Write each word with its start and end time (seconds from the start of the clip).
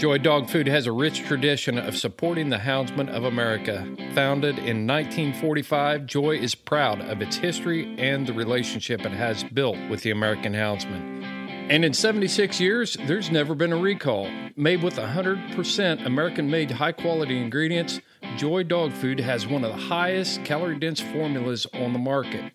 Joy 0.00 0.16
Dog 0.16 0.48
Food 0.48 0.66
has 0.66 0.86
a 0.86 0.92
rich 0.92 1.24
tradition 1.24 1.76
of 1.76 1.94
supporting 1.94 2.48
the 2.48 2.56
houndsmen 2.56 3.10
of 3.10 3.24
America. 3.24 3.86
Founded 4.14 4.56
in 4.56 4.86
1945, 4.86 6.06
Joy 6.06 6.38
is 6.38 6.54
proud 6.54 7.02
of 7.02 7.20
its 7.20 7.36
history 7.36 7.94
and 7.98 8.26
the 8.26 8.32
relationship 8.32 9.04
it 9.04 9.12
has 9.12 9.44
built 9.44 9.76
with 9.90 10.00
the 10.00 10.10
American 10.10 10.54
Houndsman. 10.54 11.22
And 11.68 11.84
in 11.84 11.92
76 11.92 12.58
years, 12.58 12.96
there's 13.06 13.30
never 13.30 13.54
been 13.54 13.74
a 13.74 13.76
recall. 13.76 14.26
Made 14.56 14.82
with 14.82 14.96
100% 14.96 16.06
American 16.06 16.50
made 16.50 16.70
high 16.70 16.92
quality 16.92 17.38
ingredients, 17.38 18.00
Joy 18.38 18.62
Dog 18.62 18.94
Food 18.94 19.20
has 19.20 19.46
one 19.46 19.64
of 19.64 19.70
the 19.70 19.82
highest 19.82 20.44
calorie 20.44 20.78
dense 20.78 21.00
formulas 21.00 21.66
on 21.74 21.92
the 21.92 21.98
market. 21.98 22.54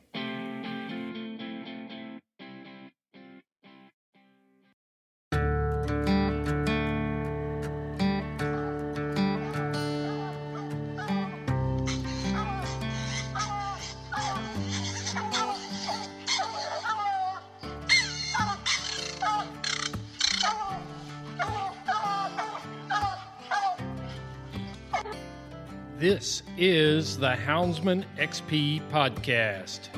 This 26.01 26.41
is 26.57 27.19
the 27.19 27.35
Houndsman 27.35 28.03
XP 28.17 28.81
podcast. 28.89 29.93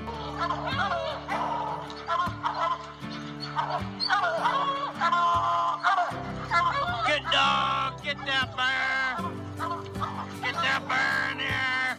Good 7.07 7.23
dog, 7.31 8.03
get 8.03 8.17
that 8.25 8.51
bear. 8.57 9.16
Get 10.41 10.55
that 10.55 10.83
bear 10.89 11.31
in 11.31 11.39
here. 11.39 11.97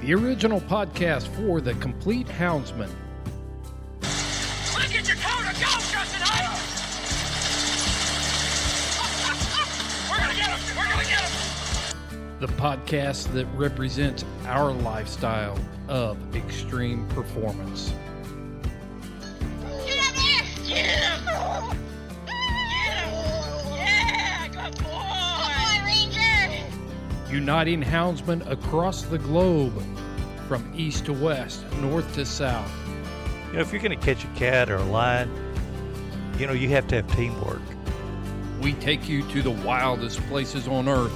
The 0.00 0.14
original 0.14 0.62
podcast 0.62 1.28
for 1.36 1.60
the 1.60 1.74
complete 1.74 2.28
Houndsman. 2.28 2.88
The 12.40 12.46
podcast 12.48 13.32
that 13.32 13.46
represents 13.54 14.24
our 14.44 14.70
lifestyle 14.70 15.58
of 15.88 16.18
extreme 16.36 17.08
performance. 17.08 17.92
Get 19.86 19.98
him 19.98 20.14
there. 20.14 20.44
Get 20.66 20.86
him. 20.86 21.24
Get 22.26 22.96
him. 22.98 23.10
Yeah, 23.74 24.48
good 24.48 24.84
boy. 24.84 25.84
Ranger. 25.86 27.34
Uniting 27.34 27.82
houndsmen 27.82 28.46
across 28.50 29.02
the 29.02 29.18
globe 29.18 29.82
from 30.46 30.70
east 30.76 31.06
to 31.06 31.14
west, 31.14 31.64
north 31.80 32.14
to 32.14 32.26
south. 32.26 32.70
You 33.48 33.54
know, 33.54 33.60
if 33.60 33.72
you're 33.72 33.82
going 33.82 33.98
to 33.98 34.04
catch 34.04 34.24
a 34.24 34.28
cat 34.38 34.70
or 34.70 34.76
a 34.76 34.84
lion, 34.84 35.30
you 36.38 36.46
know, 36.46 36.52
you 36.52 36.68
have 36.68 36.86
to 36.88 36.96
have 36.96 37.10
teamwork. 37.16 37.62
We 38.66 38.72
take 38.72 39.08
you 39.08 39.22
to 39.28 39.42
the 39.42 39.52
wildest 39.52 40.18
places 40.26 40.66
on 40.66 40.88
earth. 40.88 41.12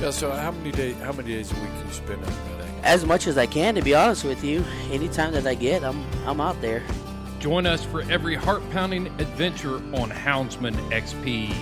Yeah, 0.00 0.10
so 0.10 0.30
how 0.30 0.52
many 0.52 0.70
days 0.70 0.94
how 0.98 1.10
many 1.10 1.30
days 1.30 1.50
a 1.50 1.54
week 1.56 1.64
can 1.64 1.86
you 1.88 1.92
spend 1.92 2.22
out 2.22 2.28
there? 2.28 2.54
as 2.84 3.04
much 3.04 3.26
as 3.26 3.36
I 3.36 3.46
can, 3.46 3.74
to 3.74 3.82
be 3.82 3.96
honest 3.96 4.22
with 4.22 4.44
you. 4.44 4.64
Anytime 4.92 5.32
that 5.32 5.44
I 5.44 5.54
get, 5.56 5.82
I'm 5.82 6.04
I'm 6.24 6.40
out 6.40 6.60
there. 6.60 6.84
Join 7.40 7.66
us 7.66 7.84
for 7.84 8.02
every 8.02 8.36
heart 8.36 8.62
pounding 8.70 9.08
adventure 9.18 9.78
on 9.96 10.08
Houndsman 10.08 10.76
XP. 10.92 11.52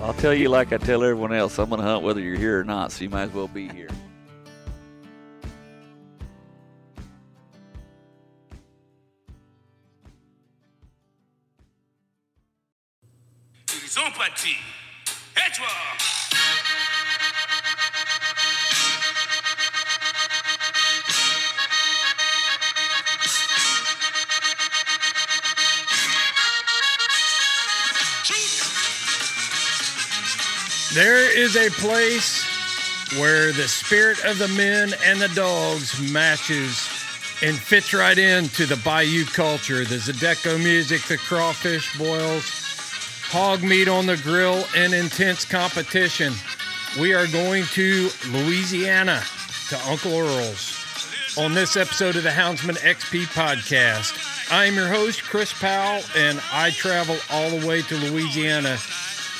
I'll 0.00 0.14
tell 0.14 0.32
you 0.32 0.48
like 0.48 0.72
I 0.72 0.78
tell 0.78 1.04
everyone 1.04 1.34
else, 1.34 1.58
I'm 1.58 1.68
going 1.68 1.82
to 1.82 1.86
hunt 1.86 2.02
whether 2.02 2.20
you're 2.20 2.38
here 2.38 2.58
or 2.58 2.64
not, 2.64 2.92
so 2.92 3.04
you 3.04 3.10
might 3.10 3.24
as 3.24 3.32
well 3.34 3.48
be 3.48 3.68
here. 3.68 3.90
Toi 15.54 15.98
There 30.94 31.38
is 31.38 31.54
a 31.54 31.70
place 31.70 32.44
where 33.18 33.52
the 33.52 33.68
spirit 33.68 34.24
of 34.24 34.38
the 34.38 34.48
men 34.48 34.92
and 35.04 35.20
the 35.20 35.28
dogs 35.28 36.00
matches 36.12 36.88
and 37.40 37.56
fits 37.56 37.94
right 37.94 38.18
into 38.18 38.66
the 38.66 38.76
Bayou 38.84 39.24
culture. 39.26 39.84
The 39.84 39.96
Zydeco 39.96 40.58
music, 40.58 41.02
the 41.02 41.18
crawfish 41.18 41.96
boils, 41.96 42.57
hog 43.30 43.62
meat 43.62 43.88
on 43.88 44.06
the 44.06 44.16
grill, 44.16 44.64
and 44.74 44.94
intense 44.94 45.44
competition. 45.44 46.32
We 46.98 47.12
are 47.12 47.26
going 47.26 47.64
to 47.72 48.08
Louisiana 48.30 49.22
to 49.68 49.78
Uncle 49.86 50.16
Earl's 50.16 50.74
on 51.36 51.52
this 51.52 51.76
episode 51.76 52.16
of 52.16 52.22
the 52.22 52.30
Houndsman 52.30 52.78
XP 52.78 53.26
podcast. 53.26 54.50
I 54.50 54.64
am 54.64 54.76
your 54.76 54.88
host, 54.88 55.24
Chris 55.24 55.52
Powell, 55.52 56.02
and 56.16 56.40
I 56.50 56.70
travel 56.70 57.16
all 57.30 57.50
the 57.50 57.66
way 57.66 57.82
to 57.82 57.96
Louisiana 57.96 58.78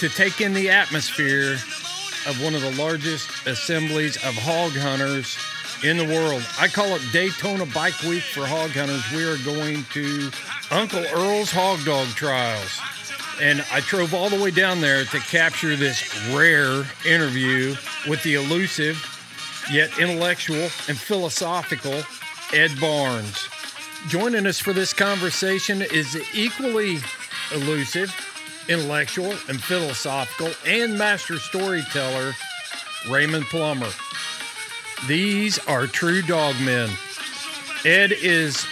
to 0.01 0.09
take 0.11 0.43
in 0.43 0.53
the 0.53 0.69
atmosphere 0.69 1.55
of 2.27 2.43
one 2.43 2.55
of 2.55 2.61
the 2.61 2.77
largest 2.77 3.47
assemblies 3.47 4.17
of 4.17 4.35
hog 4.35 4.73
hunters 4.73 5.39
in 5.83 5.97
the 5.97 6.05
world. 6.05 6.47
I 6.61 6.69
call 6.69 6.89
it 6.89 7.03
Daytona 7.11 7.65
Bike 7.65 7.99
Week 8.03 8.23
for 8.23 8.45
hog 8.45 8.71
hunters. 8.73 9.03
We 9.13 9.25
are 9.25 9.43
going 9.45 9.85
to 9.95 10.31
Uncle 10.71 11.07
Earl's 11.15 11.51
Hog 11.51 11.83
Dog 11.87 12.09
Trials. 12.09 12.81
And 13.41 13.65
I 13.73 13.81
drove 13.81 14.15
all 14.15 14.29
the 14.29 14.43
way 14.43 14.51
down 14.51 14.81
there 14.81 15.05
to 15.05 15.19
capture 15.19 15.77
this 15.77 16.29
rare 16.31 16.85
interview 17.07 17.77
with 18.09 18.23
the 18.25 18.35
elusive, 18.35 18.99
yet 19.71 19.97
intellectual 19.99 20.63
and 20.89 20.99
philosophical 20.99 22.03
Ed 22.53 22.73
Barnes. 22.81 23.49
Joining 24.09 24.47
us 24.47 24.59
for 24.59 24.73
this 24.73 24.93
conversation 24.93 25.83
is 25.83 26.13
the 26.13 26.25
equally 26.35 26.99
elusive, 27.55 28.15
intellectual, 28.69 29.31
and 29.49 29.63
philosophical, 29.63 30.53
and 30.67 30.99
master 30.99 31.39
storyteller, 31.39 32.35
Raymond 33.09 33.45
Plummer. 33.47 33.91
These 35.07 35.59
are 35.67 35.87
true 35.87 36.23
dog 36.23 36.57
men. 36.61 36.91
Ed 37.85 38.13
is 38.13 38.67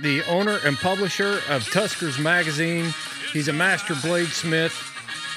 the 0.00 0.22
owner 0.24 0.58
and 0.64 0.76
publisher 0.76 1.34
of 1.48 1.62
Tuskers 1.70 2.18
Magazine. 2.20 2.92
He's 3.32 3.48
a 3.48 3.52
master 3.52 3.94
bladesmith. 3.94 4.74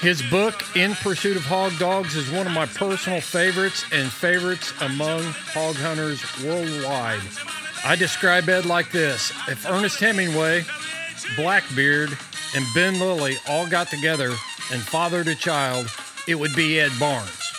His 0.00 0.20
book, 0.22 0.54
In 0.76 0.94
Pursuit 0.94 1.36
of 1.36 1.44
Hog 1.44 1.78
Dogs, 1.78 2.16
is 2.16 2.30
one 2.30 2.46
of 2.46 2.52
my 2.52 2.66
personal 2.66 3.20
favorites 3.20 3.84
and 3.92 4.10
favorites 4.10 4.72
among 4.80 5.22
hog 5.22 5.76
hunters 5.76 6.20
worldwide. 6.42 7.20
I 7.84 7.94
describe 7.96 8.48
Ed 8.48 8.66
like 8.66 8.90
this 8.90 9.32
If 9.48 9.64
Ernest 9.68 10.00
Hemingway, 10.00 10.64
Blackbeard, 11.36 12.10
and 12.56 12.64
Ben 12.74 12.98
Lilly 12.98 13.36
all 13.48 13.68
got 13.68 13.88
together 13.88 14.30
and 14.72 14.82
fathered 14.82 15.28
a 15.28 15.34
child, 15.34 15.86
it 16.26 16.34
would 16.34 16.54
be 16.56 16.80
Ed 16.80 16.92
Barnes. 16.98 17.52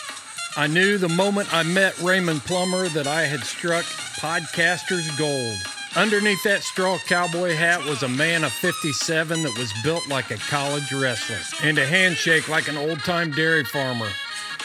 I 0.56 0.66
knew 0.66 0.98
the 0.98 1.08
moment 1.08 1.52
I 1.52 1.62
met 1.62 1.98
Raymond 2.00 2.42
Plummer 2.42 2.88
that 2.90 3.06
I 3.06 3.22
had 3.22 3.40
struck 3.40 3.84
podcaster's 3.84 5.10
gold. 5.18 5.58
Underneath 5.96 6.42
that 6.42 6.62
straw 6.62 6.98
cowboy 6.98 7.54
hat 7.54 7.82
was 7.82 8.02
a 8.02 8.08
man 8.08 8.44
of 8.44 8.52
57 8.52 9.42
that 9.42 9.58
was 9.58 9.72
built 9.82 10.06
like 10.08 10.30
a 10.30 10.36
college 10.36 10.92
wrestler 10.92 11.38
and 11.62 11.78
a 11.78 11.86
handshake 11.86 12.50
like 12.50 12.68
an 12.68 12.76
old 12.76 13.00
time 13.00 13.30
dairy 13.30 13.64
farmer. 13.64 14.10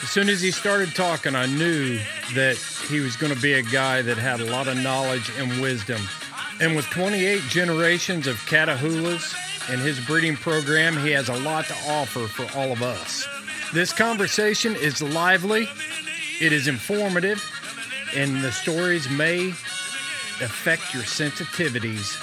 As 0.03 0.09
soon 0.09 0.27
as 0.27 0.41
he 0.41 0.51
started 0.51 0.93
talking, 0.93 1.33
I 1.33 1.45
knew 1.45 1.99
that 2.33 2.57
he 2.89 2.99
was 2.99 3.15
going 3.15 3.33
to 3.33 3.41
be 3.41 3.53
a 3.53 3.61
guy 3.61 4.01
that 4.01 4.17
had 4.17 4.41
a 4.41 4.51
lot 4.51 4.67
of 4.67 4.75
knowledge 4.75 5.31
and 5.37 5.61
wisdom. 5.61 6.01
And 6.59 6.75
with 6.75 6.85
28 6.87 7.41
generations 7.43 8.27
of 8.27 8.35
Catahoulas 8.47 9.33
and 9.71 9.79
his 9.79 10.05
breeding 10.05 10.35
program, 10.35 10.97
he 10.97 11.11
has 11.11 11.29
a 11.29 11.39
lot 11.39 11.63
to 11.67 11.75
offer 11.87 12.27
for 12.27 12.45
all 12.57 12.73
of 12.73 12.81
us. 12.81 13.25
This 13.73 13.93
conversation 13.93 14.75
is 14.75 15.01
lively, 15.01 15.69
it 16.41 16.51
is 16.51 16.67
informative, 16.67 17.41
and 18.17 18.43
the 18.43 18.51
stories 18.51 19.09
may 19.09 19.53
affect 20.41 20.93
your 20.93 21.03
sensitivities. 21.03 22.17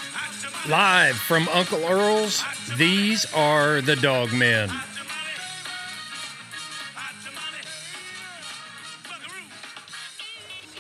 Live 0.69 1.17
from 1.17 1.49
Uncle 1.49 1.85
Earl's, 1.85 2.43
these 2.77 3.33
are 3.33 3.81
the 3.81 3.97
Dog 3.97 4.33
Men. 4.33 4.71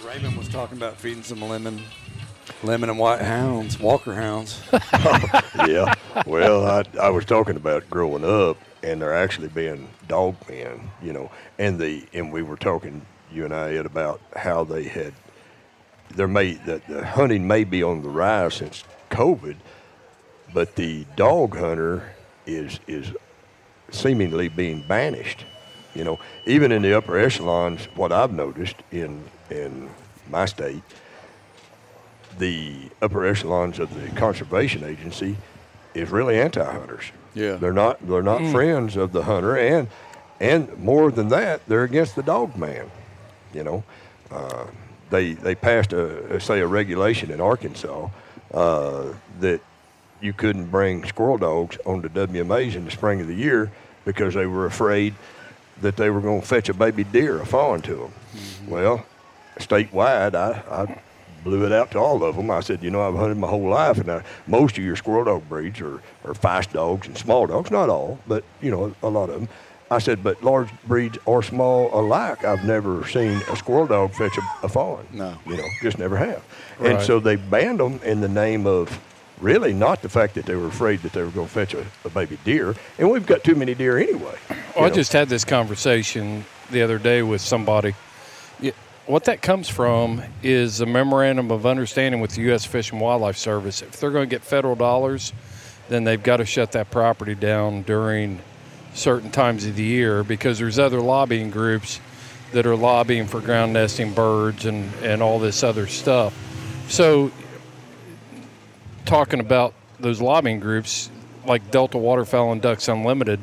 Raymond 0.04 0.36
was 0.36 0.48
talking 0.48 0.76
about 0.76 0.96
feeding 0.96 1.22
some 1.22 1.40
lemon, 1.40 1.80
lemon 2.62 2.90
and 2.90 2.98
white 2.98 3.20
hounds, 3.20 3.78
Walker 3.78 4.14
hounds. 4.14 4.60
yeah. 5.66 5.94
Well, 6.26 6.66
I, 6.66 6.84
I 7.00 7.10
was 7.10 7.24
talking 7.24 7.56
about 7.56 7.88
growing 7.88 8.24
up, 8.24 8.56
and 8.82 9.00
there 9.00 9.14
actually 9.14 9.48
being 9.48 9.88
dog 10.08 10.36
men, 10.48 10.90
you 11.02 11.12
know, 11.12 11.30
and 11.58 11.78
the 11.78 12.06
and 12.12 12.32
we 12.32 12.42
were 12.42 12.56
talking 12.56 13.04
you 13.30 13.44
and 13.44 13.54
I 13.54 13.74
Ed 13.74 13.86
about 13.86 14.20
how 14.36 14.64
they 14.64 14.84
had 14.84 15.12
there 16.14 16.28
may 16.28 16.54
that 16.54 16.86
the 16.86 17.04
hunting 17.04 17.46
may 17.46 17.64
be 17.64 17.82
on 17.82 18.02
the 18.02 18.08
rise 18.08 18.54
since 18.54 18.84
COVID, 19.10 19.56
but 20.52 20.74
the 20.76 21.04
dog 21.16 21.56
hunter 21.56 22.14
is 22.46 22.80
is 22.86 23.12
seemingly 23.90 24.48
being 24.48 24.84
banished. 24.86 25.44
You 25.94 26.04
know, 26.04 26.18
even 26.46 26.72
in 26.72 26.82
the 26.82 26.96
upper 26.96 27.18
echelons, 27.18 27.86
what 27.94 28.12
I've 28.12 28.32
noticed 28.32 28.76
in 28.90 29.24
in 29.50 29.90
my 30.30 30.44
state, 30.44 30.82
the 32.38 32.90
upper 33.02 33.26
echelons 33.26 33.78
of 33.78 33.92
the 34.00 34.08
conservation 34.16 34.84
agency 34.84 35.36
is 35.94 36.10
really 36.10 36.38
anti-hunters. 36.38 37.06
Yeah. 37.34 37.54
they're 37.54 37.72
not 37.72 38.06
they're 38.06 38.22
not 38.22 38.40
friends 38.52 38.96
of 38.96 39.12
the 39.12 39.22
hunter, 39.22 39.56
and 39.56 39.88
and 40.40 40.76
more 40.78 41.10
than 41.10 41.28
that, 41.28 41.66
they're 41.66 41.84
against 41.84 42.16
the 42.16 42.22
dog 42.22 42.56
man. 42.56 42.90
You 43.52 43.64
know, 43.64 43.84
uh, 44.30 44.66
they 45.10 45.34
they 45.34 45.54
passed 45.54 45.92
a, 45.92 46.40
say 46.40 46.60
a 46.60 46.66
regulation 46.66 47.30
in 47.30 47.40
Arkansas 47.40 48.08
uh, 48.52 49.12
that 49.40 49.60
you 50.20 50.32
couldn't 50.32 50.66
bring 50.66 51.04
squirrel 51.04 51.38
dogs 51.38 51.78
on 51.84 52.02
the 52.02 52.08
WMAs 52.08 52.74
in 52.74 52.84
the 52.84 52.90
spring 52.90 53.20
of 53.20 53.26
the 53.26 53.34
year 53.34 53.70
because 54.04 54.34
they 54.34 54.46
were 54.46 54.66
afraid 54.66 55.14
that 55.80 55.96
they 55.96 56.10
were 56.10 56.20
going 56.20 56.40
to 56.40 56.46
fetch 56.46 56.68
a 56.68 56.74
baby 56.74 57.04
deer 57.04 57.40
a 57.40 57.46
fawn 57.46 57.80
to 57.82 57.94
them. 57.94 58.12
Well, 58.66 59.06
statewide, 59.58 60.34
I, 60.34 60.62
I 60.70 61.00
blew 61.44 61.64
it 61.64 61.72
out 61.72 61.92
to 61.92 61.98
all 61.98 62.24
of 62.24 62.36
them. 62.36 62.50
I 62.50 62.60
said, 62.60 62.82
you 62.82 62.90
know, 62.90 63.06
I've 63.06 63.14
hunted 63.14 63.38
my 63.38 63.48
whole 63.48 63.68
life, 63.68 63.98
and 63.98 64.10
I, 64.10 64.24
most 64.46 64.76
of 64.76 64.84
your 64.84 64.96
squirrel 64.96 65.24
dog 65.24 65.48
breeds 65.48 65.80
are, 65.80 66.02
are 66.24 66.34
feist 66.34 66.72
dogs 66.72 67.06
and 67.06 67.16
small 67.16 67.46
dogs. 67.46 67.70
Not 67.70 67.88
all, 67.88 68.18
but, 68.26 68.44
you 68.60 68.70
know, 68.70 68.94
a 69.02 69.08
lot 69.08 69.30
of 69.30 69.40
them. 69.40 69.48
I 69.90 69.98
said, 69.98 70.22
but 70.22 70.42
large 70.42 70.68
breeds 70.86 71.18
or 71.24 71.42
small 71.42 71.88
alike, 71.98 72.44
I've 72.44 72.64
never 72.64 73.06
seen 73.06 73.40
a 73.50 73.56
squirrel 73.56 73.86
dog 73.86 74.12
fetch 74.12 74.36
a, 74.36 74.66
a 74.66 74.68
fawn. 74.68 75.06
No. 75.12 75.38
You 75.46 75.56
know, 75.56 75.66
just 75.82 75.98
never 75.98 76.16
have. 76.16 76.42
And 76.80 77.00
so 77.00 77.20
they 77.20 77.36
banned 77.36 77.80
them 77.80 78.00
in 78.04 78.20
the 78.20 78.28
name 78.28 78.66
of 78.66 79.00
really 79.40 79.72
not 79.72 80.02
the 80.02 80.08
fact 80.08 80.34
that 80.34 80.46
they 80.46 80.56
were 80.56 80.66
afraid 80.66 81.00
that 81.02 81.12
they 81.12 81.22
were 81.22 81.30
going 81.30 81.46
to 81.46 81.52
fetch 81.52 81.72
a, 81.74 81.86
a 82.04 82.10
baby 82.10 82.38
deer. 82.44 82.74
And 82.98 83.10
we've 83.10 83.26
got 83.26 83.44
too 83.44 83.54
many 83.54 83.74
deer 83.74 83.96
anyway. 83.96 84.36
Well, 84.76 84.84
I 84.84 84.88
know. 84.88 84.94
just 84.94 85.12
had 85.12 85.28
this 85.28 85.44
conversation 85.44 86.44
the 86.70 86.82
other 86.82 86.98
day 86.98 87.22
with 87.22 87.40
somebody. 87.40 87.94
Yeah, 88.60 88.72
What 89.06 89.24
that 89.24 89.40
comes 89.40 89.68
from 89.68 90.22
is 90.42 90.80
a 90.80 90.86
memorandum 90.86 91.50
of 91.50 91.64
understanding 91.64 92.20
with 92.20 92.32
the 92.32 92.42
U.S. 92.42 92.64
Fish 92.64 92.92
and 92.92 93.00
Wildlife 93.00 93.36
Service. 93.38 93.80
If 93.80 94.00
they're 94.00 94.10
going 94.10 94.28
to 94.28 94.30
get 94.30 94.42
federal 94.42 94.74
dollars, 94.74 95.32
then 95.88 96.04
they've 96.04 96.22
got 96.22 96.38
to 96.38 96.44
shut 96.44 96.72
that 96.72 96.90
property 96.90 97.34
down 97.34 97.82
during 97.82 98.40
certain 98.98 99.30
times 99.30 99.64
of 99.64 99.76
the 99.76 99.84
year 99.84 100.24
because 100.24 100.58
there's 100.58 100.78
other 100.78 101.00
lobbying 101.00 101.50
groups 101.50 102.00
that 102.52 102.66
are 102.66 102.76
lobbying 102.76 103.26
for 103.26 103.40
ground 103.40 103.72
nesting 103.72 104.12
birds 104.12 104.66
and, 104.66 104.92
and 105.02 105.22
all 105.22 105.38
this 105.38 105.62
other 105.62 105.86
stuff. 105.86 106.36
So, 106.88 107.30
talking 109.04 109.40
about 109.40 109.74
those 110.00 110.20
lobbying 110.20 110.60
groups 110.60 111.10
like 111.46 111.70
Delta 111.70 111.98
Waterfowl 111.98 112.52
and 112.52 112.60
Ducks 112.60 112.88
Unlimited, 112.88 113.40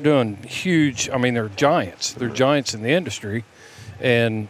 doing 0.00 0.36
huge. 0.42 1.08
I 1.10 1.18
mean, 1.18 1.34
they're 1.34 1.48
giants. 1.48 2.12
They're 2.12 2.28
giants 2.28 2.74
in 2.74 2.82
the 2.82 2.90
industry, 2.90 3.44
and 4.00 4.48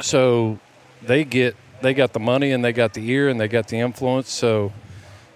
so 0.00 0.58
they 1.02 1.24
get 1.24 1.56
they 1.80 1.94
got 1.94 2.12
the 2.12 2.20
money 2.20 2.50
and 2.52 2.64
they 2.64 2.72
got 2.72 2.94
the 2.94 3.08
ear 3.10 3.28
and 3.28 3.40
they 3.40 3.48
got 3.48 3.68
the 3.68 3.78
influence. 3.78 4.30
So 4.30 4.72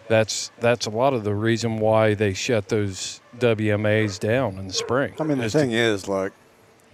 that's 0.08 0.50
that's 0.60 0.86
a 0.86 0.90
lot 0.90 1.14
of 1.14 1.24
the 1.24 1.34
reason 1.34 1.78
why 1.78 2.14
they 2.14 2.34
shut 2.34 2.68
those 2.68 3.21
WMAs 3.38 4.18
down 4.18 4.58
in 4.58 4.66
the 4.68 4.72
spring. 4.74 5.14
I 5.18 5.24
mean, 5.24 5.38
the 5.38 5.44
Is 5.44 5.52
to- 5.52 5.58
thing 5.58 5.72
is, 5.72 6.08
like, 6.08 6.32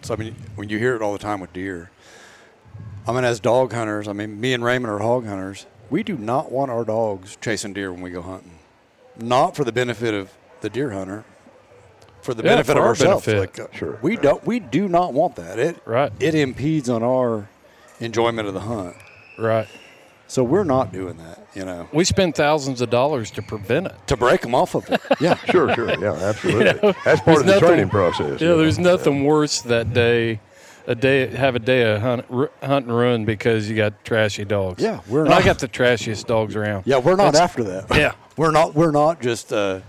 so 0.03 0.15
I 0.15 0.17
mean, 0.17 0.35
when 0.55 0.69
you 0.69 0.79
hear 0.79 0.95
it 0.97 1.03
all 1.03 1.13
the 1.13 1.19
time 1.19 1.41
with 1.41 1.53
deer, 1.53 1.91
I 3.07 3.13
mean, 3.13 3.25
as 3.25 3.41
dog 3.41 3.73
hunters, 3.73 4.07
I 4.07 4.13
mean, 4.13 4.41
me 4.41 4.53
and 4.53 4.63
Raymond 4.65 4.93
are 4.93 4.99
hog 4.99 5.27
hunters. 5.27 5.67
We 5.91 6.03
do 6.03 6.17
not 6.17 6.53
want 6.53 6.71
our 6.71 6.85
dogs 6.85 7.37
chasing 7.41 7.73
deer 7.73 7.91
when 7.93 8.03
we 8.03 8.11
go 8.11 8.23
hunting. 8.23 8.59
Not 9.19 9.57
for 9.57 9.65
the 9.65 9.73
benefit 9.73 10.15
of 10.15 10.31
the 10.61 10.69
deer 10.71 10.91
hunter, 10.91 11.25
for 12.21 12.35
the 12.35 12.43
Yeah, 12.43 12.51
benefit 12.51 12.73
for 12.73 12.79
of 12.79 12.85
our 12.85 12.89
ourselves. 12.91 13.25
benefit. 13.27 13.59
Like, 13.59 13.71
uh, 13.71 13.77
Sure. 13.77 13.99
We 14.03 14.17
don't. 14.17 14.45
We 14.47 14.61
do 14.61 14.89
not 14.89 15.15
want 15.15 15.37
that. 15.37 15.59
It 15.59 15.77
Right. 15.87 16.13
It 16.21 16.35
impedes 16.35 16.89
on 16.89 17.03
our 17.03 17.49
enjoyment 18.01 18.47
of 18.47 18.55
the 18.55 18.61
hunt. 18.61 18.95
right. 19.39 19.67
So 20.29 20.45
we're 20.45 20.65
not 20.65 20.93
doing 20.93 21.17
that. 21.17 21.47
You 21.55 21.65
know, 21.65 21.89
We 21.93 22.05
spend 22.05 22.35
thousands 22.35 22.81
of 22.83 22.91
dollars 22.91 23.31
to 23.33 23.43
prevent 23.43 23.87
it. 23.87 23.95
to 24.09 24.17
break 24.17 24.43
them 24.43 24.55
off 24.55 24.75
of 24.75 24.89
it. 24.91 25.01
Yeah. 25.21 25.35
Sure, 25.51 25.75
sure. 25.75 25.89
Yeah, 25.99 26.13
absolutely. 26.13 26.65
know, 26.83 26.95
That's 27.05 27.21
part 27.23 27.39
of 27.41 27.47
the 27.47 27.53
nothing- 27.55 27.69
training 27.69 27.89
process. 27.89 28.41
Yeah, 28.41 28.51
you 28.51 28.57
there's 28.59 28.79
know. 28.79 28.93
nothing 28.97 29.25
worse 29.25 29.63
that 29.63 29.93
day. 29.93 30.41
A 30.87 30.95
day 30.95 31.27
have 31.27 31.55
a 31.55 31.59
day 31.59 31.83
of 31.83 32.01
hunt, 32.01 32.25
r- 32.31 32.51
hunt 32.63 32.87
and 32.87 32.97
run 32.97 33.25
because 33.27 33.69
you 33.69 33.77
got 33.77 34.03
trashy 34.07 34.45
dogs. 34.47 34.83
Yeah, 34.83 35.01
we're 35.07 35.25
And 35.27 35.35
I 35.35 35.43
got 35.43 35.59
the 35.59 35.69
trashiest 35.69 36.27
dogs 36.27 36.57
around. 36.57 36.85
Yeah, 36.87 36.97
we're 36.99 37.17
not 37.17 37.33
That's- 37.33 37.43
after 37.43 37.63
that. 37.65 37.87
Yeah. 37.95 38.13
we're 38.39 38.51
not. 38.53 38.75
We're 38.75 38.91
not 38.91 39.21
just 39.21 39.53
uh, 39.53 39.81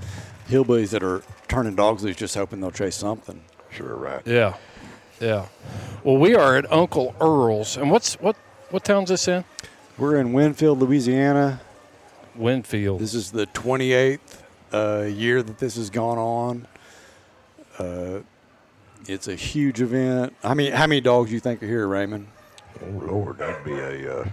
hillbillies 0.49 0.89
that 0.89 1.01
are 1.03 1.21
turning 1.47 1.75
dogs 1.75 2.03
loose, 2.03 2.17
just 2.17 2.35
hoping 2.35 2.59
they'll 2.59 2.71
chase 2.71 2.95
something. 2.97 3.41
Sure, 3.71 3.95
right. 3.95 4.21
Yeah, 4.25 4.55
yeah. 5.21 5.45
Well, 6.03 6.17
we 6.17 6.35
are 6.35 6.57
at 6.57 6.69
Uncle 6.71 7.15
Earl's, 7.21 7.77
and 7.77 7.89
what's 7.91 8.15
what 8.15 8.35
what 8.69 8.83
town's 8.83 9.07
this 9.09 9.25
in? 9.29 9.45
We're 9.99 10.15
in 10.17 10.29
Winnfield, 10.31 10.79
Louisiana. 10.79 11.59
Winnfield. 12.37 12.99
This 12.99 13.13
is 13.13 13.31
the 13.31 13.47
28th 13.47 14.19
uh, 14.71 15.01
year 15.05 15.43
that 15.43 15.57
this 15.57 15.75
has 15.75 15.89
gone 15.89 16.17
on. 16.17 16.67
Uh, 17.77 18.19
it's 19.07 19.27
a 19.27 19.35
huge 19.35 19.81
event. 19.81 20.33
I 20.43 20.53
mean, 20.53 20.71
how 20.71 20.87
many 20.87 21.01
dogs 21.01 21.29
do 21.29 21.33
you 21.33 21.39
think 21.41 21.61
are 21.61 21.67
here, 21.67 21.85
Raymond? 21.87 22.27
Oh 22.81 22.85
Lord, 23.05 23.39
that'd 23.39 23.63
be 23.65 23.73
a. 23.73 24.19
Uh, 24.21 24.29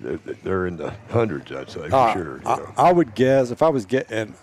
they're, 0.00 0.16
they're 0.42 0.66
in 0.66 0.76
the 0.76 0.92
hundreds, 1.10 1.50
I'd 1.52 1.70
say 1.70 1.88
for 1.88 1.94
Uh, 1.96 2.12
sure. 2.12 2.36
You 2.42 2.46
I, 2.48 2.56
know. 2.56 2.72
I 2.76 2.92
would 2.92 3.14
guess 3.14 3.50
if 3.50 3.62
I 3.62 3.70
was 3.70 3.86
getting, 3.86 4.34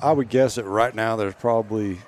I 0.00 0.12
would 0.12 0.28
guess 0.28 0.54
that 0.56 0.64
right 0.64 0.94
now 0.94 1.16
there's 1.16 1.34
probably 1.34 1.98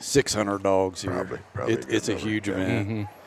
600 0.00 0.62
dogs 0.62 1.00
here. 1.02 1.12
Probably- 1.12 1.38
probably 1.54 1.74
It- 1.74 1.84
a 1.84 1.86
good 1.86 1.94
it's 1.94 2.08
a 2.10 2.14
huge 2.14 2.48
yeah. 2.48 2.54
event. 2.54 2.88
Mm-hmm. 2.88 3.19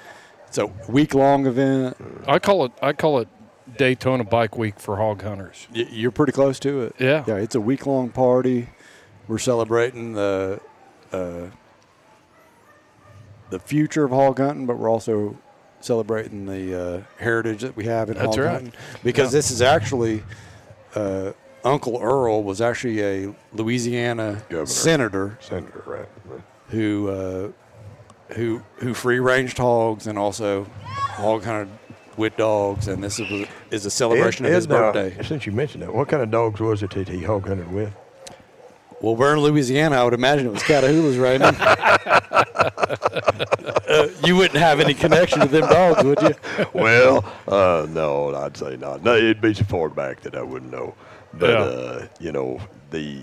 It's 0.54 0.60
a 0.60 0.68
week 0.92 1.16
long 1.16 1.48
event. 1.48 1.98
I 2.28 2.38
call 2.38 2.66
it 2.66 2.74
I 2.80 2.94
call 2.94 3.18
it 3.18 3.28
Daytona 3.76 4.24
Bike 4.24 4.56
Week 4.56 4.80
for 4.80 4.98
hog 4.98 5.24
hunters. 5.24 5.68
Y- 5.74 5.88
You're 5.90 6.12
pretty 6.12 6.32
close 6.32 6.60
to 6.60 6.84
it. 6.84 6.96
Yeah. 7.00 7.24
Yeah, 7.26 7.38
it's 7.38 7.56
a 7.56 7.60
week 7.60 7.88
long 7.88 8.10
party. 8.12 8.70
We're 9.28 9.40
celebrating 9.40 10.14
the 10.14 10.62
uh, 11.12 11.48
the 13.50 13.58
future 13.58 14.04
of 14.04 14.12
hog 14.12 14.38
hunting, 14.38 14.68
but 14.68 14.78
we're 14.78 14.92
also 14.92 15.36
celebrating 15.80 16.46
the 16.46 16.80
uh, 16.80 17.02
heritage 17.18 17.62
that 17.62 17.76
we 17.76 17.86
have 17.86 18.12
in 18.12 18.16
That's 18.18 18.36
hog 18.36 18.46
right. 18.46 18.52
hunting. 18.54 18.74
Because 19.04 19.32
this 19.32 19.50
is 19.50 19.60
actually 19.64 20.22
uh, 20.94 21.32
Uncle 21.64 21.98
Earl 22.00 22.44
was 22.44 22.62
actually 22.62 23.02
a 23.02 23.34
Louisiana 23.54 24.44
Governor. 24.50 24.66
senator 24.68 25.38
Senator, 25.42 25.84
right? 25.88 26.42
who 26.70 27.10
uh, 27.10 27.48
who 28.30 28.62
who 28.78 28.94
free 28.94 29.20
ranged 29.20 29.58
hogs 29.58 30.08
and 30.08 30.18
also 30.18 30.66
hog 30.86 31.44
hunted 31.44 31.70
with 32.18 32.36
dogs, 32.38 32.88
and 32.88 33.04
this 33.04 33.20
is 33.20 33.48
is 33.72 33.86
a 33.86 33.92
celebration 33.92 34.46
Ed- 34.46 34.50
of 34.50 34.56
his 34.56 34.66
Ed, 34.68 34.72
uh, 34.72 34.92
birthday. 34.94 35.24
since 35.24 35.46
you 35.46 35.52
mentioned 35.52 35.84
that, 35.84 35.94
what 35.94 36.08
kind 36.08 36.22
of 36.24 36.32
dogs 36.32 36.60
was 36.60 36.84
it 36.84 36.92
that 36.92 37.08
he 37.10 37.24
hog 37.24 37.48
hunted 37.48 37.72
with? 37.72 37.94
Well, 39.02 39.16
we're 39.18 39.34
in 39.34 39.40
Louisiana. 39.42 39.98
I 39.98 40.04
would 40.06 40.14
imagine 40.14 40.46
it 40.48 40.54
was 40.54 40.64
Catahoulas, 40.64 41.20
Raymond. 41.22 41.58
uh, 43.90 44.08
you 44.26 44.36
wouldn't 44.38 44.58
have 44.60 44.80
any 44.80 44.94
connection 44.94 45.42
to 45.42 45.48
them 45.48 45.68
dogs, 45.68 46.04
would 46.04 46.22
you? 46.22 46.34
well, 46.74 47.26
uh, 47.48 47.86
no, 47.90 48.34
I'd 48.34 48.56
say 48.56 48.78
not. 48.78 49.04
No, 49.04 49.16
it'd 49.16 49.42
be 49.42 49.54
so 49.54 49.66
far 49.66 49.90
back 49.90 50.22
that 50.22 50.36
I 50.36 50.42
wouldn't 50.42 50.72
know. 50.72 50.96
But 51.34 51.50
Yeah. 51.50 51.60
uh, 51.64 52.08
you 52.20 52.32
know, 52.32 52.62
the 52.92 53.20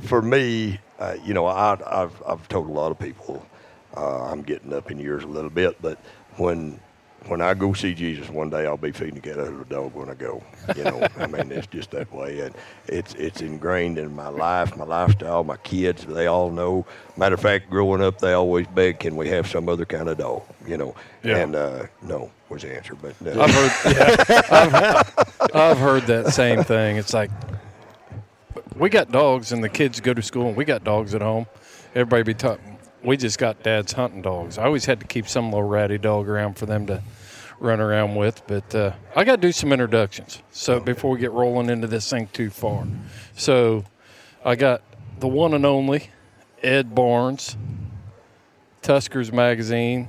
for 0.00 0.22
me, 0.22 0.78
uh, 0.98 1.16
you 1.24 1.34
know, 1.34 1.46
I, 1.46 1.76
I've 1.86 2.22
I've 2.26 2.48
told 2.48 2.68
a 2.68 2.72
lot 2.72 2.90
of 2.90 2.98
people 2.98 3.44
uh, 3.96 4.24
I'm 4.24 4.42
getting 4.42 4.72
up 4.72 4.90
in 4.90 4.98
years 4.98 5.24
a 5.24 5.28
little 5.28 5.50
bit, 5.50 5.80
but 5.82 5.98
when 6.36 6.80
when 7.26 7.42
I 7.42 7.52
go 7.52 7.74
see 7.74 7.92
Jesus 7.92 8.30
one 8.30 8.48
day, 8.48 8.64
I'll 8.66 8.78
be 8.78 8.92
feeding 8.92 9.18
a 9.18 9.20
cat 9.20 9.38
out 9.38 9.48
of 9.48 9.60
a 9.60 9.64
dog 9.66 9.94
when 9.94 10.08
I 10.08 10.14
go. 10.14 10.42
You 10.74 10.84
know, 10.84 11.06
I 11.18 11.26
mean, 11.26 11.52
it's 11.52 11.66
just 11.66 11.90
that 11.90 12.10
way, 12.12 12.40
and 12.40 12.54
it's 12.86 13.12
it's 13.14 13.42
ingrained 13.42 13.98
in 13.98 14.14
my 14.16 14.28
life, 14.28 14.74
my 14.76 14.84
lifestyle, 14.86 15.44
my 15.44 15.58
kids. 15.58 16.06
They 16.06 16.28
all 16.28 16.50
know. 16.50 16.86
Matter 17.18 17.34
of 17.34 17.40
fact, 17.42 17.68
growing 17.68 18.00
up, 18.02 18.18
they 18.20 18.32
always 18.32 18.66
beg, 18.68 19.00
"Can 19.00 19.16
we 19.16 19.28
have 19.28 19.46
some 19.46 19.68
other 19.68 19.84
kind 19.84 20.08
of 20.08 20.16
dog?" 20.16 20.42
You 20.66 20.78
know, 20.78 20.94
Yeah. 21.22 21.36
and 21.38 21.54
uh, 21.56 21.86
no 22.00 22.30
was 22.48 22.62
the 22.62 22.74
answer. 22.74 22.94
But 22.94 23.14
uh, 23.26 23.40
I've 23.42 23.50
heard, 23.54 23.72
yeah, 23.96 24.42
I've, 24.50 25.54
I've 25.54 25.78
heard 25.78 26.04
that 26.04 26.32
same 26.32 26.64
thing. 26.64 26.96
It's 26.96 27.12
like 27.12 27.30
we 28.76 28.88
got 28.88 29.12
dogs, 29.12 29.52
and 29.52 29.62
the 29.62 29.68
kids 29.68 30.00
go 30.00 30.14
to 30.14 30.22
school, 30.22 30.48
and 30.48 30.56
we 30.56 30.64
got 30.64 30.84
dogs 30.84 31.14
at 31.14 31.20
home. 31.20 31.46
Everybody 31.94 32.22
be 32.22 32.34
talking. 32.34 32.78
We 33.02 33.16
just 33.16 33.38
got 33.38 33.62
dad's 33.62 33.92
hunting 33.92 34.22
dogs. 34.22 34.58
I 34.58 34.64
always 34.64 34.84
had 34.84 35.00
to 35.00 35.06
keep 35.06 35.26
some 35.26 35.46
little 35.46 35.66
ratty 35.68 35.98
dog 35.98 36.28
around 36.28 36.54
for 36.58 36.66
them 36.66 36.86
to 36.86 37.02
run 37.58 37.80
around 37.80 38.14
with. 38.16 38.42
But 38.46 38.74
uh, 38.74 38.92
I 39.16 39.24
got 39.24 39.36
to 39.36 39.42
do 39.42 39.52
some 39.52 39.72
introductions. 39.72 40.42
So 40.50 40.80
before 40.80 41.12
we 41.12 41.18
get 41.20 41.32
rolling 41.32 41.70
into 41.70 41.86
this 41.86 42.08
thing 42.10 42.28
too 42.32 42.50
far, 42.50 42.86
so 43.34 43.84
I 44.44 44.54
got 44.56 44.82
the 45.18 45.28
one 45.28 45.54
and 45.54 45.64
only 45.64 46.10
Ed 46.62 46.94
Barnes, 46.94 47.56
Tuskers 48.82 49.32
Magazine. 49.32 50.08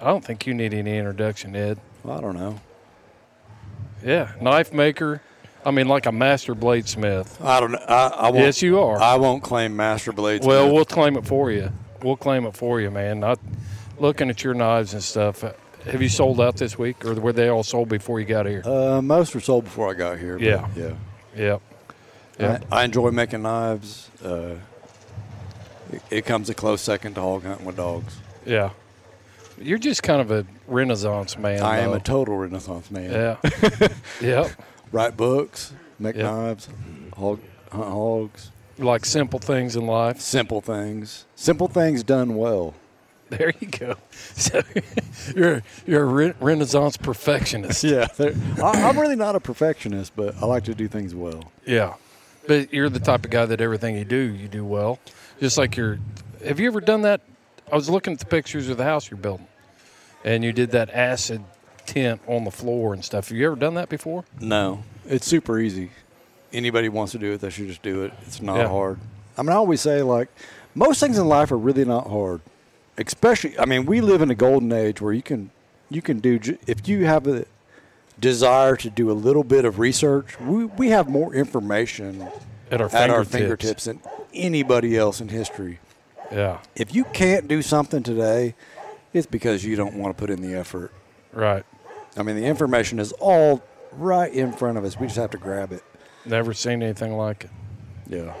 I 0.00 0.06
don't 0.06 0.24
think 0.24 0.46
you 0.46 0.54
need 0.54 0.74
any 0.74 0.96
introduction, 0.96 1.56
Ed. 1.56 1.78
Well, 2.04 2.18
I 2.18 2.20
don't 2.20 2.36
know. 2.36 2.60
Yeah, 4.04 4.32
knife 4.40 4.72
maker. 4.72 5.22
I 5.64 5.72
mean, 5.72 5.88
like 5.88 6.06
a 6.06 6.12
master 6.12 6.54
bladesmith. 6.54 7.44
I 7.44 7.58
don't 7.58 7.72
know. 7.72 7.78
I, 7.78 8.06
I 8.06 8.22
won't, 8.30 8.36
Yes, 8.36 8.62
you 8.62 8.78
are. 8.78 9.00
I 9.00 9.16
won't 9.16 9.42
claim 9.42 9.74
master 9.76 10.12
blades. 10.12 10.46
Well, 10.46 10.72
we'll 10.72 10.84
claim 10.84 11.16
it 11.16 11.26
for 11.26 11.50
you. 11.50 11.72
We'll 12.02 12.16
claim 12.16 12.46
it 12.46 12.56
for 12.56 12.80
you, 12.80 12.90
man. 12.90 13.20
Not 13.20 13.38
looking 13.98 14.30
at 14.30 14.44
your 14.44 14.54
knives 14.54 14.92
and 14.94 15.02
stuff. 15.02 15.42
Have 15.84 16.02
you 16.02 16.08
sold 16.08 16.40
out 16.40 16.56
this 16.56 16.78
week, 16.78 17.04
or 17.04 17.14
were 17.14 17.32
they 17.32 17.48
all 17.48 17.62
sold 17.62 17.88
before 17.88 18.20
you 18.20 18.26
got 18.26 18.46
here? 18.46 18.62
uh, 18.64 19.00
most 19.02 19.34
were 19.34 19.40
sold 19.40 19.64
before 19.64 19.90
I 19.90 19.94
got 19.94 20.18
here. 20.18 20.38
Yeah. 20.38 20.68
yeah. 20.76 20.94
yep. 21.36 21.62
Yep. 22.38 22.64
I, 22.70 22.80
I 22.80 22.84
enjoy 22.84 23.10
making 23.10 23.42
knives. 23.42 24.10
Uh, 24.24 24.56
it, 25.92 26.02
it 26.10 26.26
comes 26.26 26.50
a 26.50 26.54
close 26.54 26.82
second 26.82 27.14
to 27.14 27.20
hog 27.20 27.44
hunting 27.44 27.66
with 27.66 27.76
dogs. 27.76 28.16
Yeah. 28.44 28.70
You're 29.60 29.78
just 29.78 30.02
kind 30.04 30.20
of 30.20 30.30
a 30.30 30.46
renaissance 30.68 31.36
man. 31.36 31.62
I 31.62 31.78
am 31.78 31.92
a 31.92 31.98
total 32.00 32.36
Renaissance 32.36 32.90
man. 32.92 33.10
Yeah. 33.10 33.88
yep. 34.20 34.50
Write 34.92 35.16
books, 35.16 35.72
make 35.98 36.14
Yeah. 36.16 36.30
knives, 36.30 36.68
hog, 37.16 37.40
hunt 37.72 37.84
hogs. 37.88 38.50
Like 38.78 39.04
simple 39.04 39.38
things 39.38 39.76
in 39.76 39.86
life. 39.86 40.20
Simple 40.20 40.60
things. 40.60 41.26
Simple 41.34 41.68
things 41.68 42.02
done 42.02 42.36
well. 42.36 42.74
There 43.30 43.52
you 43.60 43.66
go. 43.68 43.94
So 44.38 44.62
you're 45.34 45.62
you're 45.86 46.02
a 46.04 46.06
re- 46.06 46.34
renaissance 46.40 46.96
perfectionist. 46.96 47.82
Yeah, 47.82 48.06
I, 48.18 48.88
I'm 48.88 48.98
really 48.98 49.16
not 49.16 49.34
a 49.34 49.40
perfectionist, 49.40 50.14
but 50.14 50.36
I 50.40 50.46
like 50.46 50.64
to 50.64 50.74
do 50.74 50.86
things 50.88 51.14
well. 51.14 51.50
Yeah. 51.66 51.94
But 52.46 52.72
you're 52.72 52.88
the 52.88 53.00
type 53.00 53.24
of 53.24 53.30
guy 53.30 53.44
that 53.46 53.60
everything 53.60 53.96
you 53.96 54.04
do, 54.04 54.16
you 54.16 54.48
do 54.48 54.64
well. 54.64 54.98
Just 55.40 55.58
like 55.58 55.76
you're. 55.76 55.98
Have 56.46 56.60
you 56.60 56.68
ever 56.68 56.80
done 56.80 57.02
that? 57.02 57.20
I 57.70 57.74
was 57.74 57.90
looking 57.90 58.12
at 58.14 58.20
the 58.20 58.26
pictures 58.26 58.68
of 58.68 58.76
the 58.76 58.84
house 58.84 59.10
you're 59.10 59.18
building, 59.18 59.48
and 60.24 60.44
you 60.44 60.52
did 60.52 60.70
that 60.70 60.88
acid 60.90 61.42
tint 61.84 62.20
on 62.26 62.44
the 62.44 62.50
floor 62.50 62.94
and 62.94 63.04
stuff. 63.04 63.28
Have 63.28 63.36
you 63.36 63.46
ever 63.46 63.56
done 63.56 63.74
that 63.74 63.88
before? 63.88 64.24
No, 64.40 64.84
it's 65.04 65.26
super 65.26 65.58
easy. 65.58 65.90
Anybody 66.52 66.88
wants 66.88 67.12
to 67.12 67.18
do 67.18 67.32
it, 67.32 67.40
they 67.40 67.50
should 67.50 67.68
just 67.68 67.82
do 67.82 68.02
it. 68.04 68.12
It's 68.26 68.40
not 68.40 68.56
Yeah. 68.58 68.68
hard. 68.68 68.98
I 69.36 69.42
mean, 69.42 69.50
I 69.50 69.56
always 69.56 69.80
say 69.80 70.02
like 70.02 70.28
most 70.74 71.00
things 71.00 71.18
in 71.18 71.26
life 71.28 71.52
are 71.52 71.58
really 71.58 71.84
not 71.84 72.08
hard. 72.08 72.40
Especially, 72.96 73.58
I 73.58 73.64
mean, 73.64 73.86
we 73.86 74.00
live 74.00 74.22
in 74.22 74.30
a 74.30 74.34
golden 74.34 74.72
age 74.72 75.00
where 75.00 75.12
you 75.12 75.22
can 75.22 75.50
you 75.90 76.02
can 76.02 76.18
do 76.20 76.38
if 76.66 76.86
you 76.88 77.06
have 77.06 77.26
a 77.26 77.44
desire 78.20 78.76
to 78.76 78.90
do 78.90 79.10
a 79.10 79.12
little 79.14 79.44
bit 79.44 79.64
of 79.64 79.78
research. 79.78 80.38
We 80.40 80.64
we 80.64 80.88
have 80.90 81.08
more 81.08 81.34
information 81.34 82.26
At 82.70 82.80
our 82.80 82.94
at 82.94 83.10
our 83.10 83.24
fingertips 83.24 83.84
than 83.84 84.00
anybody 84.34 84.96
else 84.96 85.20
in 85.20 85.28
history. 85.28 85.78
Yeah. 86.32 86.58
If 86.76 86.94
you 86.94 87.04
can't 87.04 87.48
do 87.48 87.62
something 87.62 88.02
today, 88.02 88.54
it's 89.12 89.26
because 89.26 89.64
you 89.64 89.76
don't 89.76 89.94
want 89.94 90.16
to 90.16 90.20
put 90.20 90.30
in 90.30 90.42
the 90.42 90.54
effort. 90.58 90.92
Right. 91.32 91.64
I 92.16 92.22
mean, 92.22 92.36
the 92.36 92.44
information 92.44 92.98
is 92.98 93.12
all 93.12 93.62
right 93.92 94.32
in 94.32 94.52
front 94.52 94.76
of 94.76 94.84
us. 94.84 94.98
We 94.98 95.06
just 95.06 95.16
have 95.18 95.30
to 95.30 95.38
grab 95.38 95.72
it. 95.72 95.82
Never 96.28 96.52
seen 96.52 96.82
anything 96.82 97.16
like 97.16 97.44
it. 97.44 97.50
Yeah. 98.08 98.34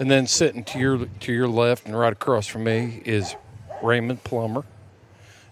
And 0.00 0.10
then 0.10 0.26
sitting 0.26 0.64
to 0.64 0.78
your 0.78 1.06
to 1.20 1.32
your 1.32 1.48
left 1.48 1.86
and 1.86 1.98
right 1.98 2.12
across 2.12 2.46
from 2.46 2.64
me 2.64 3.02
is 3.04 3.34
Raymond 3.82 4.22
Plummer 4.24 4.64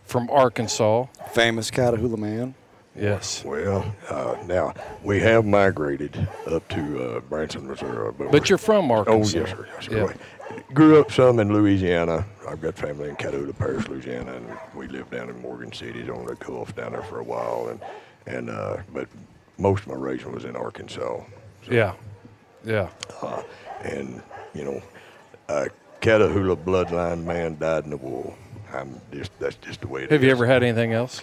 from 0.04 0.30
Arkansas. 0.30 1.06
Famous 1.32 1.70
Catahoula 1.70 2.18
man. 2.18 2.54
Yes. 2.98 3.44
well, 3.44 3.94
uh, 4.08 4.36
now 4.46 4.72
we 5.04 5.20
have 5.20 5.44
migrated 5.44 6.16
up 6.46 6.66
to 6.68 7.02
uh, 7.16 7.20
Branson, 7.20 7.66
Missouri. 7.68 8.10
But, 8.16 8.32
But 8.32 8.48
you're 8.48 8.56
from 8.56 8.90
Oh 8.90 8.94
Arkansas. 8.94 9.38
yes, 9.40 9.50
sir. 9.50 9.68
Yes, 9.74 9.84
sir. 9.86 10.14
Yeah. 10.50 10.60
Grew 10.72 10.98
up 10.98 11.12
some 11.12 11.38
in 11.38 11.52
Louisiana. 11.52 12.24
I've 12.48 12.62
got 12.62 12.74
family 12.74 13.10
in 13.10 13.16
Catahoula 13.16 13.56
Parish, 13.58 13.86
Louisiana, 13.88 14.32
and 14.36 14.46
we 14.74 14.86
lived 14.86 15.10
down 15.10 15.28
in 15.28 15.38
Morgan 15.42 15.72
City 15.72 16.08
on 16.08 16.24
the 16.24 16.36
Gulf 16.36 16.74
down 16.74 16.92
there 16.92 17.02
for 17.02 17.18
a 17.18 17.24
while. 17.24 17.68
And 17.68 17.80
and 18.26 18.48
uh, 18.48 18.78
but 18.94 19.08
most 19.58 19.82
of 19.82 19.88
my 19.88 19.94
raising 19.94 20.32
was 20.32 20.44
in 20.44 20.56
Arkansas. 20.56 21.22
Yeah. 21.70 21.94
Yeah. 22.64 22.88
Uh, 23.22 23.42
and 23.82 24.22
you 24.54 24.64
know, 24.64 24.82
a 25.48 25.68
Catahoula 26.00 26.56
bloodline 26.56 27.24
man 27.24 27.58
died 27.58 27.84
in 27.84 27.90
the 27.90 27.96
war. 27.96 28.34
I'm 28.72 29.00
just 29.12 29.30
that's 29.38 29.56
just 29.56 29.80
the 29.80 29.88
way 29.88 30.02
it 30.02 30.04
is. 30.06 30.10
Have 30.10 30.24
you 30.24 30.30
ever 30.30 30.46
had 30.46 30.62
anything 30.62 30.92
else? 30.92 31.22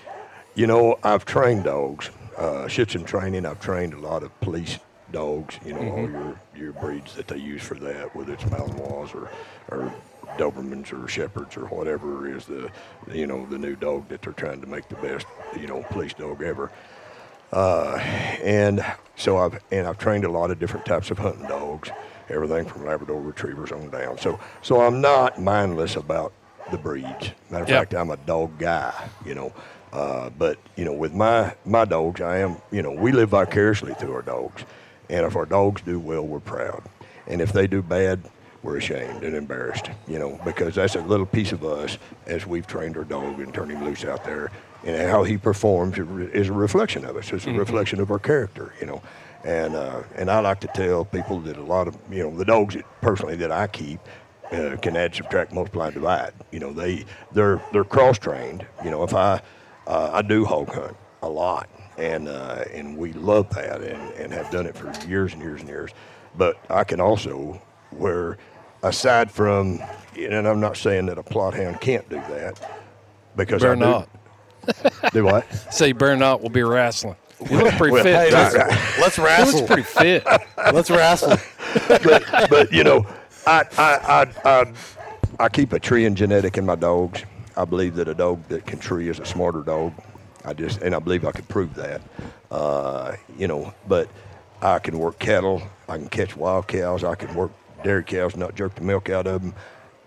You 0.56 0.68
know, 0.68 1.00
I've 1.04 1.26
trained 1.26 1.66
dogs. 1.66 2.10
Uh, 2.38 2.66
Schutzhund 2.66 3.06
training. 3.06 3.46
I've 3.46 3.60
trained 3.60 3.94
a 3.94 4.00
lot 4.00 4.24
of 4.24 4.40
police 4.42 4.80
dogs. 5.12 5.60
You 5.66 5.74
know, 5.74 5.92
all 5.92 6.10
your 6.10 6.42
your 6.56 6.74
breeds 6.74 7.16
that 7.16 7.28
they 7.28 7.38
use 7.38 7.62
for 7.62 7.76
that, 7.76 8.16
whether 8.16 8.34
it's 8.34 8.44
Malinois 8.46 9.14
or 9.14 9.30
or 9.70 9.94
Dobermans 10.38 10.92
or 10.92 11.08
Shepherds 11.08 11.58
or 11.58 11.66
whatever 11.66 12.28
is 12.36 12.46
the 12.46 12.70
you 13.12 13.28
know 13.28 13.46
the 13.46 13.58
new 13.58 13.76
dog 13.76 14.10
that 14.10 14.22
they're 14.22 14.34
trying 14.34 14.62
to 14.62 14.68
make 14.68 14.88
the 14.90 14.96
best 14.96 15.28
you 15.60 15.68
know 15.68 15.84
police 15.90 16.14
dog 16.14 16.42
ever. 16.42 16.72
Uh, 17.54 17.98
and 18.44 18.84
so 19.16 19.38
I've 19.38 19.64
and 19.72 19.88
I've 19.88 19.98
trained 20.00 20.26
a 20.26 20.32
lot 20.32 20.52
of 20.52 20.60
different 20.60 20.86
types 20.86 21.12
of 21.12 21.20
hunting 21.20 21.46
dogs, 21.48 21.92
everything 22.30 22.66
from 22.66 22.86
Labrador 22.86 23.22
retrievers 23.22 23.72
on 23.72 23.90
down. 23.92 24.18
So 24.18 24.40
so 24.64 24.82
I'm 24.82 25.02
not 25.02 25.40
mindless 25.40 25.96
about 25.96 26.34
the 26.72 26.80
breeds. 26.80 27.32
Matter 27.52 27.64
of 27.64 27.70
Yep. 27.70 27.80
fact, 27.80 27.94
I'm 27.94 28.10
a 28.10 28.18
dog 28.18 28.58
guy, 28.58 28.92
you 29.26 29.36
know. 29.36 29.54
Uh, 29.94 30.32
but 30.32 30.58
you 30.76 30.84
know, 30.86 30.94
with 30.94 31.14
my 31.14 31.54
my 31.66 31.86
dogs, 31.86 32.22
I 32.22 32.38
am 32.40 32.58
you 32.72 32.82
know 32.82 32.92
we 32.92 33.12
live 33.12 33.30
vicariously 33.30 33.94
through 33.94 34.14
our 34.16 34.24
dogs, 34.24 34.64
and 35.10 35.26
if 35.26 35.36
our 35.36 35.46
dogs 35.46 35.84
do 35.84 36.00
well, 36.00 36.26
we're 36.26 36.40
proud, 36.40 36.82
and 37.28 37.40
if 37.40 37.54
they 37.54 37.68
do 37.68 37.84
bad, 37.84 38.20
we're 38.64 38.78
ashamed 38.78 39.24
and 39.24 39.36
embarrassed, 39.36 39.92
you 40.08 40.18
know, 40.18 40.40
because 40.44 40.74
that's 40.74 40.96
a 40.96 41.02
little 41.02 41.28
piece 41.28 41.52
of 41.52 41.64
us 41.64 42.00
as 42.26 42.48
we've 42.48 42.66
trained 42.66 42.98
our 42.98 43.04
dog 43.04 43.40
and 43.40 43.54
turned 43.54 43.70
him 43.72 43.84
loose 43.84 44.04
out 44.06 44.24
there, 44.24 44.50
and 44.84 45.10
how 45.10 45.24
he 45.24 45.38
performs 45.38 45.98
is 46.34 46.50
a 46.50 46.54
reflection 46.54 47.06
of 47.06 47.16
us. 47.16 47.32
It's 47.32 47.48
a 47.48 47.52
reflection 47.52 48.00
of 48.00 48.12
our 48.12 48.20
character, 48.20 48.74
you 48.80 48.86
know. 48.86 49.02
And 49.44 49.76
uh, 49.76 50.04
and 50.16 50.32
I 50.32 50.40
like 50.40 50.62
to 50.62 50.68
tell 50.68 51.06
people 51.06 51.40
that 51.42 51.58
a 51.58 51.64
lot 51.64 51.88
of 51.88 51.98
you 52.10 52.24
know 52.24 52.36
the 52.36 52.46
dogs 52.46 52.76
that 52.76 52.86
personally 53.02 53.36
that 53.38 53.52
I 53.52 53.68
keep 53.68 54.00
uh, 54.52 54.78
can 54.82 54.96
add, 54.96 55.16
subtract, 55.16 55.54
multiply, 55.54 55.90
divide. 55.90 56.34
You 56.52 56.60
know, 56.60 56.72
they 56.72 57.06
they're 57.34 57.62
they're 57.72 57.84
cross 57.84 58.18
trained. 58.18 58.66
You 58.84 58.92
know, 58.92 59.04
if 59.04 59.14
I 59.14 59.42
uh, 59.88 60.12
I 60.14 60.22
do 60.22 60.46
hog 60.46 60.70
hunt 60.70 60.96
a 61.22 61.30
lot, 61.30 61.70
and 61.98 62.28
uh, 62.28 62.64
and 62.74 62.98
we 62.98 63.14
love 63.14 63.50
that, 63.52 63.82
and, 63.82 64.14
and 64.14 64.32
have 64.34 64.50
done 64.52 64.66
it 64.66 64.78
for 64.78 64.92
years 65.08 65.34
and 65.34 65.42
years 65.42 65.60
and 65.60 65.70
years. 65.70 65.92
But 66.38 66.58
I 66.70 66.84
can 66.84 67.02
also 67.02 67.62
where 67.92 68.38
aside 68.82 69.32
from, 69.32 69.80
and 70.18 70.48
I'm 70.48 70.60
not 70.60 70.78
saying 70.78 71.08
that 71.08 71.18
a 71.18 71.24
Plott 71.24 71.54
hound 71.54 71.82
can't 71.82 72.08
do 72.10 72.16
that, 72.16 72.60
because 73.36 73.62
Better 73.62 73.74
I 73.74 73.76
do, 73.76 73.82
not. 73.82 74.10
Do 75.14 75.24
what? 75.26 75.52
Say 75.74 75.90
you 75.90 75.94
better 75.94 76.16
not. 76.16 76.42
We'll 76.42 76.50
be 76.50 76.64
wrestling. 76.64 77.16
You 77.50 77.58
look 77.58 77.74
pretty 77.74 77.92
Well, 77.94 78.04
fit. 78.04 78.16
hey, 78.16 78.32
let's- 78.32 79.00
Let's 79.00 79.16
He 79.18 79.22
wrestle. 79.22 79.60
looks 79.60 79.68
pretty 79.68 79.84
fit. 79.84 80.26
Let's 80.74 80.90
wrestle. 80.90 81.38
but, 81.88 82.24
but 82.50 82.72
you 82.72 82.84
know, 82.84 83.06
I, 83.46 83.64
I, 83.78 84.26
I, 84.46 84.50
I, 84.50 84.74
I 85.40 85.50
keep 85.50 85.74
a 85.74 85.80
tree 85.80 86.06
and 86.06 86.16
genetic 86.16 86.58
in 86.58 86.66
my 86.66 86.76
dogs. 86.76 87.24
I 87.58 87.66
believe 87.66 87.96
that 87.96 88.08
a 88.08 88.14
dog 88.14 88.48
that 88.48 88.66
can 88.66 88.80
tree 88.80 89.10
is 89.10 89.20
a 89.20 89.26
smarter 89.26 89.62
dog. 89.62 89.94
I 90.46 90.54
just, 90.54 90.82
and 90.82 90.96
I 90.96 91.00
believe 91.00 91.26
I 91.26 91.32
could 91.32 91.48
prove 91.50 91.74
that. 91.76 92.02
Uh, 92.50 93.16
you 93.38 93.48
know, 93.48 93.74
but 93.88 94.08
I 94.62 94.80
can 94.80 94.98
work 95.00 95.20
cattle. 95.20 95.62
I 95.90 95.98
can 95.98 96.08
catch 96.08 96.38
wild 96.38 96.68
cows. 96.68 97.04
I 97.04 97.16
can 97.16 97.34
work 97.36 97.52
dairy 97.84 98.04
cows, 98.04 98.36
not 98.38 98.56
jerk 98.56 98.76
the 98.76 98.82
milk 98.82 99.10
out 99.10 99.28
of 99.28 99.42
them. 99.42 99.54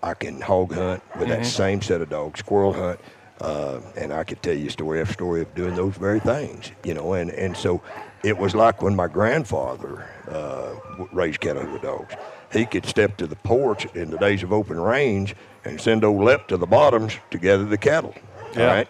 I 0.01 0.13
can 0.15 0.41
hog 0.41 0.73
hunt 0.73 1.03
with 1.19 1.27
that 1.29 1.45
same 1.45 1.81
set 1.81 2.01
of 2.01 2.09
dogs, 2.09 2.39
squirrel 2.39 2.73
hunt. 2.73 2.99
Uh, 3.39 3.79
and 3.95 4.11
I 4.11 4.23
could 4.23 4.41
tell 4.41 4.55
you 4.55 4.69
story 4.69 4.99
after 4.99 5.13
story 5.13 5.41
of 5.41 5.53
doing 5.53 5.75
those 5.75 5.95
very 5.95 6.19
things, 6.19 6.71
you 6.83 6.93
know. 6.93 7.13
And, 7.13 7.29
and 7.31 7.55
so 7.55 7.81
it 8.23 8.37
was 8.37 8.55
like 8.55 8.81
when 8.81 8.95
my 8.95 9.07
grandfather 9.07 10.07
uh, 10.29 10.73
raised 11.11 11.39
Catahoula 11.41 11.81
dogs. 11.81 12.15
He 12.51 12.65
could 12.65 12.85
step 12.85 13.17
to 13.17 13.27
the 13.27 13.35
porch 13.35 13.85
in 13.93 14.09
the 14.09 14.17
days 14.17 14.41
of 14.41 14.53
open 14.53 14.79
range 14.79 15.35
and 15.65 15.79
send 15.79 16.03
old 16.03 16.23
Lep 16.23 16.47
to 16.47 16.57
the 16.57 16.65
bottoms 16.65 17.17
to 17.31 17.37
gather 17.37 17.65
the 17.65 17.77
cattle. 17.77 18.15
Yeah. 18.55 18.61
All 18.61 18.67
right. 18.73 18.87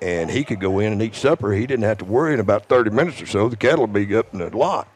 And 0.00 0.30
he 0.30 0.44
could 0.44 0.60
go 0.60 0.78
in 0.78 0.92
and 0.92 1.02
eat 1.02 1.16
supper. 1.16 1.52
He 1.52 1.66
didn't 1.66 1.84
have 1.84 1.98
to 1.98 2.04
worry 2.04 2.34
in 2.34 2.40
about 2.40 2.66
30 2.66 2.90
minutes 2.90 3.20
or 3.20 3.26
so. 3.26 3.48
The 3.48 3.56
cattle 3.56 3.86
would 3.86 3.92
be 3.92 4.14
up 4.14 4.32
in 4.32 4.38
the 4.38 4.56
lot. 4.56 4.86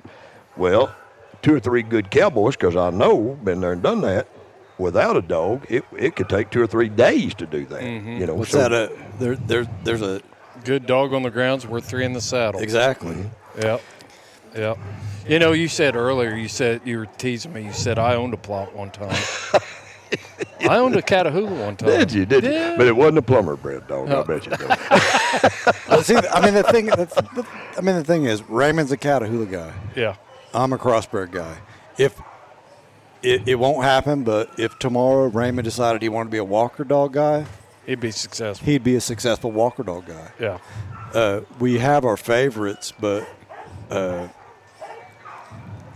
Well, 0.57 0.95
two 1.41 1.55
or 1.55 1.61
three 1.61 1.83
good 1.83 2.11
cowboys, 2.11 2.55
because 2.55 2.77
I 2.77 2.91
know, 2.91 3.39
been 3.43 3.61
there 3.61 3.73
and 3.73 3.83
done 3.83 4.03
that. 4.03 4.29
Without 4.83 5.17
a 5.17 5.23
dog, 5.23 5.65
it, 5.69 5.85
it 5.97 6.17
could 6.17 6.29
take 6.29 6.51
two 6.51 6.61
or 6.61 6.67
three 6.67 6.89
days 6.89 7.35
to 7.35 7.47
do 7.47 7.65
that. 7.67 7.83
You 7.83 8.27
know, 8.27 8.35
What's 8.35 8.51
so- 8.51 8.59
that? 8.69 8.73
Uh, 8.73 8.89
there, 9.19 9.37
there, 9.37 9.67
there's 9.85 10.03
a 10.03 10.21
Good 10.65 10.87
dog 10.87 11.12
on 11.12 11.23
the 11.23 11.31
ground's 11.31 11.67
worth 11.67 11.85
three 11.89 12.05
in 12.05 12.12
the 12.12 12.21
saddle. 12.21 12.61
exactly. 12.61 13.17
Yep. 13.61 13.81
Yep. 14.55 14.79
You 15.27 15.39
know, 15.39 15.53
you 15.53 15.67
said 15.67 15.97
earlier, 15.97 16.35
you 16.37 16.47
said 16.49 16.83
you 16.85 16.99
were 16.99 17.07
teasing 17.07 17.53
me. 17.53 17.65
You 17.65 17.73
said 17.73 17.99
I 17.99 18.15
owned 18.15 18.35
a 18.35 18.37
Plott 18.37 18.73
one 18.75 18.91
time. 18.91 19.17
I 20.69 20.77
owned 20.77 20.95
a 20.95 21.03
Catahoula 21.03 21.65
one 21.65 21.77
time. 21.77 21.89
Did 21.89 22.12
you? 22.12 22.27
Did 22.27 22.45
Yeah. 22.45 22.73
you? 22.73 22.77
But 22.77 22.87
it 22.87 22.95
wasn't 22.95 23.19
a 23.19 23.23
Plummer 23.23 23.57
bred 23.57 23.89
dog. 23.89 24.09
No. 24.09 24.21
I 24.21 24.25
bet 24.25 24.45
you. 24.47 24.51
Did. 24.57 24.69
Well, 25.89 26.03
see, 26.03 26.17
I 26.17 26.45
mean 26.45 26.55
the 26.55 26.62
thing. 26.71 26.87
That's, 26.87 27.15
the, 27.15 27.47
I 27.77 27.81
mean 27.81 27.97
the 27.97 28.05
thing 28.05 28.25
is, 28.27 28.43
Raymond's 28.49 28.93
a 28.93 28.97
Catahoula 28.97 29.51
guy. 29.51 29.73
Yeah. 29.97 30.17
I'm 30.55 30.73
a 30.73 30.79
crossbred 30.79 31.31
guy. 31.33 31.57
If 31.99 32.21
it, 33.23 33.47
it 33.49 33.55
won't 33.57 33.85
happen, 33.85 34.25
but 34.25 34.59
if 34.59 34.79
tomorrow 34.79 35.26
Raymond 35.29 35.64
decided 35.64 36.02
he 36.02 36.09
wanted 36.09 36.26
to 36.29 36.33
be 36.33 36.38
a 36.38 36.45
Walker 36.45 36.85
dog 36.85 37.12
guy, 37.14 37.47
He'd 37.87 37.99
be 38.00 38.11
successful. 38.12 38.64
he'd 38.64 38.85
be 38.85 38.95
a 38.95 39.00
successful 39.00 39.50
Walker 39.50 39.83
dog 39.83 40.07
guy. 40.07 40.31
Yeah. 40.38 40.59
Uh, 41.12 41.41
we 41.59 41.79
have 41.79 42.05
our 42.05 42.17
favorites, 42.17 42.93
but 42.99 43.29
uh, 43.91 44.29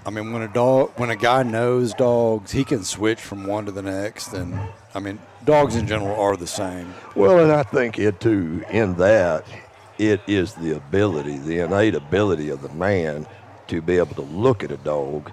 I 0.04 0.10
mean, 0.10 0.32
when 0.32 0.42
a 0.42 0.48
dog, 0.48 0.92
when 0.96 1.10
a 1.10 1.16
guy 1.16 1.42
knows 1.42 1.94
dogs, 1.94 2.52
he 2.52 2.64
can 2.64 2.84
switch 2.84 3.20
from 3.20 3.46
one 3.46 3.66
to 3.66 3.72
the 3.72 3.82
next, 3.82 4.32
and 4.32 4.58
I 4.94 5.00
mean, 5.00 5.18
dogs 5.44 5.74
in 5.76 5.86
general 5.86 6.18
are 6.20 6.36
the 6.36 6.46
same. 6.46 6.92
Well, 7.14 7.38
and 7.40 7.52
I 7.52 7.62
think 7.62 7.98
it 7.98 8.20
too, 8.20 8.64
in 8.70 8.94
that, 8.96 9.44
it 9.98 10.20
is 10.26 10.54
the 10.54 10.76
ability, 10.76 11.38
the 11.38 11.60
innate 11.60 11.94
ability 11.94 12.50
of 12.50 12.62
the 12.62 12.68
man 12.70 13.26
to 13.68 13.80
be 13.80 13.96
able 13.96 14.14
to 14.16 14.22
look 14.22 14.62
at 14.62 14.70
a 14.70 14.76
dog 14.76 15.32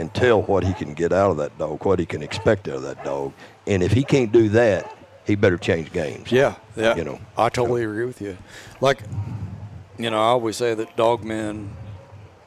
and 0.00 0.12
tell 0.14 0.42
what 0.42 0.64
he 0.64 0.72
can 0.72 0.94
get 0.94 1.12
out 1.12 1.30
of 1.30 1.36
that 1.36 1.56
dog, 1.58 1.84
what 1.84 1.98
he 1.98 2.06
can 2.06 2.22
expect 2.22 2.66
out 2.68 2.76
of 2.76 2.82
that 2.82 3.04
dog. 3.04 3.32
And 3.66 3.82
if 3.82 3.92
he 3.92 4.02
can't 4.02 4.32
do 4.32 4.48
that, 4.50 4.96
he 5.26 5.34
better 5.36 5.58
change 5.58 5.92
games. 5.92 6.32
Yeah, 6.32 6.54
yeah. 6.74 6.96
You 6.96 7.04
know. 7.04 7.20
I 7.36 7.50
totally 7.50 7.84
agree 7.84 8.06
with 8.06 8.20
you. 8.20 8.36
Like, 8.80 9.02
you 9.98 10.10
know, 10.10 10.16
I 10.16 10.28
always 10.28 10.56
say 10.56 10.74
that 10.74 10.96
dog 10.96 11.22
men 11.22 11.76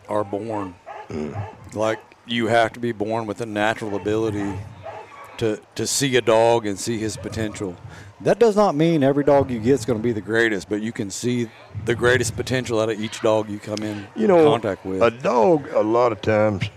are 0.09 0.23
born. 0.23 0.75
Mm. 1.09 1.75
Like, 1.75 1.99
you 2.25 2.47
have 2.47 2.73
to 2.73 2.79
be 2.79 2.91
born 2.91 3.27
with 3.27 3.39
a 3.41 3.45
natural 3.45 3.95
ability 3.95 4.53
to 5.37 5.59
to 5.75 5.87
see 5.87 6.15
a 6.15 6.21
dog 6.21 6.65
and 6.65 6.79
see 6.79 6.97
his 6.97 7.15
potential. 7.15 7.75
That 8.21 8.39
does 8.39 8.55
not 8.55 8.73
mean 8.75 9.03
every 9.03 9.23
dog 9.23 9.51
you 9.51 9.59
get 9.59 9.73
is 9.73 9.85
going 9.85 9.99
to 9.99 10.03
be 10.03 10.13
the 10.13 10.21
greatest, 10.21 10.69
but 10.69 10.81
you 10.81 10.91
can 10.91 11.11
see 11.11 11.49
the 11.85 11.93
greatest 11.93 12.35
potential 12.35 12.79
out 12.79 12.89
of 12.89 12.99
each 12.99 13.19
dog 13.21 13.49
you 13.49 13.59
come 13.59 13.83
in 13.83 14.07
You 14.15 14.27
know, 14.27 14.49
contact 14.49 14.85
with. 14.85 15.01
a 15.01 15.11
dog 15.11 15.67
a 15.73 15.81
lot 15.81 16.13
of 16.13 16.21
times 16.21 16.69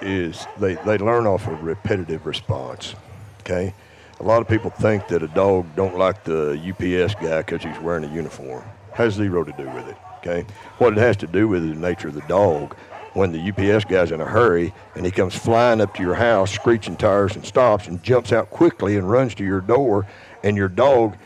is 0.00 0.46
they, 0.58 0.74
they 0.74 0.98
learn 0.98 1.26
off 1.26 1.46
a 1.46 1.54
repetitive 1.54 2.26
response. 2.26 2.94
Okay, 3.40 3.74
a 4.20 4.22
lot 4.22 4.42
of 4.42 4.48
people 4.48 4.70
think 4.70 5.08
that 5.08 5.22
a 5.22 5.28
dog 5.28 5.66
don't 5.76 5.96
like 5.96 6.24
the 6.24 6.52
UPS 6.52 7.14
guy 7.14 7.38
because 7.38 7.62
he's 7.62 7.78
wearing 7.80 8.04
a 8.04 8.12
uniform. 8.12 8.64
Has 8.94 9.14
zero 9.14 9.44
to 9.44 9.52
do 9.52 9.68
with 9.70 9.88
it. 9.88 9.96
Okay, 10.18 10.44
what 10.78 10.92
it 10.92 10.98
has 10.98 11.16
to 11.18 11.26
do 11.26 11.48
with 11.48 11.64
is 11.64 11.70
the 11.70 11.80
nature 11.80 12.08
of 12.08 12.14
the 12.14 12.20
dog. 12.22 12.76
When 13.14 13.32
the 13.32 13.40
UPS 13.40 13.84
guy's 13.86 14.12
in 14.12 14.20
a 14.20 14.24
hurry 14.24 14.72
and 14.94 15.04
he 15.04 15.10
comes 15.10 15.34
flying 15.34 15.80
up 15.80 15.94
to 15.94 16.02
your 16.02 16.14
house, 16.14 16.52
screeching 16.52 16.96
tires 16.96 17.34
and 17.34 17.44
stops 17.44 17.88
and 17.88 18.02
jumps 18.02 18.32
out 18.32 18.50
quickly 18.50 18.96
and 18.96 19.10
runs 19.10 19.34
to 19.36 19.44
your 19.44 19.60
door, 19.60 20.06
and 20.44 20.56
your 20.56 20.68
dog 20.68 21.16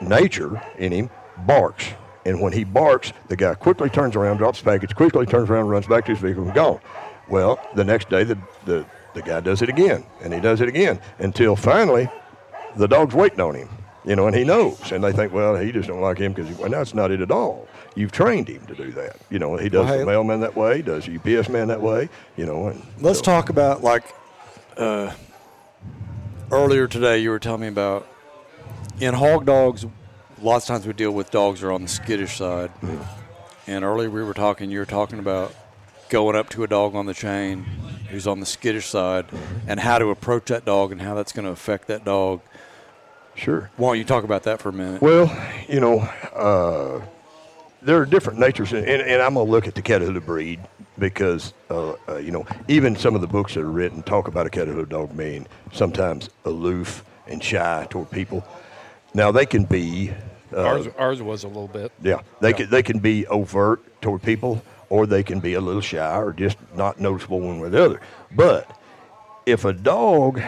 nature 0.00 0.62
in 0.78 0.92
him 0.92 1.10
barks. 1.38 1.86
And 2.26 2.40
when 2.40 2.52
he 2.52 2.64
barks, 2.64 3.12
the 3.28 3.36
guy 3.36 3.54
quickly 3.54 3.90
turns 3.90 4.16
around, 4.16 4.38
drops 4.38 4.60
the 4.60 4.64
package, 4.64 4.94
quickly 4.94 5.26
turns 5.26 5.50
around, 5.50 5.68
runs 5.68 5.86
back 5.86 6.06
to 6.06 6.12
his 6.12 6.20
vehicle 6.20 6.44
and 6.44 6.54
gone. 6.54 6.80
Well, 7.28 7.58
the 7.74 7.84
next 7.84 8.08
day, 8.10 8.24
the, 8.24 8.38
the, 8.64 8.84
the 9.14 9.22
guy 9.22 9.40
does 9.40 9.62
it 9.62 9.68
again, 9.68 10.04
and 10.22 10.32
he 10.34 10.40
does 10.40 10.60
it 10.60 10.68
again 10.68 11.00
until 11.18 11.56
finally 11.56 12.08
the 12.76 12.86
dog's 12.88 13.14
waiting 13.14 13.40
on 13.40 13.54
him, 13.54 13.68
you 14.04 14.16
know, 14.16 14.26
and 14.26 14.36
he 14.36 14.44
knows. 14.44 14.92
And 14.92 15.02
they 15.02 15.12
think, 15.12 15.32
well, 15.32 15.56
he 15.56 15.72
just 15.72 15.88
don't 15.88 16.00
like 16.00 16.18
him 16.18 16.32
because, 16.32 16.56
well, 16.58 16.68
that's 16.68 16.94
not 16.94 17.10
it 17.10 17.20
at 17.20 17.30
all. 17.30 17.66
You've 17.96 18.12
trained 18.12 18.48
him 18.48 18.66
to 18.66 18.74
do 18.74 18.90
that. 18.92 19.16
You 19.30 19.38
know, 19.38 19.56
he 19.56 19.68
does 19.68 19.84
Well, 19.86 19.94
hey- 19.94 20.00
the 20.00 20.06
mailman 20.06 20.40
that 20.40 20.56
way, 20.56 20.82
does 20.82 21.06
the 21.06 21.14
UPS 21.16 21.48
man 21.48 21.68
that 21.68 21.80
way, 21.80 22.08
you 22.36 22.44
know. 22.44 22.66
And 22.68 22.82
Let's 23.00 23.20
so- 23.20 23.24
talk 23.24 23.48
about 23.50 23.82
like 23.82 24.04
uh, 24.76 25.12
earlier 26.50 26.86
today. 26.86 27.18
You 27.18 27.30
were 27.30 27.38
telling 27.38 27.60
me 27.62 27.68
about 27.68 28.06
in 29.00 29.14
hog 29.14 29.46
dogs. 29.46 29.86
Lots 30.42 30.68
of 30.68 30.74
times 30.74 30.86
we 30.86 30.92
deal 30.92 31.12
with 31.12 31.30
dogs 31.30 31.62
are 31.62 31.72
on 31.72 31.82
the 31.82 31.88
skittish 31.88 32.36
side, 32.36 32.70
and 33.66 33.84
earlier 33.84 34.10
we 34.10 34.22
were 34.22 34.34
talking. 34.34 34.70
You 34.70 34.80
were 34.80 34.84
talking 34.86 35.18
about 35.20 35.54
going 36.08 36.36
up 36.36 36.48
to 36.50 36.62
a 36.64 36.66
dog 36.66 36.94
on 36.94 37.06
the 37.06 37.14
chain 37.14 37.64
who's 38.10 38.26
on 38.26 38.38
the 38.40 38.46
skittish 38.46 38.86
side, 38.86 39.26
and 39.66 39.80
how 39.80 39.98
to 39.98 40.06
approach 40.10 40.46
that 40.46 40.64
dog 40.64 40.92
and 40.92 41.00
how 41.02 41.14
that's 41.14 41.32
going 41.32 41.44
to 41.44 41.50
affect 41.50 41.88
that 41.88 42.04
dog. 42.04 42.40
Sure. 43.34 43.70
Why 43.76 43.88
don't 43.88 43.98
you 43.98 44.04
talk 44.04 44.22
about 44.22 44.44
that 44.44 44.60
for 44.60 44.68
a 44.68 44.72
minute? 44.72 45.02
Well, 45.02 45.26
you 45.68 45.80
know, 45.80 45.98
uh, 46.34 47.04
there 47.82 47.96
are 48.00 48.06
different 48.06 48.38
natures, 48.38 48.72
and, 48.72 48.86
and 48.86 49.20
I'm 49.20 49.34
going 49.34 49.46
to 49.46 49.50
look 49.50 49.66
at 49.66 49.74
the 49.74 49.82
Catahoula 49.82 50.24
breed 50.24 50.60
because, 50.96 51.52
uh, 51.70 51.94
uh, 52.08 52.16
you 52.18 52.30
know, 52.30 52.46
even 52.68 52.94
some 52.94 53.16
of 53.16 53.20
the 53.20 53.26
books 53.26 53.54
that 53.54 53.60
are 53.62 53.70
written 53.70 54.02
talk 54.04 54.28
about 54.28 54.46
a 54.46 54.50
Catahoula 54.50 54.88
dog 54.88 55.16
being 55.16 55.46
sometimes 55.72 56.30
aloof 56.44 57.04
and 57.26 57.42
shy 57.42 57.86
toward 57.90 58.10
people. 58.12 58.46
Now, 59.12 59.32
they 59.32 59.46
can 59.46 59.64
be, 59.64 60.12
uh, 60.52 60.62
Ours, 60.62 60.86
ours 60.98 61.22
was 61.22 61.42
a 61.42 61.48
little 61.48 61.66
bit. 61.66 61.90
yeah, 62.00 62.20
they, 62.40 62.52
Can, 62.52 62.70
they 62.70 62.82
can 62.84 63.00
be 63.00 63.26
overt 63.26 64.00
toward 64.00 64.22
people, 64.22 64.62
or 64.88 65.06
they 65.06 65.22
can 65.22 65.40
be 65.40 65.54
a 65.54 65.60
little 65.60 65.80
shy 65.80 66.16
or 66.16 66.32
just 66.32 66.56
not 66.74 67.00
noticeable 67.00 67.40
one 67.40 67.60
way 67.60 67.68
or 67.68 67.70
the 67.70 67.84
other. 67.84 68.00
But 68.30 68.78
if 69.46 69.64
a 69.64 69.72
dog, 69.72 70.40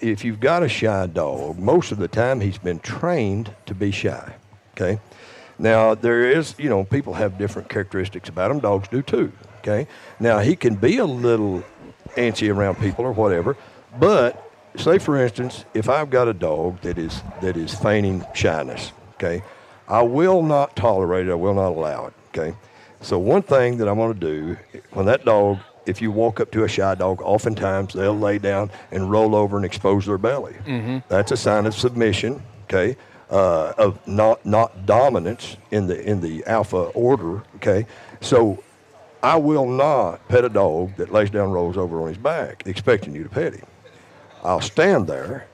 if 0.00 0.24
you've 0.24 0.40
got 0.40 0.62
a 0.62 0.68
shy 0.68 1.06
dog, 1.06 1.58
most 1.58 1.92
of 1.92 1.98
the 1.98 2.08
time 2.08 2.40
he's 2.40 2.58
been 2.58 2.80
trained 2.80 3.54
to 3.66 3.74
be 3.74 3.90
shy. 3.90 4.34
Okay. 4.72 5.00
Now 5.58 5.94
there 5.94 6.30
is, 6.30 6.54
you 6.58 6.68
know, 6.68 6.84
people 6.84 7.14
have 7.14 7.38
different 7.38 7.68
characteristics 7.68 8.28
about 8.28 8.48
them. 8.48 8.60
Dogs 8.60 8.88
do 8.88 9.02
too. 9.02 9.32
Okay. 9.58 9.86
Now 10.20 10.38
he 10.40 10.54
can 10.54 10.74
be 10.74 10.98
a 10.98 11.06
little 11.06 11.64
antsy 12.16 12.54
around 12.54 12.76
people 12.76 13.04
or 13.04 13.12
whatever, 13.12 13.56
but 13.98 14.50
say 14.76 14.98
for 14.98 15.16
instance, 15.16 15.64
if 15.74 15.88
I've 15.88 16.10
got 16.10 16.28
a 16.28 16.32
dog 16.32 16.80
that 16.82 16.98
is 16.98 17.22
that 17.42 17.56
is 17.56 17.74
feigning 17.74 18.24
shyness, 18.34 18.92
okay, 19.14 19.42
I 19.88 20.02
will 20.02 20.42
not 20.42 20.76
tolerate 20.76 21.26
it. 21.28 21.32
I 21.32 21.34
will 21.34 21.54
not 21.54 21.70
allow 21.70 22.06
it. 22.06 22.14
Okay. 22.28 22.56
So 23.06 23.20
one 23.20 23.42
thing 23.42 23.76
that 23.76 23.88
I'm 23.88 23.98
going 23.98 24.14
to 24.14 24.18
do 24.18 24.56
when 24.90 25.06
that 25.06 25.24
dog, 25.24 25.58
if 25.86 26.02
you 26.02 26.10
walk 26.10 26.40
up 26.40 26.50
to 26.50 26.64
a 26.64 26.68
shy 26.68 26.94
dog, 26.96 27.22
oftentimes 27.22 27.94
they'll 27.94 28.18
lay 28.18 28.38
down 28.38 28.70
and 28.90 29.08
roll 29.08 29.36
over 29.36 29.56
and 29.56 29.64
expose 29.64 30.06
their 30.06 30.18
belly. 30.18 30.56
That's 31.08 31.30
a 31.30 31.36
sign 31.36 31.66
of 31.66 31.74
submission. 31.74 32.42
Okay. 32.64 32.96
Uh, 33.30 33.72
of 33.78 34.04
not 34.06 34.44
not 34.44 34.86
dominance 34.86 35.56
in 35.70 35.86
the 35.86 36.00
in 36.04 36.20
the 36.20 36.44
alpha 36.46 36.82
order. 36.94 37.42
Okay. 37.56 37.86
So 38.20 38.62
I 39.22 39.36
will 39.36 39.66
not 39.66 40.26
pet 40.28 40.44
a 40.44 40.48
dog 40.48 40.96
that 40.96 41.12
lays 41.12 41.30
down, 41.30 41.50
rolls 41.52 41.76
over 41.76 42.02
on 42.02 42.08
his 42.08 42.18
back, 42.18 42.64
expecting 42.66 43.14
you 43.14 43.22
to 43.22 43.28
pet 43.28 43.54
him. 43.54 43.66
I'll 44.42 44.60
stand 44.60 45.06
there, 45.06 45.46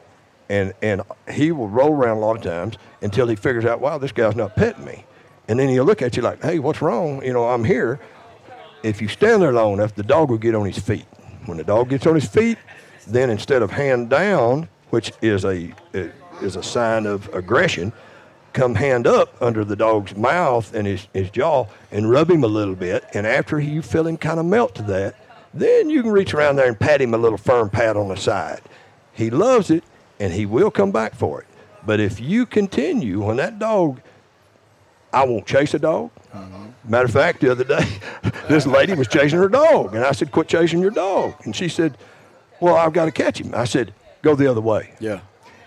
and 0.49 0.73
and 0.83 1.03
he 1.31 1.53
will 1.53 1.69
roll 1.69 1.93
around 1.93 2.17
a 2.17 2.21
lot 2.21 2.37
of 2.37 2.43
times 2.43 2.77
until 3.03 3.27
he 3.29 3.37
figures 3.37 3.67
out, 3.67 3.81
wow, 3.81 3.99
this 3.99 4.12
guy's 4.12 4.37
not 4.37 4.55
petting 4.57 4.85
me, 4.85 5.05
and 5.53 5.61
then 5.61 5.69
he'll 5.69 5.85
look 5.85 6.01
at 6.01 6.17
you 6.17 6.23
like, 6.23 6.43
hey, 6.43 6.59
what's 6.59 6.81
wrong? 6.81 7.23
You 7.23 7.35
know, 7.35 7.47
I'm 7.47 7.62
here. 7.62 8.01
If 8.83 9.03
you 9.03 9.09
stand 9.09 9.43
there 9.43 9.53
long 9.53 9.75
enough, 9.75 9.95
the 9.95 10.03
dog 10.03 10.31
will 10.31 10.38
get 10.38 10.55
on 10.55 10.65
his 10.65 10.79
feet. 10.79 11.05
When 11.45 11.59
the 11.59 11.62
dog 11.62 11.91
gets 11.91 12.07
on 12.07 12.15
his 12.15 12.25
feet, 12.25 12.57
then 13.07 13.29
instead 13.29 13.61
of 13.61 13.71
hand 13.71 14.09
down, 14.09 14.71
which 14.88 15.12
is 15.21 15.45
a 15.45 15.71
eh, 15.93 16.09
is 16.41 16.57
a 16.57 16.62
sign 16.62 17.05
of 17.05 17.29
aggression, 17.35 17.93
come 18.55 18.75
hand 18.75 19.07
up 19.07 19.37
under 19.43 19.62
the 19.62 19.77
dog's 19.77 20.17
mouth 20.17 20.75
and 20.75 20.87
his, 20.87 21.07
his 21.12 21.29
jaw 21.29 21.67
and 21.91 22.09
rub 22.09 22.31
him 22.31 22.45
a 22.45 22.49
little 22.49 22.75
bit. 22.75 23.05
And 23.12 23.27
after 23.27 23.61
you 23.61 23.83
feel 23.83 24.07
him 24.07 24.17
kind 24.17 24.41
of 24.41 24.47
melt 24.47 24.75
to 24.77 24.83
that, 24.85 25.17
then 25.53 25.91
you 25.91 26.01
can 26.01 26.12
reach 26.12 26.33
around 26.33 26.57
there 26.57 26.67
and 26.67 26.81
pat 26.81 27.03
him 27.03 27.12
a 27.12 27.19
little 27.19 27.37
firm 27.37 27.69
pat 27.69 27.95
on 27.95 28.09
the 28.09 28.17
side. 28.17 28.62
He 29.12 29.29
loves 29.29 29.71
it 29.71 29.85
and 30.19 30.33
he 30.33 30.47
will 30.47 30.71
come 30.71 30.93
back 30.93 31.15
for 31.15 31.43
it. 31.43 31.47
But 31.85 32.01
if 32.01 32.21
you 32.21 32.47
continue, 32.47 33.23
when 33.23 33.37
that 33.37 33.59
dog, 33.59 34.01
I 35.12 35.25
won't 35.25 35.46
chase 35.46 35.75
a 35.75 35.79
dog. 35.79 36.11
Matter 36.85 37.05
of 37.05 37.12
fact, 37.12 37.40
the 37.40 37.51
other 37.51 37.64
day, 37.64 37.87
this 38.48 38.66
lady 38.66 38.94
was 38.94 39.07
chasing 39.07 39.38
her 39.38 39.48
dog. 39.48 39.94
And 39.94 40.05
I 40.05 40.12
said, 40.12 40.33
Quit 40.33 40.48
chasing 40.48 40.81
your 40.81 40.90
dog. 40.90 41.35
And 41.44 41.55
she 41.55 41.68
said, 41.68 41.96
Well, 42.61 42.75
I've 42.77 42.92
got 42.92 43.05
to 43.05 43.12
catch 43.12 43.40
him. 43.40 43.55
I 43.55 43.64
said, 43.64 43.94
Go 44.22 44.35
the 44.35 44.51
other 44.51 44.61
way. 44.61 44.94
Yeah. 44.98 45.20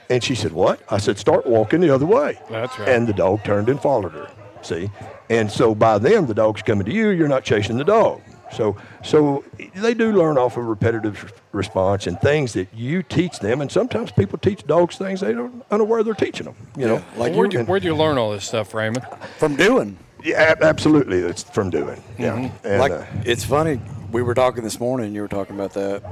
And 0.09 0.23
she 0.23 0.35
said, 0.35 0.51
What? 0.51 0.81
I 0.89 0.97
said, 0.97 1.17
Start 1.17 1.45
walking 1.47 1.79
the 1.79 1.89
other 1.89 2.05
way. 2.05 2.39
That's 2.49 2.77
right. 2.77 2.89
And 2.89 3.07
the 3.07 3.13
dog 3.13 3.43
turned 3.43 3.69
and 3.69 3.81
followed 3.81 4.11
her. 4.11 4.29
See? 4.61 4.89
And 5.29 5.49
so 5.49 5.73
by 5.73 5.99
then, 5.99 6.25
the 6.25 6.33
dog's 6.33 6.61
coming 6.61 6.85
to 6.85 6.91
you. 6.91 7.09
You're 7.09 7.27
not 7.27 7.43
chasing 7.43 7.77
the 7.77 7.83
dog. 7.85 8.21
So, 8.53 8.77
so 9.03 9.43
they 9.75 9.93
do 9.93 10.11
learn 10.11 10.37
off 10.37 10.57
of 10.57 10.65
repetitive 10.65 11.33
response 11.51 12.07
and 12.07 12.19
things 12.21 12.53
that 12.53 12.67
you 12.73 13.03
teach 13.03 13.39
them. 13.39 13.61
And 13.61 13.71
sometimes 13.71 14.11
people 14.11 14.37
teach 14.37 14.65
dogs 14.67 14.97
things 14.97 15.19
they 15.21 15.33
don't 15.33 15.63
unaware 15.71 16.03
they're 16.03 16.13
teaching 16.13 16.45
them. 16.45 16.55
You 16.77 16.87
know, 16.87 17.03
like 17.17 17.33
Where'd 17.33 17.53
you, 17.53 17.59
And- 17.59 17.67
where'd 17.67 17.83
you 17.83 17.95
learn 17.95 18.17
all 18.17 18.31
this 18.31 18.45
stuff, 18.45 18.73
Raymond? 18.73 19.05
From 19.37 19.55
doing. 19.55 19.97
yeah, 20.23 20.55
absolutely. 20.61 21.19
It's 21.19 21.43
from 21.43 21.69
doing. 21.69 22.01
Yeah. 22.17 22.35
Mm-hmm. 22.37 22.67
And, 22.67 22.79
like 22.79 22.91
uh, 22.91 23.05
it's 23.25 23.43
funny. 23.43 23.79
We 24.11 24.21
were 24.21 24.33
talking 24.33 24.63
this 24.63 24.79
morning. 24.79 25.13
You 25.13 25.21
were 25.21 25.27
talking 25.27 25.55
about 25.55 25.73
that, 25.73 26.03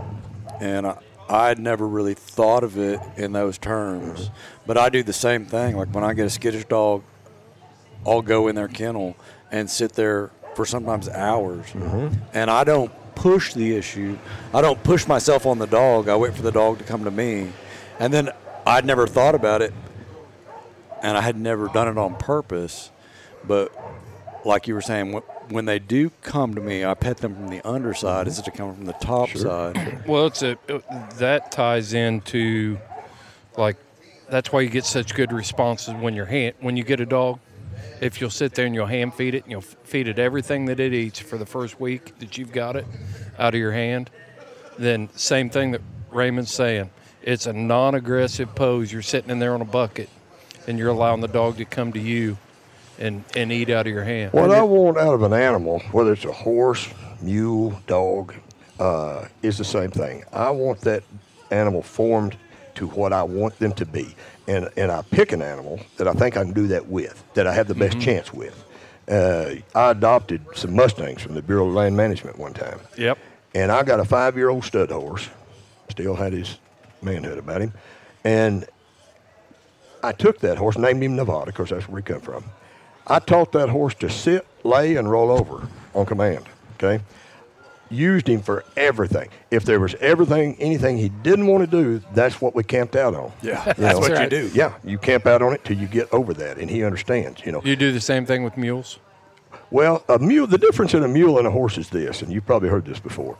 and 0.59 0.85
I, 0.87 0.97
I'd 1.29 1.59
never 1.59 1.87
really 1.87 2.13
thought 2.15 2.63
of 2.63 2.77
it 2.77 2.99
in 3.15 3.31
those 3.31 3.57
terms. 3.57 4.29
But 4.67 4.77
I 4.77 4.89
do 4.89 5.03
the 5.03 5.13
same 5.13 5.45
thing. 5.45 5.77
Like 5.77 5.93
when 5.93 6.03
I 6.03 6.13
get 6.13 6.25
a 6.25 6.29
skittish 6.29 6.65
dog, 6.65 7.03
I'll 8.05 8.21
go 8.21 8.47
in 8.49 8.55
their 8.55 8.67
kennel 8.67 9.15
and 9.51 9.69
sit 9.69 9.93
there 9.93 10.31
for 10.55 10.65
sometimes 10.65 11.09
hours, 11.09 11.65
mm-hmm. 11.67 12.13
and 12.33 12.49
I 12.49 12.63
don't 12.63 12.91
push 13.15 13.53
the 13.53 13.75
issue. 13.75 14.17
I 14.53 14.61
don't 14.61 14.81
push 14.83 15.07
myself 15.07 15.45
on 15.45 15.59
the 15.59 15.67
dog. 15.67 16.09
I 16.09 16.15
wait 16.15 16.35
for 16.35 16.41
the 16.41 16.51
dog 16.51 16.79
to 16.79 16.83
come 16.83 17.03
to 17.03 17.11
me, 17.11 17.51
and 17.99 18.13
then 18.13 18.29
I'd 18.65 18.85
never 18.85 19.07
thought 19.07 19.35
about 19.35 19.61
it, 19.61 19.73
and 21.01 21.17
I 21.17 21.21
had 21.21 21.37
never 21.37 21.67
done 21.67 21.87
it 21.87 21.97
on 21.97 22.15
purpose, 22.15 22.91
but 23.45 23.71
like 24.45 24.67
you 24.67 24.73
were 24.73 24.81
saying, 24.81 25.21
when 25.49 25.65
they 25.65 25.79
do 25.79 26.11
come 26.21 26.55
to 26.55 26.61
me, 26.61 26.85
I 26.85 26.93
pet 26.93 27.17
them 27.17 27.35
from 27.35 27.49
the 27.49 27.65
underside 27.67 28.21
mm-hmm. 28.21 28.27
instead 28.27 28.47
of 28.47 28.53
coming 28.53 28.75
from 28.75 28.85
the 28.85 28.93
top 28.93 29.29
side. 29.29 30.03
Well, 30.07 30.27
it's 30.27 30.41
a 30.41 30.57
uh, 30.69 30.79
that 31.17 31.51
ties 31.51 31.93
into 31.93 32.77
like 33.57 33.77
that's 34.29 34.51
why 34.51 34.61
you 34.61 34.69
get 34.69 34.85
such 34.85 35.13
good 35.13 35.31
responses 35.31 35.93
when 35.93 36.13
you're 36.13 36.25
hand 36.25 36.55
when 36.59 36.77
you 36.77 36.83
get 36.83 36.99
a 36.99 37.05
dog. 37.05 37.39
If 38.01 38.19
you'll 38.19 38.29
sit 38.29 38.55
there 38.55 38.65
and 38.65 38.75
you'll 38.75 38.85
hand 38.85 39.13
feed 39.13 39.35
it 39.35 39.43
and 39.43 39.51
you'll 39.51 39.61
feed 39.61 40.07
it 40.07 40.19
everything 40.19 40.65
that 40.65 40.79
it 40.79 40.93
eats 40.93 41.19
for 41.19 41.37
the 41.37 41.45
first 41.45 41.79
week 41.79 42.17
that 42.19 42.37
you've 42.37 42.51
got 42.51 42.75
it 42.75 42.85
out 43.39 43.53
of 43.53 43.59
your 43.59 43.71
hand, 43.71 44.09
then 44.77 45.09
same 45.15 45.49
thing 45.49 45.71
that 45.71 45.81
Raymond's 46.11 46.51
saying. 46.51 46.89
It's 47.21 47.45
a 47.45 47.53
non-aggressive 47.53 48.53
pose. 48.55 48.91
You're 48.91 49.01
sitting 49.01 49.29
in 49.29 49.39
there 49.39 49.53
on 49.53 49.61
a 49.61 49.65
bucket, 49.65 50.09
and 50.67 50.77
you're 50.77 50.89
allowing 50.89 51.21
the 51.21 51.27
dog 51.27 51.57
to 51.57 51.65
come 51.65 51.93
to 51.93 51.99
you 51.99 52.37
and 52.99 53.23
and 53.35 53.51
eat 53.51 53.69
out 53.69 53.87
of 53.87 53.93
your 53.93 54.03
hand. 54.03 54.33
What 54.33 54.51
I 54.51 54.61
want 54.61 54.97
out 54.97 55.13
of 55.13 55.23
an 55.23 55.33
animal, 55.33 55.79
whether 55.91 56.13
it's 56.13 56.25
a 56.25 56.31
horse, 56.31 56.89
mule, 57.21 57.81
dog, 57.87 58.33
uh, 58.79 59.27
is 59.41 59.57
the 59.57 59.63
same 59.63 59.91
thing. 59.91 60.23
I 60.33 60.49
want 60.51 60.81
that 60.81 61.03
animal 61.51 61.81
formed 61.81 62.35
to 62.75 62.87
what 62.87 63.13
I 63.13 63.23
want 63.23 63.57
them 63.59 63.71
to 63.73 63.85
be. 63.85 64.15
And, 64.47 64.69
and 64.75 64.91
I 64.91 65.01
pick 65.03 65.31
an 65.31 65.41
animal 65.41 65.79
that 65.97 66.07
I 66.07 66.13
think 66.13 66.35
I 66.35 66.43
can 66.43 66.53
do 66.53 66.67
that 66.67 66.87
with, 66.87 67.23
that 67.33 67.47
I 67.47 67.53
have 67.53 67.67
the 67.67 67.75
best 67.75 67.99
chance 67.99 68.33
with. 68.33 68.65
Uh, 69.07 69.55
I 69.75 69.91
adopted 69.91 70.45
some 70.55 70.75
Mustangs 70.75 71.21
from 71.21 71.33
the 71.35 71.41
Bureau 71.41 71.67
of 71.67 71.73
Land 71.73 71.95
Management 71.95 72.37
one 72.37 72.53
time. 72.53 72.79
Yep. 72.97 73.17
And 73.55 73.71
I 73.71 73.83
got 73.83 73.99
a 73.99 74.05
five 74.05 74.35
year 74.35 74.49
old 74.49 74.63
stud 74.65 74.91
horse, 74.91 75.29
still 75.89 76.15
had 76.15 76.33
his 76.33 76.57
manhood 77.01 77.37
about 77.37 77.61
him. 77.61 77.73
And 78.23 78.65
I 80.01 80.11
took 80.11 80.39
that 80.39 80.57
horse, 80.57 80.77
named 80.77 81.03
him 81.03 81.15
Nevada, 81.15 81.47
because 81.47 81.69
that's 81.69 81.87
where 81.87 82.01
he 82.01 82.03
come 82.03 82.21
from. 82.21 82.43
I 83.07 83.19
taught 83.19 83.51
that 83.53 83.69
horse 83.69 83.93
to 83.95 84.09
sit, 84.09 84.45
lay, 84.63 84.95
and 84.95 85.09
roll 85.09 85.31
over 85.31 85.67
on 85.93 86.05
command. 86.05 86.45
Okay, 86.75 87.03
used 87.93 88.27
him 88.27 88.41
for 88.41 88.65
everything. 88.75 89.29
If 89.51 89.65
there 89.65 89.79
was 89.79 89.95
everything, 89.95 90.55
anything 90.59 90.97
he 90.97 91.09
didn't 91.09 91.47
want 91.47 91.63
to 91.63 91.69
do, 91.69 92.01
that's 92.13 92.41
what 92.41 92.55
we 92.55 92.63
camped 92.63 92.95
out 92.95 93.13
on. 93.13 93.31
Yeah, 93.41 93.65
You 93.67 93.73
that's 93.75 93.99
know? 93.99 93.99
what 93.99 94.21
you 94.21 94.29
do. 94.29 94.51
Yeah, 94.53 94.73
you 94.83 94.97
camp 94.97 95.25
out 95.25 95.41
on 95.41 95.53
it 95.53 95.63
till 95.63 95.77
you 95.77 95.87
get 95.87 96.11
over 96.13 96.33
that, 96.33 96.57
and 96.57 96.69
he 96.69 96.83
understands. 96.83 97.45
You 97.45 97.51
know. 97.51 97.61
You 97.63 97.75
do 97.75 97.91
the 97.91 98.01
same 98.01 98.25
thing 98.25 98.43
with 98.43 98.57
mules. 98.57 98.99
Well, 99.71 100.03
a 100.09 100.19
mule. 100.19 100.47
The 100.47 100.57
difference 100.57 100.93
in 100.93 101.03
a 101.03 101.07
mule 101.07 101.37
and 101.37 101.47
a 101.47 101.51
horse 101.51 101.77
is 101.77 101.89
this, 101.89 102.21
and 102.21 102.31
you've 102.31 102.45
probably 102.45 102.69
heard 102.69 102.85
this 102.85 102.99
before. 102.99 103.37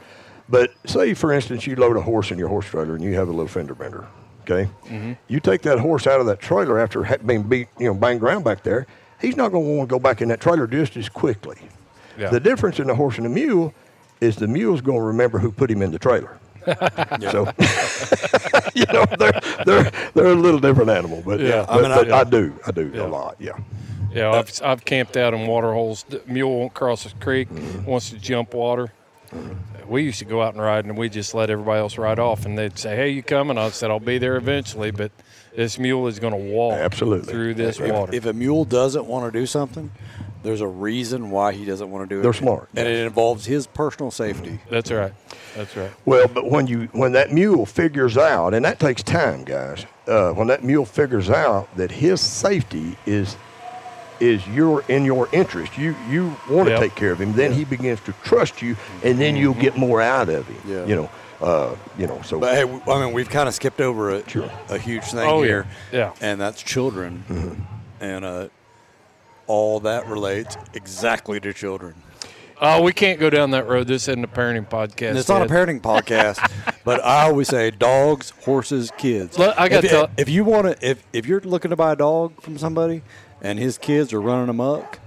But 0.50 0.72
say, 0.86 1.14
for 1.14 1.32
instance, 1.32 1.66
you 1.68 1.76
load 1.76 1.96
a 1.96 2.02
horse 2.02 2.32
in 2.32 2.38
your 2.38 2.50
horse 2.50 2.66
trailer 2.66 2.96
and 2.96 3.04
you 3.04 3.14
have 3.14 3.28
a 3.28 3.32
little 3.32 3.48
fender 3.48 3.76
bender. 3.76 4.08
Okay, 4.42 4.70
mm-hmm. 4.86 5.14
you 5.30 5.40
take 5.40 5.62
that 5.62 5.80
horse 5.80 6.06
out 6.06 6.20
of 6.20 6.26
that 6.26 6.40
trailer 6.40 6.78
after 6.78 7.02
being 7.26 7.44
beat, 7.44 7.70
you 7.80 7.88
know, 7.88 7.94
banged 7.94 8.22
around 8.22 8.44
back 8.44 8.64
there. 8.64 8.88
He's 9.22 9.38
not 9.38 9.54
going 9.54 9.64
to 9.64 9.72
want 9.78 9.90
to 9.90 9.94
go 9.94 10.00
back 10.00 10.22
in 10.22 10.28
that 10.30 10.42
trailer 10.42 10.68
just 10.68 10.98
as 10.98 11.08
quickly. 11.08 11.58
Yeah. 12.18 12.30
The 12.30 12.42
difference 12.42 12.80
in 12.80 12.90
a 12.90 12.96
horse 12.96 13.18
and 13.18 13.26
a 13.26 13.30
mule 13.30 13.74
is 14.24 14.38
the 14.38 14.48
mule's 14.48 14.82
going 14.82 14.98
to 15.00 15.04
remember 15.04 15.38
who 15.40 15.52
put 15.52 15.70
him 15.70 15.82
in 15.82 15.92
the 15.92 16.00
trailer. 16.00 16.38
So, 17.32 17.46
you 18.74 18.86
know, 18.94 19.06
they're, 19.20 19.40
they're, 19.66 19.92
they're 20.14 20.28
a 20.28 20.36
little 20.36 20.60
different 20.62 20.90
animal, 20.90 21.22
but 21.26 21.40
Yeah. 21.42 21.48
yeah, 21.48 21.62
I 21.64 21.66
but, 21.66 21.82
mean, 21.82 21.92
but 21.92 22.12
I- 22.12 22.20
I, 22.20 22.24
do, 22.24 22.54
I 22.66 22.72
do 22.72 22.92
Yeah. 22.94 23.06
a 23.06 23.08
lot, 23.08 23.36
yeah. 23.40 23.58
Yeah, 24.14 24.32
I've, 24.32 24.62
I've 24.64 24.86
camped 24.86 25.18
out 25.18 25.34
in 25.34 25.48
water 25.48 25.74
holes. 25.74 26.06
The 26.08 26.22
mule 26.26 26.60
won't 26.60 26.74
cross 26.74 27.06
a 27.06 27.10
creek, 27.16 27.50
mm-hmm. 27.50 27.86
wants 27.86 28.12
to 28.12 28.18
jump 28.18 28.54
water. 28.54 28.94
Mm-hmm. 29.32 29.90
We 29.90 30.04
used 30.04 30.20
to 30.20 30.26
go 30.26 30.42
out 30.42 30.54
and 30.54 30.62
ride, 30.62 30.86
and 30.86 30.98
we 30.98 31.10
just 31.10 31.34
let 31.34 31.50
everybody 31.50 31.80
else 31.80 31.98
ride 31.98 32.20
off. 32.20 32.46
And 32.46 32.58
they'd 32.58 32.78
say, 32.78 32.96
"Hey, 32.96 33.10
you 33.10 33.24
coming?" 33.24 33.58
I 33.58 33.70
said, 33.70 33.90
"I'll 33.92 34.00
be 34.00 34.18
there 34.18 34.38
eventually, 34.38 34.92
but 34.92 35.12
this 35.56 35.78
mule 35.78 36.08
is 36.08 36.20
going 36.20 36.34
to 36.34 36.54
walk 36.54 36.74
Absolutely. 36.80 37.32
through 37.34 37.56
this 37.56 37.80
If, 37.80 37.92
water." 37.92 38.16
if 38.16 38.26
a 38.26 38.34
mule 38.34 38.64
doesn't 38.66 39.06
want 39.06 39.32
to 39.32 39.38
do 39.40 39.46
something, 39.46 39.92
there's 40.44 40.62
a 40.62 40.68
reason 40.68 41.32
why 41.32 41.54
he 41.54 41.66
doesn't 41.66 41.90
want 41.90 42.08
to 42.08 42.16
do 42.16 42.20
it. 42.20 42.24
They're 42.24 42.34
smart. 42.34 42.70
and 42.76 42.88
it 42.88 43.06
involves 43.06 43.46
his 43.46 43.66
personal 43.68 44.12
safety. 44.12 44.60
That's 44.70 44.92
right. 44.92 45.14
That's 45.56 45.76
right. 45.76 45.92
Well, 46.06 46.28
but 46.28 46.50
when 46.50 46.68
you 46.68 46.90
when 46.92 47.14
that 47.14 47.32
mule 47.32 47.66
figures 47.66 48.18
out, 48.18 48.54
and 48.54 48.64
that 48.66 48.80
takes 48.80 49.02
time, 49.04 49.44
guys. 49.44 49.86
Uh, 50.08 50.32
when 50.34 50.48
that 50.48 50.64
mule 50.64 50.86
figures 50.86 51.30
out 51.30 51.74
that 51.78 51.90
his 51.92 52.20
safety 52.22 52.98
is 53.06 53.38
is 54.20 54.46
your 54.48 54.84
in 54.90 55.06
your 55.06 55.28
interest, 55.32 55.78
you 55.78 55.96
you 56.10 56.36
want 56.50 56.70
Yep. 56.70 56.80
to 56.80 56.86
take 56.88 56.96
care 56.96 57.12
of 57.12 57.20
him. 57.20 57.34
Then 57.34 57.52
he 57.54 57.66
begins 57.66 58.00
to 58.02 58.14
trust 58.24 58.62
you, 58.62 58.76
and 59.04 59.20
then 59.20 59.36
you'll 59.36 59.54
get 59.56 59.76
more 59.78 60.02
out 60.02 60.30
of 60.30 60.48
him. 60.48 60.58
Yeah. 60.72 60.86
You 60.86 60.96
know, 60.96 61.10
uh, 61.42 61.76
you 61.98 62.08
know. 62.08 62.22
So 62.24 62.40
But 62.40 62.56
hey, 62.56 62.82
I 62.92 63.04
mean, 63.06 63.14
we've 63.14 63.30
kind 63.30 63.48
of 63.48 63.54
skipped 63.56 63.82
over 63.82 64.12
a, 64.12 64.30
Sure. 64.30 64.50
a 64.70 64.78
huge 64.78 65.04
thing 65.06 65.20
Oh, 65.20 65.42
yeah. 65.42 65.48
here. 65.48 65.68
Yeah. 65.92 66.14
And 66.22 66.40
that's 66.40 66.62
children. 66.62 67.24
Mm-hmm. 67.30 67.62
And 68.04 68.26
uh, 68.26 68.48
all 69.48 69.80
that 69.82 70.08
relates 70.08 70.58
exactly 70.74 71.40
to 71.42 71.54
children. 71.54 71.96
Oh, 72.62 72.82
we 72.82 72.94
can't 72.94 73.20
go 73.20 73.30
down 73.30 73.52
that 73.52 73.68
road. 73.68 73.88
This 73.88 74.08
isn't 74.08 74.24
a 74.24 74.28
parenting 74.28 74.68
podcast. 74.70 75.10
And 75.10 75.18
it's 75.18 75.28
not 75.28 75.42
a 75.42 75.46
parenting 75.48 75.82
podcast, 75.82 76.40
but 76.86 77.04
I 77.04 77.24
always 77.24 77.50
say 77.50 77.72
dogs, 77.72 78.30
horses, 78.46 78.92
kids. 78.98 79.38
Look, 79.38 79.54
I 79.60 79.68
gotta 79.68 79.86
if, 79.86 79.92
tell- 79.92 80.10
if 80.18 80.30
you 80.30 80.46
want 80.46 80.68
to, 80.80 80.88
if 80.90 81.04
if 81.12 81.26
you're 81.26 81.42
looking 81.42 81.70
to 81.72 81.76
buy 81.76 81.92
a 81.94 81.96
dog 81.96 82.42
from 82.42 82.58
somebody, 82.58 83.02
and 83.42 83.60
his 83.60 83.78
kids 83.78 84.14
are 84.14 84.22
running 84.22 84.48
amok, 84.50 85.00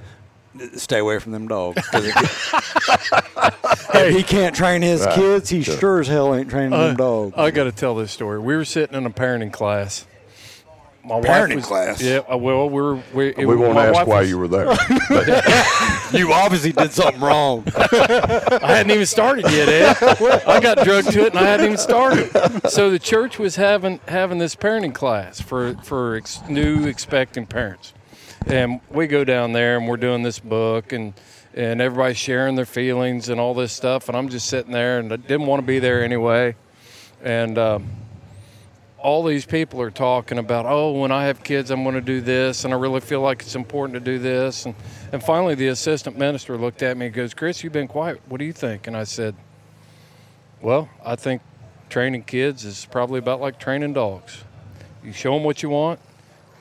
stay 0.74 0.98
away 0.98 1.18
from 1.18 1.32
them 1.32 1.48
dogs. 1.48 1.80
'Cause 1.88 2.04
if, 2.04 3.94
if 3.94 4.14
he 4.16 4.22
can't 4.22 4.54
train 4.54 4.82
his 4.82 5.06
kids, 5.14 5.48
he 5.48 5.62
sure 5.62 6.00
as 6.00 6.08
hell 6.08 6.34
ain't 6.34 6.50
training 6.50 6.74
Uh, 6.74 6.88
them 6.88 6.96
dogs. 6.96 7.34
I 7.38 7.50
got 7.52 7.64
to 7.64 7.72
tell 7.72 7.94
this 7.94 8.12
story. 8.12 8.38
We 8.38 8.56
were 8.56 8.64
sitting 8.66 8.96
in 8.96 9.06
a 9.06 9.10
parenting 9.10 9.52
class. 9.52 10.06
My 11.06 11.20
Parenting 11.20 11.48
wife 11.48 11.54
was, 11.56 11.66
class? 11.66 12.02
Yeah. 12.02 12.20
uh, 12.30 12.36
Well, 12.36 12.68
we're 12.68 12.94
we, 13.14 13.28
it- 13.28 13.46
we 13.46 13.54
won't 13.54 13.74
my 13.74 13.86
ask 13.86 13.94
wife 13.94 14.06
why 14.08 14.20
was- 14.22 14.28
you 14.30 14.38
were 14.38 14.48
there. 14.48 14.66
you 16.12 16.32
obviously 16.32 16.72
did 16.72 16.92
something 16.92 17.20
wrong. 17.20 17.62
I 17.76 18.58
hadn't 18.76 18.90
even 18.90 19.06
started 19.06 19.44
yet, 19.50 19.68
Ed. 19.68 19.96
I 20.46 20.60
got 20.60 20.84
drugged 20.84 21.12
to 21.12 21.26
it, 21.26 21.28
and 21.34 21.38
I 21.38 21.44
hadn't 21.44 21.66
even 21.66 21.78
started. 21.78 22.30
So 22.70 22.90
the 22.90 22.98
church 22.98 23.38
was 23.38 23.56
having 23.56 24.00
having 24.08 24.38
this 24.38 24.56
parenting 24.56 24.94
class 24.94 25.40
for 25.40 25.74
for 25.84 26.16
ex, 26.16 26.40
new 26.48 26.86
expecting 26.86 27.46
parents, 27.46 27.92
and 28.46 28.80
we 28.90 29.06
go 29.06 29.22
down 29.24 29.52
there 29.52 29.76
and 29.76 29.86
we're 29.88 29.96
doing 29.98 30.22
this 30.22 30.38
book 30.38 30.92
and. 30.92 31.14
And 31.58 31.80
everybody's 31.80 32.18
sharing 32.18 32.54
their 32.54 32.66
feelings 32.66 33.30
and 33.30 33.40
all 33.40 33.54
this 33.54 33.72
stuff, 33.72 34.08
and 34.10 34.16
I'm 34.18 34.28
just 34.28 34.46
sitting 34.46 34.72
there, 34.72 34.98
and 34.98 35.10
I 35.10 35.16
didn't 35.16 35.46
want 35.46 35.62
to 35.62 35.66
be 35.66 35.78
there 35.78 36.04
anyway. 36.04 36.54
And 37.24 37.56
um, 37.56 37.86
all 39.06 39.22
these 39.22 39.46
people 39.46 39.80
are 39.80 39.92
talking 39.92 40.36
about, 40.36 40.66
oh, 40.66 40.90
when 40.90 41.12
I 41.12 41.26
have 41.26 41.44
kids, 41.44 41.70
I'm 41.70 41.84
going 41.84 41.94
to 41.94 42.00
do 42.00 42.20
this, 42.20 42.64
and 42.64 42.74
I 42.74 42.76
really 42.76 42.98
feel 42.98 43.20
like 43.20 43.40
it's 43.40 43.54
important 43.54 43.94
to 43.94 44.00
do 44.00 44.18
this. 44.18 44.66
And, 44.66 44.74
and 45.12 45.22
finally, 45.22 45.54
the 45.54 45.68
assistant 45.68 46.18
minister 46.18 46.58
looked 46.58 46.82
at 46.82 46.96
me 46.96 47.06
and 47.06 47.14
goes, 47.14 47.32
Chris, 47.32 47.62
you've 47.62 47.72
been 47.72 47.86
quiet. 47.86 48.20
What 48.28 48.38
do 48.38 48.44
you 48.44 48.52
think? 48.52 48.88
And 48.88 48.96
I 48.96 49.04
said, 49.04 49.36
well, 50.60 50.88
I 51.04 51.14
think 51.14 51.40
training 51.88 52.24
kids 52.24 52.64
is 52.64 52.84
probably 52.90 53.20
about 53.20 53.40
like 53.40 53.60
training 53.60 53.92
dogs. 53.92 54.42
You 55.04 55.12
show 55.12 55.34
them 55.34 55.44
what 55.44 55.62
you 55.62 55.68
want, 55.70 56.00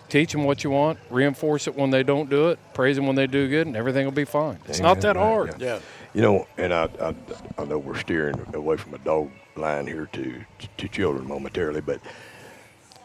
teach 0.09 0.31
them 0.31 0.43
what 0.43 0.63
you 0.63 0.69
want, 0.69 0.99
reinforce 1.09 1.65
it 1.65 1.73
when 1.73 1.89
they 1.89 2.03
don't 2.03 2.29
do 2.29 2.49
it, 2.49 2.59
praise 2.75 2.95
them 2.95 3.07
when 3.07 3.15
they 3.15 3.25
do 3.25 3.49
good, 3.49 3.65
and 3.65 3.75
everything 3.75 4.05
will 4.05 4.11
be 4.11 4.23
fine. 4.23 4.59
It's 4.67 4.79
not 4.79 5.01
that 5.01 5.17
Amen. 5.17 5.29
hard. 5.29 5.59
Yeah. 5.59 5.79
You 6.13 6.21
know, 6.21 6.47
and 6.57 6.71
I, 6.71 6.89
I, 7.01 7.15
I 7.57 7.65
know 7.65 7.79
we're 7.79 7.97
steering 7.97 8.39
away 8.53 8.77
from 8.77 8.93
a 8.93 8.99
dog 8.99 9.31
line 9.55 9.87
here 9.87 10.07
to 10.13 10.45
to 10.77 10.87
children 10.87 11.27
momentarily, 11.27 11.81
but 11.81 11.99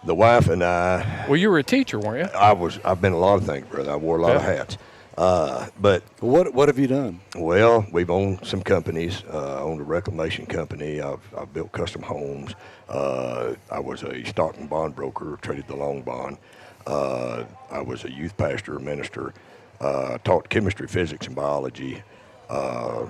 the 0.04 0.14
wife 0.14 0.48
and 0.48 0.62
I, 0.62 1.26
Well, 1.28 1.36
you 1.36 1.50
were 1.50 1.58
a 1.58 1.62
teacher, 1.64 1.98
weren't 1.98 2.30
you? 2.32 2.38
I 2.38 2.52
was 2.52 2.78
I've 2.84 3.00
been 3.00 3.12
a 3.12 3.18
lot 3.18 3.34
of 3.36 3.44
things, 3.46 3.66
brother. 3.68 3.92
I 3.92 3.96
wore 3.96 4.18
a 4.18 4.22
lot 4.22 4.36
of 4.36 4.42
hats. 4.42 4.78
Uh, 5.18 5.66
but 5.78 6.02
What 6.20 6.54
What 6.54 6.68
have 6.68 6.78
you 6.78 6.86
done? 6.86 7.20
well, 7.36 7.84
we've 7.92 8.10
owned 8.10 8.46
some 8.46 8.62
companies. 8.62 9.22
Uh, 9.30 9.62
owned 9.62 9.80
a 9.80 9.84
reclamation 9.84 10.46
company. 10.46 11.00
I've, 11.00 11.20
I've 11.36 11.52
built 11.52 11.72
custom 11.72 12.02
homes. 12.02 12.54
Uh, 12.88 13.54
I 13.70 13.78
was 13.80 14.02
a 14.02 14.24
stock 14.24 14.56
and 14.56 14.68
bond 14.70 14.94
broker. 14.96 15.38
Traded 15.42 15.66
the 15.68 15.76
long 15.76 16.02
bond. 16.02 16.38
Uh, 16.86 17.44
I 17.70 17.80
was 17.82 18.04
a 18.04 18.10
youth 18.10 18.36
pastor, 18.36 18.78
minister. 18.78 19.34
Uh, 19.80 20.18
taught 20.24 20.48
chemistry, 20.48 20.86
physics, 20.86 21.26
and 21.26 21.34
biology, 21.34 22.02
uh, 22.50 23.06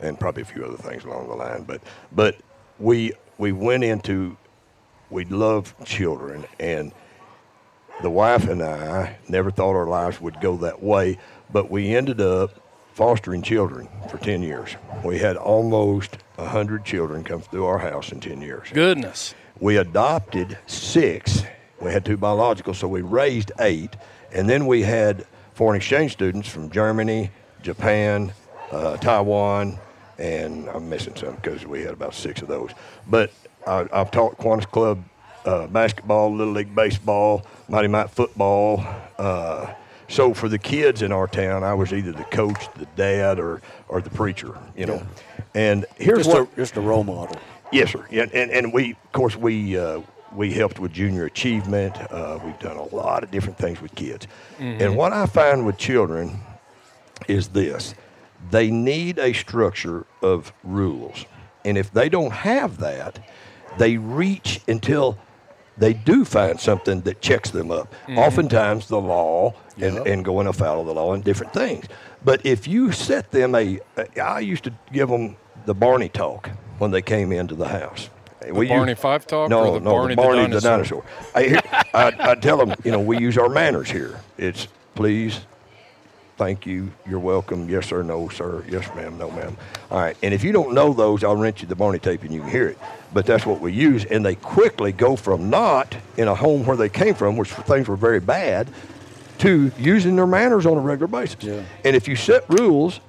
and 0.00 0.18
probably 0.18 0.42
a 0.42 0.46
few 0.46 0.64
other 0.64 0.76
things 0.78 1.04
along 1.04 1.28
the 1.28 1.34
line. 1.34 1.62
But 1.64 1.82
but 2.12 2.36
we 2.78 3.12
we 3.38 3.52
went 3.52 3.84
into 3.84 4.36
we 5.10 5.24
love 5.24 5.74
children 5.84 6.46
and 6.58 6.92
the 8.02 8.10
wife 8.10 8.48
and 8.48 8.62
I 8.62 9.16
never 9.28 9.50
thought 9.50 9.74
our 9.74 9.86
lives 9.86 10.20
would 10.20 10.40
go 10.40 10.56
that 10.58 10.82
way, 10.82 11.18
but 11.52 11.70
we 11.70 11.96
ended 11.96 12.20
up 12.20 12.50
fostering 12.94 13.42
children 13.42 13.88
for 14.10 14.18
10 14.18 14.42
years. 14.42 14.76
We 15.04 15.18
had 15.18 15.36
almost 15.36 16.18
100 16.36 16.84
children 16.84 17.24
come 17.24 17.40
through 17.40 17.64
our 17.64 17.78
house 17.78 18.12
in 18.12 18.20
10 18.20 18.40
years. 18.40 18.68
Goodness. 18.72 19.34
We 19.60 19.76
adopted 19.76 20.58
six. 20.66 21.42
We 21.80 21.92
had 21.92 22.04
two 22.04 22.16
biological, 22.16 22.74
so 22.74 22.88
we 22.88 23.02
raised 23.02 23.52
eight. 23.60 23.96
And 24.32 24.48
then 24.48 24.66
we 24.66 24.82
had 24.82 25.26
foreign 25.54 25.76
exchange 25.76 26.12
students 26.12 26.48
from 26.48 26.70
Germany, 26.70 27.30
Japan, 27.62 28.32
uh, 28.70 28.96
Taiwan, 28.98 29.78
and 30.18 30.68
I'm 30.68 30.88
missing 30.88 31.14
some 31.16 31.36
because 31.36 31.64
we 31.66 31.82
had 31.82 31.92
about 31.92 32.14
six 32.14 32.42
of 32.42 32.48
those. 32.48 32.70
But 33.06 33.30
I, 33.68 33.86
I've 33.92 34.10
taught 34.10 34.38
Kiwanis 34.38 34.70
Club 34.70 35.04
uh, 35.44 35.66
basketball, 35.66 36.34
Little 36.34 36.54
League 36.54 36.74
baseball, 36.74 37.46
Mighty 37.68 37.88
Might 37.88 38.10
football. 38.10 38.84
Uh, 39.18 39.72
so 40.08 40.32
for 40.32 40.48
the 40.48 40.58
kids 40.58 41.02
in 41.02 41.12
our 41.12 41.26
town, 41.26 41.62
I 41.62 41.74
was 41.74 41.92
either 41.92 42.12
the 42.12 42.24
coach, 42.24 42.66
the 42.76 42.86
dad, 42.96 43.38
or, 43.38 43.60
or 43.88 44.00
the 44.00 44.10
preacher, 44.10 44.58
you 44.76 44.86
know. 44.86 45.02
And 45.54 45.84
here's 45.96 46.26
Just 46.26 46.30
what 46.30 46.52
a, 46.52 46.56
just 46.56 46.76
a 46.76 46.80
role 46.80 47.04
model. 47.04 47.36
Yes, 47.70 47.92
sir. 47.92 48.06
Yeah, 48.10 48.26
and, 48.32 48.50
and 48.50 48.72
we, 48.72 48.92
of 48.92 49.12
course, 49.12 49.36
we 49.36 49.78
uh, 49.78 50.00
we 50.34 50.52
helped 50.52 50.78
with 50.78 50.92
junior 50.92 51.26
achievement. 51.26 51.96
Uh, 52.10 52.38
we've 52.42 52.58
done 52.58 52.76
a 52.78 52.94
lot 52.94 53.22
of 53.22 53.30
different 53.30 53.58
things 53.58 53.80
with 53.82 53.94
kids. 53.94 54.26
And 54.58 54.96
what 54.96 55.12
I 55.12 55.26
find 55.26 55.66
with 55.66 55.76
children 55.76 56.40
is 57.26 57.48
this: 57.48 57.94
they 58.50 58.70
need 58.70 59.18
a 59.18 59.34
structure 59.34 60.06
of 60.22 60.52
rules, 60.64 61.26
and 61.64 61.76
if 61.76 61.92
they 61.92 62.08
don't 62.08 62.32
have 62.32 62.78
that, 62.78 63.18
they 63.78 63.96
reach 63.96 64.60
until 64.68 65.18
they 65.76 65.92
do 65.92 66.24
find 66.24 66.58
something 66.58 67.02
that 67.02 67.20
checks 67.20 67.50
them 67.50 67.70
up. 67.70 67.92
Mm-hmm. 68.02 68.18
Oftentimes, 68.18 68.88
the 68.88 69.00
law 69.00 69.54
and, 69.80 69.94
Yeah. 69.94 70.12
and 70.12 70.24
going 70.24 70.46
afoul 70.46 70.80
of 70.80 70.86
the 70.86 70.94
law 70.94 71.12
and 71.14 71.22
different 71.22 71.52
things. 71.52 71.86
But 72.24 72.44
if 72.44 72.66
you 72.66 72.90
set 72.90 73.30
them 73.30 73.54
a, 73.54 73.78
I 74.20 74.40
used 74.40 74.64
to 74.64 74.72
give 74.92 75.08
them 75.08 75.36
the 75.66 75.74
Barney 75.74 76.08
talk 76.08 76.50
when 76.78 76.90
they 76.90 77.02
came 77.02 77.32
into 77.32 77.54
the 77.54 77.68
house. 77.68 78.10
The 78.40 78.52
Barney 78.52 78.94
Five 78.94 79.26
talk 79.26 79.50
no, 79.50 79.66
or 79.66 79.78
the 79.78 79.84
no, 79.84 79.90
Barney, 79.90 80.14
the, 80.14 80.22
Barney 80.22 80.46
the 80.46 80.60
dinosaur? 80.60 81.04
I, 81.34 81.60
I, 81.92 82.30
I 82.30 82.34
tell 82.36 82.56
them, 82.56 82.74
you 82.84 82.90
know, 82.90 83.00
we 83.00 83.18
use 83.18 83.36
our 83.36 83.48
manners 83.48 83.90
here. 83.90 84.20
It's 84.38 84.68
please, 84.94 85.40
thank 86.38 86.64
you, 86.64 86.90
you're 87.08 87.18
welcome, 87.18 87.68
yes 87.68 87.86
sir, 87.86 88.02
no 88.02 88.28
sir, 88.28 88.64
yes 88.68 88.88
ma'am, 88.94 89.18
no 89.18 89.30
ma'am. 89.30 89.56
All 89.90 89.98
right, 90.00 90.16
and 90.22 90.32
if 90.32 90.42
you 90.42 90.52
don't 90.52 90.72
know 90.72 90.92
those, 90.92 91.22
I'll 91.24 91.36
rent 91.36 91.60
you 91.62 91.68
the 91.68 91.76
Barney 91.76 91.98
tape 91.98 92.22
and 92.22 92.32
you 92.32 92.40
can 92.40 92.50
hear 92.50 92.68
it. 92.68 92.78
But 93.12 93.24
that's 93.24 93.46
what 93.46 93.60
we 93.60 93.72
use, 93.72 94.04
and 94.04 94.24
they 94.24 94.34
quickly 94.34 94.92
go 94.92 95.16
from 95.16 95.48
not 95.48 95.96
in 96.18 96.28
a 96.28 96.34
home 96.34 96.66
where 96.66 96.76
they 96.76 96.90
came 96.90 97.14
from, 97.14 97.36
which 97.38 97.50
things 97.50 97.88
were 97.88 97.96
very 97.96 98.20
bad, 98.20 98.68
to 99.38 99.72
using 99.78 100.14
their 100.16 100.26
manners 100.26 100.66
on 100.66 100.76
a 100.76 100.80
regular 100.80 101.06
basis. 101.06 101.36
Yeah. 101.42 101.62
And 101.84 101.96
if 101.96 102.06
you 102.06 102.16
set 102.16 102.44
rules, 102.50 103.00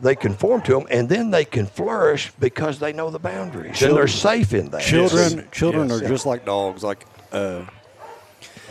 they 0.00 0.16
conform 0.16 0.62
to 0.62 0.72
them, 0.72 0.86
and 0.90 1.08
then 1.08 1.30
they 1.30 1.44
can 1.44 1.66
flourish 1.66 2.32
because 2.40 2.80
they 2.80 2.92
know 2.92 3.08
the 3.10 3.18
boundaries, 3.20 3.80
and 3.82 3.96
they're 3.96 4.08
safe 4.08 4.52
in 4.52 4.70
that. 4.70 4.82
Children, 4.82 5.46
children 5.52 5.88
Yes. 5.90 6.02
are 6.02 6.08
just 6.08 6.26
like 6.26 6.44
dogs. 6.44 6.82
Like 6.82 7.06
uh, 7.32 7.62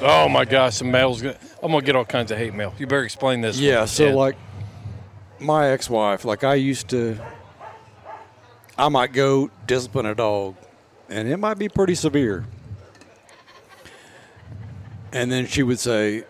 Oh 0.02 0.28
my 0.28 0.44
gosh, 0.44 0.76
some 0.76 0.92
mail's 0.92 1.22
gonna. 1.22 1.38
I'm 1.64 1.72
gonna 1.72 1.86
get 1.86 1.96
all 1.96 2.06
kinds 2.06 2.32
of 2.32 2.38
hate 2.38 2.54
mail. 2.54 2.74
You 2.78 2.86
better 2.86 3.04
explain 3.06 3.40
this. 3.42 3.58
Yeah, 3.58 3.86
so 3.86 4.14
like 4.16 4.36
my 5.40 5.70
ex-wife, 5.70 6.26
like 6.26 6.44
I 6.44 6.56
used 6.56 6.90
to, 6.90 7.18
I 8.78 8.90
might 8.90 9.14
go 9.14 9.50
discipline 9.68 10.06
a 10.06 10.16
dog, 10.16 10.56
and 11.10 11.28
it 11.30 11.38
might 11.38 11.58
be 11.58 11.70
pretty 11.70 11.96
severe. 11.96 12.46
And 15.14 15.32
then 15.32 15.48
she 15.48 15.64
would 15.64 15.80
say, 15.80 16.26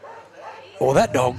"Well, 0.79 0.93
that 0.93 1.11
dog 1.11 1.37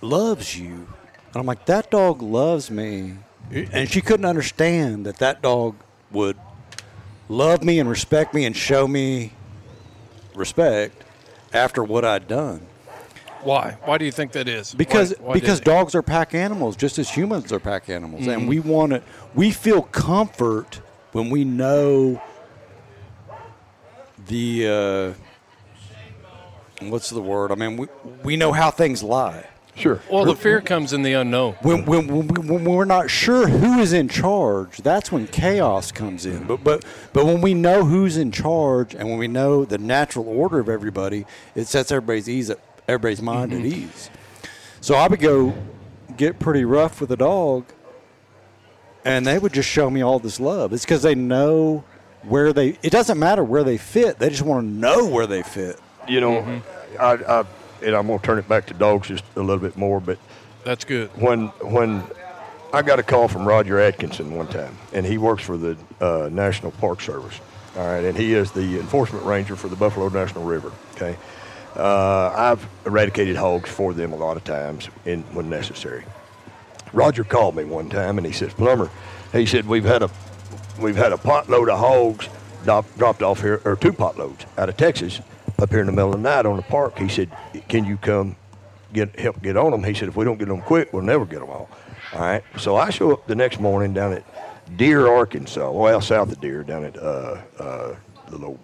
loves 0.00 0.56
you," 0.56 0.86
and 1.32 1.36
I'm 1.36 1.46
like, 1.46 1.66
"That 1.66 1.90
dog 1.90 2.22
loves 2.22 2.70
me," 2.70 3.18
and 3.50 3.90
she 3.90 4.00
couldn't 4.00 4.26
understand 4.26 5.04
that 5.06 5.18
that 5.18 5.42
dog 5.42 5.74
would 6.12 6.36
love 7.28 7.64
me 7.64 7.80
and 7.80 7.88
respect 7.88 8.32
me 8.32 8.44
and 8.44 8.56
show 8.56 8.86
me 8.86 9.32
respect 10.36 11.02
after 11.52 11.82
what 11.82 12.04
I'd 12.04 12.28
done. 12.28 12.66
Why? 13.44 13.76
Why 13.84 13.98
do 13.98 14.04
you 14.04 14.12
think 14.12 14.32
that 14.32 14.48
is? 14.48 14.74
Because 14.74 15.10
Why- 15.18 15.26
why 15.28 15.34
because 15.34 15.60
dogs 15.60 15.94
are 15.94 16.02
pack 16.02 16.34
animals, 16.34 16.76
just 16.76 16.98
as 16.98 17.10
humans 17.10 17.52
are 17.52 17.60
pack 17.60 17.88
animals, 17.90 18.26
and 18.26 18.48
we 18.48 18.58
want 18.60 18.92
to. 18.92 19.02
We 19.34 19.50
feel 19.50 19.82
comfort 19.82 20.80
when 21.12 21.30
we 21.30 21.44
know 21.44 22.20
the 24.26 25.14
uh, 26.80 26.86
what's 26.88 27.10
the 27.10 27.20
word? 27.22 27.52
I 27.52 27.54
mean, 27.56 27.76
we 27.76 27.86
we 28.22 28.36
know 28.36 28.52
how 28.52 28.70
things 28.70 29.02
lie. 29.02 29.46
Sure. 29.76 30.00
Well, 30.08 30.24
the 30.24 30.36
fear 30.36 30.60
comes 30.60 30.92
in 30.92 31.02
the 31.02 31.14
unknown. 31.14 31.54
When, 31.62 31.84
when, 31.84 32.06
when, 32.06 32.28
we- 32.28 32.48
when 32.48 32.64
we're 32.64 32.84
not 32.84 33.10
sure 33.10 33.48
who 33.48 33.80
is 33.80 33.92
in 33.92 34.06
charge, 34.08 34.76
that's 34.78 35.10
when 35.10 35.26
chaos 35.26 35.90
comes 35.90 36.26
in. 36.26 36.44
But, 36.44 36.62
but, 36.62 36.84
but 37.12 37.26
when 37.26 37.40
we 37.40 37.54
know 37.54 37.84
who's 37.84 38.16
in 38.16 38.30
charge 38.30 38.94
and 38.94 39.08
when 39.10 39.18
we 39.18 39.26
know 39.26 39.64
the 39.64 39.78
natural 39.78 40.28
order 40.28 40.60
of 40.60 40.68
everybody, 40.68 41.26
it 41.56 41.66
sets 41.66 41.90
everybody's 41.90 42.28
ease 42.28 42.50
at, 42.50 42.60
everybody's 42.88 43.22
mind 43.22 43.52
at 43.52 43.60
ease. 43.64 44.10
So 44.80 44.94
I 44.94 45.08
would 45.08 45.20
go 45.20 45.54
get 46.16 46.38
pretty 46.38 46.64
rough 46.64 47.00
with 47.00 47.10
a 47.10 47.16
dog, 47.16 47.64
and 49.04 49.26
they 49.26 49.38
would 49.38 49.52
just 49.52 49.68
show 49.68 49.90
me 49.90 50.02
all 50.02 50.18
this 50.18 50.40
love. 50.40 50.72
It's 50.72 50.84
because 50.84 51.02
they 51.02 51.14
know 51.14 51.84
where 52.22 52.52
they. 52.52 52.78
It 52.82 52.90
doesn't 52.90 53.18
matter 53.18 53.42
where 53.44 53.64
they 53.64 53.76
fit. 53.76 54.18
They 54.18 54.28
just 54.30 54.42
want 54.42 54.66
to 54.66 54.70
know 54.70 55.06
where 55.06 55.26
they 55.26 55.42
fit. 55.42 55.78
You 56.08 56.20
know, 56.20 56.62
I, 56.98 57.12
I, 57.14 57.44
and 57.82 57.94
I'm 57.96 58.06
going 58.06 58.18
to 58.18 58.24
turn 58.24 58.38
it 58.38 58.48
back 58.48 58.66
to 58.66 58.74
dogs 58.74 59.08
just 59.08 59.24
a 59.36 59.40
little 59.40 59.58
bit 59.62 59.76
more, 59.76 60.00
but 60.00 60.18
That's 60.64 60.84
good. 60.84 61.10
when 61.20 61.48
when 61.62 62.02
I 62.72 62.82
got 62.82 62.98
a 62.98 63.02
call 63.02 63.28
from 63.28 63.46
Roger 63.46 63.78
Atkinson 63.80 64.34
one 64.34 64.48
time, 64.48 64.76
and 64.92 65.06
he 65.06 65.16
works 65.16 65.42
for 65.42 65.56
the 65.56 65.76
uh, 66.00 66.28
National 66.30 66.72
Park 66.72 67.00
Service. 67.00 67.40
All 67.76 67.86
right, 67.86 68.04
and 68.04 68.16
he 68.16 68.34
is 68.34 68.52
the 68.52 68.78
enforcement 68.78 69.24
ranger 69.24 69.56
for 69.56 69.68
the 69.68 69.76
Buffalo 69.76 70.08
National 70.08 70.44
River. 70.44 70.72
Okay, 70.94 71.16
uh, 71.76 72.32
I've 72.36 72.66
eradicated 72.86 73.36
hogs 73.36 73.70
for 73.70 73.92
them 73.92 74.12
a 74.12 74.16
lot 74.16 74.36
of 74.36 74.44
times 74.44 74.88
in, 75.04 75.22
when 75.34 75.50
necessary. 75.50 76.04
Roger 76.92 77.24
called 77.24 77.56
me 77.56 77.64
one 77.64 77.88
time 77.90 78.18
and 78.18 78.26
he 78.26 78.32
says, 78.32 78.54
"Plummer," 78.54 78.90
he 79.32 79.46
said, 79.46 79.66
"We've 79.66 79.84
had 79.84 80.02
a 80.02 80.10
we've 80.78 80.96
had 80.96 81.12
a 81.12 81.18
pot 81.18 81.48
load 81.48 81.68
of 81.68 81.78
hogs 81.78 82.28
drop, 82.64 82.86
dropped 82.96 83.22
off 83.22 83.40
here, 83.40 83.60
or 83.64 83.76
two 83.76 83.92
pot 83.92 84.16
loads 84.16 84.46
out 84.56 84.68
of 84.68 84.76
Texas 84.76 85.20
up 85.58 85.70
here 85.70 85.80
in 85.80 85.86
the 85.86 85.92
middle 85.92 86.14
of 86.14 86.22
the 86.22 86.28
night 86.28 86.46
on 86.46 86.56
the 86.56 86.62
park." 86.62 86.98
He 86.98 87.08
said, 87.08 87.30
"Can 87.68 87.84
you 87.84 87.96
come 87.96 88.36
get 88.92 89.18
help 89.18 89.42
get 89.42 89.56
on 89.56 89.72
them?" 89.72 89.82
He 89.82 89.94
said, 89.94 90.08
"If 90.08 90.16
we 90.16 90.24
don't 90.24 90.38
get 90.38 90.48
them 90.48 90.62
quick, 90.62 90.92
we'll 90.92 91.02
never 91.02 91.24
get 91.24 91.40
them 91.40 91.50
all." 91.50 91.68
All 92.12 92.20
right. 92.20 92.44
So 92.58 92.76
I 92.76 92.90
show 92.90 93.12
up 93.12 93.26
the 93.26 93.34
next 93.34 93.58
morning 93.58 93.92
down 93.92 94.12
at 94.12 94.24
Deer, 94.76 95.08
Arkansas, 95.08 95.70
well 95.70 96.00
south 96.00 96.30
of 96.30 96.40
Deer, 96.40 96.62
down 96.62 96.84
at 96.84 96.96
uh, 96.96 97.38
uh, 97.58 97.94
the 98.28 98.38
little 98.38 98.60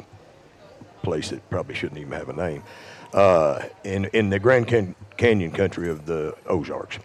place 1.03 1.31
that 1.31 1.49
probably 1.51 1.75
shouldn't 1.75 1.99
even 1.99 2.13
have 2.13 2.29
a 2.29 2.33
name, 2.33 2.63
uh, 3.13 3.63
in 3.85 4.07
in 4.07 4.31
the 4.31 4.39
Grand 4.39 4.67
Can- 4.69 4.95
Canyon 5.17 5.51
country 5.51 5.89
of 5.91 6.07
the 6.07 6.35
Ozarks. 6.47 6.99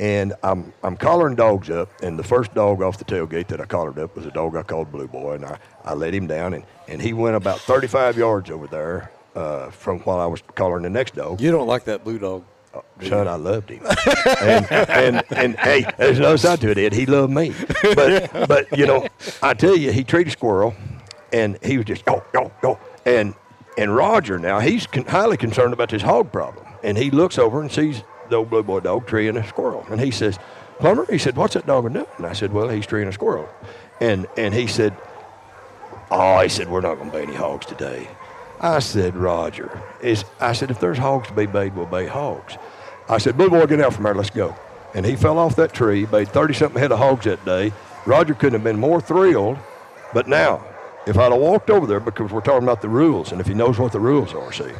And 0.00 0.34
I'm 0.44 0.72
I'm 0.84 0.96
collaring 0.96 1.34
dogs 1.34 1.70
up, 1.70 1.90
and 2.02 2.16
the 2.18 2.22
first 2.22 2.54
dog 2.54 2.82
off 2.82 2.98
the 2.98 3.04
tailgate 3.04 3.48
that 3.48 3.60
I 3.60 3.64
collared 3.64 3.98
up 3.98 4.14
was 4.14 4.26
a 4.26 4.30
dog 4.30 4.54
I 4.56 4.62
called 4.62 4.92
Blue 4.92 5.08
Boy, 5.08 5.34
and 5.34 5.44
I, 5.44 5.58
I 5.84 5.94
let 5.94 6.14
him 6.14 6.28
down, 6.28 6.54
and, 6.54 6.64
and 6.86 7.02
he 7.02 7.12
went 7.12 7.34
about 7.34 7.58
35 7.58 8.16
yards 8.16 8.48
over 8.48 8.68
there 8.68 9.10
uh, 9.34 9.70
from 9.70 9.98
while 10.00 10.20
I 10.20 10.26
was 10.26 10.40
collaring 10.54 10.84
the 10.84 10.90
next 10.90 11.16
dog. 11.16 11.40
You 11.40 11.50
don't 11.50 11.66
like 11.66 11.84
that 11.84 12.04
blue 12.04 12.18
dog. 12.20 12.44
Oh, 12.74 12.84
Son, 13.02 13.26
I 13.26 13.34
loved 13.34 13.70
him, 13.70 13.84
and, 14.40 14.70
and 14.70 15.24
and 15.30 15.56
hey, 15.58 15.84
there's 15.96 16.20
no 16.20 16.36
side 16.36 16.60
to 16.60 16.70
it, 16.70 16.78
Ed. 16.78 16.92
He 16.92 17.06
loved 17.06 17.32
me, 17.32 17.52
but 17.96 18.30
but 18.46 18.78
you 18.78 18.86
know, 18.86 19.08
I 19.42 19.54
tell 19.54 19.76
you, 19.76 19.90
he 19.90 20.04
treated 20.04 20.30
squirrel, 20.32 20.74
and 21.32 21.58
he 21.64 21.76
was 21.76 21.86
just 21.86 22.04
go 22.04 22.22
go 22.32 22.52
go, 22.62 22.78
and 23.04 23.34
and 23.78 23.94
Roger 23.94 24.38
now 24.38 24.58
he's 24.58 24.86
con- 24.86 25.06
highly 25.06 25.36
concerned 25.36 25.72
about 25.72 25.90
this 25.90 26.02
hog 26.02 26.32
problem, 26.32 26.66
and 26.82 26.98
he 26.98 27.10
looks 27.10 27.38
over 27.38 27.62
and 27.62 27.70
sees 27.70 28.02
the 28.28 28.36
old 28.36 28.50
blue 28.50 28.62
boy 28.62 28.80
dog 28.80 29.06
treeing 29.06 29.36
a 29.36 29.46
squirrel, 29.46 29.86
and 29.88 30.00
he 30.00 30.10
says, 30.10 30.38
"Plummer," 30.80 31.06
he 31.08 31.16
said, 31.16 31.36
"What's 31.36 31.54
that 31.54 31.66
dog 31.66 31.90
doing?" 31.92 32.04
And 32.18 32.26
I 32.26 32.32
said, 32.32 32.52
"Well, 32.52 32.68
he's 32.68 32.86
treeing 32.86 33.08
a 33.08 33.12
squirrel," 33.12 33.48
and 34.00 34.26
and 34.36 34.52
he 34.52 34.66
said, 34.66 34.94
"Oh," 36.10 36.40
he 36.40 36.48
said, 36.48 36.68
"We're 36.68 36.80
not 36.80 36.96
going 36.96 37.10
to 37.10 37.16
bait 37.16 37.28
any 37.28 37.36
hogs 37.36 37.66
today." 37.66 38.08
I 38.60 38.80
said, 38.80 39.16
"Roger, 39.16 39.80
is 40.02 40.24
I 40.40 40.52
said 40.52 40.70
if 40.72 40.80
there's 40.80 40.98
hogs 40.98 41.28
to 41.28 41.34
be 41.34 41.46
bait, 41.46 41.72
we'll 41.72 41.86
bait 41.86 42.08
hogs." 42.08 42.58
I 43.08 43.18
said, 43.18 43.36
"Blue 43.36 43.48
boy, 43.48 43.64
get 43.66 43.80
out 43.80 43.94
from 43.94 44.04
there, 44.04 44.14
let's 44.14 44.30
go." 44.30 44.54
And 44.94 45.06
he 45.06 45.14
fell 45.14 45.38
off 45.38 45.54
that 45.56 45.72
tree, 45.72 46.04
bait 46.04 46.28
thirty 46.28 46.52
something 46.52 46.80
head 46.80 46.90
of 46.90 46.98
hogs 46.98 47.26
that 47.26 47.44
day. 47.44 47.72
Roger 48.06 48.34
couldn't 48.34 48.54
have 48.54 48.64
been 48.64 48.80
more 48.80 49.00
thrilled, 49.00 49.58
but 50.12 50.26
now 50.26 50.64
if 51.08 51.16
I'd 51.16 51.32
have 51.32 51.40
walked 51.40 51.70
over 51.70 51.86
there, 51.86 52.00
because 52.00 52.30
we're 52.30 52.42
talking 52.42 52.64
about 52.64 52.82
the 52.82 52.88
rules, 52.88 53.32
and 53.32 53.40
if 53.40 53.46
he 53.46 53.54
knows 53.54 53.78
what 53.78 53.92
the 53.92 54.00
rules 54.00 54.34
are, 54.34 54.52
see, 54.52 54.70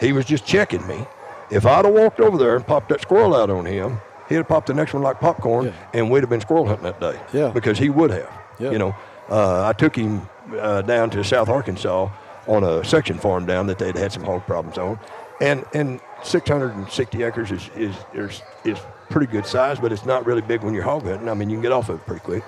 he 0.00 0.12
was 0.12 0.24
just 0.24 0.46
checking 0.46 0.86
me. 0.86 1.06
If 1.50 1.66
I'd 1.66 1.84
have 1.84 1.94
walked 1.94 2.18
over 2.18 2.38
there 2.38 2.56
and 2.56 2.66
popped 2.66 2.88
that 2.88 3.02
squirrel 3.02 3.36
out 3.36 3.50
on 3.50 3.66
him, 3.66 4.00
he'd 4.28 4.36
have 4.36 4.48
popped 4.48 4.66
the 4.68 4.74
next 4.74 4.94
one 4.94 5.02
like 5.02 5.20
popcorn, 5.20 5.72
and 5.92 6.10
we'd 6.10 6.20
have 6.20 6.30
been 6.30 6.40
squirrel 6.40 6.66
hunting 6.66 6.84
that 6.84 7.00
day. 7.00 7.20
Yeah. 7.32 7.50
Because 7.50 7.78
he 7.78 7.90
would 7.90 8.10
have. 8.10 8.32
Yeah. 8.58 8.70
You 8.70 8.78
know, 8.78 8.96
uh, 9.28 9.66
I 9.68 9.74
took 9.74 9.94
him 9.94 10.28
uh, 10.58 10.80
down 10.82 11.10
to 11.10 11.22
South 11.22 11.48
Arkansas 11.48 12.08
on 12.46 12.64
a 12.64 12.82
section 12.84 13.18
farm 13.18 13.44
down 13.44 13.66
that 13.66 13.78
they'd 13.78 13.96
had 13.96 14.12
some 14.12 14.24
hog 14.24 14.46
problems 14.46 14.78
on, 14.78 14.98
and 15.40 15.64
and 15.74 16.00
660 16.22 17.22
acres 17.22 17.50
is 17.50 17.68
is 17.76 17.94
is, 18.14 18.42
is 18.64 18.78
pretty 19.10 19.30
good 19.30 19.46
size, 19.46 19.78
but 19.78 19.92
it's 19.92 20.06
not 20.06 20.24
really 20.24 20.42
big 20.42 20.62
when 20.62 20.72
you're 20.72 20.84
hog 20.84 21.02
hunting. 21.04 21.28
I 21.28 21.34
mean, 21.34 21.50
you 21.50 21.56
can 21.56 21.62
get 21.62 21.72
off 21.72 21.88
of 21.90 22.00
it 22.00 22.06
pretty 22.06 22.24
quick. 22.24 22.44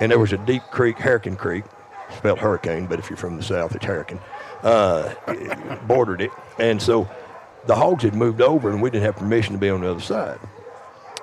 And 0.00 0.10
there 0.10 0.18
was 0.18 0.32
a 0.32 0.38
deep 0.38 0.62
creek, 0.70 0.98
Hurricane 0.98 1.36
Creek, 1.36 1.64
spelled 2.16 2.38
hurricane, 2.38 2.86
but 2.86 2.98
if 2.98 3.10
you're 3.10 3.16
from 3.16 3.36
the 3.36 3.42
south, 3.42 3.74
it's 3.74 3.84
hurricane. 3.84 4.20
Uh, 4.62 5.14
bordered 5.86 6.20
it, 6.20 6.30
and 6.58 6.80
so 6.80 7.08
the 7.66 7.74
hogs 7.74 8.02
had 8.04 8.14
moved 8.14 8.40
over, 8.40 8.70
and 8.70 8.82
we 8.82 8.90
didn't 8.90 9.04
have 9.04 9.16
permission 9.16 9.52
to 9.54 9.58
be 9.58 9.70
on 9.70 9.80
the 9.80 9.90
other 9.90 10.00
side. 10.00 10.38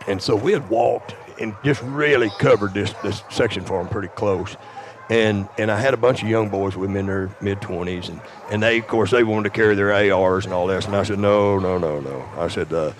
And 0.07 0.21
so 0.21 0.35
we 0.35 0.53
had 0.53 0.69
walked 0.69 1.15
and 1.39 1.55
just 1.63 1.81
really 1.83 2.29
covered 2.39 2.73
this 2.73 2.93
this 3.03 3.23
section 3.29 3.63
for 3.63 3.77
them 3.77 3.89
pretty 3.89 4.07
close. 4.09 4.55
And 5.09 5.47
and 5.57 5.71
I 5.71 5.79
had 5.79 5.93
a 5.93 5.97
bunch 5.97 6.23
of 6.23 6.29
young 6.29 6.49
boys 6.49 6.75
with 6.75 6.89
me 6.89 6.99
in 6.99 7.05
their 7.07 7.29
mid 7.41 7.61
twenties, 7.61 8.09
and 8.09 8.21
and 8.49 8.63
they 8.63 8.79
of 8.79 8.87
course 8.87 9.11
they 9.11 9.23
wanted 9.23 9.49
to 9.49 9.55
carry 9.55 9.75
their 9.75 9.93
ARs 10.13 10.45
and 10.45 10.53
all 10.53 10.67
this, 10.67 10.85
and 10.85 10.95
I 10.95 11.03
said 11.03 11.19
no 11.19 11.59
no 11.59 11.77
no 11.77 11.99
no. 11.99 12.25
I 12.37 12.47
said. 12.47 12.71
Uh, 12.73 12.93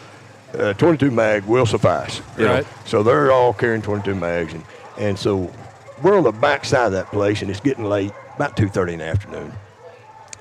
uh, 0.58 0.73
22 0.76 1.12
mag 1.12 1.43
will 1.43 1.65
suffice. 1.65 2.21
you 2.38 2.45
know. 2.45 2.54
Right. 2.54 2.67
So 2.86 3.04
they're 3.04 3.34
all 3.34 3.54
carrying 3.54 3.82
22 3.82 4.15
mags, 4.15 4.54
and, 4.54 4.63
and 4.97 5.19
so 5.19 5.52
we're 6.02 6.18
on 6.18 6.24
the 6.24 6.32
back 6.32 6.66
side 6.66 6.88
of 6.88 6.92
that 6.94 7.08
place, 7.08 7.42
and 7.42 7.50
it's 7.50 7.60
getting 7.60 7.86
late, 7.86 8.12
about 8.36 8.56
2:30 8.56 8.94
in 8.94 9.00
the 9.00 9.06
afternoon, 9.06 9.52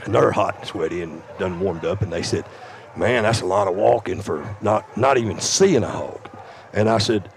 and 0.05 0.15
they're 0.15 0.33
hot 0.33 0.57
and 0.59 0.67
sweaty 0.67 1.03
and 1.03 1.23
done 1.39 1.59
warmed 1.61 1.85
up, 1.85 2.03
and 2.03 2.13
they 2.13 2.23
said, 2.23 2.45
"Man, 2.97 3.23
that's 3.23 3.41
a 3.41 3.47
lot 3.47 3.69
of 3.69 3.75
walking 3.75 4.21
for 4.21 4.45
not 4.61 4.85
not 4.97 5.19
even 5.19 5.41
seeing 5.41 5.83
a 5.83 5.89
hog." 5.89 6.21
And 6.73 6.89
I 6.89 6.99
said, 6.99 7.29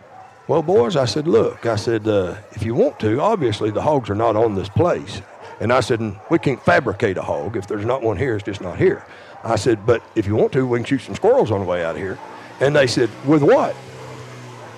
"Well, 0.48 0.62
boys," 0.62 0.96
I 0.96 1.06
said, 1.06 1.28
"Look," 1.28 1.66
I 1.66 1.76
said, 1.76 2.08
uh, 2.08 2.36
"if 2.52 2.64
you 2.64 2.76
want 2.76 3.00
to, 3.00 3.22
obviously 3.22 3.70
the 3.72 3.82
hogs 3.82 4.10
are 4.10 4.16
not 4.16 4.36
on 4.36 4.56
this 4.56 4.70
place." 4.70 5.22
And 5.62 5.74
I 5.74 5.82
said, 5.82 6.00
"We 6.30 6.40
can't 6.40 6.62
fabricate 6.64 7.18
a 7.18 7.22
hog. 7.22 7.58
If 7.58 7.68
there's 7.68 7.86
not 7.86 8.02
one 8.02 8.18
here, 8.18 8.36
it's 8.36 8.46
just 8.46 8.62
not 8.62 8.78
here." 8.78 9.04
I 9.44 9.56
said, 9.56 9.86
"But 9.86 10.02
if 10.16 10.28
you 10.28 10.36
want 10.36 10.52
to, 10.54 10.68
we 10.68 10.80
can 10.80 10.86
shoot 10.86 11.02
some 11.02 11.16
squirrels 11.16 11.52
on 11.52 11.60
the 11.60 11.66
way 11.66 11.84
out 11.84 11.96
of 11.96 12.02
here." 12.02 12.18
And 12.60 12.76
they 12.76 12.88
said, 12.88 13.10
"With 13.26 13.44
what?" 13.44 13.76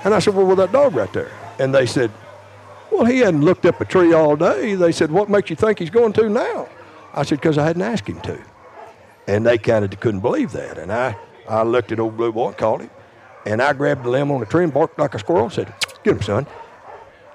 And 0.03 0.13
I 0.13 0.19
said, 0.19 0.35
"Well, 0.35 0.45
with 0.45 0.57
that 0.57 0.71
dog 0.71 0.95
right 0.95 1.11
there." 1.13 1.31
And 1.59 1.73
they 1.73 1.85
said, 1.85 2.11
well, 2.91 3.05
he 3.05 3.19
hadn't 3.19 3.41
looked 3.41 3.65
up 3.65 3.79
a 3.81 3.85
tree 3.85 4.13
all 4.13 4.35
day. 4.35 4.75
They 4.75 4.91
said, 4.91 5.11
What 5.11 5.29
makes 5.29 5.49
you 5.49 5.55
think 5.55 5.79
he's 5.79 5.89
going 5.89 6.13
to 6.13 6.29
now? 6.29 6.67
I 7.13 7.23
said, 7.23 7.39
Because 7.39 7.57
I 7.57 7.65
hadn't 7.65 7.81
asked 7.81 8.07
him 8.07 8.21
to. 8.21 8.39
And 9.27 9.45
they 9.45 9.57
kind 9.57 9.85
of 9.85 9.99
couldn't 9.99 10.19
believe 10.21 10.51
that. 10.51 10.77
And 10.77 10.91
I, 10.91 11.15
I 11.47 11.63
looked 11.63 11.91
at 11.91 11.99
old 11.99 12.17
Blue 12.17 12.31
Boy 12.31 12.47
and 12.47 12.57
called 12.57 12.81
him. 12.81 12.89
And 13.45 13.61
I 13.61 13.73
grabbed 13.73 14.03
the 14.03 14.09
limb 14.09 14.31
on 14.31 14.39
the 14.39 14.45
tree 14.45 14.63
and 14.63 14.73
barked 14.73 14.99
like 14.99 15.15
a 15.15 15.19
squirrel 15.19 15.45
and 15.45 15.53
said, 15.53 15.73
Get 16.03 16.17
him, 16.17 16.21
son. 16.21 16.47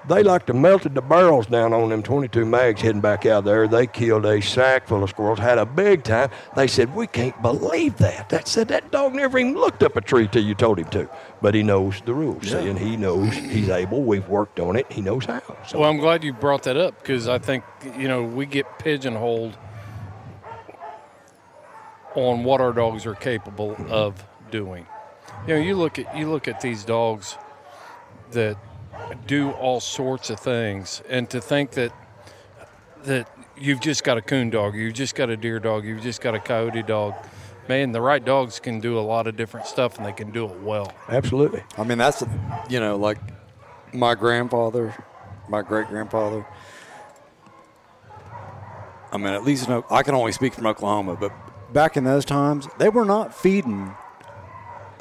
They 0.07 0.23
like 0.23 0.45
to 0.45 0.53
melted 0.53 0.95
the 0.95 1.01
barrels 1.01 1.47
down 1.47 1.73
on 1.73 1.89
them 1.89 2.01
22 2.01 2.45
mags 2.45 2.81
heading 2.81 3.01
back 3.01 3.25
out 3.25 3.43
there. 3.43 3.67
They 3.67 3.87
killed 3.87 4.25
a 4.25 4.41
sack 4.41 4.87
full 4.87 5.03
of 5.03 5.09
squirrels, 5.09 5.39
had 5.39 5.57
a 5.57 5.65
big 5.65 6.03
time. 6.03 6.29
They 6.55 6.67
said, 6.67 6.95
We 6.95 7.07
can't 7.07 7.39
believe 7.41 7.97
that. 7.97 8.29
That 8.29 8.47
said, 8.47 8.69
that 8.69 8.89
dog 8.89 9.13
never 9.13 9.37
even 9.37 9.55
looked 9.55 9.83
up 9.83 9.97
a 9.97 10.01
tree 10.01 10.27
till 10.27 10.43
you 10.43 10.55
told 10.55 10.79
him 10.79 10.89
to. 10.91 11.09
But 11.41 11.55
he 11.55 11.63
knows 11.63 12.01
the 12.05 12.13
rules, 12.13 12.47
see, 12.47 12.69
and 12.69 12.79
he 12.79 12.95
knows 12.95 13.33
he's 13.33 13.69
able. 13.69 14.01
We've 14.01 14.27
worked 14.29 14.59
on 14.59 14.77
it. 14.77 14.89
He 14.91 15.01
knows 15.01 15.25
how. 15.25 15.41
So 15.67 15.79
Well, 15.79 15.89
I'm 15.89 15.97
glad 15.97 16.23
you 16.23 16.31
brought 16.31 16.63
that 16.63 16.77
up 16.77 16.97
because 16.99 17.27
I 17.27 17.37
think 17.37 17.63
you 17.97 18.07
know 18.07 18.23
we 18.23 18.45
get 18.45 18.79
pigeonholed 18.79 19.57
on 22.15 22.43
what 22.43 22.61
our 22.61 22.71
dogs 22.71 23.05
are 23.05 23.13
capable 23.15 23.75
of 23.89 24.23
doing. 24.51 24.87
You 25.47 25.55
know, 25.55 25.59
you 25.59 25.75
look 25.75 25.99
at 25.99 26.17
you 26.17 26.29
look 26.29 26.47
at 26.47 26.61
these 26.61 26.83
dogs 26.85 27.37
that 28.31 28.57
do 29.25 29.51
all 29.51 29.79
sorts 29.79 30.29
of 30.29 30.39
things, 30.39 31.01
and 31.09 31.29
to 31.29 31.41
think 31.41 31.71
that 31.71 31.91
that 33.03 33.29
you've 33.57 33.79
just 33.79 34.03
got 34.03 34.17
a 34.17 34.21
coon 34.21 34.49
dog, 34.49 34.75
you've 34.75 34.93
just 34.93 35.15
got 35.15 35.29
a 35.29 35.37
deer 35.37 35.59
dog, 35.59 35.85
you've 35.85 36.01
just 36.01 36.21
got 36.21 36.35
a 36.35 36.39
coyote 36.39 36.83
dog. 36.83 37.13
Man, 37.69 37.91
the 37.91 38.01
right 38.01 38.23
dogs 38.23 38.59
can 38.59 38.79
do 38.79 38.97
a 38.97 39.01
lot 39.01 39.27
of 39.27 39.35
different 39.35 39.65
stuff, 39.67 39.97
and 39.97 40.05
they 40.05 40.13
can 40.13 40.31
do 40.31 40.45
it 40.45 40.59
well. 40.61 40.91
absolutely. 41.09 41.63
I 41.77 41.83
mean, 41.83 41.97
that's, 41.97 42.23
you 42.69 42.79
know, 42.79 42.95
like 42.95 43.17
my 43.93 44.15
grandfather, 44.15 44.93
my 45.49 45.61
great 45.61 45.87
grandfather. 45.87 46.45
I 49.11 49.17
mean, 49.17 49.27
at 49.33 49.43
least 49.43 49.67
in, 49.67 49.73
O- 49.73 49.85
I 49.89 50.03
can 50.03 50.15
only 50.15 50.31
speak 50.31 50.53
from 50.53 50.65
Oklahoma, 50.65 51.17
but 51.19 51.31
back 51.73 51.97
in 51.97 52.03
those 52.03 52.25
times, 52.25 52.67
they 52.77 52.89
were 52.89 53.05
not 53.05 53.33
feeding 53.33 53.95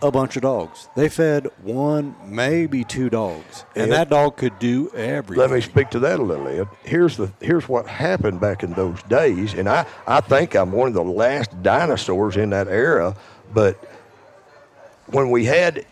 a 0.02 0.11
bunch 0.11 0.37
of 0.37 0.42
dogs. 0.42 0.88
They 0.96 1.09
fed 1.09 1.48
one, 1.62 2.14
maybe 2.24 2.85
two 2.85 3.09
dogs, 3.11 3.64
and 3.74 3.90
Yeah. 3.90 3.98
that 3.98 4.11
dog 4.11 4.37
could 4.37 4.59
do 4.59 4.90
everything. 4.94 5.40
Let 5.40 5.50
me 5.50 5.61
speak 5.61 5.90
to 5.90 5.98
that 6.00 6.18
a 6.20 6.22
little, 6.22 6.46
Ed. 6.48 6.68
Here's 6.85 7.16
the 7.16 7.30
here's 7.40 7.68
what 7.68 7.87
happened 7.87 8.40
back 8.40 8.62
in 8.62 8.72
those 8.74 9.02
days, 9.04 9.54
and 9.54 9.68
I, 9.68 9.87
I 10.06 10.20
think 10.20 10.54
I'm 10.54 10.72
one 10.72 10.88
of 10.88 10.94
the 10.94 11.02
last 11.04 11.62
dinosaurs 11.62 12.37
in 12.37 12.50
that 12.50 12.68
era. 12.68 13.16
But 13.54 13.76
when 15.06 15.30
we 15.30 15.44
had 15.44 15.85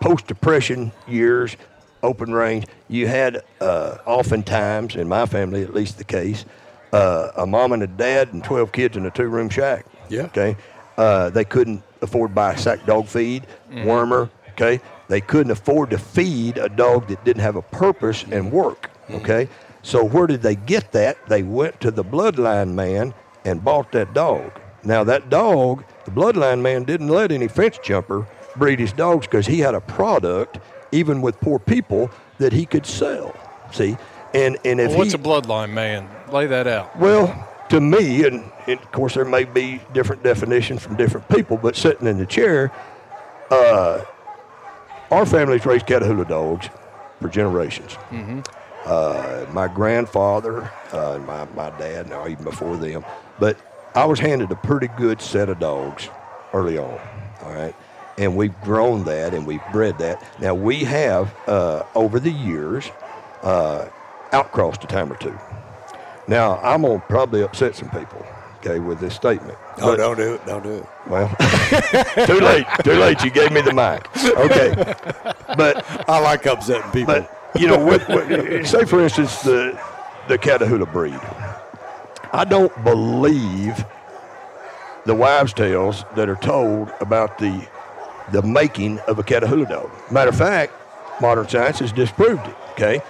post 0.00 0.26
depression 0.26 0.92
years, 1.06 1.56
open 2.02 2.32
range, 2.32 2.66
you 2.88 3.06
had 3.06 3.42
uh, 3.60 3.98
oftentimes, 4.04 4.96
in 4.96 5.08
my 5.08 5.26
family 5.26 5.62
at 5.62 5.72
least 5.72 5.98
the 5.98 6.04
case, 6.04 6.44
uh, 6.92 7.30
a 7.36 7.46
mom 7.46 7.72
and 7.72 7.82
a 7.82 7.86
dad 7.86 8.32
and 8.34 8.42
12 8.44 8.72
kids 8.72 8.96
in 8.96 9.06
a 9.06 9.10
two 9.10 9.28
room 9.28 9.48
shack. 9.48 9.86
Yeah. 10.08 10.22
Okay. 10.24 10.56
Uh, 11.02 11.30
they 11.30 11.44
couldn't 11.44 11.82
afford 12.00 12.30
to 12.30 12.34
buy 12.34 12.54
sack 12.54 12.86
dog 12.86 13.06
feed, 13.08 13.44
wormer. 13.70 14.30
Okay. 14.50 14.80
They 15.08 15.20
couldn't 15.20 15.50
afford 15.50 15.90
to 15.90 15.98
feed 15.98 16.58
a 16.58 16.68
dog 16.68 17.08
that 17.08 17.24
didn't 17.24 17.42
have 17.42 17.56
a 17.56 17.62
purpose 17.62 18.24
and 18.30 18.52
work. 18.52 18.88
Okay. 19.10 19.48
So 19.82 20.04
where 20.04 20.28
did 20.28 20.42
they 20.42 20.54
get 20.54 20.92
that? 20.92 21.16
They 21.28 21.42
went 21.42 21.80
to 21.80 21.90
the 21.90 22.04
bloodline 22.04 22.74
man 22.74 23.14
and 23.44 23.64
bought 23.64 23.90
that 23.92 24.14
dog. 24.14 24.52
Now 24.84 25.02
that 25.04 25.28
dog, 25.28 25.84
the 26.04 26.12
bloodline 26.12 26.60
man 26.60 26.84
didn't 26.84 27.08
let 27.08 27.32
any 27.32 27.48
fence 27.48 27.78
jumper 27.82 28.28
breed 28.56 28.78
his 28.78 28.92
dogs 28.92 29.26
because 29.26 29.46
he 29.46 29.58
had 29.58 29.74
a 29.74 29.80
product, 29.80 30.60
even 30.92 31.20
with 31.20 31.40
poor 31.40 31.58
people, 31.58 32.10
that 32.38 32.52
he 32.52 32.64
could 32.64 32.86
sell. 32.86 33.34
See, 33.72 33.96
and 34.34 34.56
and 34.64 34.80
if 34.80 34.90
Well, 34.90 34.98
what's 34.98 35.12
he, 35.14 35.18
a 35.18 35.22
bloodline, 35.22 35.72
man? 35.72 36.08
Lay 36.30 36.46
that 36.46 36.66
out. 36.68 36.96
well, 36.96 37.48
to 37.72 37.80
me, 37.80 38.24
and, 38.26 38.44
and 38.66 38.78
of 38.78 38.92
course 38.92 39.14
there 39.14 39.24
may 39.24 39.44
be 39.44 39.80
different 39.94 40.22
definitions 40.22 40.82
from 40.82 40.94
different 40.94 41.26
people, 41.30 41.56
but 41.56 41.74
sitting 41.74 42.06
in 42.06 42.18
the 42.18 42.26
chair, 42.26 42.70
uh, 43.50 44.04
our 45.10 45.24
family's 45.24 45.64
raised 45.64 45.86
Catahoula 45.86 46.28
dogs 46.28 46.68
for 47.18 47.30
generations. 47.30 47.96
Uh, 48.84 49.46
my 49.52 49.68
grandfather, 49.68 50.70
uh, 50.92 51.12
and 51.14 51.26
my, 51.26 51.46
my 51.54 51.70
dad, 51.78 52.10
now 52.10 52.28
even 52.28 52.44
before 52.44 52.76
them, 52.76 53.04
but 53.38 53.56
I 53.94 54.04
was 54.04 54.18
handed 54.18 54.50
a 54.50 54.56
pretty 54.56 54.88
good 54.88 55.22
set 55.22 55.48
of 55.48 55.58
dogs 55.58 56.10
early 56.52 56.76
on. 56.76 57.00
All 57.42 57.52
right. 57.54 57.74
And 58.18 58.36
we've 58.36 58.58
grown 58.60 59.04
that 59.04 59.32
and 59.32 59.46
we've 59.46 59.62
bred 59.72 59.98
that. 59.98 60.22
Now 60.40 60.54
we 60.54 60.84
have, 60.84 61.34
uh, 61.48 61.84
over 61.94 62.20
the 62.20 62.30
years, 62.30 62.90
uh, 63.42 63.88
outcrossed 64.32 64.84
a 64.84 64.86
time 64.86 65.10
or 65.10 65.16
two. 65.16 65.38
Now, 66.28 66.58
I'm 66.58 66.82
going 66.82 67.00
to 67.00 67.06
probably 67.06 67.42
upset 67.42 67.74
some 67.76 67.90
people, 67.90 68.24
okay, 68.58 68.78
with 68.78 69.00
this 69.00 69.14
statement. 69.14 69.58
Oh, 69.78 69.90
But- 69.92 69.96
don't 69.96 70.16
do 70.16 70.34
it. 70.34 70.46
Don't 70.46 70.62
do 70.62 70.72
it. 70.74 70.86
Well, 71.08 71.28
too 72.26 72.40
late. 72.40 72.66
Too 72.84 72.92
late. 72.94 73.22
You 73.24 73.30
gave 73.30 73.50
me 73.52 73.60
the 73.60 73.72
mic. 73.72 74.06
Okay. 74.24 74.94
But, 75.56 75.84
I 76.08 76.20
like 76.20 76.46
upsetting 76.46 76.90
people. 76.92 77.14
but 77.14 77.38
you 77.60 77.66
know, 77.66 77.84
with, 77.84 78.06
with, 78.08 78.66
say, 78.66 78.84
for 78.84 79.00
instance, 79.02 79.42
the, 79.42 79.78
the 80.28 80.38
Catahoula 80.38 80.90
breed. 80.92 81.20
I 82.32 82.44
don't 82.44 82.72
believe 82.84 83.84
the 85.04 85.14
wives' 85.14 85.52
tales 85.52 86.04
that 86.14 86.28
are 86.28 86.36
told 86.36 86.90
about 87.00 87.38
the, 87.38 87.66
the 88.30 88.42
making 88.42 89.00
of 89.00 89.18
a 89.18 89.22
Catahoula 89.22 89.68
dog. 89.68 89.90
Matter 90.10 90.30
of 90.30 90.36
fact, 90.38 90.72
modern 91.20 91.48
science 91.48 91.80
has 91.80 91.92
disproved 91.92 92.46
it, 92.46 92.54
okay? 92.70 93.02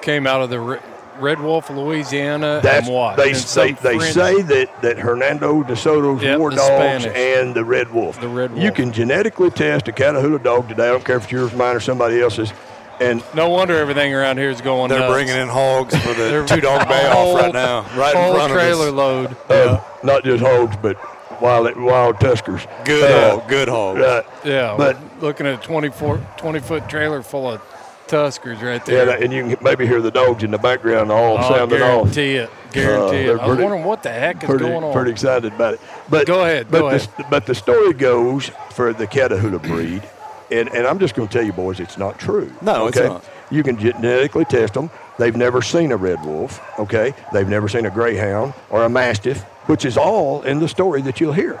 Came 0.00 0.26
out 0.26 0.40
of 0.40 0.48
the 0.48 0.60
re- 0.60 0.80
Red 1.20 1.40
Wolf, 1.40 1.68
Louisiana, 1.70 2.60
That's 2.62 2.86
and 2.86 2.94
what? 2.94 3.16
they 3.16 3.32
And 3.32 3.36
they, 3.36 3.72
they 3.72 3.98
say 3.98 4.42
that 4.42 4.82
that 4.82 4.98
Hernando 4.98 5.62
de 5.62 5.76
Soto's 5.76 6.22
Yep, 6.22 6.38
war 6.38 6.50
dogs 6.50 6.62
Spanish. 7.04 7.06
and 7.16 7.54
the 7.54 7.64
red 7.64 7.90
wolf. 7.92 8.20
The 8.20 8.28
red 8.28 8.50
Wolf. 8.52 8.62
You 8.62 8.72
can 8.72 8.92
genetically 8.92 9.50
test 9.50 9.88
a 9.88 9.92
Catahoula 9.92 10.42
dog 10.42 10.68
today. 10.68 10.88
I 10.88 10.92
don't 10.92 11.04
care 11.04 11.16
if 11.16 11.24
it's 11.24 11.32
yours, 11.32 11.52
mine, 11.54 11.76
or 11.76 11.80
somebody 11.80 12.20
else's. 12.20 12.52
And 13.00 13.22
No 13.34 13.48
wonder 13.48 13.76
everything 13.78 14.12
around 14.14 14.36
here 14.38 14.50
is 14.50 14.60
going. 14.60 14.90
They're 14.90 14.98
nuts. 15.00 15.12
bringing 15.12 15.36
in 15.36 15.48
hogs 15.48 15.96
for 15.96 16.08
the 16.14 16.14
They're- 16.30 16.46
two 16.46 16.60
dog 16.60 16.86
bay 16.88 17.08
whole- 17.10 17.36
off 17.36 17.42
right 17.42 17.52
now, 17.54 17.80
right 17.96 18.14
in 18.14 18.20
whole 18.22 18.34
front 18.34 18.52
of 18.52 18.58
trailer 18.58 18.90
load. 18.90 19.36
uh, 19.48 19.80
not 20.02 20.22
just 20.24 20.42
hogs, 20.42 20.76
but 20.82 20.96
wild 21.40 21.74
wild 21.76 22.16
tuskers. 22.16 22.66
Good 22.84 23.10
Uh, 23.10 23.38
hog, 23.38 23.48
good 23.48 23.68
hog. 23.68 23.96
Right. 23.98 24.24
Yeah, 24.44 24.74
But- 24.76 24.98
looking 25.22 25.46
at 25.46 25.54
a 25.54 25.56
24, 25.66 26.18
20 26.36 26.60
foot 26.60 26.88
trailer 26.90 27.22
full 27.22 27.50
of 27.50 27.60
Tuskers 28.10 28.60
right 28.62 28.86
Yeah, 28.88 29.04
there. 29.04 29.22
and 29.22 29.32
you 29.32 29.54
can 29.56 29.64
maybe 29.64 29.86
hear 29.86 30.00
the 30.00 30.10
dogs 30.10 30.42
in 30.42 30.50
the 30.50 30.58
background 30.58 31.12
all 31.12 31.38
I 31.38 31.46
oh, 31.46 31.54
sounding 31.56 31.80
off. 31.82 32.02
guarantee 32.14 32.34
it. 32.36 32.50
Guarantee 32.72 33.06
uh, 33.06 33.10
they're 33.10 33.20
it. 33.22 33.28
I 33.28 33.32
was 33.32 33.40
pretty- 33.48 33.62
wondering 33.62 33.84
what 33.84 34.02
the 34.02 34.10
heck 34.10 34.42
is 34.42 34.48
pretty, 34.48 34.64
going 34.64 34.84
on. 34.84 34.92
pretty 34.92 35.10
excited 35.12 35.52
about 35.52 35.74
it. 35.74 35.80
But 36.08 36.26
Go 36.26 36.42
ahead, 36.42 36.70
But 36.70 36.78
go 36.80 36.90
the, 36.90 36.96
ahead. 36.96 37.26
but 37.30 37.46
the 37.46 37.54
story 37.54 37.92
goes 37.94 38.50
for 38.72 38.92
the 38.92 39.06
Catahoula 39.06 39.62
breed, 39.62 40.02
and, 40.50 40.68
and 40.70 40.86
I'm 40.86 40.98
just 40.98 41.14
going 41.14 41.28
to 41.28 41.32
tell 41.32 41.44
you, 41.44 41.52
boys, 41.52 41.78
it's 41.80 41.96
not 41.98 42.18
true. 42.18 42.52
No, 42.60 42.88
it's 42.88 42.98
not. 42.98 43.24
You 43.50 43.62
can 43.62 43.78
genetically 43.78 44.44
test 44.44 44.74
them. 44.74 44.90
They've 45.18 45.36
never 45.36 45.60
seen 45.62 45.92
a 45.92 45.96
red 45.96 46.24
wolf. 46.24 46.60
Okay, 46.78 47.14
they've 47.32 47.48
never 47.48 47.68
seen 47.68 47.84
a 47.86 47.90
greyhound 47.90 48.54
or 48.70 48.84
a 48.84 48.88
mastiff, 48.88 49.42
which 49.66 49.84
is 49.84 49.96
all 49.96 50.42
in 50.42 50.58
the 50.60 50.68
story 50.68 51.02
that 51.02 51.20
you'll 51.20 51.32
hear. 51.32 51.60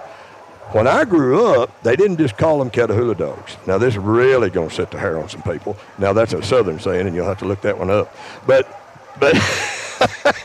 When 0.72 0.86
I 0.86 1.04
grew 1.04 1.46
up, 1.46 1.82
they 1.82 1.96
didn't 1.96 2.18
just 2.18 2.36
call 2.36 2.60
them 2.60 2.70
Catahoula 2.70 3.18
dogs. 3.18 3.56
Now, 3.66 3.76
this 3.76 3.94
is 3.94 3.98
really 3.98 4.50
going 4.50 4.68
to 4.68 4.74
set 4.74 4.90
the 4.92 4.98
hair 4.98 5.18
on 5.18 5.28
some 5.28 5.42
people. 5.42 5.76
Now, 5.98 6.12
that's 6.12 6.32
a 6.32 6.42
Southern 6.42 6.78
saying, 6.78 7.06
and 7.08 7.16
you'll 7.16 7.26
have 7.26 7.38
to 7.40 7.44
look 7.44 7.60
that 7.62 7.76
one 7.76 7.90
up. 7.90 8.14
But, 8.46 8.68
but, 9.18 9.34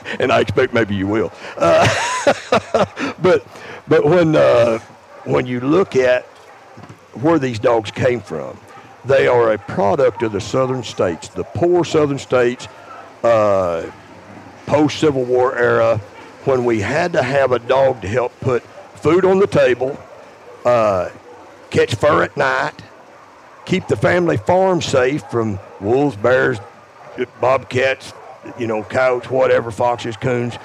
and 0.20 0.32
I 0.32 0.40
expect 0.40 0.74
maybe 0.74 0.96
you 0.96 1.08
will. 1.08 1.32
Uh, 1.58 1.88
but, 3.22 3.46
but 3.88 4.04
when 4.04 4.36
uh, 4.36 4.80
when 5.26 5.46
you 5.46 5.60
look 5.60 5.96
at 5.96 6.24
where 7.14 7.40
these 7.40 7.60
dogs 7.60 7.92
came 7.92 8.22
from, 8.22 8.58
they 9.04 9.28
are 9.28 9.54
a 9.54 9.58
product 9.58 10.24
of 10.24 10.32
the 10.32 10.42
Southern 10.42 10.84
states, 10.84 11.28
the 11.30 11.44
poor 11.44 11.84
Southern 11.84 12.20
states, 12.20 12.68
uh, 13.24 13.90
post 14.66 15.00
Civil 15.00 15.24
War 15.24 15.56
era, 15.58 15.98
when 16.46 16.64
we 16.64 16.80
had 16.80 17.14
to 17.14 17.24
have 17.24 17.52
a 17.52 17.60
dog 17.60 18.02
to 18.02 18.08
help 18.08 18.40
put 18.40 18.64
food 18.96 19.26
on 19.26 19.40
the 19.40 19.48
table, 19.48 19.98
uh, 20.66 21.10
catch 21.70 21.96
fur 21.96 22.24
at 22.24 22.36
night, 22.36 22.74
keep 23.66 23.88
the 23.88 23.96
family 23.96 24.38
farm 24.38 24.82
safe 24.82 25.24
from 25.32 25.60
wolves, 25.80 26.16
bears, 26.16 26.60
bobcats, 27.40 28.14
you 28.60 28.68
know, 28.68 28.84
coyotes, 28.84 29.30
whatever, 29.30 29.72
foxes, 29.72 30.18
coons, 30.18 30.56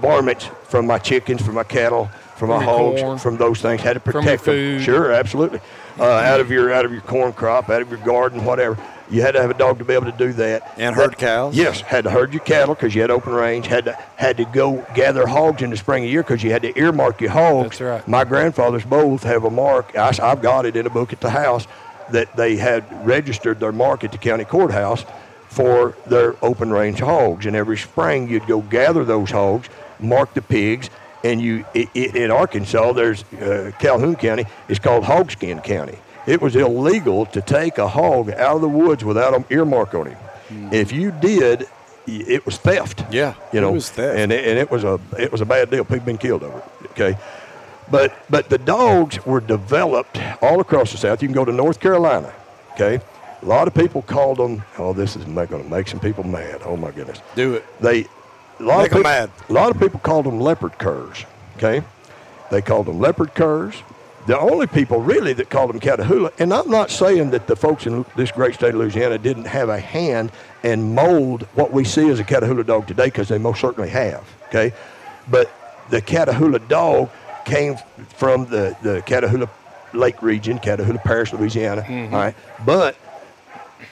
varmints 0.00 0.46
from 0.64 0.86
my 0.86 0.98
chickens, 0.98 1.42
from 1.42 1.54
my 1.54 1.64
cattle, 1.64 2.06
from 2.36 2.48
my 2.48 2.56
From 2.58 2.64
your 2.66 2.78
hogs, 2.78 3.00
corn. 3.02 3.18
from 3.18 3.36
those 3.36 3.60
things. 3.60 3.80
Had 3.82 3.94
to 3.94 4.00
protect 4.00 4.44
them. 4.44 4.80
Sure, 4.80 5.12
absolutely. 5.12 5.60
Uh, 5.98 6.04
out 6.04 6.40
of 6.40 6.50
your 6.50 6.72
out 6.72 6.84
of 6.84 6.92
your 6.92 7.02
corn 7.02 7.32
crop, 7.32 7.68
out 7.68 7.82
of 7.82 7.90
your 7.90 7.98
garden, 7.98 8.44
whatever. 8.44 8.78
You 9.10 9.22
had 9.22 9.32
to 9.32 9.40
have 9.40 9.50
a 9.50 9.54
dog 9.54 9.78
to 9.78 9.84
be 9.84 9.94
able 9.94 10.10
to 10.10 10.16
do 10.16 10.32
that. 10.34 10.74
And 10.76 10.94
herd 10.94 11.18
cows? 11.18 11.56
Yes, 11.56 11.80
had 11.80 12.04
to 12.04 12.10
herd 12.10 12.32
your 12.32 12.42
cattle 12.42 12.74
because 12.74 12.94
you 12.94 13.00
had 13.00 13.10
open 13.10 13.32
range. 13.32 13.66
Had 13.66 13.86
to 13.86 13.92
had 14.16 14.36
to 14.36 14.44
go 14.44 14.86
gather 14.94 15.26
hogs 15.26 15.62
in 15.62 15.70
the 15.70 15.76
spring 15.76 16.04
of 16.04 16.10
year 16.10 16.22
because 16.22 16.42
you 16.42 16.50
had 16.50 16.62
to 16.62 16.78
earmark 16.78 17.20
your 17.20 17.30
hogs. 17.30 17.78
That's 17.78 17.80
right. 17.80 18.08
My 18.08 18.24
grandfathers 18.24 18.84
both 18.84 19.24
have 19.24 19.44
a 19.44 19.50
mark. 19.50 19.96
I, 19.96 20.12
have 20.12 20.42
got 20.42 20.66
it 20.66 20.76
in 20.76 20.86
a 20.86 20.90
book 20.90 21.12
at 21.12 21.20
the 21.20 21.30
house 21.30 21.66
that 22.10 22.34
they 22.36 22.56
had 22.56 23.06
registered 23.06 23.60
their 23.60 23.72
mark 23.72 24.04
at 24.04 24.12
the 24.12 24.18
county 24.18 24.44
courthouse 24.44 25.04
for 25.48 25.96
their 26.06 26.36
open 26.44 26.70
range 26.70 27.00
hogs. 27.00 27.46
And 27.46 27.56
every 27.56 27.76
spring 27.76 28.28
you'd 28.28 28.46
go 28.46 28.60
gather 28.60 29.04
those 29.04 29.30
hogs, 29.30 29.68
mark 29.98 30.34
the 30.34 30.42
pigs, 30.42 30.88
and 31.24 31.40
you 31.40 31.64
i 31.74 31.88
i 31.94 31.98
in 31.98 32.30
Arkansas 32.30 32.92
there's 32.92 33.24
uh, 33.34 33.72
Calhoun 33.78 34.16
County. 34.16 34.46
It's 34.68 34.78
called 34.78 35.04
Hogskin 35.04 35.60
County. 35.60 35.98
It 36.26 36.40
was 36.40 36.54
illegal 36.56 37.26
to 37.26 37.40
take 37.40 37.78
a 37.78 37.88
hog 37.88 38.30
out 38.30 38.56
of 38.56 38.60
the 38.60 38.68
woods 38.68 39.04
without 39.04 39.34
an 39.34 39.44
earmark 39.50 39.94
on 39.94 40.06
him. 40.06 40.18
Hmm. 40.48 40.68
If 40.72 40.92
you 40.92 41.10
did, 41.12 41.66
it 42.06 42.44
was 42.44 42.56
theft. 42.58 43.04
Yeah, 43.10 43.34
you 43.52 43.58
it 43.58 43.62
know, 43.62 43.72
was 43.72 43.90
theft. 43.90 44.18
and 44.18 44.32
it, 44.32 44.44
and 44.46 44.58
it 44.58 44.70
was 44.70 44.84
a 44.84 44.98
it 45.18 45.30
was 45.32 45.40
a 45.40 45.46
bad 45.46 45.70
deal. 45.70 45.84
People 45.84 46.06
been 46.06 46.18
killed 46.18 46.42
over 46.42 46.58
it. 46.58 46.90
Okay, 46.92 47.18
but 47.90 48.12
but 48.28 48.48
the 48.48 48.58
dogs 48.58 49.24
were 49.24 49.40
developed 49.40 50.18
all 50.42 50.60
across 50.60 50.92
the 50.92 50.98
South. 50.98 51.22
You 51.22 51.28
can 51.28 51.34
go 51.34 51.44
to 51.44 51.52
North 51.52 51.80
Carolina. 51.80 52.32
Okay, 52.72 53.00
a 53.42 53.46
lot 53.46 53.68
of 53.68 53.74
people 53.74 54.02
called 54.02 54.38
them. 54.38 54.62
Oh, 54.78 54.92
this 54.92 55.16
is 55.16 55.24
going 55.24 55.48
to 55.48 55.64
make 55.64 55.88
some 55.88 56.00
people 56.00 56.24
mad. 56.24 56.62
Oh 56.64 56.76
my 56.76 56.90
goodness. 56.90 57.20
Do 57.34 57.54
it. 57.54 57.64
They 57.80 58.06
a 58.58 58.62
lot 58.62 58.78
Make 58.78 58.86
of 58.92 58.98
people, 58.98 59.02
mad. 59.04 59.30
A 59.48 59.52
lot 59.52 59.70
of 59.70 59.80
people 59.80 60.00
called 60.00 60.26
them 60.26 60.38
leopard 60.40 60.78
curs. 60.78 61.24
Okay, 61.56 61.82
they 62.50 62.60
called 62.60 62.86
them 62.86 62.98
leopard 63.00 63.34
curs. 63.34 63.74
The 64.26 64.38
only 64.38 64.66
people 64.66 65.00
really 65.00 65.32
that 65.34 65.48
called 65.48 65.70
them 65.70 65.80
Catahoula, 65.80 66.32
and 66.38 66.52
I'm 66.52 66.70
not 66.70 66.90
saying 66.90 67.30
that 67.30 67.46
the 67.46 67.56
folks 67.56 67.86
in 67.86 68.04
this 68.16 68.30
great 68.30 68.54
state 68.54 68.74
of 68.74 68.80
Louisiana 68.80 69.16
didn't 69.18 69.46
have 69.46 69.70
a 69.70 69.80
hand 69.80 70.30
and 70.62 70.94
mold 70.94 71.42
what 71.54 71.72
we 71.72 71.84
see 71.84 72.08
as 72.10 72.20
a 72.20 72.24
Catahoula 72.24 72.66
dog 72.66 72.86
today, 72.86 73.06
because 73.06 73.28
they 73.28 73.38
most 73.38 73.60
certainly 73.60 73.88
have. 73.88 74.28
Okay, 74.48 74.72
but 75.30 75.50
the 75.88 76.02
Catahoula 76.02 76.66
dog 76.68 77.08
came 77.44 77.76
from 78.08 78.44
the 78.46 78.76
the 78.82 79.02
Catahoula 79.02 79.48
Lake 79.94 80.20
region, 80.22 80.58
Catahoula 80.58 81.02
Parish, 81.02 81.32
Louisiana. 81.32 81.82
Mm-hmm. 81.82 82.14
all 82.14 82.20
right, 82.20 82.34
but 82.66 82.96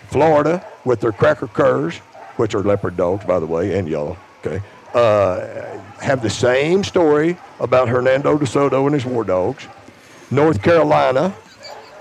Florida 0.09 0.65
with 0.85 1.01
their 1.01 1.13
cracker 1.13 1.49
curs, 1.49 1.97
which 2.37 2.55
are 2.55 2.63
leopard 2.63 2.97
dogs, 2.99 3.25
by 3.25 3.41
the 3.41 3.47
way, 3.47 3.79
and 3.79 3.89
yellow, 3.89 4.19
okay, 4.45 4.63
uh, 4.95 5.79
have 6.01 6.23
the 6.23 6.31
same 6.31 6.85
story 6.85 7.39
about 7.61 7.89
Hernando 7.89 8.37
de 8.37 8.47
Soto 8.47 8.85
and 8.85 8.95
his 8.95 9.07
war 9.07 9.25
dogs. 9.25 9.67
North 10.31 10.63
Carolina, 10.63 11.35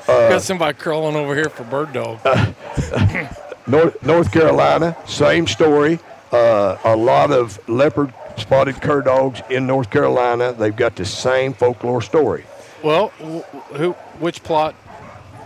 uh, 0.08 0.30
Got 0.30 0.42
somebody 0.42 0.78
crawling 0.78 1.16
over 1.16 1.36
here 1.36 1.50
for 1.50 1.64
bird 1.64 1.94
dog. 1.94 2.20
North, 3.68 4.02
North 4.04 4.32
Carolina, 4.32 4.96
same 5.06 5.48
story. 5.48 6.00
Uh, 6.32 6.78
a 6.84 6.96
lot 6.96 7.32
of 7.32 7.60
leopard 7.70 8.14
spotted 8.38 8.82
cur 8.82 9.02
dogs 9.02 9.42
in 9.50 9.66
North 9.68 9.90
Carolina. 9.90 10.54
They've 10.54 10.76
got 10.76 10.96
the 10.96 11.06
same 11.06 11.54
folklore 11.54 12.02
story, 12.02 12.46
well, 12.84 13.10
wh- 13.20 13.76
who? 13.76 13.92
Which 14.20 14.44
Plott? 14.44 14.74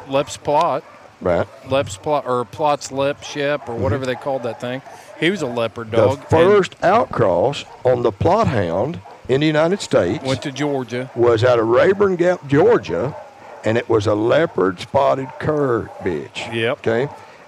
Lep's 0.07 0.37
Plott. 0.37 0.83
right? 1.21 1.47
Lep's 1.69 1.97
Plott 1.97 2.25
or 2.25 2.43
Plott's 2.45 2.91
Lep 2.91 3.23
Shep 3.23 3.69
or 3.69 3.75
whatever 3.75 4.05
they 4.05 4.15
called 4.15 4.43
that 4.43 4.59
thing. 4.59 4.81
He 5.19 5.29
was 5.31 5.41
a 5.41 5.47
leopard 5.47 5.91
The 5.91 5.97
dog. 5.97 6.17
and 6.19 6.27
first 6.27 6.79
outcross 6.81 7.63
on 7.85 8.01
the 8.01 8.11
Plott 8.11 8.47
hound 8.47 8.99
in 9.31 9.39
the 9.39 9.47
United 9.47 9.79
States 9.79 10.23
went 10.25 10.41
to 10.41 10.51
Georgia. 10.51 11.09
was 11.15 11.43
out 11.43 11.57
of 11.57 11.65
Rabun 11.65 12.17
Gap, 12.17 12.45
Georgia, 12.47 13.15
and 13.63 13.77
it 13.77 13.87
was 13.87 14.05
a 14.05 14.13
leopard 14.13 14.79
spotted 14.81 15.29
cur 15.39 15.85
bitch. 16.01 16.53
Yep. 16.53 16.79
Okay. 16.79 17.07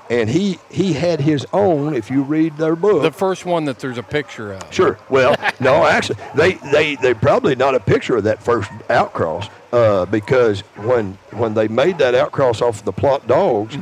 And 0.10 0.30
he 0.30 0.60
he 0.70 0.94
had 0.94 1.22
his 1.22 1.46
own. 1.54 1.94
If 1.96 2.12
you 2.12 2.24
read 2.24 2.58
their 2.58 2.76
book, 2.76 3.02
The 3.04 3.12
first 3.12 3.46
one 3.46 3.66
that 3.66 3.80
there's 3.80 3.98
a 3.98 4.04
picture 4.04 4.54
of. 4.54 4.74
Sure. 4.74 5.00
Well, 5.10 5.36
no, 5.60 5.86
actually, 5.86 6.20
they 6.36 6.54
they 6.72 6.96
they 6.96 7.14
probably 7.14 7.56
not 7.56 7.74
a 7.74 7.80
picture 7.80 8.18
of 8.18 8.26
that 8.26 8.44
first 8.44 8.70
outcross 8.90 9.50
uh, 9.72 10.06
because 10.06 10.62
when 10.76 11.18
when 11.32 11.54
they 11.54 11.68
made 11.68 11.98
that 12.00 12.14
outcross 12.14 12.62
off 12.62 12.84
the 12.84 12.94
Plott 12.94 13.26
dogs, 13.28 13.78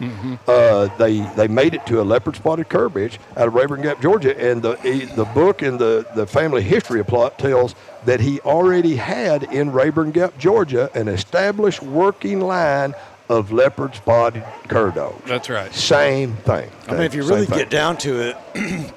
uh, 0.48 0.88
they 0.98 1.20
they 1.36 1.48
made 1.48 1.74
it 1.74 1.86
to 1.88 2.02
a 2.02 2.04
leopard 2.04 2.36
spotted 2.36 2.70
cur 2.70 2.88
bitch 2.88 3.18
out 3.36 3.48
of 3.48 3.54
Rabun 3.54 3.82
Gap, 3.82 4.02
Georgia, 4.02 4.40
and 4.40 4.62
the 4.62 4.76
he, 4.78 5.06
the 5.06 5.26
book 5.26 5.62
and 5.62 5.80
the 5.80 6.06
the 6.16 6.28
family 6.28 6.62
history 6.62 7.00
of 7.00 7.08
Plott 7.08 7.38
tells 7.38 7.74
that 8.06 8.20
he 8.20 8.40
already 8.42 8.96
had 8.96 9.44
in 9.44 9.72
Rabun 9.72 10.14
Gap, 10.14 10.38
Georgia, 10.38 10.90
an 10.96 11.08
established 11.08 11.84
working 11.84 12.40
line 12.40 12.94
of 13.32 13.52
leopard 13.52 13.96
spotted 13.96 14.44
cur 14.68 14.92
dogs. 14.92 15.28
That's 15.28 15.50
right. 15.50 15.74
Same 15.74 16.36
thing. 16.38 16.70
I 16.88 16.92
mean, 16.92 17.02
if 17.02 17.16
you 17.16 17.24
really 17.24 17.48
get 17.48 17.70
down 17.70 17.98
to 18.00 18.20
it, 18.30 18.38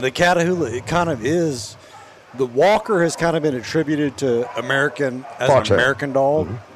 the 0.00 0.10
Catahoula, 0.10 0.72
it 0.72 0.86
kind 0.86 1.08
of 1.08 1.24
is. 1.24 1.76
The 2.34 2.46
Walker 2.46 3.02
has 3.02 3.16
kind 3.16 3.36
of 3.36 3.42
been 3.42 3.54
attributed 3.54 4.16
to 4.18 4.58
American 4.58 5.24
as 5.38 5.48
Foxhound. 5.48 5.70
an 5.70 5.74
American 5.74 6.12
dog. 6.12 6.46
Mm-hmm. 6.48 6.66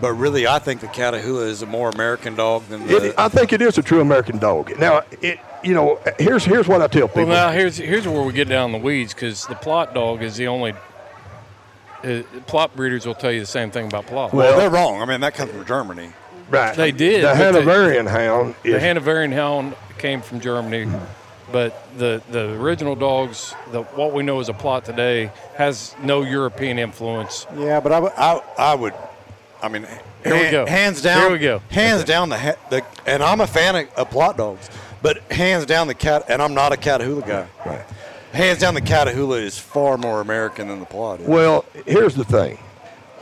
But 0.00 0.12
really, 0.12 0.46
I 0.46 0.60
think 0.60 0.80
the 0.80 0.86
Catahoula 0.86 1.46
is 1.46 1.62
a 1.62 1.66
more 1.66 1.88
American 1.88 2.36
dog 2.36 2.64
than 2.68 2.86
the. 2.86 3.08
It, 3.08 3.14
I 3.18 3.28
think 3.28 3.52
it 3.52 3.60
is 3.60 3.78
a 3.78 3.82
true 3.82 4.00
American 4.00 4.38
dog. 4.38 4.78
Now, 4.78 5.02
it 5.20 5.40
you 5.62 5.74
know, 5.74 6.00
here's 6.18 6.44
here's 6.44 6.68
what 6.68 6.82
I 6.82 6.86
tell 6.86 7.08
people. 7.08 7.26
Well, 7.26 7.48
now 7.48 7.52
here's 7.52 7.76
here's 7.76 8.06
where 8.06 8.22
we 8.22 8.32
get 8.32 8.48
down 8.48 8.72
the 8.72 8.78
weeds 8.78 9.12
because 9.12 9.46
the 9.46 9.54
Plott 9.54 9.94
dog 9.94 10.22
is 10.22 10.36
the 10.36 10.46
only. 10.48 10.74
Uh, 12.02 12.22
Plott 12.46 12.74
breeders 12.76 13.06
will 13.06 13.14
tell 13.14 13.32
you 13.32 13.40
the 13.40 13.46
same 13.46 13.70
thing 13.70 13.86
about 13.86 14.06
Plott. 14.06 14.32
well, 14.32 14.48
well- 14.50 14.58
they're 14.58 14.70
wrong. 14.70 15.02
I 15.02 15.04
mean, 15.04 15.20
that 15.20 15.34
comes 15.34 15.50
from 15.50 15.64
Germany. 15.64 16.12
right, 16.50 16.76
they 16.76 16.92
did, 16.92 17.22
The 17.24 17.28
but 17.28 17.34
they- 17.38 17.44
Hanoverian 17.60 18.06
hound 18.06 18.54
the 18.62 18.78
Hanoverian 18.80 19.32
Hound 19.32 19.74
came 19.98 20.22
from 20.22 20.40
Germany, 20.40 20.88
but 21.50 21.86
the 21.98 22.22
the 22.30 22.50
original 22.54 22.94
dogs, 22.94 23.52
the 23.72 23.82
what 23.82 24.12
we 24.12 24.22
know 24.22 24.38
as 24.40 24.48
a 24.48 24.52
Plott 24.54 24.84
today, 24.84 25.30
has 25.56 25.94
no 26.02 26.22
European 26.22 26.78
influence. 26.78 27.46
Yeah, 27.56 27.80
but 27.80 27.92
I, 27.92 27.98
would- 28.00 28.12
I, 28.16 28.40
I 28.58 28.74
would 28.74 28.94
I 29.60 29.66
mean, 29.68 29.84
Here 30.22 30.34
we 30.44 30.50
go. 30.52 30.66
Hands 30.66 31.02
down. 31.02 31.20
Here 31.22 31.30
we 31.32 31.38
go. 31.40 31.60
Hands 31.70 32.04
down 32.04 32.28
the, 32.28 32.56
the 32.70 32.84
and 33.06 33.22
I'm 33.24 33.40
a 33.40 33.46
fan 33.46 33.74
of, 33.74 33.92
of 33.96 34.08
Plott 34.10 34.36
dogs, 34.36 34.70
but 35.02 35.18
hands 35.32 35.66
down 35.66 35.88
the 35.88 35.94
cat 35.94 36.26
and 36.28 36.40
I'm 36.40 36.54
not 36.54 36.72
a 36.72 36.76
Catahoula 36.76 37.26
guy. 37.26 37.46
Right. 37.66 37.84
Hands 38.32 38.58
down 38.58 38.74
the 38.74 38.80
Catahoula 38.80 39.40
is 39.40 39.58
far 39.58 39.96
more 39.96 40.20
American 40.20 40.68
than 40.68 40.80
the 40.80 40.86
Plott 40.86 41.20
is. 41.20 41.28
Well, 41.28 41.64
here's 41.86 42.14
the 42.14 42.24
thing. 42.24 42.58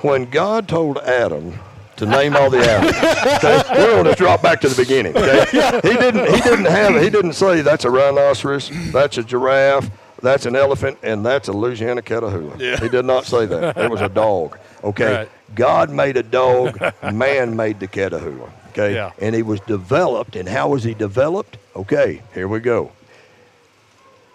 When 0.03 0.27
God 0.27 0.69
told 0.69 0.99
Adam 0.99 1.59
to 1.97 2.07
name 2.07 2.37
all 2.37 2.51
the 2.51 2.59
animals, 2.59 2.97
okay, 3.45 3.63
we're 3.73 4.03
going 4.03 4.05
to 4.05 4.15
drop 4.15 4.43
back 4.43 4.61
to 4.61 4.69
the 4.69 4.77
beginning. 4.81 5.17
Okay? 5.17 5.45
He 5.83 5.97
didn't. 5.97 6.35
He 6.35 6.41
didn't 6.41 6.67
have. 6.67 7.01
He 7.01 7.09
didn't 7.09 7.33
say 7.33 7.63
that's 7.63 7.85
a 7.85 7.91
rhinoceros, 7.91 8.71
that's 8.93 9.17
a 9.17 9.23
giraffe, 9.23 9.91
that's 10.21 10.45
an 10.45 10.57
elephant, 10.57 10.99
and 11.03 11.25
that's 11.25 11.49
a 11.49 11.53
Louisiana 11.53 12.03
Catahoula. 12.03 12.59
Yeah. 12.59 12.79
He 12.79 12.89
did 12.89 13.05
not 13.05 13.25
say 13.25 13.47
that. 13.47 13.77
It 13.77 13.91
was 13.91 14.01
a 14.01 14.09
dog. 14.09 14.59
Okay. 14.85 15.15
Right. 15.15 15.29
God 15.55 15.91
made 15.91 16.17
a 16.17 16.23
dog. 16.23 16.79
Man 17.13 17.57
made 17.57 17.81
the 17.81 17.89
Catahoula. 17.89 18.51
Okay. 18.71 18.95
Yeah. 18.95 19.13
And 19.21 19.35
he 19.35 19.43
was 19.43 19.61
developed. 19.61 20.37
And 20.37 20.49
how 20.49 20.69
was 20.69 20.85
he 20.85 20.93
developed? 20.95 21.57
Okay. 21.75 22.23
Here 22.35 22.49
we 22.49 22.61
go. 22.61 22.93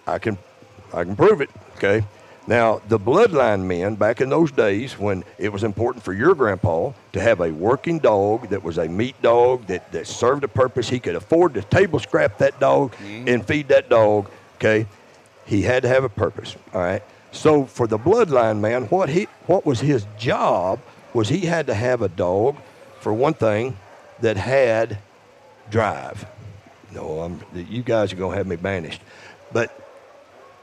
I 0.08 0.18
can, 0.18 0.38
I 0.94 1.04
can 1.04 1.16
prove 1.16 1.42
it. 1.42 1.50
Okay. 1.78 2.06
Now, 2.48 2.82
the 2.88 3.00
bloodline 3.00 3.66
men 3.66 3.96
back 3.96 4.20
in 4.20 4.30
those 4.30 4.52
days, 4.52 4.98
when 4.98 5.24
it 5.38 5.54
was 5.54 5.64
important 5.64 6.04
for 6.04 6.12
your 6.12 6.34
grandpa 6.34 6.92
to 7.14 7.22
have 7.22 7.40
a 7.40 7.52
working 7.52 8.00
dog 8.00 8.50
that 8.50 8.64
was 8.64 8.80
a 8.80 8.88
meat 8.88 9.22
dog 9.22 9.68
that, 9.68 9.92
that 9.92 10.08
served 10.08 10.44
a 10.44 10.48
purpose, 10.48 10.90
he 10.90 11.00
could 11.00 11.16
afford 11.16 11.54
to 11.54 11.62
table 11.62 12.00
scrap 12.00 12.40
that 12.40 12.60
dog 12.60 12.94
mm-hmm. 12.94 13.28
and 13.28 13.46
feed 13.46 13.68
that 13.68 13.90
dog. 13.90 14.30
Okay, 14.56 14.88
he 15.46 15.62
had 15.62 15.84
to 15.84 15.90
have 15.90 16.04
a 16.04 16.10
purpose. 16.10 16.56
All 16.74 16.82
right. 16.82 17.04
So 17.32 17.66
for 17.66 17.88
the 17.88 18.00
bloodline 18.00 18.60
man, 18.60 18.86
what 18.86 19.10
he 19.10 19.28
what 19.46 19.66
was 19.66 19.80
his 19.80 20.06
job 20.18 20.80
was 21.14 21.30
he 21.30 21.42
had 21.42 21.68
to 21.68 21.74
have 21.74 22.02
a 22.02 22.10
dog, 22.10 22.58
for 23.00 23.14
one 23.14 23.34
thing, 23.34 23.78
that 24.20 24.38
had 24.38 24.98
drive. 25.70 26.26
No, 26.92 27.22
I'm, 27.22 27.40
you 27.54 27.84
guys 27.84 28.12
are 28.12 28.18
gonna 28.18 28.36
have 28.36 28.48
me 28.48 28.56
banished, 28.56 29.02
but 29.52 29.81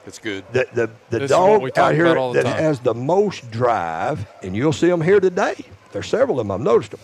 it's 0.09 0.19
good. 0.19 0.45
the 0.53 0.67
the, 0.73 0.91
the 1.11 1.19
This 1.21 1.31
is 1.31 1.37
what 1.37 1.61
we 1.63 1.71
dog 1.71 1.85
out 1.91 1.95
here 1.95 2.17
all 2.17 2.33
the 2.33 2.43
that 2.43 2.51
time. 2.55 2.63
has 2.63 2.81
the 2.81 2.95
most 2.95 3.51
drive, 3.51 4.27
and 4.43 4.57
you'll 4.57 4.73
see 4.73 4.89
them 4.89 5.01
here 5.01 5.21
today. 5.21 5.55
There's 5.93 6.07
several 6.09 6.41
of 6.41 6.47
them. 6.47 6.51
I've 6.51 6.61
noticed 6.61 6.91
them. 6.91 7.01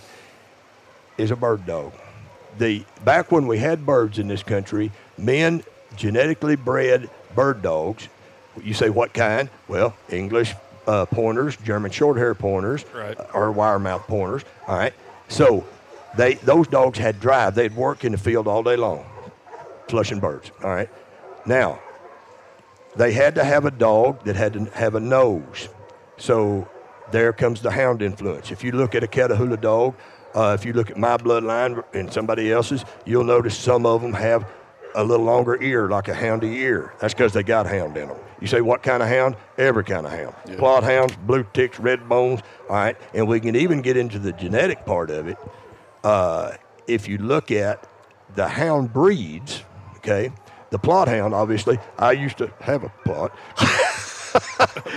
Is 1.16 1.30
a 1.30 1.36
bird 1.36 1.64
dog. 1.66 1.92
The 2.58 2.84
back 3.04 3.30
when 3.30 3.46
we 3.46 3.58
had 3.58 3.86
birds 3.86 4.18
in 4.18 4.26
this 4.26 4.42
country, 4.42 4.90
men 5.16 5.62
genetically 5.96 6.56
bred 6.56 7.08
bird 7.36 7.62
dogs. 7.62 8.08
You 8.62 8.74
say 8.74 8.90
what 8.90 9.12
kind? 9.14 9.48
Well, 9.68 9.94
English 10.10 10.54
uh, 10.86 11.06
pointers, 11.06 11.56
German 11.56 11.90
short 11.92 12.16
hair 12.16 12.34
pointers, 12.34 12.84
Right. 12.94 13.16
or 13.32 13.50
wire 13.52 13.78
mouth 13.78 14.02
pointers. 14.08 14.42
All 14.66 14.76
right. 14.76 14.92
So 15.28 15.64
they 16.16 16.34
those 16.34 16.66
dogs 16.68 16.98
had 16.98 17.20
drive. 17.20 17.54
They'd 17.54 17.74
work 17.76 18.04
in 18.04 18.12
the 18.12 18.18
field 18.18 18.46
all 18.48 18.62
day 18.62 18.76
long, 18.76 19.04
flushing 19.88 20.20
birds. 20.20 20.50
All 20.62 20.70
right. 20.70 20.88
Now 21.46 21.78
they 22.96 23.12
had 23.12 23.34
to 23.36 23.44
have 23.44 23.64
a 23.64 23.70
dog 23.70 24.24
that 24.24 24.36
had 24.36 24.52
to 24.54 24.64
have 24.66 24.94
a 24.94 25.00
nose. 25.00 25.68
So 26.16 26.68
there 27.10 27.32
comes 27.32 27.60
the 27.60 27.70
hound 27.70 28.02
influence. 28.02 28.50
If 28.50 28.62
you 28.64 28.72
look 28.72 28.94
at 28.94 29.02
a 29.02 29.06
Catahoula 29.06 29.60
dog, 29.60 29.94
uh, 30.34 30.56
if 30.58 30.64
you 30.64 30.72
look 30.72 30.90
at 30.90 30.96
my 30.96 31.16
bloodline 31.16 31.82
and 31.92 32.12
somebody 32.12 32.50
else's, 32.50 32.84
you'll 33.04 33.24
notice 33.24 33.56
some 33.56 33.86
of 33.86 34.02
them 34.02 34.12
have 34.12 34.46
a 34.96 35.02
little 35.02 35.24
longer 35.24 35.60
ear, 35.60 35.88
like 35.88 36.08
a 36.08 36.12
houndy 36.12 36.54
ear. 36.54 36.94
That's 37.00 37.14
because 37.14 37.32
they 37.32 37.42
got 37.42 37.66
hound 37.66 37.96
in 37.96 38.08
them. 38.08 38.16
You 38.40 38.46
say, 38.46 38.60
what 38.60 38.82
kind 38.82 39.02
of 39.02 39.08
hound? 39.08 39.36
Every 39.58 39.84
kind 39.84 40.06
of 40.06 40.12
hound. 40.12 40.34
Plott 40.58 40.82
hounds, 40.82 41.16
blue 41.26 41.46
ticks, 41.52 41.80
red 41.80 42.08
bones. 42.08 42.40
All 42.68 42.76
right. 42.76 42.96
And 43.12 43.26
we 43.26 43.40
can 43.40 43.56
even 43.56 43.80
get 43.80 43.96
into 43.96 44.18
the 44.18 44.32
genetic 44.32 44.84
part 44.84 45.10
of 45.10 45.28
it. 45.28 45.38
Uh, 46.02 46.52
if 46.86 47.08
you 47.08 47.18
look 47.18 47.50
at 47.50 47.88
the 48.34 48.48
hound 48.48 48.92
breeds, 48.92 49.62
okay, 49.96 50.30
the 50.74 50.78
Plott 50.80 51.06
hound, 51.08 51.32
obviously, 51.34 51.78
I 51.98 52.12
used 52.12 52.38
to 52.38 52.50
have 52.60 52.82
a 52.84 52.92
Plott. 53.06 53.30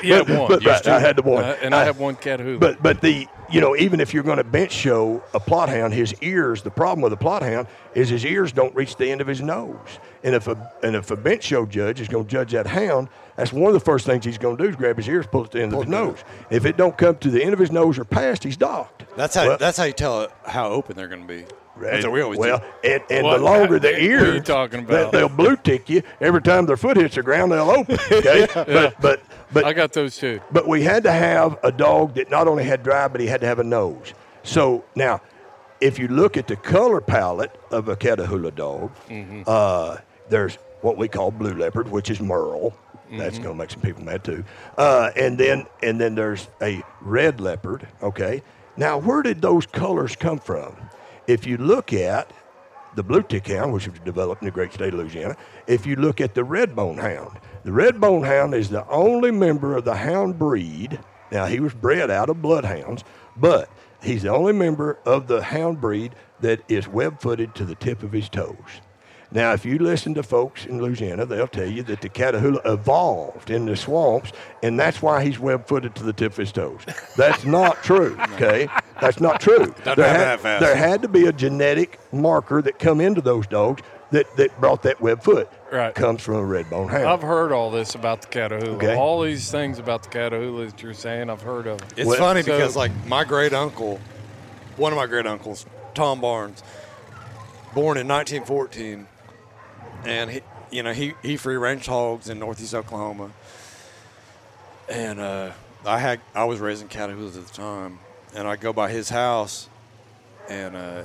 Yeah, 0.03 0.23
But- 0.23 0.29
one. 0.39 0.47
but- 0.47 0.63
Used 0.63 0.87
right. 0.87 0.95
I 0.95 0.99
had 0.99 1.15
the 1.15 1.21
one. 1.21 1.43
Uh, 1.43 1.55
and 1.61 1.75
I 1.75 1.81
I- 1.81 1.85
have 1.85 1.99
one 1.99 2.15
Catahoula. 2.15 2.59
But 2.59 2.81
but 2.81 3.01
the 3.01 3.27
you 3.51 3.61
know 3.61 3.75
even 3.75 3.99
if 3.99 4.11
you're 4.11 4.23
going 4.23 4.37
to 4.39 4.43
bench 4.43 4.71
show 4.71 5.21
a 5.35 5.39
Plott 5.39 5.69
hound, 5.69 5.93
his 5.93 6.15
ears. 6.21 6.63
The 6.63 6.71
problem 6.71 7.01
with 7.01 7.13
a 7.13 7.17
Plott 7.17 7.43
hound 7.43 7.67
is 7.93 8.09
his 8.09 8.25
ears 8.25 8.51
don't 8.51 8.73
reach 8.75 8.95
the 8.95 9.09
end 9.11 9.21
of 9.21 9.27
his 9.27 9.39
nose. 9.41 9.99
And 10.23 10.33
if 10.33 10.47
a 10.47 10.71
and 10.81 10.95
if 10.95 11.11
a 11.11 11.15
bench 11.15 11.43
show 11.43 11.67
judge 11.67 12.01
is 12.01 12.07
going 12.07 12.25
to 12.25 12.31
judge 12.31 12.51
that 12.53 12.65
hound, 12.65 13.09
that's 13.35 13.53
one 13.53 13.67
of 13.67 13.73
the 13.73 13.79
first 13.79 14.07
things 14.07 14.25
he's 14.25 14.39
going 14.39 14.57
to 14.57 14.63
do 14.63 14.69
is 14.69 14.75
grab 14.75 14.97
his 14.97 15.07
ears, 15.07 15.27
pull 15.27 15.45
it 15.45 15.51
to 15.51 15.57
the 15.59 15.63
end 15.63 15.73
of 15.73 15.79
his 15.81 15.87
nose. 15.87 16.17
If 16.49 16.65
it 16.65 16.75
don't 16.75 16.97
come 16.97 17.17
to 17.17 17.29
the 17.29 17.43
end 17.43 17.53
of 17.53 17.59
his 17.59 17.71
nose 17.71 17.99
or 17.99 18.05
past, 18.05 18.43
he's 18.43 18.57
docked. 18.57 19.03
That's 19.15 19.35
how. 19.35 19.47
Well- 19.47 19.57
that's 19.59 19.77
how 19.77 19.83
you 19.83 19.93
tell 19.93 20.29
how 20.47 20.69
open 20.69 20.95
they're 20.95 21.07
going 21.07 21.21
to 21.21 21.27
be. 21.27 21.45
That's 21.81 22.03
what 22.05 22.13
we 22.13 22.21
always 22.21 22.39
well, 22.39 22.59
do. 22.59 22.65
and, 22.89 23.03
and 23.09 23.23
What- 23.25 23.37
the 23.37 23.43
longer 23.43 23.79
the 23.79 23.87
what 23.89 23.97
are 23.97 24.01
you 24.01 24.11
ears, 24.11 24.43
talking 24.43 24.85
they- 24.85 25.01
about? 25.01 25.11
they'll 25.11 25.29
blue 25.29 25.55
tick 25.55 25.89
you 25.89 26.01
every 26.21 26.41
time 26.41 26.65
their 26.65 26.77
foot 26.77 26.97
hits 26.97 27.15
the 27.15 27.23
ground. 27.23 27.51
They'll 27.51 27.69
open. 27.71 27.97
Okay, 28.11 28.47
but 28.55 28.99
but 29.01 29.21
but 29.53 29.63
I 29.65 29.73
got 29.73 29.93
those 29.93 30.17
too. 30.17 30.39
but 30.51 30.67
we 30.67 30.83
had 30.83 31.03
to 31.03 31.11
have 31.11 31.57
a 31.63 31.71
dog 31.71 32.15
that 32.15 32.29
not 32.29 32.47
only 32.47 32.63
had 32.63 32.83
drive, 32.83 33.11
but 33.11 33.21
he 33.21 33.27
had 33.27 33.41
to 33.41 33.47
have 33.47 33.59
a 33.59 33.63
nose. 33.63 34.13
So 34.43 34.83
now, 34.95 35.21
if 35.81 35.99
you 35.99 36.07
look 36.07 36.37
at 36.37 36.47
the 36.47 36.55
color 36.55 37.01
palette 37.01 37.55
of 37.71 37.87
a 37.89 37.95
Catahoula 37.95 38.53
dog, 38.55 38.91
uh, 39.47 39.97
there's 40.29 40.55
what 40.81 40.97
we 40.97 41.07
call 41.07 41.31
blue 41.31 41.53
leopard, 41.53 41.89
which 41.89 42.09
is 42.09 42.19
merle. 42.19 42.73
That's 43.11 43.37
going 43.39 43.55
to 43.55 43.57
make 43.57 43.69
some 43.71 43.79
people 43.81 44.03
mad 44.03 44.23
too. 44.25 44.43
Uh, 44.77 45.11
and 45.15 45.37
then 45.37 45.65
and 45.81 45.99
then 46.01 46.15
there's 46.15 46.47
a 46.61 46.81
red 47.01 47.39
leopard. 47.39 47.87
Okay. 48.03 48.41
Now, 48.75 48.97
where 48.97 49.21
did 49.23 49.41
those 49.41 49.65
colors 49.65 50.15
come 50.15 50.39
from? 50.39 50.75
If 51.27 51.45
you 51.45 51.57
look 51.57 51.91
at 51.91 52.31
the 52.95 53.03
blue 53.03 53.21
tick 53.21 53.47
hound, 53.47 53.73
which 53.73 53.87
was 53.87 53.99
developed 53.99 54.41
in 54.41 54.45
the 54.45 54.51
great 54.51 54.73
state 54.73 54.93
of 54.93 54.99
Louisiana, 54.99 55.35
if 55.67 55.85
you 55.85 55.97
look 55.97 56.21
at 56.21 56.33
the 56.33 56.43
red 56.43 56.73
bone 56.73 56.97
hound, 56.97 57.37
the 57.63 57.71
red 57.73 57.99
bone 57.99 58.23
hound 58.23 58.53
is 58.53 58.69
the 58.69 58.87
only 58.87 59.29
member 59.31 59.75
of 59.75 59.83
the 59.83 59.95
hound 59.95 60.39
breed. 60.39 60.99
Now, 61.31 61.45
he 61.45 61.59
was 61.59 61.73
bred 61.73 62.09
out 62.09 62.29
of 62.29 62.41
bloodhounds, 62.41 63.03
but 63.35 63.69
he's 64.01 64.23
the 64.23 64.33
only 64.33 64.53
member 64.53 64.99
of 65.05 65.27
the 65.27 65.43
hound 65.43 65.81
breed 65.81 66.15
that 66.39 66.61
is 66.69 66.87
web 66.87 67.19
footed 67.19 67.53
to 67.55 67.65
the 67.65 67.75
tip 67.75 68.03
of 68.03 68.13
his 68.13 68.29
toes. 68.29 68.81
Now, 69.31 69.51
if 69.53 69.65
you 69.65 69.77
listen 69.77 70.13
to 70.13 70.23
folks 70.23 70.65
in 70.65 70.81
Louisiana, 70.81 71.25
they'll 71.25 71.47
tell 71.49 71.67
you 71.69 71.83
that 71.83 71.99
the 72.01 72.07
Catahoula 72.09 72.65
evolved 72.65 73.49
in 73.49 73.65
the 73.65 73.75
swamps, 73.75 74.31
and 74.63 74.79
that's 74.79 75.01
why 75.01 75.23
he's 75.23 75.37
web 75.37 75.67
footed 75.67 75.95
to 75.95 76.03
the 76.03 76.13
tip 76.13 76.31
of 76.31 76.37
his 76.37 76.51
toes. 76.53 76.79
That's 77.17 77.43
not 77.43 77.83
true, 77.83 78.17
okay? 78.33 78.69
That's 79.01 79.19
not 79.19 79.41
true. 79.41 79.75
There 79.83 79.95
had, 80.07 80.39
there 80.61 80.75
had 80.77 81.01
to 81.01 81.09
be 81.09 81.25
a 81.25 81.33
genetic 81.33 81.99
marker 82.13 82.61
that 82.61 82.79
come 82.79 83.01
into 83.01 83.19
those 83.19 83.45
dogs 83.47 83.81
that, 84.11 84.33
that 84.37 84.57
brought 84.61 84.83
that 84.83 85.01
web 85.01 85.21
foot. 85.21 85.49
Right. 85.73 85.93
Comes 85.93 86.21
from 86.21 86.35
a 86.35 86.45
red 86.45 86.69
bone 86.69 86.87
hound. 86.87 87.03
I've 87.05 87.21
heard 87.21 87.51
all 87.51 87.69
this 87.69 87.95
about 87.95 88.21
the 88.21 88.27
Catahoula. 88.29 88.75
Okay. 88.77 88.95
All 88.95 89.21
these 89.21 89.51
things 89.51 89.77
about 89.79 90.03
the 90.03 90.09
Catahoula 90.09 90.71
that 90.71 90.81
you're 90.81 90.93
saying, 90.93 91.29
I've 91.29 91.41
heard 91.41 91.67
of. 91.67 91.81
It's 91.97 92.07
Well, 92.07 92.17
funny 92.17 92.41
so- 92.43 92.53
because 92.57 92.77
like 92.77 92.91
my 93.05 93.25
great 93.25 93.51
uncle, 93.51 93.99
one 94.77 94.93
of 94.93 94.97
my 94.97 95.07
great 95.07 95.27
uncles, 95.27 95.65
Tom 95.93 96.21
Barnes, 96.21 96.63
born 97.73 97.97
in 97.97 98.07
1914, 98.07 99.07
and 100.05 100.29
he, 100.29 100.41
you 100.71 100.83
know, 100.83 100.93
he 100.93 101.13
he 101.21 101.37
free 101.37 101.55
range 101.57 101.85
hogs 101.85 102.29
in 102.29 102.39
northeast 102.39 102.73
Oklahoma, 102.73 103.31
and 104.89 105.19
uh, 105.19 105.51
I 105.85 105.99
had 105.99 106.19
I 106.35 106.45
was 106.45 106.59
raising 106.59 106.87
Catahoulas 106.87 107.37
at 107.37 107.47
the 107.47 107.53
time, 107.53 107.99
and 108.35 108.47
I 108.47 108.55
go 108.55 108.73
by 108.73 108.89
his 108.89 109.09
house, 109.09 109.69
and 110.49 110.75
uh, 110.75 111.03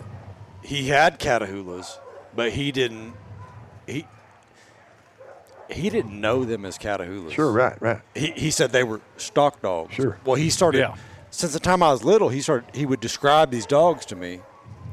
he 0.63 0.89
had 0.89 1.19
Catahoulas, 1.19 1.99
but 2.35 2.53
he 2.53 2.73
didn't 2.73 3.15
he. 3.87 4.07
He 5.71 5.89
didn't 5.89 6.21
know 6.21 6.45
them 6.45 6.67
as 6.67 6.77
Catahoulas. 6.77 7.31
Sure, 7.33 7.51
right, 7.51 7.81
right. 7.81 8.01
He, 8.15 8.33
he 8.33 8.51
said 8.51 8.73
they 8.73 8.85
were 8.85 9.01
stock 9.17 9.63
dogs. 9.63 9.95
Sure. 9.95 10.19
Well, 10.23 10.35
he 10.35 10.51
started 10.51 10.81
Yeah. 10.81 10.97
since 11.31 11.55
the 11.55 11.61
time 11.61 11.83
I 11.83 11.91
was 11.93 12.05
little. 12.05 12.29
He 12.29 12.43
started. 12.43 12.75
He 12.75 12.85
would 12.85 13.01
describe 13.01 13.51
these 13.51 13.65
dogs 13.65 14.05
to 14.07 14.17
me. 14.17 14.41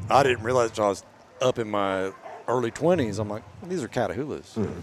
I 0.09 0.23
didn't 0.23 0.41
realize 0.43 0.69
until 0.69 0.85
I 0.85 0.89
was 0.89 1.03
up 1.41 1.59
in 1.59 1.69
my 1.69 2.13
early 2.49 2.71
twenties. 2.71 3.19
I'm 3.19 3.29
like, 3.29 3.43
these 3.63 3.83
are 3.83 3.87
Catahoulas. 3.87 4.53
Mm-hmm. 4.55 4.79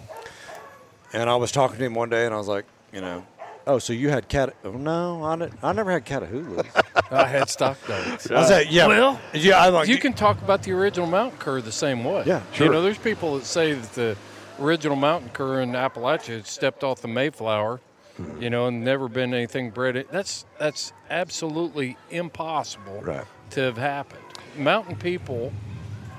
And 1.12 1.30
I 1.30 1.36
was 1.36 1.52
talking 1.52 1.78
to 1.78 1.84
him 1.84 1.94
one 1.94 2.08
day, 2.10 2.24
and 2.26 2.34
I 2.34 2.38
was 2.38 2.48
like, 2.48 2.64
you 2.92 3.00
know, 3.00 3.24
oh, 3.66 3.78
so 3.78 3.92
you 3.92 4.08
had 4.10 4.28
cat? 4.28 4.54
Oh, 4.64 4.72
no, 4.72 5.24
I 5.24 5.36
didn't. 5.36 5.54
I 5.62 5.72
never 5.72 5.90
had 5.92 6.04
Catahoulas. 6.04 6.66
I 7.12 7.26
had 7.26 7.48
stock 7.48 7.78
dogs. 7.86 8.30
I 8.30 8.44
said, 8.46 8.68
yeah, 8.70 8.86
Well, 8.86 9.20
yeah. 9.32 9.58
I 9.58 9.68
like 9.68 9.88
you 9.88 9.98
can 9.98 10.12
talk 10.12 10.40
about 10.42 10.62
the 10.62 10.72
original 10.72 11.06
mountain 11.06 11.38
cur 11.38 11.60
the 11.60 11.72
same 11.72 12.04
way. 12.04 12.24
Yeah, 12.26 12.42
sure. 12.52 12.66
You 12.66 12.72
know, 12.72 12.82
there's 12.82 12.98
people 12.98 13.36
that 13.38 13.44
say 13.44 13.72
that 13.74 13.92
the 13.92 14.16
original 14.60 14.96
mountain 14.96 15.30
cur 15.30 15.60
in 15.60 15.72
Appalachia 15.72 16.44
stepped 16.46 16.82
off 16.84 17.00
the 17.02 17.08
Mayflower, 17.08 17.80
Hmm. 18.16 18.42
you 18.42 18.48
know, 18.48 18.66
and 18.66 18.82
never 18.82 19.08
been 19.08 19.34
anything 19.34 19.70
bred. 19.70 20.06
That's 20.10 20.46
that's 20.58 20.92
absolutely 21.10 21.96
impossible 22.10 23.02
Right. 23.02 23.24
to 23.50 23.60
have 23.60 23.76
happened. 23.76 24.22
Mountain 24.56 24.96
people, 24.96 25.52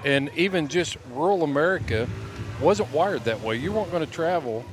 and 0.08 0.32
even 0.36 0.68
just 0.70 0.98
rural 1.12 1.44
America, 1.44 2.08
wasn't 2.62 2.90
wired 2.94 3.26
that 3.26 3.42
way. 3.42 3.58
You 3.58 3.72
weren't 3.74 3.92
going 3.92 4.06
to 4.06 4.12
travel. 4.12 4.64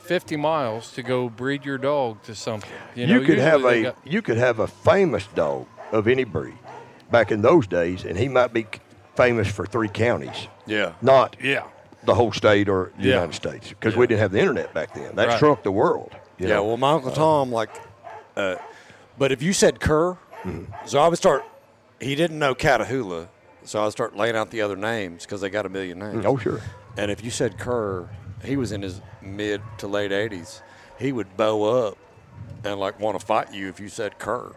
50 0.00 0.36
miles 0.36 0.92
to 0.94 1.02
go 1.02 1.28
breed 1.28 1.64
your 1.64 1.78
dog 1.78 2.20
to 2.24 2.34
something. 2.34 2.68
You, 2.96 3.06
You, 3.06 3.20
could 3.20 3.38
have 3.38 3.64
a 3.64 3.82
got- 3.84 3.96
you 4.04 4.20
could 4.20 4.36
have 4.36 4.58
a 4.58 4.66
famous 4.66 5.26
dog 5.28 5.66
of 5.92 6.08
any 6.08 6.24
breed. 6.24 6.54
back 7.10 7.30
in 7.30 7.42
those 7.42 7.66
days, 7.66 8.04
and 8.06 8.16
he 8.18 8.26
might 8.26 8.54
be 8.54 8.66
famous 9.16 9.46
for 9.46 9.66
three 9.66 9.88
counties, 9.88 10.48
Yeah. 10.66 10.92
not 11.02 11.36
Yeah. 11.42 11.64
the 12.04 12.14
whole 12.14 12.32
state 12.32 12.70
or 12.70 12.90
the 12.96 13.08
Yeah. 13.08 13.14
United 13.16 13.34
States, 13.34 13.68
because 13.68 13.94
we 13.96 14.06
didn't 14.06 14.20
have 14.20 14.32
the 14.32 14.38
internet 14.40 14.72
back 14.72 14.94
then. 14.94 15.14
That 15.16 15.28
Right. 15.28 15.38
shrunk 15.38 15.62
the 15.62 15.70
world. 15.72 16.12
you 16.38 16.48
Yeah, 16.48 16.54
know. 16.54 16.64
well, 16.64 16.76
my 16.78 16.92
Uncle 16.92 17.10
Tom, 17.12 17.52
like, 17.52 17.68
uh, 18.34 18.54
but 19.18 19.30
if 19.30 19.42
you 19.42 19.52
said 19.52 19.78
cur, 19.78 20.16
Mm-hmm. 20.42 20.72
so 20.86 20.98
I 21.00 21.06
would 21.08 21.18
start, 21.18 21.44
he 22.00 22.14
didn't 22.14 22.38
know 22.38 22.54
Catahoula, 22.54 23.28
so 23.64 23.84
I 23.84 23.88
start 23.90 24.16
laying 24.16 24.36
out 24.36 24.50
the 24.50 24.60
other 24.62 24.76
names 24.76 25.24
because 25.24 25.40
they 25.40 25.50
got 25.50 25.66
a 25.66 25.68
million 25.68 25.98
names. 25.98 26.24
oh 26.26 26.36
sure. 26.36 26.60
And 26.96 27.10
if 27.10 27.24
you 27.24 27.30
said 27.30 27.58
cur, 27.58 28.08
he 28.44 28.56
was 28.56 28.72
in 28.72 28.82
his 28.82 29.00
mid 29.22 29.62
to 29.78 29.86
late 29.86 30.10
80s, 30.10 30.60
he 30.98 31.10
would 31.12 31.36
bow 31.36 31.86
up 31.88 31.98
and, 32.64 32.78
like, 32.78 33.00
want 33.00 33.18
to 33.18 33.24
fight 33.26 33.52
you 33.52 33.68
if 33.68 33.80
you 33.80 33.88
said 33.88 34.18
cur. 34.18 34.52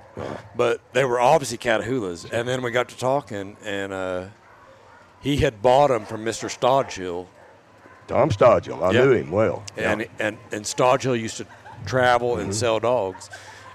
But 0.55 0.79
they 0.93 1.05
were 1.05 1.19
obviously 1.19 1.57
Catahoulas. 1.57 2.29
And 2.31 2.47
then 2.47 2.61
we 2.61 2.69
got 2.71 2.89
to 2.89 2.97
talking, 2.97 3.57
and 3.63 3.91
uh, 3.93 4.25
he 5.21 5.37
had 5.37 5.61
bought 5.61 5.87
them 5.87 6.05
from 6.05 6.23
Mr. 6.25 6.49
Stodgill. 6.49 7.27
Tom 8.07 8.29
Stodgill, 8.29 8.83
I 8.83 8.91
Yeah. 8.91 9.05
knew 9.05 9.11
him 9.13 9.31
well. 9.31 9.63
and 9.77 10.07
and 10.19 10.37
and 10.51 10.63
Stodgill 10.65 11.19
used 11.19 11.37
to 11.37 11.47
travel 11.87 12.37
and 12.37 12.53
sell 12.53 12.79
dogs, 12.79 13.29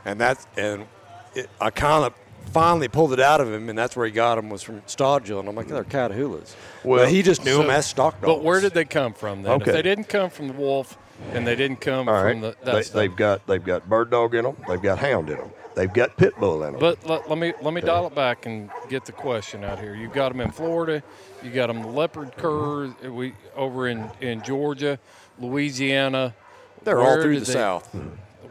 and 0.05 0.21
that's 0.21 0.47
and 0.57 0.87
it, 1.35 1.51
I 1.61 1.71
kind 1.71 2.05
of 2.05 2.15
finally 2.53 2.89
pulled 2.89 3.13
it 3.13 3.21
out 3.21 3.41
of 3.41 3.53
him, 3.53 3.69
and 3.69 3.79
that's 3.79 3.97
where 3.97 4.07
he 4.07 4.13
got 4.13 4.35
them 4.37 4.51
was 4.51 4.63
from 4.63 4.81
Stodgill, 4.83 5.41
and 5.41 5.49
I'm 5.49 5.55
like, 5.55 5.69
they're 5.69 5.85
Catahoulas. 5.85 6.55
Well, 6.85 7.01
Well, 7.01 7.07
he 7.07 7.23
just 7.23 7.45
knew 7.45 7.53
So- 7.53 7.63
them 7.63 7.71
as 7.71 7.87
stock 7.87 8.15
dogs. 8.21 8.27
But 8.27 8.43
where 8.43 8.61
did 8.61 8.75
they 8.75 8.85
come 8.85 9.13
from 9.15 9.43
then? 9.43 9.53
Okay. 9.53 9.71
If 9.71 9.77
they 9.77 9.83
didn't 9.83 10.09
come 10.09 10.31
from 10.31 10.49
the 10.49 10.55
wolf 10.55 10.99
and 11.33 11.47
they 11.47 11.55
didn't 11.57 11.81
come 11.81 12.09
All 12.09 12.15
right. 12.23 12.33
from 12.33 12.41
the 12.41 12.57
that 12.65 12.93
they, 12.93 13.01
they've 13.07 13.17
got 13.17 13.47
they've 13.47 13.65
got 13.65 13.89
bird 13.89 14.11
dog 14.11 14.35
in 14.35 14.45
them. 14.45 14.57
They've 14.69 14.81
got 14.83 14.99
hound 14.99 15.29
in 15.31 15.37
them. 15.37 15.51
They've 15.77 15.93
got 15.93 16.17
pit 16.17 16.35
bull 16.41 16.65
in 16.65 16.73
them. 16.73 16.81
But 16.81 17.07
let, 17.07 17.29
let 17.29 17.39
me 17.39 17.53
let 17.63 17.73
me 17.75 17.81
dial 17.81 18.07
it 18.07 18.15
back 18.15 18.47
and 18.47 18.71
get 18.89 19.05
the 19.05 19.13
question 19.13 19.63
out 19.63 19.79
here. 19.79 19.95
You've 19.95 20.13
got 20.15 20.31
them 20.33 20.41
in 20.41 20.51
Florida, 20.51 21.03
you 21.43 21.51
got 21.51 21.67
them 21.69 21.83
the 21.83 21.89
leopard 21.89 22.37
curs. 22.37 22.91
Uh, 23.07 23.13
we 23.13 23.35
over 23.55 23.87
in 23.87 24.11
in 24.21 24.43
Georgia, 24.43 24.99
Louisiana. 25.39 26.35
They're 26.85 27.01
all 27.03 27.21
through 27.21 27.41
the 27.41 27.45
they- 27.47 27.53
South. 27.53 27.95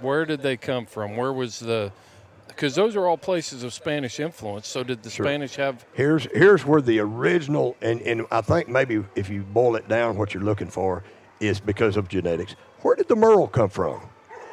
Where 0.01 0.25
did 0.25 0.41
they 0.41 0.55
come 0.55 0.85
from? 0.85 1.17
Where 1.17 1.33
was 1.33 1.59
the? 1.59 1.91
Because 2.59 2.75
those 2.75 2.97
are 2.97 3.07
all 3.07 3.17
places 3.17 3.63
of 3.63 3.73
Spanish 3.73 4.19
influence. 4.19 4.67
So 4.67 4.83
did 4.83 5.01
the 5.01 5.09
Spanish 5.09 5.55
have? 5.55 5.85
Here's 5.93 6.25
here's 6.33 6.65
where 6.65 6.81
the 6.81 6.99
original 6.99 7.77
and, 7.81 8.01
and 8.01 8.25
I 8.31 8.41
think 8.41 8.67
maybe 8.67 9.01
if 9.15 9.29
you 9.29 9.43
boil 9.43 9.77
it 9.77 9.87
down, 9.87 10.17
what 10.17 10.33
you're 10.33 10.43
looking 10.43 10.69
for 10.69 11.05
is 11.39 11.61
because 11.61 11.95
of 11.95 12.09
genetics. 12.09 12.57
Where 12.81 12.97
did 12.97 13.07
the 13.07 13.15
Merle 13.15 13.47
come 13.47 13.69
from? 13.69 14.01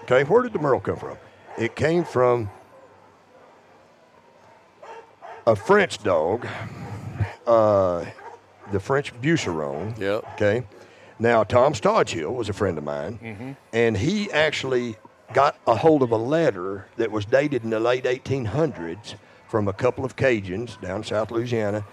Okay, 0.04 0.22
where 0.22 0.44
did 0.44 0.52
the 0.52 0.60
Merle 0.60 0.78
come 0.78 0.98
from? 0.98 1.18
It 1.58 1.74
came 1.74 2.04
from 2.04 2.48
a 5.44 5.56
French 5.56 6.00
dog, 6.00 6.46
uh, 7.44 8.04
the 8.70 8.78
French 8.78 9.20
Beauceron. 9.20 9.98
Yep. 9.98 10.24
Okay. 10.34 10.64
Now 11.18 11.42
Tom 11.42 11.72
Stodgill 11.72 12.32
was 12.32 12.48
a 12.48 12.52
friend 12.52 12.78
of 12.78 12.84
mine, 12.84 13.56
and 13.72 13.96
he 13.96 14.30
actually 14.30 14.94
got 15.32 15.56
a 15.66 15.76
hold 15.76 16.02
of 16.02 16.10
a 16.10 16.16
letter 16.16 16.86
that 16.96 17.10
was 17.10 17.24
dated 17.24 17.64
in 17.64 17.70
the 17.70 17.80
late 17.80 18.04
1800s 18.04 19.14
from 19.48 19.68
a 19.68 19.72
couple 19.72 20.04
of 20.04 20.16
Cajuns 20.16 20.80
down 20.80 21.04
South 21.04 21.30
Louisiana, 21.30 21.84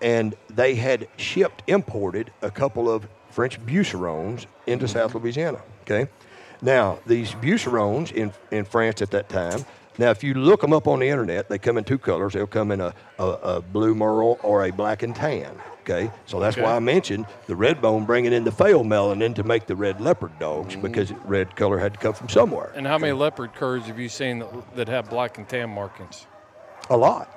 and 0.00 0.34
they 0.48 0.74
had 0.74 1.08
shipped 1.16 1.62
imported 1.66 2.32
a 2.42 2.50
couple 2.50 2.90
of 2.90 3.08
French 3.30 3.64
Beaucerons 3.64 4.46
into 4.66 4.86
mm-hmm. 4.86 4.92
South 4.98 5.14
Louisiana. 5.14 5.60
Okay. 5.82 6.10
Now 6.62 6.98
these 7.06 7.34
Beaucerons 7.34 8.12
in 8.12 8.32
in 8.50 8.64
France 8.64 9.02
at 9.02 9.10
that 9.10 9.28
time. 9.28 9.64
Now, 9.98 10.10
if 10.10 10.24
you 10.24 10.32
look 10.32 10.62
them 10.62 10.72
up 10.72 10.88
on 10.88 11.00
the 11.00 11.08
internet, 11.08 11.50
they 11.50 11.58
come 11.58 11.76
in 11.76 11.84
two 11.84 11.98
colors. 11.98 12.32
They'll 12.32 12.46
come 12.46 12.70
in 12.70 12.80
a, 12.80 12.94
a, 13.18 13.24
a 13.26 13.60
blue 13.60 13.94
merle 13.94 14.38
or 14.42 14.64
a 14.64 14.70
black 14.70 15.02
and 15.02 15.14
tan. 15.14 15.54
Okay, 15.90 16.10
so 16.26 16.38
that's 16.38 16.56
Okay. 16.56 16.64
why 16.64 16.76
I 16.76 16.78
mentioned 16.78 17.26
the 17.46 17.56
red 17.56 17.80
bone 17.80 18.04
bringing 18.04 18.32
in 18.32 18.44
the 18.44 18.52
pheomelanin 18.52 19.34
to 19.34 19.42
make 19.42 19.66
the 19.66 19.74
red 19.74 20.00
leopard 20.00 20.38
dogs 20.38 20.74
mm-hmm. 20.74 20.82
because 20.82 21.12
red 21.24 21.56
color 21.56 21.78
had 21.78 21.94
to 21.94 21.98
come 21.98 22.14
from 22.14 22.28
somewhere. 22.28 22.70
And 22.74 22.86
how 22.86 22.98
many 22.98 23.12
leopard 23.12 23.54
curs 23.54 23.84
have 23.86 23.98
you 23.98 24.08
seen 24.08 24.38
that, 24.38 24.76
that 24.76 24.88
have 24.88 25.10
black 25.10 25.38
and 25.38 25.48
tan 25.48 25.70
markings? 25.70 26.26
A 26.88 26.96
lot. 26.96 27.28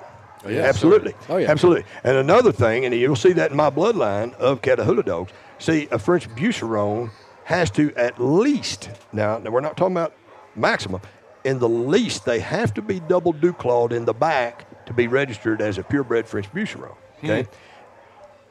Oh, 0.44 0.50
yeah. 0.50 0.62
absolutely. 0.62 1.14
Oh, 1.28 1.38
yeah. 1.38 1.50
Absolutely. 1.50 1.84
And 2.04 2.16
another 2.16 2.52
thing, 2.52 2.84
and 2.84 2.94
you'll 2.94 3.16
see 3.16 3.32
that 3.32 3.50
in 3.50 3.56
my 3.56 3.70
bloodline 3.70 4.34
of 4.34 4.60
Catahoula 4.60 5.04
dogs. 5.04 5.32
See, 5.58 5.88
a 5.90 5.98
French 5.98 6.28
Beauceron 6.30 7.10
has 7.44 7.70
to 7.72 7.94
at 7.94 8.20
least, 8.20 8.90
now, 9.12 9.38
now 9.38 9.50
we're 9.50 9.60
not 9.60 9.76
talking 9.76 9.96
about 9.96 10.14
maximum, 10.54 11.00
in 11.44 11.58
the 11.58 11.68
least, 11.68 12.24
they 12.24 12.40
have 12.40 12.72
to 12.74 12.82
be 12.82 13.00
double 13.00 13.32
dew 13.32 13.52
clawed 13.52 13.92
in 13.92 14.04
the 14.04 14.14
back 14.14 14.86
to 14.86 14.92
be 14.92 15.08
registered 15.08 15.60
as 15.60 15.78
a 15.78 15.82
purebred 15.82 16.26
French 16.26 16.50
Beauceron. 16.52 16.96
Okay? 17.18 17.42
Hmm. 17.42 17.50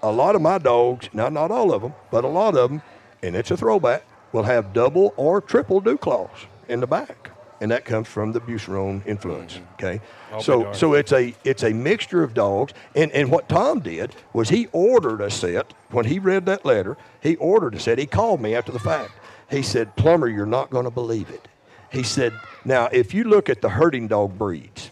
A 0.04 0.12
lot 0.12 0.36
of 0.36 0.42
my 0.42 0.58
dogs, 0.58 1.10
now 1.14 1.30
not 1.30 1.50
all 1.50 1.74
of 1.74 1.82
them, 1.82 1.94
but 2.12 2.26
a 2.26 2.28
lot 2.28 2.58
of 2.58 2.70
them, 2.70 2.82
and 3.24 3.38
it's 3.38 3.52
a 3.52 3.58
throwback, 3.58 4.06
will 4.34 4.44
have 4.44 4.74
double 4.74 5.14
or 5.16 5.40
triple 5.40 5.80
dew 5.80 5.98
claws 5.98 6.46
in 6.68 6.82
the 6.82 6.88
back. 6.88 7.32
And 7.62 7.72
that 7.72 7.86
comes 7.86 8.10
from 8.10 8.34
the 8.34 8.42
Beauceron 8.42 9.02
influence. 9.08 9.54
Mm-hmm. 9.54 9.74
Okay, 9.76 10.02
I'll 10.34 10.42
so 10.42 10.74
so 10.74 10.94
it's 10.96 11.14
a 11.14 11.34
it's 11.46 11.64
a 11.64 11.72
mixture 11.72 12.22
of 12.22 12.34
dogs. 12.34 12.74
And 12.94 13.10
and 13.14 13.32
what 13.32 13.48
Tom 13.48 13.80
did 13.80 14.14
was 14.34 14.50
he 14.50 14.68
ordered 14.74 15.22
a 15.22 15.32
set 15.32 15.74
when 15.90 16.04
he 16.04 16.20
read 16.20 16.46
that 16.48 16.66
letter. 16.66 16.98
He 17.22 17.38
ordered 17.38 17.76
a 17.76 17.80
set. 17.80 17.98
He 17.98 18.06
called 18.06 18.42
me 18.42 18.54
after 18.54 18.74
the 18.74 18.80
fact. 18.80 19.14
He 19.50 19.62
said, 19.62 19.96
"Plummer, 19.96 20.28
you're 20.28 20.46
not 20.46 20.72
going 20.72 20.84
to 20.84 20.92
believe 20.92 21.30
it." 21.30 21.48
He 21.90 22.04
said, 22.04 22.34
"Now 22.66 22.90
if 22.92 23.14
you 23.14 23.24
look 23.24 23.50
at 23.50 23.62
the 23.62 23.70
herding 23.70 24.10
dog 24.10 24.38
breeds, 24.38 24.92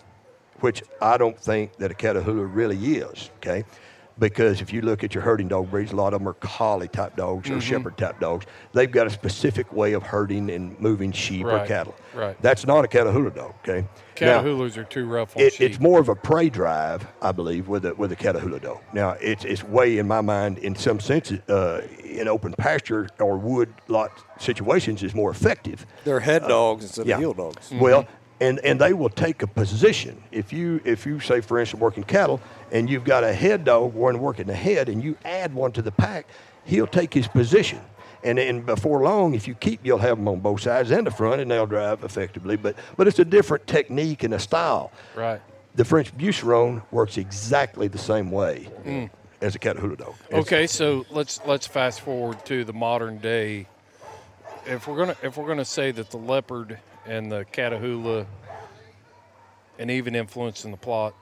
which 0.62 0.82
I 1.02 1.18
don't 1.18 1.38
think 1.38 1.76
that 1.78 1.92
a 1.92 1.96
Catahoula 1.96 2.48
really 2.56 2.78
is, 2.78 3.32
okay? 3.38 3.66
Because 4.22 4.62
if 4.62 4.72
you 4.72 4.82
look 4.84 5.04
at 5.04 5.16
your 5.16 5.24
herding 5.24 5.48
dog 5.48 5.72
breeds, 5.72 5.92
a 5.92 5.96
lot 5.96 6.14
of 6.14 6.20
them 6.20 6.30
are 6.30 6.34
collie 6.36 6.88
type 6.88 7.16
dogs 7.16 7.50
Mm-hmm. 7.50 7.58
or 7.58 7.62
shepherd 7.62 7.98
type 7.98 8.20
dogs. 8.20 8.46
They've 8.74 8.90
got 8.92 9.08
a 9.08 9.10
specific 9.10 9.74
way 9.74 9.94
of 9.94 10.04
herding 10.04 10.52
and 10.52 10.80
moving 10.80 11.12
sheep 11.12 11.44
or 11.46 11.66
cattle. 11.66 11.96
right. 12.14 12.40
That's 12.40 12.68
not 12.68 12.86
a 12.86 12.88
Catahoula 12.88 13.34
dog, 13.34 13.56
okay? 13.68 13.88
Now, 14.22 14.44
Catahoulas 14.44 14.78
are 14.78 14.84
too 14.84 15.08
rough 15.08 15.36
on 15.36 15.42
it, 15.42 15.54
sheep. 15.54 15.72
it's 15.72 15.80
more 15.80 16.00
of 16.00 16.08
a 16.08 16.16
prey 16.16 16.50
drive, 16.52 17.08
I 17.24 17.32
believe, 17.32 17.68
with 17.68 17.84
a 17.86 17.96
with 17.96 18.12
a 18.12 18.16
Catahoula 18.16 18.62
dog. 18.62 18.80
Now, 18.94 19.12
it's 19.20 19.44
it's 19.44 19.64
way 19.64 19.98
in 19.98 20.08
my 20.08 20.22
mind, 20.22 20.60
in 20.60 20.76
some 20.76 21.00
sense, 21.00 21.32
uh, 21.32 21.82
in 22.04 22.28
open 22.28 22.54
pasture 22.54 23.10
or 23.20 23.38
wood 23.40 23.74
lot 23.88 24.12
situations, 24.40 25.02
is 25.02 25.16
more 25.16 25.32
effective. 25.32 25.88
They're 26.04 26.20
head 26.20 26.44
dogs 26.48 26.84
instead 26.86 27.08
Uh, 27.08 27.10
yeah. 27.10 27.16
of 27.16 27.20
heel 27.22 27.34
dogs. 27.34 27.72
Well, 27.72 28.06
and, 28.42 28.60
and 28.66 28.82
they 28.82 28.92
will 28.92 29.10
take 29.10 29.44
a 29.44 29.48
position. 29.48 30.22
If 30.32 30.52
you 30.52 30.82
if 30.84 31.06
you 31.06 31.20
say, 31.20 31.40
for 31.40 31.60
instance, 31.60 31.80
working 31.80 32.04
cattle, 32.04 32.42
and 32.72 32.90
you've 32.90 33.06
got 33.06 33.24
a 33.24 33.32
head 33.32 33.64
dog 33.64 33.94
one 33.94 34.20
working 34.20 34.48
the 34.48 34.56
head, 34.56 34.90
and 34.90 35.02
you 35.02 35.16
add 35.24 35.54
one 35.54 35.72
to 35.74 35.82
the 35.82 35.92
pack, 35.92 36.26
he'll 36.66 36.88
take 36.88 37.14
his 37.14 37.28
position. 37.28 37.80
And, 38.24 38.38
and 38.38 38.66
before 38.66 39.02
long, 39.02 39.34
if 39.34 39.48
you 39.48 39.56
keep, 39.56 39.80
you'll 39.84 39.98
have 39.98 40.18
them 40.18 40.28
on 40.28 40.42
both 40.42 40.62
sides 40.62 40.92
and 40.92 41.08
the 41.08 41.12
front, 41.12 41.42
and 41.42 41.50
they'll 41.50 41.66
drive 41.66 42.04
effectively. 42.04 42.58
But 42.58 42.76
but 42.98 43.08
it's 43.08 43.20
a 43.20 43.26
different 43.26 43.68
technique 43.68 44.24
and 44.24 44.34
a 44.34 44.40
style. 44.40 44.92
right. 45.16 45.40
The 45.74 45.86
French 45.86 46.16
Beauceron 46.18 46.82
works 46.92 47.18
exactly 47.18 47.88
the 47.88 47.98
same 47.98 48.30
way 48.30 48.68
mm. 48.84 49.10
as 49.40 49.56
a 49.56 49.60
Catahoula 49.60 49.98
dog. 49.98 50.16
It's- 50.28 50.42
Okay, 50.42 50.68
so 50.68 51.06
let's 51.10 51.40
let's 51.46 51.66
fast 51.66 52.02
forward 52.02 52.46
to 52.48 52.66
the 52.66 52.74
modern 52.74 53.20
day. 53.20 53.68
If 54.66 54.88
we're 54.88 54.98
gonna 54.98 55.16
if 55.24 55.38
we're 55.38 55.48
gonna 55.48 55.64
say 55.64 55.92
that 55.92 56.10
the 56.10 56.18
leopard 56.18 56.78
and 57.06 57.32
the 57.32 57.46
Catahoula 57.52 58.26
and 59.80 59.90
even 59.92 60.16
influencing 60.16 60.72
the 60.72 60.78
Plott 60.78 61.14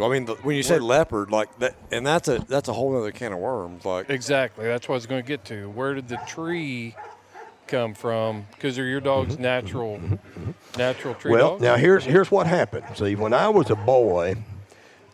I 0.00 0.08
mean, 0.08 0.26
the, 0.26 0.34
when 0.36 0.54
you 0.54 0.62
say 0.62 0.78
leopard, 0.78 1.32
like 1.32 1.58
that, 1.58 1.74
and 1.90 2.06
that's 2.06 2.28
a 2.28 2.38
that's 2.46 2.68
a 2.68 2.72
whole 2.72 2.96
other 2.96 3.10
can 3.10 3.32
of 3.32 3.40
worms. 3.40 3.84
Like, 3.84 4.08
exactly 4.10 4.64
that's 4.66 4.88
what 4.88 4.94
I 4.94 4.98
was 4.98 5.06
going 5.06 5.22
to 5.24 5.26
get 5.26 5.44
to. 5.46 5.68
Where 5.70 5.92
did 5.94 6.06
the 6.08 6.20
tree 6.28 6.94
come 7.66 7.94
from? 7.94 8.46
Because 8.52 8.76
they're 8.76 8.84
your 8.86 9.00
dog's 9.00 9.40
natural 9.40 10.00
natural 10.76 11.14
tree 11.14 11.32
Mm-hmm. 11.32 11.40
Well, 11.40 11.50
dogs. 11.54 11.62
now 11.62 11.74
here's 11.74 12.04
here's 12.04 12.30
what 12.30 12.46
happened. 12.46 12.84
See, 12.94 13.16
when 13.16 13.32
I 13.34 13.48
was 13.48 13.70
a 13.70 13.74
boy, 13.74 14.36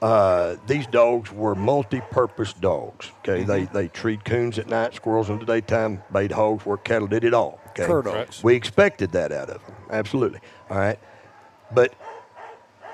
uh, 0.02 0.56
these 0.66 0.86
dogs 0.86 1.32
were 1.32 1.54
multi-purpose 1.54 2.52
dogs. 2.52 3.10
Okay, 3.20 3.42
they 3.42 3.62
Mm-hmm. 3.62 3.74
they 3.74 3.88
treed 3.88 4.26
coons 4.26 4.58
at 4.58 4.66
night, 4.68 4.94
squirrels 4.94 5.30
in 5.30 5.38
the 5.38 5.46
daytime, 5.46 6.02
bait 6.12 6.30
hogs, 6.32 6.66
worked 6.66 6.84
cattle, 6.84 7.08
did 7.08 7.24
it 7.24 7.32
all. 7.32 7.58
Okay, 7.70 7.86
Cur 7.86 8.02
dogs. 8.02 8.44
we 8.44 8.54
expected 8.54 9.12
that 9.12 9.32
out 9.32 9.48
of 9.48 9.64
them, 9.64 9.73
absolutely. 9.90 10.40
All 10.70 10.78
right, 10.78 10.98
but 11.72 11.94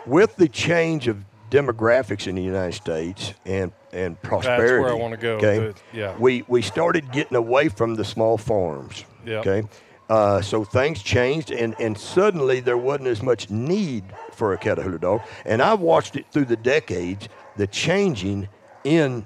with 0.06 0.36
the 0.36 0.48
change 0.48 1.08
of 1.08 1.24
demographics 1.50 2.26
in 2.26 2.34
the 2.36 2.42
United 2.42 2.74
States 2.74 3.34
and 3.44 3.72
and 3.92 4.20
prosperity, 4.22 4.62
that's 4.62 4.82
where 4.82 4.90
I 4.90 4.94
wanna 4.94 5.16
go, 5.16 5.36
Okay, 5.36 5.72
yeah. 5.92 6.16
we 6.18 6.44
we 6.48 6.62
started 6.62 7.10
getting 7.12 7.36
away 7.36 7.68
from 7.68 7.96
the 7.96 8.04
small 8.04 8.38
farms. 8.38 9.04
Yep. 9.26 9.46
Okay. 9.46 9.68
Uh, 10.08 10.40
so 10.40 10.64
things 10.64 11.04
changed, 11.04 11.52
and, 11.52 11.76
and 11.78 11.96
suddenly 11.96 12.58
there 12.58 12.76
wasn't 12.76 13.06
as 13.06 13.22
much 13.22 13.48
need 13.48 14.02
for 14.32 14.52
a 14.52 14.58
Catahoula 14.58 15.00
dog. 15.00 15.20
And 15.44 15.62
I've 15.62 15.78
watched 15.78 16.16
it 16.16 16.26
through 16.32 16.46
the 16.46 16.56
decades, 16.56 17.28
the 17.56 17.68
changing 17.68 18.48
in 18.82 19.24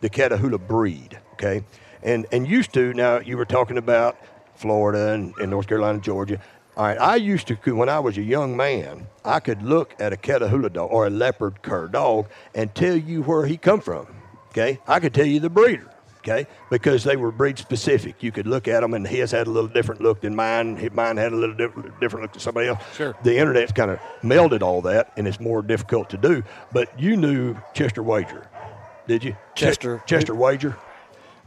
the 0.00 0.08
Catahoula 0.08 0.66
breed. 0.66 1.18
Okay, 1.34 1.62
and 2.02 2.26
and 2.32 2.46
used 2.48 2.72
to 2.72 2.94
now 2.94 3.20
you 3.20 3.36
were 3.36 3.44
talking 3.44 3.76
about 3.76 4.16
Florida 4.56 5.12
and, 5.12 5.34
and 5.38 5.50
North 5.50 5.66
Carolina, 5.66 5.98
Georgia. 6.00 6.40
All 6.76 6.84
right, 6.84 6.98
I 6.98 7.16
used 7.16 7.46
to, 7.48 7.54
when 7.74 7.88
I 7.88 8.00
was 8.00 8.18
a 8.18 8.22
young 8.22 8.56
man, 8.56 9.06
I 9.24 9.40
could 9.40 9.62
look 9.62 9.94
at 9.98 10.12
a 10.12 10.16
Catahoula 10.16 10.72
dog 10.72 10.90
or 10.92 11.06
a 11.06 11.10
leopard 11.10 11.62
cur 11.62 11.88
dog 11.88 12.26
and 12.54 12.74
tell 12.74 12.96
you 12.96 13.22
where 13.22 13.46
he 13.46 13.56
come 13.56 13.80
from. 13.80 14.06
Okay, 14.50 14.78
I 14.86 15.00
could 15.00 15.14
tell 15.14 15.26
you 15.26 15.40
the 15.40 15.50
breeder. 15.50 15.90
Okay, 16.18 16.48
because 16.70 17.04
they 17.04 17.16
were 17.16 17.30
breed 17.30 17.56
specific. 17.56 18.20
You 18.20 18.32
could 18.32 18.48
look 18.48 18.66
at 18.66 18.80
them, 18.80 18.94
and 18.94 19.06
his 19.06 19.30
had 19.30 19.46
a 19.46 19.50
little 19.50 19.68
different 19.68 20.00
look 20.00 20.22
than 20.22 20.34
mine. 20.34 20.90
Mine 20.92 21.16
had 21.16 21.32
a 21.32 21.36
little 21.36 21.54
different, 21.54 22.00
different 22.00 22.24
look 22.24 22.32
than 22.32 22.40
somebody 22.40 22.66
else. 22.66 22.82
Sure. 22.96 23.14
The 23.22 23.38
internet's 23.38 23.70
kind 23.70 23.92
of 23.92 24.00
melded 24.22 24.60
all 24.60 24.82
that, 24.82 25.12
and 25.16 25.28
it's 25.28 25.38
more 25.38 25.62
difficult 25.62 26.10
to 26.10 26.16
do. 26.16 26.42
But 26.72 26.98
you 27.00 27.16
knew 27.16 27.56
Chester 27.74 28.02
Wager, 28.02 28.48
did 29.06 29.22
you? 29.22 29.36
Chester. 29.54 30.02
Chester 30.04 30.34
Wager. 30.34 30.76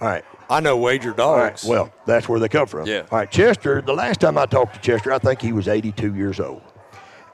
All 0.01 0.07
right. 0.07 0.23
I 0.49 0.59
know 0.61 0.77
wager 0.77 1.09
right. 1.09 1.17
dogs. 1.17 1.63
Well, 1.63 1.91
that's 2.05 2.27
where 2.27 2.39
they 2.39 2.47
come 2.47 2.67
from. 2.67 2.87
Yeah. 2.87 3.05
All 3.11 3.19
right. 3.19 3.29
Chester. 3.29 3.81
The 3.81 3.93
last 3.93 4.19
time 4.21 4.37
I 4.37 4.45
talked 4.45 4.75
to 4.75 4.81
Chester, 4.81 5.11
I 5.11 5.19
think 5.19 5.41
he 5.41 5.53
was 5.53 5.67
82 5.67 6.15
years 6.15 6.39
old, 6.39 6.61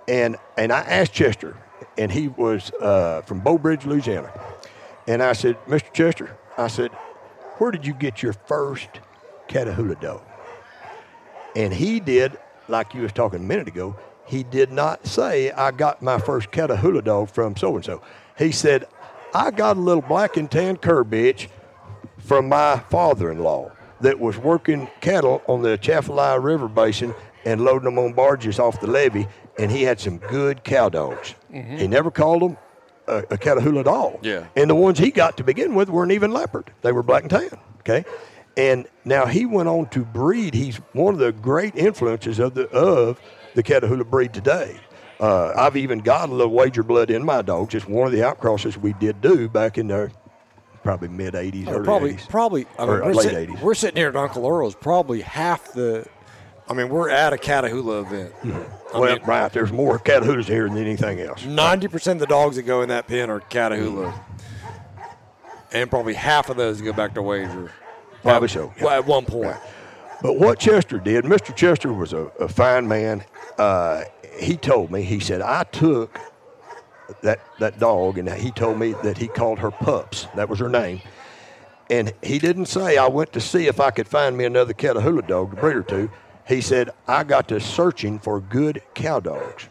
and 0.07 0.35
and 0.57 0.71
I 0.71 0.79
asked 0.81 1.13
Chester, 1.13 1.55
and 1.97 2.11
he 2.11 2.27
was 2.27 2.71
uh, 2.81 3.21
from 3.21 3.39
Bow 3.39 3.57
Bridge, 3.57 3.85
Louisiana, 3.85 4.31
and 5.07 5.21
I 5.21 5.33
said, 5.33 5.57
Mr. 5.65 5.93
Chester, 5.93 6.37
I 6.57 6.67
said, 6.67 6.91
where 7.57 7.71
did 7.71 7.85
you 7.85 7.93
get 7.93 8.21
your 8.21 8.33
first 8.33 8.89
Catahoula 9.47 9.99
dog? 9.99 10.21
And 11.55 11.73
he 11.73 11.99
did, 11.99 12.37
like 12.67 12.93
you 12.93 13.01
was 13.01 13.13
talking 13.13 13.39
a 13.39 13.43
minute 13.43 13.67
ago, 13.67 13.95
he 14.25 14.43
did 14.43 14.71
not 14.71 15.05
say, 15.05 15.51
I 15.51 15.71
got 15.71 16.01
my 16.01 16.17
first 16.17 16.51
Catahoula 16.51 17.03
dog 17.03 17.29
from 17.29 17.55
so 17.55 17.75
and 17.75 17.85
so. 17.85 18.01
He 18.37 18.51
said, 18.51 18.85
I 19.33 19.51
got 19.51 19.77
a 19.77 19.79
little 19.79 20.01
black 20.01 20.37
and 20.37 20.49
tan 20.49 20.77
cur 20.77 21.03
bitch 21.03 21.47
from 22.25 22.49
my 22.49 22.79
father 22.89 23.31
in 23.31 23.39
law 23.39 23.71
that 24.01 24.19
was 24.19 24.37
working 24.37 24.89
cattle 24.99 25.41
on 25.47 25.61
the 25.61 25.77
Chaffalaya 25.77 26.43
River 26.43 26.67
Basin 26.67 27.13
and 27.45 27.61
loading 27.61 27.85
them 27.85 27.99
on 27.99 28.13
barges 28.13 28.59
off 28.59 28.81
the 28.81 28.87
levee, 28.87 29.27
and 29.59 29.71
he 29.71 29.83
had 29.83 29.99
some 29.99 30.17
good 30.17 30.63
cow 30.63 30.89
dogs. 30.89 31.35
He 31.51 31.87
never 31.87 32.11
called 32.11 32.41
them 32.41 32.57
a, 33.07 33.19
a 33.19 33.37
Catahoula 33.37 33.81
at 33.81 33.87
all. 33.87 34.19
Yeah. 34.23 34.47
And 34.55 34.69
the 34.69 34.75
ones 34.75 34.97
he 34.97 35.11
got 35.11 35.37
to 35.37 35.43
begin 35.43 35.75
with 35.75 35.89
weren't 35.89 36.11
even 36.11 36.31
leopard. 36.31 36.71
They 36.81 36.91
were 36.91 37.03
black 37.03 37.23
and 37.23 37.29
tan. 37.29 37.59
Okay. 37.79 38.03
And 38.57 38.87
now 39.03 39.25
he 39.27 39.45
went 39.45 39.69
on 39.69 39.87
to 39.89 40.03
breed. 40.03 40.53
He's 40.53 40.77
one 40.93 41.13
of 41.13 41.19
the 41.19 41.31
great 41.31 41.75
influences 41.75 42.39
of 42.39 42.55
the 42.55 42.67
of 42.69 43.19
the 43.53 43.61
Catahoula 43.61 44.09
breed 44.09 44.33
today. 44.33 44.77
Uh, 45.19 45.53
I've 45.55 45.77
even 45.77 45.99
got 45.99 46.29
a 46.29 46.33
little 46.33 46.53
wager 46.53 46.83
blood 46.83 47.09
in 47.09 47.23
my 47.23 47.41
dogs. 47.41 47.75
It's 47.75 47.87
one 47.87 48.07
of 48.07 48.11
the 48.11 48.19
outcrosses 48.19 48.75
we 48.77 48.93
did 48.93 49.21
do 49.21 49.47
back 49.47 49.77
in 49.77 49.87
the 49.87 50.11
probably 50.85 51.09
mid 51.09 51.33
'80s, 51.33 51.67
Oh, 51.67 51.71
early 51.73 51.83
probably, 51.83 52.13
80s. 52.13 52.29
probably. 52.29 52.65
I 52.79 52.85
mean, 52.85 52.89
Or 52.95 53.13
late 53.13 53.23
sit- 53.23 53.49
80s. 53.49 53.61
we're 53.61 53.73
sitting 53.73 53.97
here 53.97 54.07
at 54.09 54.15
Uncle 54.15 54.47
Earl's. 54.47 54.75
Probably 54.75 55.19
half 55.21 55.73
the. 55.73 56.05
I 56.69 56.73
mean, 56.73 56.89
we're 56.89 57.09
at 57.09 57.33
a 57.33 57.37
Catahoula 57.37 58.05
event. 58.05 58.33
I 58.93 58.99
well, 58.99 59.15
mean, 59.15 59.23
right. 59.25 59.51
There's 59.51 59.71
more 59.73 59.99
Catahoulas 59.99 60.45
here 60.45 60.67
than 60.69 60.77
anything 60.77 61.19
else. 61.19 61.43
Ninety 61.45 61.87
percent 61.89 62.17
of 62.17 62.21
the 62.21 62.33
dogs 62.33 62.55
that 62.55 62.63
go 62.63 62.81
in 62.81 62.89
that 62.89 63.07
pen 63.07 63.29
are 63.29 63.39
Catahoula, 63.41 64.13
and 65.73 65.89
probably 65.89 66.13
half 66.13 66.49
of 66.49 66.57
those 66.57 66.81
go 66.81 66.93
back 66.93 67.13
to 67.15 67.21
wager. 67.21 67.71
Probably 68.23 68.47
so. 68.47 68.73
Well, 68.81 68.89
at 68.97 69.05
one 69.05 69.25
point. 69.25 69.57
But 70.21 70.39
what 70.39 70.57
Chester 70.59 70.97
did, 70.97 71.25
Mr. 71.25 71.55
Chester 71.55 71.93
was 71.93 72.13
a, 72.13 72.31
a 72.39 72.47
fine 72.47 72.87
man. 72.87 73.23
Uh, 73.59 74.03
he 74.39 74.57
told 74.57 74.89
me, 74.91 75.03
he 75.03 75.19
said, 75.19 75.41
I 75.41 75.63
took 75.65 76.17
that, 77.21 77.39
that 77.59 77.79
dog, 77.79 78.17
and 78.17 78.29
he 78.29 78.51
told 78.51 78.79
me 78.79 78.93
that 79.03 79.17
he 79.17 79.27
called 79.27 79.59
her 79.59 79.71
Pups. 79.71 80.27
That 80.35 80.49
was 80.49 80.59
her 80.59 80.69
name. 80.69 81.01
And 81.89 82.13
he 82.23 82.39
didn't 82.39 82.65
say, 82.65 82.97
I 82.97 83.07
went 83.07 83.33
to 83.33 83.41
see 83.41 83.67
if 83.67 83.79
I 83.79 83.91
could 83.91 84.07
find 84.07 84.35
me 84.35 84.45
another 84.45 84.73
Catahoula 84.73 85.27
dog 85.27 85.51
to 85.51 85.57
breed 85.57 85.75
her 85.75 85.83
to. 85.83 86.09
He 86.47 86.61
said, 86.61 86.89
I 87.07 87.23
got 87.23 87.47
to 87.49 87.59
searching 87.59 88.19
for 88.19 88.39
good 88.39 88.81
cow 88.93 89.19
dogs. 89.19 89.67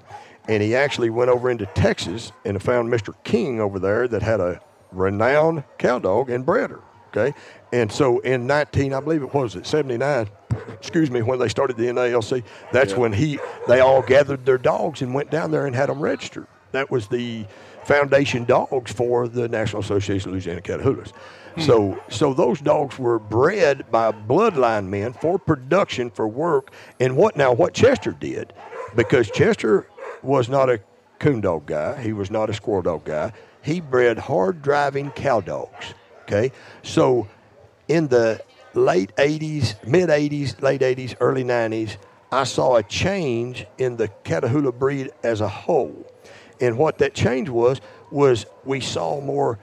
And 0.49 0.63
he 0.63 0.75
actually 0.75 1.11
went 1.11 1.31
over 1.31 1.51
into 1.51 1.67
Texas 1.67 2.33
and 2.45 2.63
found 2.63 2.93
Mr. 2.93 3.15
King 3.25 3.61
over 3.61 3.79
there 3.79 4.07
that 4.09 4.23
had 4.23 4.41
a 4.41 4.61
renowned 4.93 5.65
cow 5.79 5.99
dog 5.99 6.31
and 6.31 6.45
bred 6.45 6.71
her. 6.71 6.81
Okay. 7.09 7.37
And 7.73 7.91
so 7.91 8.19
in 8.21 8.47
19, 8.47 8.93
I 8.93 9.01
believe 9.01 9.23
it 9.23 9.33
was 9.33 9.55
it 9.55 9.67
79, 9.67 10.29
excuse 10.73 11.11
me, 11.11 11.23
when 11.23 11.39
they 11.39 11.49
started 11.49 11.77
the 11.77 11.87
NALC, 11.87 12.43
that's 12.73 12.95
when 12.95 13.13
he, 13.13 13.39
they 13.69 13.81
all 13.81 14.03
gathered 14.03 14.45
their 14.45 14.59
dogs 14.59 15.01
and 15.01 15.15
went 15.15 15.31
down 15.31 15.51
there 15.51 15.67
and 15.67 15.75
had 15.75 15.89
them 15.89 16.01
registered. 16.01 16.47
That 16.75 16.91
was 16.91 17.07
the 17.07 17.47
foundation 17.85 18.45
dogs 18.45 18.93
for 18.93 19.29
the 19.29 19.49
National 19.49 19.81
Association 19.81 20.31
of 20.31 20.33
Louisiana 20.33 20.61
Catahoulas. 20.61 21.13
Hmm. 21.55 21.61
So, 21.61 22.03
so 22.09 22.35
those 22.35 22.61
dogs 22.61 22.99
were 22.99 23.21
bred 23.21 23.89
by 23.93 24.11
bloodline 24.11 24.89
men 24.89 25.13
for 25.13 25.39
production 25.39 26.11
for 26.11 26.27
work. 26.27 26.73
And 26.99 27.17
what 27.17 27.37
now? 27.37 27.53
What 27.53 27.75
Chester 27.75 28.11
did, 28.11 28.53
because 28.97 29.31
Chester 29.31 29.87
was 30.25 30.49
not 30.49 30.69
a 30.69 30.81
coon 31.21 31.41
dog 31.41 31.67
guy, 31.67 32.03
he 32.03 32.13
was 32.13 32.29
not 32.29 32.51
a 32.51 32.55
squirrel 32.55 32.83
dog 32.83 33.05
guy. 33.05 33.33
He 33.63 33.81
bred 33.81 34.19
hard 34.19 34.61
driving 34.61 35.13
cow 35.13 35.41
dogs. 35.41 35.95
Okay, 36.23 36.51
so 36.83 37.29
in 37.87 38.09
the 38.09 38.43
late 38.75 39.15
80s, 39.15 39.77
mid 39.87 40.09
80s, 40.09 40.61
late 40.61 40.81
80s, 40.81 41.15
early 41.21 41.45
90s, 41.45 41.99
I 42.33 42.43
saw 42.43 42.75
a 42.75 42.83
change 42.83 43.65
in 43.79 43.97
the 43.97 44.09
Catahoula 44.25 44.77
breed 44.77 45.13
as 45.23 45.41
a 45.41 45.49
whole. 45.49 46.11
And 46.61 46.79
what 46.79 46.99
that 46.99 47.15
change 47.15 47.49
was, 47.49 47.81
was 48.11 48.47
we 48.65 48.81
saw 48.81 49.21
more 49.21 49.59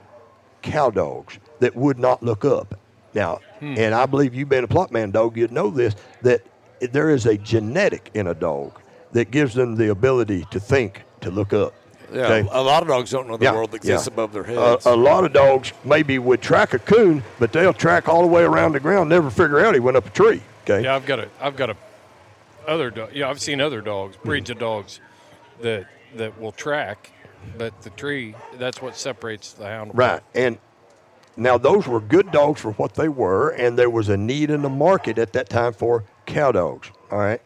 cow 0.62 0.90
dogs 0.90 1.38
that 1.60 1.74
would 1.74 1.98
not 1.98 2.22
look 2.22 2.44
up. 2.44 2.78
Now, 3.14 3.40
and 3.60 3.94
I 3.94 4.06
believe 4.06 4.34
you 4.34 4.46
being 4.46 4.64
a 4.64 4.68
Plott 4.68 4.90
man 4.90 5.10
dog, 5.10 5.36
you'd 5.36 5.52
know 5.52 5.70
this, 5.70 5.94
that 6.22 6.40
there 6.80 7.10
is 7.10 7.26
a 7.26 7.36
genetic 7.36 8.10
in 8.14 8.26
a 8.26 8.34
dog 8.34 8.78
that 9.12 9.30
gives 9.30 9.54
them 9.54 9.76
the 9.76 9.90
ability 9.90 10.46
to 10.50 10.58
think, 10.58 11.02
to 11.20 11.30
look 11.30 11.52
up. 11.52 11.74
Yeah, 12.12 12.26
Okay? 12.26 12.48
a 12.50 12.62
lot 12.62 12.82
of 12.82 12.88
dogs 12.88 13.10
don't 13.10 13.28
know 13.28 13.36
the 13.36 13.44
Yeah, 13.44 13.52
world 13.54 13.74
exists 13.74 14.06
yeah. 14.06 14.12
above 14.12 14.32
their 14.32 14.42
Uh, 14.44 14.70
heads. 14.72 14.86
a 14.86 14.94
lot 14.96 15.24
of 15.24 15.32
dogs 15.32 15.72
maybe 15.84 16.18
would 16.18 16.40
track 16.42 16.74
a 16.74 16.78
coon, 16.78 17.22
but 17.38 17.52
they'll 17.52 17.72
track 17.72 18.08
all 18.08 18.20
the 18.22 18.26
way 18.26 18.42
around 18.42 18.72
the 18.72 18.80
ground, 18.80 19.08
never 19.10 19.30
figure 19.30 19.60
out 19.64 19.74
he 19.74 19.80
went 19.80 19.96
up 19.96 20.06
a 20.06 20.10
tree. 20.10 20.42
Okay. 20.64 20.84
Yeah, 20.84 20.94
I've 20.96 21.06
got 21.06 21.20
a, 21.20 21.28
I've 21.40 21.56
got 21.56 21.70
a, 21.70 21.76
other 22.66 22.90
dog. 22.90 23.10
Yeah, 23.14 23.28
I've 23.30 23.40
seen 23.40 23.60
other 23.60 23.80
dogs, 23.80 24.16
breeds 24.24 24.50
of 24.50 24.58
dogs, 24.58 25.00
that 25.60 25.86
that 26.16 26.40
will 26.40 26.52
track, 26.52 27.12
but 27.58 27.80
the 27.82 27.90
tree. 27.90 28.34
That's 28.54 28.80
what 28.80 28.96
separates 28.96 29.52
the 29.52 29.66
hound. 29.66 29.92
Right. 29.94 30.20
And 30.34 30.58
now 31.36 31.58
those 31.58 31.86
were 31.86 32.00
good 32.00 32.30
dogs 32.30 32.60
for 32.60 32.72
what 32.72 32.94
they 32.94 33.08
were, 33.08 33.50
and 33.50 33.78
there 33.78 33.90
was 33.90 34.08
a 34.08 34.16
need 34.16 34.50
in 34.50 34.62
the 34.62 34.68
market 34.68 35.18
at 35.18 35.32
that 35.32 35.48
time 35.48 35.72
for 35.72 36.04
cow 36.26 36.52
dogs. 36.52 36.90
All 37.10 37.18
right. 37.18 37.40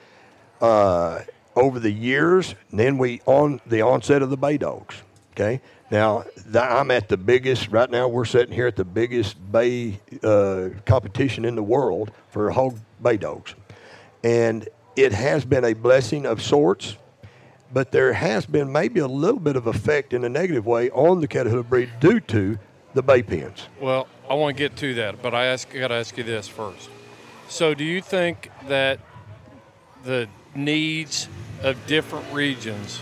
Uh, 0.60 1.22
over 1.54 1.78
the 1.80 1.90
years, 1.90 2.54
then 2.72 2.98
we 2.98 3.20
on 3.26 3.60
the 3.66 3.82
onset 3.82 4.22
of 4.22 4.30
the 4.30 4.36
bay 4.36 4.58
dogs. 4.58 4.96
Okay. 5.32 5.60
Now 5.90 6.22
th- 6.22 6.56
I'm 6.56 6.90
at 6.90 7.08
the 7.08 7.16
biggest 7.16 7.68
right 7.68 7.90
now. 7.90 8.08
We're 8.08 8.24
sitting 8.24 8.54
here 8.54 8.66
at 8.66 8.76
the 8.76 8.84
biggest 8.84 9.36
bay 9.52 10.00
uh, 10.22 10.70
competition 10.84 11.44
in 11.44 11.54
the 11.54 11.62
world 11.62 12.10
for 12.30 12.50
hog 12.50 12.78
bay 13.02 13.16
dogs, 13.16 13.54
and 14.24 14.68
it 14.96 15.12
has 15.12 15.44
been 15.44 15.64
a 15.64 15.74
blessing 15.74 16.26
of 16.26 16.42
sorts 16.42 16.96
but 17.72 17.92
there 17.92 18.12
has 18.12 18.46
been 18.46 18.70
maybe 18.70 19.00
a 19.00 19.06
little 19.06 19.40
bit 19.40 19.56
of 19.56 19.66
effect 19.66 20.12
in 20.12 20.24
a 20.24 20.28
negative 20.28 20.66
way 20.66 20.90
on 20.90 21.20
the 21.20 21.28
Catahoula 21.28 21.68
breed 21.68 21.90
due 22.00 22.20
to 22.20 22.58
the 22.94 23.02
bay 23.02 23.22
pens. 23.22 23.68
Well, 23.80 24.08
I 24.28 24.34
want 24.34 24.56
to 24.56 24.62
get 24.62 24.76
to 24.76 24.94
that, 24.94 25.22
but 25.22 25.34
I 25.34 25.46
ask, 25.46 25.72
got 25.72 25.88
to 25.88 25.94
ask 25.94 26.16
you 26.16 26.24
this 26.24 26.48
first. 26.48 26.88
So, 27.48 27.74
do 27.74 27.84
you 27.84 28.00
think 28.00 28.50
that 28.66 28.98
the 30.04 30.28
needs 30.54 31.28
of 31.62 31.86
different 31.86 32.32
regions 32.32 33.00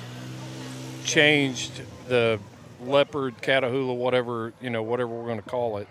changed 1.05 1.83
the 2.09 2.39
leopard, 2.83 3.41
catahoula, 3.41 3.97
whatever 3.97 4.53
you 4.61 4.71
know, 4.71 4.83
whatever 4.83 5.11
we're 5.11 5.27
going 5.27 5.43
to 5.43 5.49
call 5.49 5.79
it? 5.79 5.89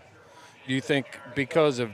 Do 0.67 0.73
you 0.73 0.81
think 0.81 1.19
because 1.35 1.79
of 1.79 1.91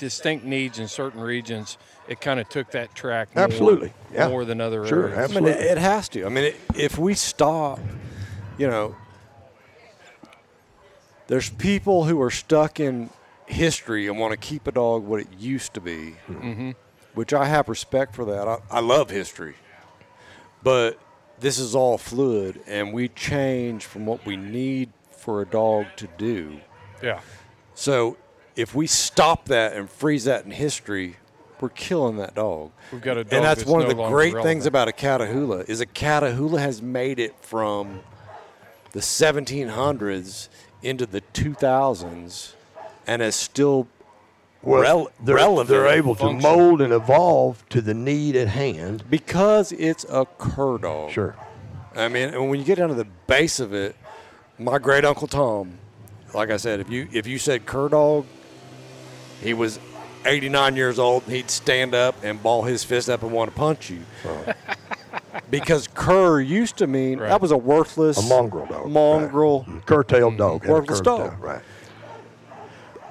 distinct 0.00 0.44
needs 0.44 0.78
in 0.80 0.88
certain 0.88 1.20
regions, 1.20 1.78
it 2.08 2.20
kind 2.20 2.40
of 2.40 2.48
took 2.48 2.72
that 2.72 2.92
track 2.94 3.34
more, 3.36 3.44
Absolutely, 3.44 3.92
yeah. 4.12 4.28
more 4.28 4.44
than 4.44 4.60
other 4.60 4.84
Sure, 4.86 5.04
areas? 5.10 5.12
I 5.30 5.40
mean, 5.40 5.44
absolutely. 5.46 5.52
it, 5.66 5.70
it 5.72 5.78
has 5.78 6.08
to. 6.08 6.26
I 6.26 6.28
mean, 6.28 6.44
it, 6.44 6.56
if 6.74 6.98
we 6.98 7.14
stop, 7.14 7.78
you 8.58 8.66
know, 8.66 8.96
there's 11.28 11.50
people 11.50 12.04
who 12.04 12.20
are 12.20 12.30
stuck 12.30 12.80
in 12.80 13.10
history 13.46 14.08
and 14.08 14.18
want 14.18 14.32
to 14.32 14.36
keep 14.36 14.66
a 14.66 14.72
dog 14.72 15.04
what 15.04 15.20
it 15.20 15.28
used 15.38 15.74
to 15.74 15.80
be, 15.80 16.16
Mm-hmm. 16.28 16.70
which 17.14 17.32
I 17.32 17.44
have 17.46 17.68
respect 17.68 18.14
for 18.14 18.24
that. 18.24 18.48
I, 18.48 18.58
I 18.70 18.80
love 18.80 19.10
history, 19.10 19.54
but 20.62 20.98
this 21.38 21.58
is 21.58 21.74
all 21.74 21.98
fluid, 21.98 22.60
and 22.66 22.92
we 22.92 23.08
change 23.08 23.84
from 23.84 24.06
what 24.06 24.26
we 24.26 24.36
need 24.36 24.90
for 25.12 25.42
a 25.42 25.46
dog 25.46 25.86
to 25.96 26.08
do. 26.18 26.60
Yeah. 27.02 27.20
So 27.74 28.16
if 28.56 28.74
we 28.74 28.86
stop 28.86 29.46
that 29.46 29.74
and 29.74 29.88
freeze 29.88 30.24
that 30.24 30.44
in 30.44 30.50
history, 30.50 31.16
we're 31.60 31.68
killing 31.68 32.16
that 32.16 32.34
dog. 32.34 32.70
We've 32.92 33.02
got 33.02 33.18
a 33.18 33.24
dog 33.24 33.32
and 33.34 33.44
that's, 33.44 33.60
that's 33.60 33.70
one 33.70 33.82
of 33.82 33.88
the 33.88 33.94
great 33.94 34.32
relevant. 34.34 34.44
things 34.44 34.66
about 34.66 34.88
a 34.88 34.92
Catahoula 34.92 35.68
is 35.68 35.80
a 35.80 35.86
Catahoula 35.86 36.58
has 36.58 36.80
made 36.80 37.18
it 37.18 37.34
from 37.40 38.00
the 38.92 39.00
1700s 39.00 40.48
into 40.82 41.06
the 41.06 41.20
2000s 41.34 42.52
and 43.06 43.22
is 43.22 43.34
still 43.34 43.86
well, 44.62 44.80
rel- 44.82 45.10
they're, 45.22 45.36
relevant. 45.36 45.68
they're 45.68 45.86
able 45.88 46.14
to 46.14 46.20
function. 46.22 46.42
mold 46.42 46.80
and 46.80 46.92
evolve 46.92 47.66
to 47.70 47.80
the 47.80 47.94
need 47.94 48.36
at 48.36 48.48
hand. 48.48 49.04
because 49.08 49.72
it's 49.72 50.04
a 50.08 50.26
cur 50.38 50.78
dog. 50.78 51.10
Sure. 51.10 51.36
I 51.94 52.08
mean, 52.08 52.28
and 52.28 52.48
when 52.48 52.58
you 52.58 52.64
get 52.64 52.76
down 52.76 52.88
to 52.88 52.94
the 52.94 53.06
base 53.26 53.58
of 53.58 53.72
it, 53.74 53.96
my 54.58 54.78
great 54.78 55.04
uncle 55.04 55.26
Tom, 55.26 55.78
like 56.34 56.50
I 56.50 56.56
said, 56.56 56.80
if 56.80 56.88
you 56.90 57.08
if 57.12 57.26
you 57.26 57.38
said 57.38 57.66
cur 57.66 57.88
dog, 57.88 58.26
he 59.42 59.54
was 59.54 59.78
89 60.26 60.76
years 60.76 60.98
old. 60.98 61.22
He'd 61.24 61.50
stand 61.50 61.94
up 61.94 62.14
and 62.22 62.42
ball 62.42 62.62
his 62.62 62.84
fist 62.84 63.08
up 63.08 63.22
and 63.22 63.32
want 63.32 63.50
to 63.50 63.56
punch 63.56 63.90
you. 63.90 64.00
because 65.50 65.88
cur 65.88 66.40
used 66.40 66.76
to 66.78 66.86
mean 66.86 67.18
Right. 67.18 67.28
that 67.28 67.40
was 67.40 67.50
a 67.50 67.56
worthless 67.56 68.18
A 68.18 68.22
mongrel 68.22 68.66
dog. 68.66 68.88
mongrel. 68.90 69.60
Mm-hmm. 69.62 69.78
Curtailed 69.80 70.36
dog. 70.36 70.64
Worthless 70.64 71.00
curtail, 71.00 71.18
dog. 71.28 71.42
Right. 71.42 71.62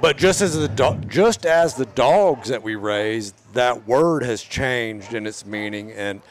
But 0.02 0.18
just 0.18 0.40
as 0.42 0.56
the 0.58 0.68
do- 0.70 1.02
just 1.08 1.46
as 1.46 1.74
the 1.76 1.86
dogs 1.86 2.48
that 2.50 2.64
we 2.64 2.76
raise, 2.76 3.34
that 3.54 3.86
word 3.88 4.24
has 4.24 4.42
changed 4.42 5.14
in 5.14 5.28
its 5.28 5.46
meaning, 5.46 5.92
and 5.92 6.22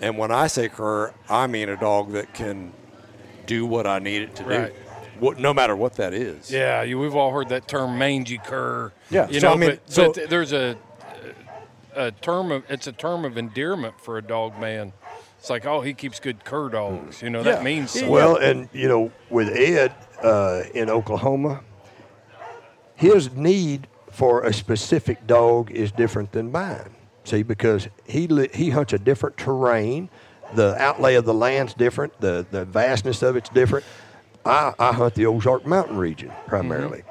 and 0.00 0.16
when 0.16 0.30
I 0.30 0.46
say 0.46 0.68
cur, 0.68 1.12
I 1.28 1.46
mean 1.46 1.68
a 1.68 1.76
dog 1.76 2.12
that 2.12 2.32
can 2.32 2.72
do 3.46 3.66
what 3.66 3.86
I 3.86 3.98
need 3.98 4.22
it 4.22 4.34
to 4.36 4.44
Right. 4.44 4.72
do, 4.74 4.87
what, 5.20 5.38
no 5.38 5.52
matter 5.54 5.74
what 5.76 5.94
that 5.94 6.12
is. 6.14 6.50
Yeah, 6.50 6.82
you, 6.82 6.98
we've 6.98 7.14
all 7.14 7.32
heard 7.32 7.48
that 7.50 7.68
term 7.68 7.98
mangy 7.98 8.38
cur. 8.38 8.92
Yeah, 9.10 9.28
you 9.28 9.40
so 9.40 9.48
know, 9.48 9.54
I 9.54 9.56
mean, 9.56 9.70
but, 9.70 9.90
so- 9.90 10.12
but 10.12 10.28
there's 10.30 10.52
a 10.52 10.76
a 11.94 12.10
term 12.12 12.52
of 12.52 12.62
it's 12.70 12.86
a 12.86 12.92
term 12.92 13.24
of 13.24 13.36
endearment 13.36 14.00
for 14.00 14.18
a 14.18 14.22
dog 14.22 14.58
man. 14.60 14.92
It's 15.38 15.50
like, 15.50 15.66
oh, 15.66 15.80
he 15.82 15.94
keeps 15.94 16.18
good 16.20 16.44
cur 16.44 16.68
dogs. 16.68 17.22
You 17.22 17.30
know, 17.30 17.38
Yeah. 17.38 17.52
that 17.56 17.64
means 17.64 17.92
something. 17.92 18.10
Well, 18.10 18.36
and 18.36 18.68
you 18.72 18.88
know, 18.88 19.12
with 19.30 19.48
Ed 19.48 19.94
uh, 20.22 20.62
in 20.74 20.90
Oklahoma, 20.90 21.62
his 22.94 23.32
need 23.34 23.86
for 24.10 24.42
a 24.44 24.52
specific 24.52 25.26
dog 25.26 25.70
is 25.70 25.92
different 25.92 26.32
than 26.32 26.50
mine. 26.50 26.90
See, 27.24 27.42
because 27.42 27.88
he 28.06 28.26
li- 28.26 28.48
he 28.54 28.70
hunts 28.70 28.92
a 28.92 28.98
different 28.98 29.36
terrain, 29.36 30.08
the 30.54 30.74
outlay 30.80 31.14
of 31.14 31.24
the 31.24 31.34
land's 31.34 31.74
different, 31.74 32.18
the 32.20 32.46
the 32.50 32.64
vastness 32.64 33.22
of 33.22 33.36
it's 33.36 33.48
different. 33.50 33.84
I, 34.44 34.72
I 34.78 34.92
hunt 34.92 35.14
the 35.14 35.26
Ozark 35.26 35.66
Mountain 35.66 35.96
region 35.96 36.32
primarily. 36.46 37.02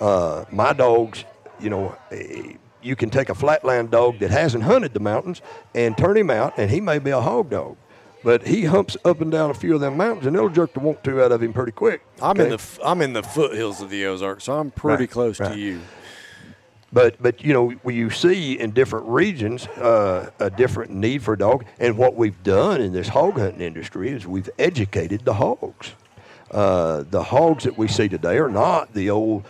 Uh, 0.00 0.44
my 0.50 0.72
dogs, 0.72 1.24
you 1.60 1.70
know, 1.70 1.96
eh, 2.10 2.54
you 2.82 2.96
can 2.96 3.08
take 3.10 3.28
a 3.28 3.34
flatland 3.34 3.90
dog 3.90 4.18
that 4.18 4.30
hasn't 4.30 4.64
hunted 4.64 4.92
the 4.92 5.00
mountains 5.00 5.40
and 5.74 5.96
turn 5.96 6.16
him 6.16 6.30
out, 6.30 6.54
and 6.58 6.70
he 6.70 6.80
may 6.80 6.98
be 6.98 7.10
a 7.10 7.20
hog 7.20 7.50
dog. 7.50 7.76
But 8.24 8.46
he 8.46 8.64
humps 8.66 8.96
up 9.04 9.20
and 9.20 9.30
down 9.32 9.50
a 9.50 9.54
few 9.54 9.74
of 9.74 9.80
them 9.80 9.96
mountains, 9.96 10.26
and 10.26 10.36
it'll 10.36 10.48
jerk 10.48 10.74
the 10.74 10.80
want 10.80 11.02
to 11.04 11.22
out 11.24 11.32
of 11.32 11.42
him 11.42 11.52
pretty 11.52 11.72
quick. 11.72 12.02
I'm 12.20 12.38
in 12.40 12.50
the 12.50 12.78
I'm 12.84 13.00
in 13.02 13.12
the 13.14 13.22
foothills 13.22 13.80
of 13.80 13.90
the 13.90 14.04
Ozarks, 14.06 14.44
so 14.44 14.58
I'm 14.58 14.70
pretty 14.70 15.04
Right, 15.04 15.10
close 15.10 15.40
right. 15.40 15.52
to 15.52 15.58
you. 15.58 15.80
But 16.92 17.20
but 17.22 17.42
you 17.42 17.52
know 17.52 17.70
when 17.82 17.96
you 17.96 18.10
see 18.10 18.58
in 18.58 18.72
different 18.72 19.06
regions 19.06 19.66
uh, 19.66 20.30
a 20.38 20.50
different 20.50 20.92
need 20.92 21.22
for 21.22 21.34
a 21.34 21.38
dog, 21.38 21.64
and 21.80 21.96
what 21.96 22.14
we've 22.16 22.40
done 22.44 22.80
in 22.80 22.92
this 22.92 23.08
hog 23.08 23.38
hunting 23.38 23.60
industry 23.60 24.10
is 24.10 24.26
we've 24.26 24.50
educated 24.58 25.24
the 25.24 25.34
hogs. 25.34 25.92
Uh, 26.52 27.04
the 27.10 27.22
hogs 27.22 27.64
that 27.64 27.78
we 27.78 27.88
see 27.88 28.08
today 28.08 28.36
are 28.38 28.50
not 28.50 28.92
the 28.92 29.08
old 29.10 29.44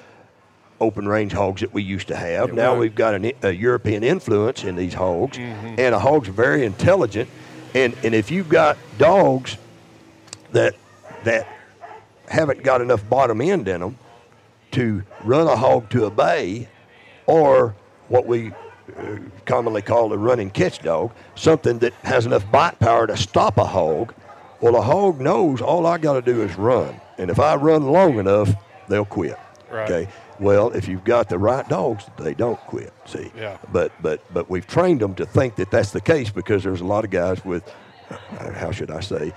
open 0.80 1.06
range 1.06 1.32
hogs 1.32 1.60
that 1.60 1.72
we 1.72 1.82
used 1.82 2.08
to 2.08 2.16
have. 2.16 2.52
now 2.52 2.72
right. 2.72 2.78
we've 2.78 2.94
got 2.94 3.14
an, 3.14 3.32
a 3.42 3.50
European 3.50 4.02
influence 4.02 4.64
in 4.64 4.76
these 4.76 4.94
hogs, 4.94 5.38
and 5.38 5.94
a 5.94 5.98
hog's 5.98 6.28
very 6.28 6.64
intelligent. 6.64 7.28
And 7.74 7.96
and 8.04 8.14
if 8.14 8.30
you've 8.30 8.48
got 8.48 8.76
dogs 8.98 9.56
that 10.52 10.74
that 11.24 11.48
haven't 12.28 12.62
got 12.62 12.80
enough 12.80 13.08
bottom 13.08 13.40
end 13.40 13.68
in 13.68 13.80
them 13.80 13.98
to 14.72 15.02
run 15.24 15.46
a 15.46 15.56
hog 15.56 15.90
to 15.90 16.06
a 16.06 16.10
bay, 16.10 16.68
or 17.26 17.74
what 18.08 18.26
we 18.26 18.52
uh, 18.96 19.16
commonly 19.44 19.82
call 19.82 20.12
a 20.12 20.18
running 20.18 20.50
catch 20.50 20.80
dog, 20.80 21.12
something 21.34 21.78
that 21.80 21.92
has 22.02 22.26
enough 22.26 22.50
bite 22.50 22.78
power 22.78 23.06
to 23.06 23.16
stop 23.16 23.58
a 23.58 23.64
hog. 23.64 24.14
Well, 24.62 24.76
a 24.76 24.80
hog 24.82 25.20
knows 25.20 25.60
all 25.60 25.86
I 25.86 25.98
got 25.98 26.14
to 26.14 26.22
do 26.22 26.40
is 26.42 26.56
run, 26.56 27.00
and 27.18 27.30
if 27.30 27.38
I 27.40 27.56
run 27.56 27.82
long 27.90 28.18
enough, 28.18 28.54
they'll 28.88 29.04
quit. 29.04 29.36
Right. 29.70 29.90
Okay. 29.90 30.10
Well, 30.38 30.70
if 30.70 30.86
you've 30.88 31.04
got 31.04 31.28
the 31.28 31.38
right 31.38 31.68
dogs, 31.68 32.04
they 32.18 32.34
don't 32.34 32.58
quit. 32.60 32.92
See. 33.06 33.30
Yeah. 33.36 33.58
But 33.72 33.92
but 34.00 34.20
but 34.32 34.48
we've 34.48 34.66
trained 34.66 35.00
them 35.00 35.14
to 35.16 35.26
think 35.26 35.56
that 35.56 35.70
that's 35.70 35.90
the 35.90 36.00
case 36.00 36.30
because 36.30 36.62
there's 36.62 36.80
a 36.80 36.84
lot 36.86 37.04
of 37.04 37.10
guys 37.10 37.44
with, 37.44 37.64
uh, 38.10 38.52
how 38.52 38.70
should 38.70 38.90
I 38.90 39.00
say, 39.00 39.32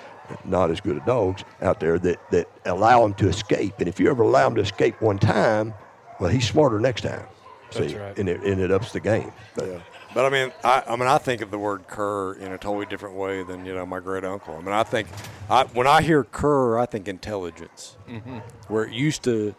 not 0.45 0.71
as 0.71 0.79
good 0.81 0.97
at 0.97 1.05
dogs 1.05 1.43
out 1.61 1.79
there 1.79 1.97
that 1.99 2.19
that 2.31 2.47
allow 2.65 3.01
them 3.03 3.13
to 3.15 3.27
escape. 3.27 3.75
And 3.79 3.87
if 3.87 3.99
you 3.99 4.09
ever 4.09 4.23
allow 4.23 4.45
them 4.45 4.55
to 4.55 4.61
escape 4.61 5.01
one 5.01 5.17
time, 5.19 5.73
well, 6.19 6.29
he's 6.29 6.47
smarter 6.47 6.79
next 6.79 7.01
time. 7.01 7.25
That's 7.73 7.91
See, 7.91 7.97
right. 7.97 8.17
and 8.17 8.27
it 8.29 8.41
and 8.43 8.59
it 8.61 8.71
ups 8.71 8.91
the 8.91 8.99
game. 8.99 9.31
But, 9.55 9.67
Yeah. 9.67 9.79
But 10.15 10.25
I 10.25 10.29
mean, 10.29 10.53
I, 10.63 10.81
I 10.87 10.95
mean, 10.95 11.09
I 11.09 11.17
think 11.17 11.41
of 11.41 11.51
the 11.51 11.59
word 11.59 11.87
cur 11.87 12.35
in 12.35 12.53
a 12.53 12.57
totally 12.57 12.85
different 12.85 13.15
way 13.17 13.43
than 13.43 13.65
you 13.65 13.75
know 13.75 13.85
my 13.85 13.99
great 13.99 14.23
uncle. 14.23 14.55
I 14.55 14.61
mean, 14.61 14.71
I 14.71 14.83
think 14.83 15.09
I, 15.49 15.65
when 15.65 15.87
I 15.87 16.01
hear 16.01 16.23
cur, 16.23 16.79
I 16.79 16.85
think 16.85 17.09
intelligence, 17.09 17.97
Mm-hmm. 18.09 18.37
where 18.69 18.85
it 18.85 18.93
used 18.93 19.23
to. 19.25 19.53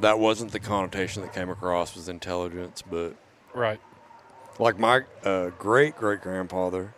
That 0.00 0.18
wasn't 0.20 0.52
the 0.52 0.60
connotation 0.60 1.22
that 1.22 1.32
came 1.32 1.48
across 1.48 1.96
was 1.96 2.08
intelligence, 2.08 2.82
but 2.88 3.16
right. 3.52 3.80
like 4.60 4.78
my 4.78 5.00
uh, 5.24 5.50
great 5.58 5.96
great 5.96 6.20
grandfather, 6.20 6.94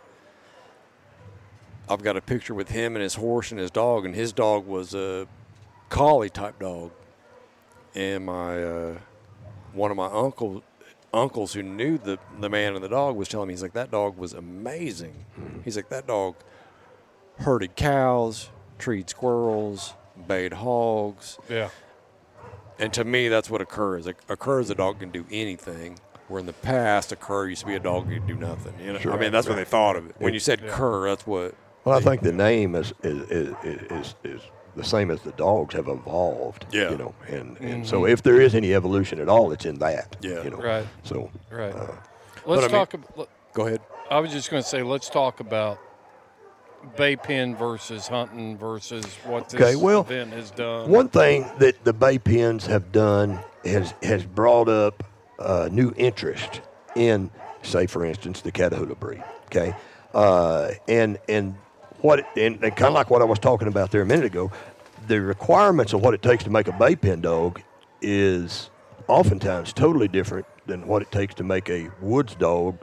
I've 1.89 2.03
got 2.03 2.17
a 2.17 2.21
picture 2.21 2.53
with 2.53 2.69
him 2.69 2.95
and 2.95 3.01
his 3.01 3.15
horse 3.15 3.51
and 3.51 3.59
his 3.59 3.71
dog, 3.71 4.05
and 4.05 4.13
his 4.13 4.33
dog 4.33 4.67
was 4.67 4.93
a 4.93 5.27
collie 5.89 6.29
type 6.29 6.59
dog, 6.59 6.91
and 7.95 8.25
my 8.25 8.61
uh, 8.61 8.97
one 9.73 9.89
of 9.89 9.97
my 9.97 10.07
uncle 10.11 10.61
uncles 11.13 11.53
who 11.53 11.61
knew 11.63 11.97
the 11.97 12.17
the 12.39 12.49
man 12.49 12.73
and 12.75 12.83
the 12.83 12.89
dog 12.89 13.15
was 13.15 13.27
telling 13.27 13.47
me 13.47 13.53
he's 13.53 13.61
like 13.63 13.73
that 13.73 13.91
dog 13.91 14.17
was 14.17 14.33
amazing. 14.33 15.25
Mm-hmm. 15.39 15.59
He's 15.63 15.75
like 15.75 15.89
that 15.89 16.07
dog 16.07 16.35
herded 17.39 17.75
cows, 17.75 18.49
treed 18.79 19.09
squirrels, 19.09 19.93
bayed 20.27 20.53
hogs, 20.53 21.37
Yeah. 21.49 21.69
and 22.79 22.93
to 22.93 23.03
me 23.03 23.27
that's 23.29 23.49
what 23.49 23.61
a 23.61 23.65
cur 23.65 23.97
is. 23.97 24.07
A, 24.07 24.13
a 24.29 24.37
cur 24.37 24.59
is 24.59 24.69
a 24.69 24.75
dog 24.75 24.99
can 24.99 25.09
do 25.11 25.25
anything. 25.31 25.99
Where 26.27 26.39
in 26.39 26.45
the 26.45 26.53
past 26.53 27.11
a 27.11 27.17
cur 27.17 27.47
used 27.49 27.61
to 27.61 27.67
be 27.67 27.75
a 27.75 27.79
dog 27.79 28.05
who 28.07 28.13
could 28.13 28.27
do 28.27 28.35
nothing. 28.35 28.73
You 28.81 28.93
know, 28.93 29.11
I 29.11 29.17
mean 29.17 29.33
that's 29.33 29.47
what 29.49 29.55
they 29.57 29.65
thought 29.65 29.97
of 29.97 30.09
it. 30.09 30.15
When 30.19 30.33
you 30.33 30.39
said 30.39 30.65
cur, 30.67 31.09
that's 31.09 31.27
what. 31.27 31.55
well, 31.83 31.97
I 31.97 32.01
think 32.01 32.21
the 32.21 32.31
name 32.31 32.73
is 32.75 32.93
is, 33.03 33.29
is 33.29 33.55
is 33.63 34.15
is 34.23 34.41
the 34.75 34.83
same 34.83 35.11
as 35.11 35.21
the 35.21 35.31
dogs 35.33 35.75
have 35.75 35.87
evolved. 35.87 36.65
Yeah. 36.71 36.91
You 36.91 36.97
know, 36.97 37.15
and 37.27 37.57
and 37.59 37.87
so 37.87 38.05
if 38.05 38.23
there 38.23 38.39
is 38.39 38.55
any 38.55 38.73
evolution 38.73 39.19
at 39.19 39.29
all, 39.29 39.51
it's 39.51 39.65
in 39.65 39.79
that. 39.79 40.15
Yeah. 40.21 40.43
You 40.43 40.51
know. 40.51 40.57
Right. 40.57 40.87
So. 41.03 41.29
Right. 41.49 41.73
Uh, 41.73 41.87
let's 42.45 42.63
I 42.63 42.67
mean- 42.67 42.69
talk. 42.71 42.93
about, 42.93 43.29
Go 43.53 43.67
ahead. 43.67 43.81
I 44.09 44.19
was 44.19 44.31
just 44.31 44.49
going 44.49 44.63
to 44.63 44.67
say, 44.67 44.81
let's 44.83 45.09
talk 45.09 45.39
about 45.39 45.79
bay 46.95 47.15
pen 47.15 47.55
versus 47.55 48.07
hunting 48.07 48.57
versus 48.57 49.05
what 49.25 49.49
this 49.49 49.61
Okay, 49.61 49.75
well, 49.75 50.01
event 50.01 50.33
has 50.33 50.51
done. 50.51 50.89
One 50.89 51.09
thing 51.09 51.49
that 51.59 51.83
the 51.83 51.93
Bay 51.93 52.17
Pens 52.17 52.65
have 52.65 52.91
done 52.91 53.39
has 53.63 53.93
has 54.01 54.25
brought 54.25 54.67
up 54.67 55.03
uh, 55.39 55.69
new 55.71 55.93
interest 55.95 56.61
in, 56.95 57.29
say, 57.61 57.87
for 57.87 58.03
instance, 58.05 58.41
the 58.41 58.51
Catahoula 58.51 58.99
breed. 58.99 59.23
Okay, 59.45 59.73
uh, 60.13 60.71
and 60.87 61.17
and 61.29 61.55
what 62.01 62.25
and, 62.37 62.63
and 62.63 62.75
kind 62.75 62.87
of 62.87 62.93
like 62.93 63.09
what 63.09 63.21
I 63.21 63.25
was 63.25 63.39
talking 63.39 63.67
about 63.67 63.91
there 63.91 64.01
a 64.01 64.05
minute 64.05 64.25
ago, 64.25 64.51
the 65.07 65.21
requirements 65.21 65.93
of 65.93 66.01
what 66.01 66.13
it 66.13 66.21
takes 66.21 66.43
to 66.43 66.49
make 66.49 66.67
a 66.67 66.73
Bay 66.73 66.95
Pen 66.95 67.21
dog 67.21 67.61
is 68.01 68.69
oftentimes 69.07 69.73
totally 69.73 70.07
different 70.07 70.45
than 70.65 70.87
what 70.87 71.01
it 71.01 71.11
takes 71.11 71.35
to 71.35 71.43
make 71.43 71.69
a 71.69 71.89
woods 72.01 72.35
dog. 72.35 72.77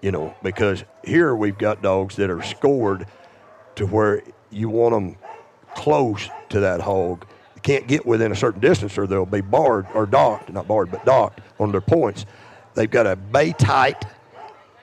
You 0.00 0.12
know, 0.12 0.34
because 0.42 0.84
here 1.04 1.34
we've 1.34 1.58
got 1.58 1.82
dogs 1.82 2.16
that 2.16 2.30
are 2.30 2.42
scored 2.42 3.06
to 3.74 3.86
where 3.86 4.22
you 4.50 4.68
want 4.68 4.94
them 4.94 5.16
close 5.74 6.28
to 6.50 6.60
that 6.60 6.80
hog. 6.80 7.26
You 7.56 7.62
can't 7.62 7.88
get 7.88 8.06
within 8.06 8.30
a 8.30 8.36
certain 8.36 8.60
distance 8.60 8.96
or 8.96 9.08
they'll 9.08 9.26
be 9.26 9.40
barred 9.40 9.86
or 9.94 10.06
docked, 10.06 10.52
not 10.52 10.68
barred, 10.68 10.92
but 10.92 11.04
docked 11.04 11.40
on 11.58 11.72
their 11.72 11.80
points. 11.80 12.26
They've 12.74 12.90
got 12.90 13.04
to 13.04 13.16
bay 13.16 13.52
tight 13.52 14.04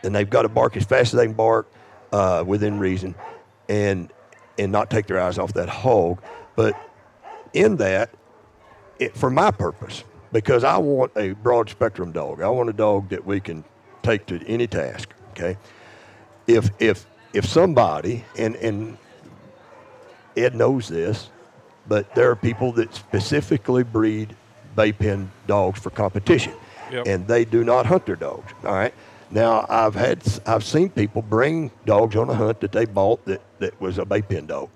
and 0.03 0.13
they've 0.13 0.29
got 0.29 0.41
to 0.41 0.49
bark 0.49 0.75
as 0.75 0.83
fast 0.83 1.13
as 1.13 1.17
they 1.17 1.25
can 1.27 1.33
bark 1.33 1.71
uh, 2.11 2.43
within 2.45 2.77
reason 2.77 3.15
and 3.69 4.11
and 4.57 4.71
not 4.71 4.89
take 4.89 5.07
their 5.07 5.19
eyes 5.19 5.37
off 5.37 5.53
that 5.53 5.69
hog. 5.69 6.21
But 6.55 6.75
in 7.53 7.77
that, 7.77 8.09
it, 8.99 9.15
for 9.17 9.29
my 9.29 9.51
purpose, 9.51 10.03
because 10.31 10.63
I 10.63 10.77
want 10.77 11.11
a 11.17 11.33
broad 11.33 11.69
spectrum 11.69 12.11
dog. 12.11 12.41
I 12.41 12.49
want 12.49 12.69
a 12.69 12.73
dog 12.73 13.09
that 13.09 13.25
we 13.25 13.39
can 13.39 13.63
take 14.03 14.25
to 14.27 14.45
any 14.47 14.67
task. 14.67 15.09
Okay, 15.31 15.57
if 16.47 16.69
if 16.79 17.05
if 17.33 17.45
somebody 17.45 18.23
and 18.37 18.55
and 18.57 18.97
Ed 20.37 20.55
knows 20.55 20.87
this, 20.87 21.29
but 21.87 22.13
there 22.15 22.29
are 22.29 22.35
people 22.35 22.71
that 22.73 22.93
specifically 22.93 23.83
breed 23.83 24.35
bay 24.75 24.91
pen 24.91 25.31
dogs 25.47 25.79
for 25.79 25.89
competition, 25.89 26.53
Yep. 26.91 27.07
and 27.07 27.27
they 27.27 27.45
do 27.45 27.63
not 27.63 27.85
hunt 27.85 28.05
their 28.05 28.15
dogs. 28.17 28.53
All 28.63 28.73
right. 28.73 28.93
Now 29.31 29.65
I've 29.69 29.95
had 29.95 30.23
I've 30.45 30.63
seen 30.63 30.89
people 30.89 31.21
bring 31.21 31.71
dogs 31.85 32.15
on 32.15 32.29
a 32.29 32.35
hunt 32.35 32.61
that 32.61 32.71
they 32.71 32.85
bought 32.85 33.23
that 33.25 33.41
that 33.59 33.79
was 33.81 33.97
a 33.97 34.05
bay 34.05 34.21
pen 34.21 34.45
dog, 34.45 34.69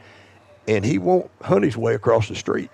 and 0.67 0.83
he 0.85 0.97
won't 0.97 1.29
hunt 1.41 1.63
his 1.63 1.77
way 1.77 1.95
across 1.95 2.27
the 2.27 2.35
street 2.35 2.69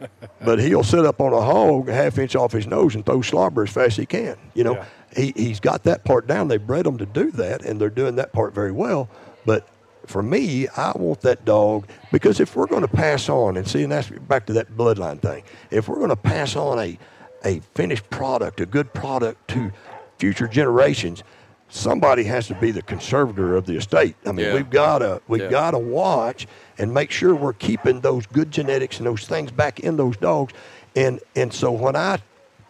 but 0.44 0.58
he'll 0.58 0.82
sit 0.82 1.04
up 1.06 1.20
on 1.20 1.32
a 1.32 1.40
hog 1.40 1.88
a 1.88 1.94
half 1.94 2.18
inch 2.18 2.34
off 2.34 2.52
his 2.52 2.66
nose 2.66 2.94
and 2.94 3.06
throw 3.06 3.22
slobber 3.22 3.62
as 3.62 3.70
fast 3.70 3.86
as 3.92 3.96
he 3.96 4.06
can. 4.06 4.36
You 4.54 4.64
know, 4.64 4.74
Yeah. 4.74 4.84
he, 5.16 5.32
he's 5.36 5.60
got 5.60 5.84
that 5.84 6.04
part 6.04 6.26
down. 6.26 6.48
They 6.48 6.56
bred 6.56 6.86
him 6.86 6.98
to 6.98 7.06
do 7.06 7.30
that, 7.32 7.62
and 7.64 7.80
they're 7.80 7.90
doing 7.90 8.16
that 8.16 8.32
part 8.32 8.52
very 8.54 8.72
well. 8.72 9.08
But 9.46 9.68
for 10.06 10.22
me, 10.22 10.66
I 10.76 10.92
want 10.96 11.20
that 11.20 11.44
dog 11.44 11.86
because 12.12 12.40
if 12.40 12.56
we're 12.56 12.66
going 12.66 12.82
to 12.82 12.88
pass 12.88 13.28
on 13.28 13.56
and 13.56 13.66
see, 13.66 13.84
and 13.84 13.92
that's 13.92 14.10
back 14.10 14.46
to 14.46 14.52
that 14.54 14.76
bloodline 14.76 15.20
thing. 15.22 15.44
If 15.70 15.88
we're 15.88 15.96
going 15.98 16.08
to 16.10 16.16
pass 16.16 16.56
on 16.56 16.78
a 16.80 16.98
a 17.46 17.60
finished 17.74 18.08
product, 18.08 18.60
a 18.60 18.66
good 18.66 18.92
product 18.94 19.48
to 19.48 19.70
future 20.18 20.46
generations, 20.48 21.22
somebody 21.68 22.24
has 22.24 22.46
to 22.48 22.54
be 22.54 22.70
the 22.70 22.82
conservator 22.82 23.56
of 23.56 23.66
the 23.66 23.76
estate. 23.76 24.16
I 24.24 24.32
mean, 24.32 24.46
Yeah. 24.46 24.54
we've 24.54 24.70
got 24.70 24.98
to 24.98 25.20
we 25.28 25.40
Yeah. 25.42 25.48
got 25.50 25.70
to 25.72 25.78
watch 25.78 26.46
and 26.78 26.92
make 26.92 27.10
sure 27.10 27.34
we're 27.34 27.52
keeping 27.52 28.00
those 28.00 28.26
good 28.26 28.50
genetics 28.50 28.98
and 28.98 29.06
those 29.06 29.26
things 29.26 29.50
back 29.50 29.80
in 29.80 29.96
those 29.96 30.16
dogs. 30.16 30.52
And 30.94 31.20
and 31.34 31.52
so 31.52 31.72
when 31.72 31.96
I 31.96 32.18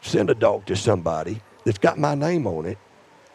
send 0.00 0.30
a 0.30 0.34
dog 0.34 0.66
to 0.66 0.76
somebody 0.76 1.40
that's 1.64 1.78
got 1.78 1.98
my 1.98 2.14
name 2.14 2.46
on 2.46 2.66
it, 2.66 2.78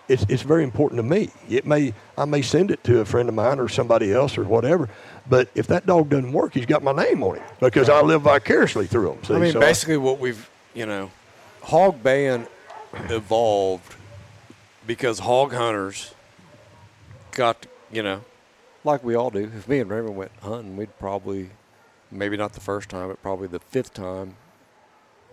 it's, 0.08 0.26
it's 0.28 0.42
very 0.42 0.64
important 0.64 0.98
to 0.98 1.04
me. 1.04 1.30
It 1.50 1.68
may 1.68 1.94
I 2.18 2.26
may 2.26 2.42
send 2.42 2.72
it 2.72 2.84
to 2.86 3.00
a 3.02 3.06
friend 3.06 3.30
of 3.30 3.36
mine 3.36 3.60
or 3.60 3.68
somebody 3.70 4.12
else 4.12 4.38
or 4.40 4.44
whatever, 4.44 4.90
but 5.30 5.50
if 5.54 5.68
that 5.68 5.86
dog 5.86 6.10
doesn't 6.10 6.32
work, 6.32 6.54
he's 6.56 6.66
got 6.66 6.82
my 6.82 6.92
name 6.94 7.22
on 7.22 7.36
it 7.36 7.44
because 7.60 7.90
I 7.90 8.02
live 8.02 8.24
vicariously 8.24 8.88
through 8.88 9.12
him. 9.14 9.24
See? 9.24 9.36
I 9.36 9.38
mean, 9.38 9.52
So 9.52 9.60
basically, 9.60 9.98
what 9.98 10.18
we've, 10.20 10.50
you 10.74 10.88
know, 10.88 11.12
hog 11.62 12.02
baying 12.02 12.48
evolved 13.10 13.96
because 14.90 15.20
hog 15.20 15.54
hunters 15.54 16.16
got, 17.32 17.68
you 17.92 18.02
know, 18.02 18.24
like 18.84 19.04
we 19.04 19.14
all 19.14 19.30
do. 19.30 19.52
If 19.56 19.68
me 19.68 19.78
and 19.80 19.88
Raymond 19.90 20.16
went 20.16 20.32
hunting, 20.42 20.76
we'd 20.76 20.98
probably, 20.98 21.52
maybe 22.12 22.36
not 22.38 22.54
the 22.54 22.60
first 22.60 22.90
time, 22.90 23.08
but 23.08 23.22
probably 23.22 23.48
the 23.48 23.60
fifth 23.60 23.94
time, 23.94 24.36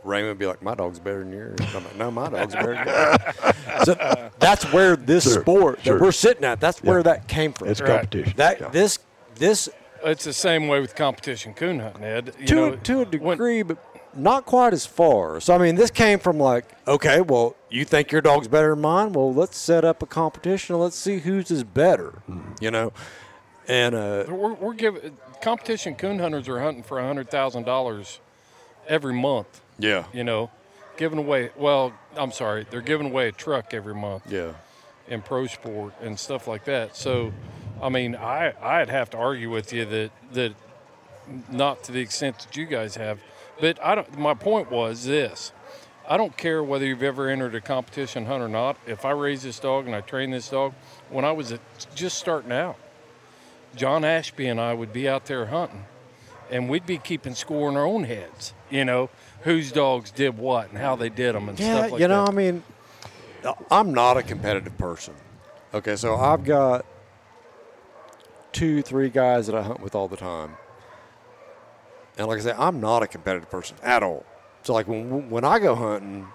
Raymond 0.04 0.28
would 0.32 0.38
be 0.38 0.46
like, 0.46 0.60
"My 0.62 0.74
dog's 0.74 0.98
better 0.98 1.20
than 1.20 1.32
yours." 1.32 1.58
I'm 1.74 1.82
like, 1.84 1.96
"No, 1.96 2.10
my 2.10 2.28
dog's 2.28 2.54
better 2.54 2.74
than 2.74 2.86
yours." 2.86 3.84
so 3.84 4.30
that's 4.38 4.70
where 4.74 4.94
this 4.94 5.24
Sure, 5.24 5.40
sport 5.40 5.80
sure. 5.82 5.94
that 5.98 6.04
we're 6.04 6.12
sitting 6.12 6.44
at. 6.44 6.60
That's 6.60 6.82
where 6.82 7.02
that 7.02 7.26
came 7.26 7.54
from. 7.54 7.68
it's 7.68 7.80
Right. 7.80 7.88
competition. 8.00 8.34
That 8.36 8.60
Yeah. 8.60 8.68
this 8.68 8.98
this 9.36 9.70
It's 10.04 10.24
the 10.24 10.32
same 10.34 10.68
way 10.68 10.80
with 10.80 10.94
competition 10.94 11.54
coon 11.54 11.80
hunting, 11.80 12.04
Ed. 12.04 12.34
You 12.38 12.46
to 12.46 12.54
know, 12.54 12.76
to 12.76 12.92
a 12.94 12.98
when- 12.98 13.10
degree, 13.38 13.62
but 13.62 13.78
not 14.16 14.46
quite 14.46 14.72
as 14.72 14.86
far. 14.86 15.40
So 15.40 15.54
I 15.54 15.58
mean, 15.58 15.74
this 15.76 15.90
came 15.90 16.18
from 16.18 16.38
like, 16.38 16.64
okay, 16.86 17.20
well, 17.20 17.56
you 17.70 17.84
think 17.84 18.12
your 18.12 18.20
dog's 18.20 18.48
better 18.48 18.70
than 18.70 18.80
mine? 18.80 19.12
Well, 19.12 19.32
let's 19.32 19.56
set 19.58 19.84
up 19.84 20.02
a 20.02 20.06
competition 20.06 20.74
and 20.74 20.82
let's 20.82 20.96
see 20.96 21.18
whose 21.18 21.50
is 21.50 21.64
better. 21.64 22.14
You 22.60 22.70
know, 22.70 22.92
and 23.68 23.94
uh, 23.94 24.24
We're, 24.28 24.54
we're 24.54 24.74
giving 24.74 25.16
competition 25.42 25.94
coon 25.94 26.18
hunters 26.18 26.48
are 26.48 26.60
hunting 26.60 26.82
for 26.82 26.98
a 26.98 27.06
hundred 27.06 27.30
thousand 27.30 27.64
dollars 27.64 28.20
every 28.88 29.14
month. 29.14 29.60
yeah, 29.78 30.04
You 30.12 30.24
know, 30.24 30.50
giving 30.96 31.18
away. 31.18 31.50
Well, 31.56 31.92
I'm 32.16 32.32
sorry, 32.32 32.66
they're 32.70 32.80
giving 32.80 33.08
away 33.08 33.28
a 33.28 33.32
truck 33.32 33.74
every 33.74 33.94
month 33.94 34.22
yeah, 34.30 34.52
in 35.08 35.22
pro 35.22 35.46
sport 35.46 35.92
and 36.00 36.18
stuff 36.18 36.46
like 36.48 36.64
that. 36.64 36.96
So, 36.96 37.32
I 37.82 37.88
mean, 37.90 38.14
I 38.16 38.54
I'd 38.62 38.88
have 38.88 39.10
to 39.10 39.18
argue 39.18 39.50
with 39.50 39.72
you 39.72 39.84
that 39.84 40.10
that 40.32 40.54
not 41.50 41.82
to 41.84 41.92
the 41.92 42.00
extent 42.00 42.38
that 42.38 42.56
you 42.56 42.66
guys 42.66 42.94
have, 42.94 43.18
but 43.60 43.82
I 43.82 43.94
don't. 43.94 44.18
My 44.18 44.34
point 44.34 44.70
was 44.70 45.04
this. 45.04 45.52
I 46.08 46.16
don't 46.16 46.36
care 46.36 46.62
whether 46.62 46.86
you've 46.86 47.02
ever 47.02 47.28
entered 47.28 47.54
a 47.54 47.60
competition 47.60 48.26
hunt 48.26 48.42
or 48.42 48.48
not. 48.48 48.76
If 48.86 49.04
I 49.04 49.10
raise 49.10 49.42
this 49.42 49.58
dog 49.58 49.86
and 49.86 49.94
I 49.94 50.02
train 50.02 50.30
this 50.30 50.48
dog, 50.48 50.72
when 51.10 51.24
I 51.24 51.32
was 51.32 51.52
just 51.94 52.18
starting 52.18 52.52
out, 52.52 52.76
John 53.74 54.04
Ashby 54.04 54.46
and 54.46 54.60
I 54.60 54.72
would 54.72 54.92
be 54.92 55.08
out 55.08 55.26
there 55.26 55.46
hunting, 55.46 55.84
and 56.50 56.68
we'd 56.68 56.86
be 56.86 56.98
keeping 56.98 57.34
score 57.34 57.68
in 57.68 57.76
our 57.76 57.84
own 57.84 58.04
heads. 58.04 58.54
You 58.70 58.84
know, 58.84 59.10
whose 59.42 59.72
dogs 59.72 60.10
did 60.10 60.38
what 60.38 60.70
and 60.70 60.78
how 60.78 60.96
they 60.96 61.08
did 61.08 61.34
them 61.34 61.48
and 61.48 61.58
yeah. 61.58 61.72
stuff 61.72 61.82
like 61.82 61.90
that. 61.92 62.00
you 62.00 62.08
know, 62.08 62.24
that. 62.24 62.32
I 62.32 62.34
mean, 62.34 62.62
I'm 63.70 63.94
not 63.94 64.16
a 64.16 64.22
competitive 64.22 64.76
person. 64.78 65.14
Okay, 65.74 65.96
so 65.96 66.16
I've 66.16 66.44
got 66.44 66.86
two, 68.52 68.82
three 68.82 69.10
guys 69.10 69.46
that 69.46 69.54
I 69.54 69.62
hunt 69.62 69.80
with 69.80 69.94
all 69.94 70.08
the 70.08 70.16
time, 70.16 70.56
and 72.18 72.26
like 72.28 72.38
I 72.38 72.42
said, 72.42 72.56
I'm 72.58 72.80
not 72.80 73.02
a 73.02 73.06
competitive 73.06 73.50
person 73.50 73.76
at 73.82 74.02
all. 74.02 74.24
So 74.62 74.72
like 74.74 74.88
when 74.88 75.30
when 75.30 75.44
I 75.44 75.58
go 75.58 75.74
hunting, 75.74 76.26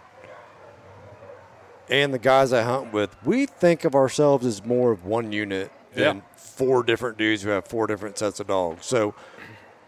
and 1.89 2.13
the 2.13 2.19
guys 2.19 2.53
I 2.53 2.61
hunt 2.63 2.93
with, 2.93 3.15
we 3.25 3.45
think 3.45 3.83
of 3.85 3.95
ourselves 3.95 4.45
as 4.45 4.63
more 4.65 4.91
of 4.91 5.05
one 5.05 5.31
unit 5.31 5.71
than 5.93 6.17
Yeah. 6.17 6.21
four 6.37 6.83
different 6.83 7.17
dudes 7.17 7.41
who 7.41 7.49
have 7.49 7.65
four 7.65 7.87
different 7.87 8.17
sets 8.17 8.39
of 8.39 8.47
dogs. 8.47 8.85
So 8.85 9.13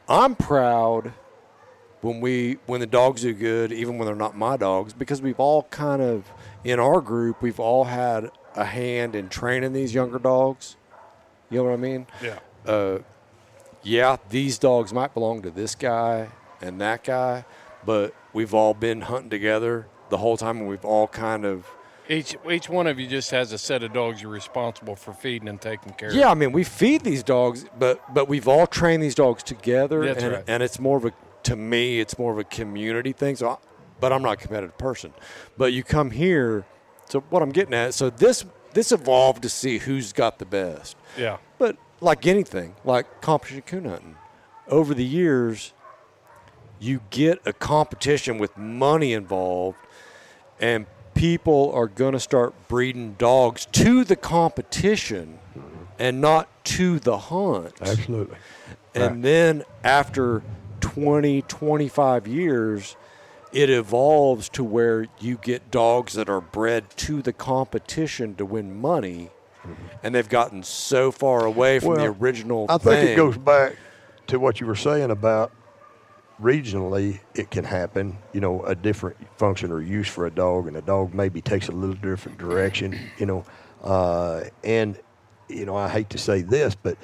I'm 0.09 0.35
proud 0.35 1.13
when 2.01 2.19
we 2.19 2.57
when 2.65 2.81
the 2.81 2.85
dogs 2.87 3.21
do 3.21 3.33
good, 3.33 3.71
even 3.71 3.97
when 3.97 4.05
they're 4.05 4.15
not 4.15 4.35
my 4.35 4.57
dogs, 4.57 4.91
because 4.93 5.21
we've 5.21 5.39
all 5.39 5.63
kind 5.63 6.01
of 6.01 6.29
in 6.65 6.79
our 6.79 6.99
group, 6.99 7.41
we've 7.41 7.59
all 7.59 7.85
had 7.85 8.31
a 8.55 8.65
hand 8.65 9.15
in 9.15 9.29
training 9.29 9.71
these 9.73 9.93
younger 9.93 10.19
dogs. 10.19 10.75
You 11.49 11.59
know 11.59 11.65
what 11.65 11.73
I 11.73 11.77
mean? 11.77 12.07
yeah. 12.21 12.39
uh, 12.65 12.99
yeah, 13.84 14.17
these 14.29 14.57
dogs 14.57 14.93
might 14.93 15.13
belong 15.13 15.41
to 15.43 15.51
this 15.51 15.75
guy 15.75 16.29
and 16.61 16.79
that 16.81 17.03
guy, 17.03 17.45
but 17.86 18.13
we've 18.34 18.53
all 18.53 18.73
been 18.73 19.01
hunting 19.01 19.29
together 19.29 19.88
the 20.09 20.17
whole 20.17 20.38
time, 20.38 20.57
and 20.59 20.67
we've 20.67 20.86
all 20.86 21.07
kind 21.07 21.45
of 21.45 21.67
Each 22.09 22.36
each 22.49 22.69
one 22.69 22.88
of 22.88 22.99
you 22.99 23.07
just 23.07 23.31
has 23.31 23.51
a 23.51 23.57
set 23.57 23.84
of 23.84 23.93
dogs 23.93 24.21
you're 24.21 24.31
responsible 24.31 24.95
for 24.95 25.13
feeding 25.13 25.47
and 25.49 25.59
taking 25.61 25.93
care 25.93 26.09
of. 26.09 26.15
yeah. 26.15 26.29
I 26.29 26.34
mean, 26.34 26.51
we 26.51 26.63
feed 26.63 27.03
these 27.03 27.23
dogs, 27.23 27.65
but 27.77 28.13
but 28.13 28.27
we've 28.27 28.47
all 28.47 28.67
trained 28.67 29.01
these 29.03 29.15
dogs 29.15 29.43
together, 29.43 30.05
That's 30.05 30.23
and, 30.23 30.34
right. 30.34 30.43
and 30.47 30.63
it's 30.63 30.79
more 30.79 30.97
of 30.97 31.05
a 31.05 31.13
to 31.43 31.55
me, 31.55 31.99
it's 31.99 32.17
more 32.17 32.31
of 32.31 32.38
a 32.38 32.43
community 32.45 33.11
thing. 33.11 33.36
So, 33.36 33.49
I, 33.49 33.57
but 33.99 34.13
I'm 34.13 34.21
not 34.21 34.34
a 34.34 34.38
competitive 34.38 34.77
person. 34.77 35.13
But 35.57 35.73
you 35.73 35.84
come 35.84 36.11
here, 36.11 36.65
so 37.09 37.21
what 37.29 37.41
I'm 37.41 37.51
getting 37.51 37.73
at, 37.73 37.93
so 37.93 38.09
this 38.09 38.45
this 38.73 38.91
evolved 38.91 39.43
to 39.43 39.49
see 39.49 39.77
who's 39.79 40.13
got 40.13 40.39
the 40.39 40.45
best. 40.45 40.95
Yeah. 41.17 41.38
But 41.57 41.77
like 42.03 42.27
anything, 42.27 42.75
like 42.83 43.21
competition 43.21 43.61
coon 43.63 43.85
hunting, 43.85 44.15
over 44.67 44.93
the 44.93 45.05
years, 45.05 45.73
you 46.79 47.01
get 47.09 47.39
a 47.45 47.53
competition 47.53 48.37
with 48.37 48.57
money 48.57 49.13
involved, 49.13 49.77
and 50.59 50.85
people 51.13 51.71
are 51.73 51.87
going 51.87 52.13
to 52.13 52.19
start 52.19 52.53
breeding 52.67 53.13
dogs 53.13 53.65
to 53.71 54.03
the 54.03 54.15
competition 54.15 55.39
and 55.97 56.19
not 56.19 56.47
to 56.65 56.99
the 56.99 57.17
hunt. 57.17 57.73
Absolutely. 57.81 58.37
And 58.93 59.23
then 59.23 59.63
after 59.83 60.43
20, 60.81 61.43
25 61.43 62.27
years, 62.27 62.95
it 63.51 63.69
evolves 63.69 64.49
to 64.49 64.63
where 64.63 65.07
you 65.19 65.37
get 65.37 65.71
dogs 65.71 66.13
that 66.13 66.29
are 66.29 66.41
bred 66.41 66.89
to 66.97 67.21
the 67.21 67.33
competition 67.33 68.35
to 68.35 68.45
win 68.45 68.79
money. 68.79 69.29
And 70.03 70.14
they've 70.14 70.28
gotten 70.28 70.64
so 70.64 71.11
far 71.11 71.45
away 71.45 71.80
from 71.80 71.95
the 71.95 72.07
original 72.07 72.66
I 72.70 72.78
think 72.78 72.99
thing. 72.99 73.09
it 73.09 73.16
goes 73.16 73.38
back 73.38 73.76
to 74.28 74.39
what 74.39 74.59
you 74.59 74.68
were 74.68 74.76
saying 74.76 75.11
about 75.11 75.51
regionally 76.41 77.20
it 77.36 77.49
can 77.51 77.64
happen. 77.64 78.18
You 78.34 78.41
know, 78.41 78.64
a 78.64 78.76
different 78.76 79.18
function 79.38 79.72
or 79.72 79.82
use 79.82 80.07
for 80.07 80.26
a 80.26 80.32
dog, 80.32 80.68
and 80.68 80.76
a 80.76 80.82
dog 80.82 81.14
maybe 81.14 81.41
takes 81.41 81.68
a 81.68 81.72
little 81.72 81.95
different 81.95 82.38
direction. 82.38 83.11
You 83.18 83.26
know, 83.26 83.45
uh, 83.84 84.43
and 84.64 84.99
you 85.47 85.66
know 85.66 85.76
I 85.76 85.89
hate 85.89 86.09
to 86.11 86.18
say 86.18 86.41
this, 86.41 86.76
but 86.76 86.97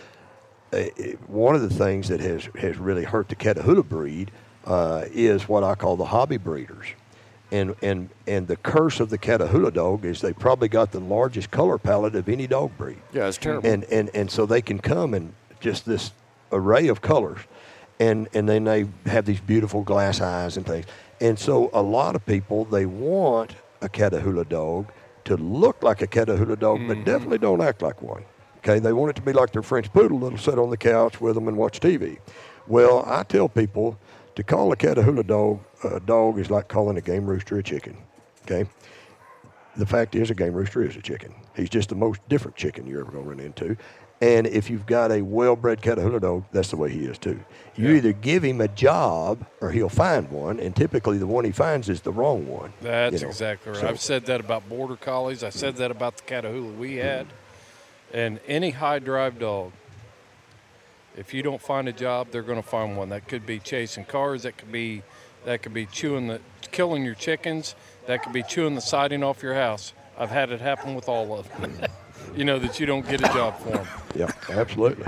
uh, 0.73 0.77
it- 0.97 1.29
one 1.29 1.55
of 1.55 1.61
the 1.61 1.69
things 1.73 2.09
that 2.09 2.19
has 2.19 2.49
has 2.59 2.77
really 2.77 3.03
hurt 3.05 3.29
the 3.29 3.35
Catahoula 3.35 3.87
breed 3.87 4.31
uh, 4.65 5.05
is 5.11 5.47
what 5.47 5.63
I 5.63 5.75
call 5.75 5.95
the 5.95 6.05
hobby 6.05 6.37
breeders. 6.37 6.87
And, 7.51 7.75
and, 7.81 8.09
and 8.27 8.47
the 8.47 8.57
curse 8.57 8.99
of 8.99 9.09
the 9.09 9.17
Catahoula 9.17 9.73
dog 9.73 10.05
is 10.05 10.21
they 10.21 10.33
probably 10.33 10.67
got 10.67 10.91
the 10.91 10.99
largest 10.99 11.49
color 11.49 11.79
palette 11.79 12.15
of 12.15 12.29
any 12.29 12.45
dog 12.45 12.77
breed. 12.77 12.99
Yeah, 13.11 13.27
it's 13.27 13.37
terrible. 13.37 13.67
and 13.67 13.83
and 13.85 14.11
and 14.13 14.29
so 14.29 14.45
they 14.45 14.61
can 14.61 14.77
come 14.77 15.15
in 15.15 15.33
just 15.59 15.85
this 15.85 16.11
array 16.51 16.87
of 16.89 17.01
colors 17.01 17.39
and 17.99 18.27
and 18.33 18.47
then 18.47 18.65
they 18.65 18.87
have 19.07 19.25
these 19.25 19.41
beautiful 19.41 19.81
glass 19.81 20.21
eyes 20.21 20.57
and 20.57 20.65
things. 20.65 20.85
And 21.21 21.37
so 21.39 21.69
a 21.73 21.81
lot 21.81 22.15
of 22.15 22.25
people 22.25 22.65
they 22.65 22.85
want 22.85 23.55
a 23.81 23.89
catahoula 23.89 24.47
dog 24.47 24.91
to 25.25 25.37
look 25.37 25.83
like 25.83 26.01
a 26.01 26.07
catahoula 26.07 26.59
dog 26.59 26.79
but 26.87 26.97
mm-hmm. 26.97 27.03
definitely 27.03 27.37
don't 27.37 27.61
act 27.61 27.81
like 27.81 28.01
one 28.01 28.23
okay? 28.59 28.79
They 28.79 28.93
want 28.93 29.11
it 29.11 29.15
to 29.17 29.21
be 29.21 29.33
like 29.33 29.51
their 29.51 29.61
french 29.61 29.91
poodle 29.91 30.19
that'll 30.19 30.37
sit 30.37 30.59
on 30.59 30.69
the 30.69 30.77
couch 30.77 31.19
with 31.21 31.35
them 31.35 31.47
and 31.47 31.57
watch 31.57 31.79
tv 31.79 32.19
well 32.67 33.03
i 33.07 33.23
tell 33.23 33.47
people 33.47 33.97
to 34.35 34.43
call 34.43 34.71
a 34.71 34.75
catahoula 34.75 35.25
dog 35.25 35.59
a 35.83 35.99
dog 35.99 36.39
is 36.39 36.49
like 36.49 36.67
calling 36.67 36.97
a 36.97 37.01
game 37.01 37.25
rooster 37.25 37.57
a 37.57 37.63
chicken 37.63 37.97
okay 38.43 38.67
the 39.79 39.85
fact 39.85 40.15
is, 40.15 40.29
a 40.29 40.35
game 40.35 40.53
rooster 40.53 40.83
is 40.83 40.95
a 40.95 41.01
chicken. 41.01 41.33
He's 41.55 41.69
just 41.69 41.89
the 41.89 41.95
most 41.95 42.19
different 42.27 42.57
chicken 42.57 42.85
you're 42.85 43.01
ever 43.01 43.11
going 43.11 43.23
to 43.23 43.29
run 43.29 43.39
into. 43.39 43.77
And 44.21 44.45
if 44.45 44.69
you've 44.69 44.85
got 44.85 45.11
a 45.11 45.21
well-bred 45.21 45.81
Catahoula 45.81 46.19
dog, 46.19 46.43
that's 46.51 46.69
the 46.69 46.75
way 46.75 46.91
he 46.91 47.05
is 47.05 47.17
too. 47.17 47.39
You 47.77 47.91
either 47.91 48.11
give 48.11 48.43
him 48.43 48.59
a 48.59 48.67
job 48.67 49.45
or 49.61 49.71
he'll 49.71 49.87
find 49.87 50.29
one, 50.29 50.59
and 50.59 50.75
typically 50.75 51.17
the 51.17 51.27
one 51.27 51.45
he 51.45 51.51
finds 51.51 51.87
is 51.87 52.01
the 52.01 52.11
wrong 52.11 52.45
one. 52.45 52.73
That's 52.81 53.13
you 53.13 53.21
know. 53.21 53.29
exactly 53.29 53.71
right. 53.71 53.81
So- 53.81 53.87
I've 53.87 54.01
said 54.01 54.25
that 54.25 54.41
about 54.41 54.67
border 54.67 54.97
collies. 54.97 55.43
I 55.43 55.49
said 55.49 55.77
that 55.77 55.91
about 55.91 56.17
the 56.17 56.23
Catahoula 56.23 56.75
we 56.77 56.95
had. 56.95 57.27
And 58.13 58.41
any 58.47 58.71
high 58.71 58.99
drive 58.99 59.39
dog, 59.39 59.71
if 61.15 61.33
you 61.33 61.41
don't 61.41 61.61
find 61.61 61.87
a 61.87 61.93
job, 61.93 62.31
they're 62.31 62.41
going 62.41 62.61
to 62.61 62.67
find 62.67 62.97
one. 62.97 63.09
That 63.09 63.27
could 63.29 63.45
be 63.45 63.59
chasing 63.59 64.03
cars. 64.03 64.43
That 64.43 64.57
could 64.57 64.71
be 64.71 65.03
That 65.45 65.61
could 65.61 65.73
be 65.73 65.85
chewing 65.85 66.27
the, 66.27 66.41
killing 66.71 67.03
your 67.03 67.15
chickens. 67.15 67.75
That 68.07 68.23
could 68.23 68.33
be 68.33 68.43
chewing 68.43 68.75
the 68.75 68.81
siding 68.81 69.23
off 69.23 69.41
your 69.41 69.55
house. 69.55 69.93
I've 70.17 70.29
had 70.29 70.51
it 70.51 70.59
happen 70.59 70.95
with 70.95 71.07
all 71.07 71.37
of 71.37 71.49
them. 71.61 71.73
you 72.35 72.43
know 72.43 72.59
that 72.59 72.79
you 72.79 72.85
don't 72.85 73.07
get 73.07 73.21
a 73.21 73.33
job 73.33 73.57
for 73.59 73.69
them. 73.69 73.87
Yeah, 74.15 74.31
absolutely, 74.49 75.05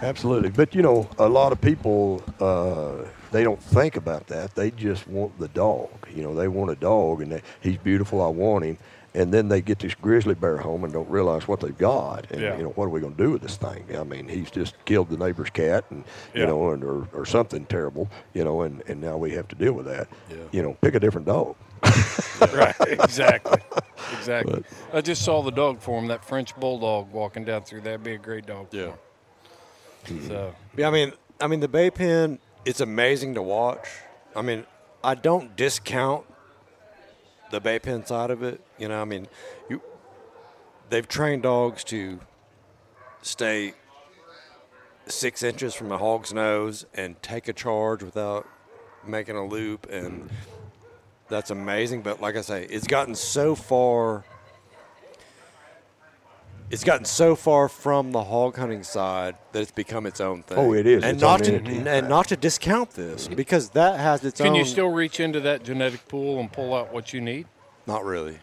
absolutely. 0.00 0.50
But 0.50 0.74
you 0.74 0.82
know, 0.82 1.08
a 1.18 1.28
lot 1.28 1.52
of 1.52 1.60
people 1.60 2.22
uh, 2.40 3.08
they 3.32 3.42
don't 3.42 3.60
think 3.62 3.96
about 3.96 4.28
that. 4.28 4.54
They 4.54 4.70
just 4.70 5.08
want 5.08 5.38
the 5.38 5.48
dog. 5.48 5.88
You 6.14 6.22
know, 6.22 6.34
they 6.34 6.48
want 6.48 6.70
a 6.70 6.76
dog, 6.76 7.22
and 7.22 7.32
they, 7.32 7.42
he's 7.60 7.78
beautiful. 7.78 8.22
I 8.22 8.28
want 8.28 8.64
him. 8.64 8.78
And 9.14 9.32
then 9.32 9.48
they 9.48 9.60
get 9.60 9.78
this 9.78 9.94
grizzly 9.94 10.34
bear 10.34 10.56
home 10.56 10.84
and 10.84 10.92
don't 10.92 11.08
realize 11.10 11.46
what 11.46 11.60
they've 11.60 11.76
got. 11.76 12.30
And 12.30 12.40
Yeah. 12.40 12.56
you 12.56 12.62
know, 12.62 12.70
what 12.70 12.86
are 12.86 12.88
we 12.88 13.00
going 13.00 13.14
to 13.14 13.22
do 13.22 13.30
with 13.30 13.42
this 13.42 13.56
thing? 13.56 13.84
I 13.94 14.04
mean, 14.04 14.26
he's 14.26 14.50
just 14.50 14.74
killed 14.86 15.10
the 15.10 15.18
neighbor's 15.18 15.50
cat, 15.50 15.84
and 15.90 16.04
you 16.32 16.40
Yeah. 16.40 16.46
know, 16.46 16.70
and, 16.70 16.82
or, 16.82 17.06
or 17.12 17.26
something 17.26 17.66
terrible. 17.66 18.08
You 18.32 18.44
know, 18.44 18.62
and, 18.62 18.82
and 18.86 19.00
now 19.02 19.18
we 19.18 19.32
have 19.32 19.48
to 19.48 19.54
deal 19.54 19.74
with 19.74 19.84
that. 19.86 20.08
Yeah. 20.30 20.36
You 20.50 20.62
know, 20.62 20.76
pick 20.80 20.94
a 20.94 21.00
different 21.00 21.26
dog. 21.26 21.56
right, 22.54 22.74
exactly. 22.80 23.60
Exactly. 24.16 24.62
I 24.92 25.00
just 25.00 25.22
saw 25.22 25.42
the 25.42 25.50
dog 25.50 25.80
for 25.80 25.98
him, 26.00 26.06
that 26.08 26.24
French 26.24 26.56
bulldog 26.56 27.10
walking 27.12 27.44
down 27.44 27.64
through. 27.64 27.82
That'd 27.82 28.02
be 28.04 28.14
a 28.14 28.18
great 28.18 28.46
dog 28.46 28.70
for 28.70 28.76
Yeah. 28.76 28.92
him. 30.06 30.28
So, 30.28 30.54
hmm. 30.72 30.80
Yeah, 30.80 30.88
I 30.88 30.90
mean, 30.90 31.12
I 31.40 31.46
mean 31.48 31.60
the 31.60 31.68
Bay 31.68 31.90
Pen. 31.90 32.38
It's 32.64 32.80
amazing 32.80 33.34
to 33.34 33.42
watch. 33.42 33.88
I 34.34 34.42
mean, 34.42 34.64
I 35.04 35.16
don't 35.16 35.54
discount 35.56 36.24
the 37.52 37.60
Bay 37.60 37.78
Pen 37.78 38.04
side 38.04 38.30
of 38.30 38.42
it. 38.42 38.60
You 38.78 38.88
know, 38.88 39.00
I 39.00 39.04
mean, 39.04 39.28
you 39.68 39.80
they've 40.90 41.06
trained 41.06 41.44
dogs 41.44 41.84
to 41.84 42.18
stay 43.22 43.74
six 45.06 45.44
inches 45.44 45.74
from 45.74 45.92
a 45.92 45.98
hog's 45.98 46.32
nose 46.32 46.86
and 46.94 47.20
take 47.22 47.46
a 47.46 47.52
charge 47.52 48.02
without 48.02 48.48
making 49.06 49.36
a 49.36 49.46
loop, 49.46 49.88
and 49.88 50.28
that's 51.28 51.50
amazing. 51.50 52.02
But 52.02 52.20
like 52.20 52.36
I 52.36 52.40
say, 52.40 52.64
it's 52.64 52.88
gotten 52.88 53.14
so 53.14 53.54
far. 53.54 54.24
It's 56.72 56.84
gotten 56.84 57.04
so 57.04 57.36
far 57.36 57.68
from 57.68 58.12
the 58.12 58.24
hog 58.24 58.56
hunting 58.56 58.82
side 58.82 59.36
that 59.52 59.60
it's 59.60 59.70
become 59.70 60.06
its 60.06 60.22
own 60.22 60.42
thing. 60.42 60.56
Oh, 60.56 60.72
it 60.72 60.86
is. 60.86 61.04
and 61.04 61.12
Its 61.16 61.20
not 61.22 61.42
own 61.42 61.46
to 61.46 61.54
entity. 61.56 61.86
and 61.86 62.08
not 62.08 62.28
to 62.28 62.36
discount 62.36 62.92
this 62.92 63.28
because 63.28 63.68
that 63.70 64.00
has 64.00 64.24
its 64.24 64.38
can 64.38 64.46
own. 64.46 64.52
Can 64.54 64.58
you 64.58 64.64
still 64.64 64.88
reach 64.88 65.20
into 65.20 65.38
that 65.40 65.64
genetic 65.64 66.08
pool 66.08 66.40
and 66.40 66.50
pull 66.50 66.74
out 66.74 66.90
what 66.90 67.12
you 67.12 67.20
need? 67.20 67.46
Not 67.86 68.06
really. 68.06 68.38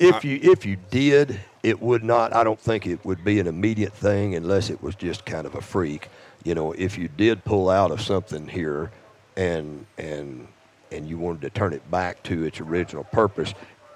If 0.00 0.24
you 0.24 0.40
if 0.42 0.66
you 0.66 0.76
did, 0.90 1.38
it 1.62 1.80
would 1.80 2.02
not. 2.02 2.34
I 2.34 2.42
don't 2.42 2.58
think 2.58 2.84
it 2.88 3.04
would 3.04 3.22
be 3.22 3.38
an 3.38 3.46
immediate 3.46 3.92
thing 3.92 4.34
unless 4.34 4.68
it 4.68 4.82
was 4.82 4.96
just 4.96 5.24
kind 5.24 5.46
of 5.46 5.54
a 5.54 5.60
freak. 5.60 6.08
You 6.42 6.56
know, 6.56 6.72
if 6.72 6.98
you 6.98 7.06
did 7.06 7.44
pull 7.44 7.70
out 7.70 7.92
of 7.92 8.00
something 8.00 8.48
here, 8.48 8.90
and 9.36 9.86
and 9.98 10.48
and 10.90 11.08
you 11.08 11.16
wanted 11.16 11.42
to 11.42 11.50
turn 11.50 11.74
it 11.74 11.88
back 11.92 12.24
to 12.24 12.42
its 12.42 12.60
original 12.60 13.04
purpose, 13.04 13.54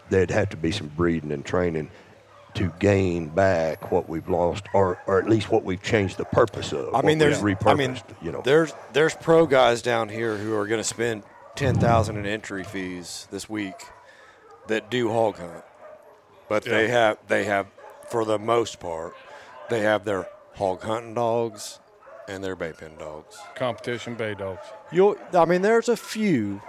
there'd 0.08 0.30
have 0.30 0.50
to 0.50 0.56
be 0.56 0.70
some 0.70 0.86
breeding 0.86 1.32
and 1.32 1.44
training 1.44 1.90
to 2.56 2.72
gain 2.78 3.28
back 3.28 3.90
what 3.92 4.08
we've 4.08 4.28
lost, 4.28 4.64
or 4.74 5.00
or 5.06 5.18
at 5.18 5.28
least 5.28 5.50
what 5.50 5.64
we've 5.64 5.82
changed 5.82 6.16
the 6.18 6.24
purpose 6.24 6.72
of. 6.72 6.88
I 6.88 6.90
what 6.98 7.04
mean, 7.04 7.18
there's. 7.18 7.38
repurposed. 7.40 7.66
I 7.70 7.74
mean, 7.74 7.96
you 8.22 8.32
know, 8.32 8.42
there's 8.44 8.72
there's 8.92 9.14
pro 9.14 9.46
guys 9.46 9.82
down 9.82 10.08
here 10.08 10.36
who 10.36 10.54
are 10.54 10.66
going 10.66 10.80
to 10.80 10.84
spend 10.84 11.22
ten 11.54 11.78
thousand 11.78 12.16
in 12.16 12.26
entry 12.26 12.64
fees 12.64 13.28
this 13.30 13.48
week 13.48 13.74
that 14.66 14.90
do 14.90 15.08
hog 15.10 15.38
hunt, 15.38 15.64
but 16.48 16.64
they 16.64 16.88
have 16.88 17.18
they 17.28 17.44
have 17.44 17.66
for 18.08 18.24
the 18.24 18.38
most 18.38 18.78
part 18.80 19.14
they 19.70 19.80
have 19.80 20.04
their 20.04 20.28
hog 20.54 20.82
hunting 20.82 21.14
dogs 21.14 21.78
and 22.28 22.42
their 22.42 22.56
bay 22.56 22.72
pen 22.72 22.92
dogs. 22.98 23.36
Competition 23.54 24.14
bay 24.14 24.34
dogs. 24.34 24.66
You'll. 24.92 25.16
I 25.32 25.44
mean, 25.44 25.62
there's 25.62 25.88
a 25.88 25.96
few. 25.96 26.60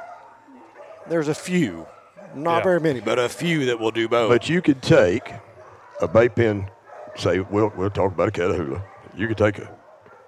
There's 1.08 1.30
a 1.30 1.36
few, 1.36 1.88
not 2.36 2.58
Yeah. 2.60 2.64
very 2.64 2.80
many, 2.82 3.00
but 3.00 3.18
a 3.18 3.30
few 3.30 3.66
that 3.68 3.80
will 3.80 3.92
do 3.92 4.08
both. 4.10 4.30
But 4.30 4.50
you 4.50 4.62
could 4.62 4.82
take 4.82 5.32
a 6.02 6.08
bay 6.08 6.30
pen, 6.30 6.70
say 7.16 7.40
we'll 7.40 7.72
we'll 7.76 7.90
talk 7.90 8.12
about 8.14 8.28
a 8.30 8.32
Catahoula. 8.32 8.84
You 9.16 9.28
could 9.28 9.38
take 9.38 9.60
a 9.60 9.70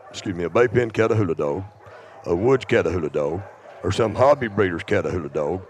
excuse 0.09 0.35
me, 0.35 0.43
a 0.43 0.49
bay 0.49 0.67
pen 0.67 0.91
Catahoula 0.91 1.35
dog, 1.37 1.63
a 2.25 2.35
woods 2.35 2.65
Catahoula 2.65 3.11
dog, 3.11 3.41
or 3.83 3.91
some 3.91 4.15
hobby 4.15 4.47
breeder's 4.47 4.83
Catahoula 4.83 5.31
dog, 5.31 5.61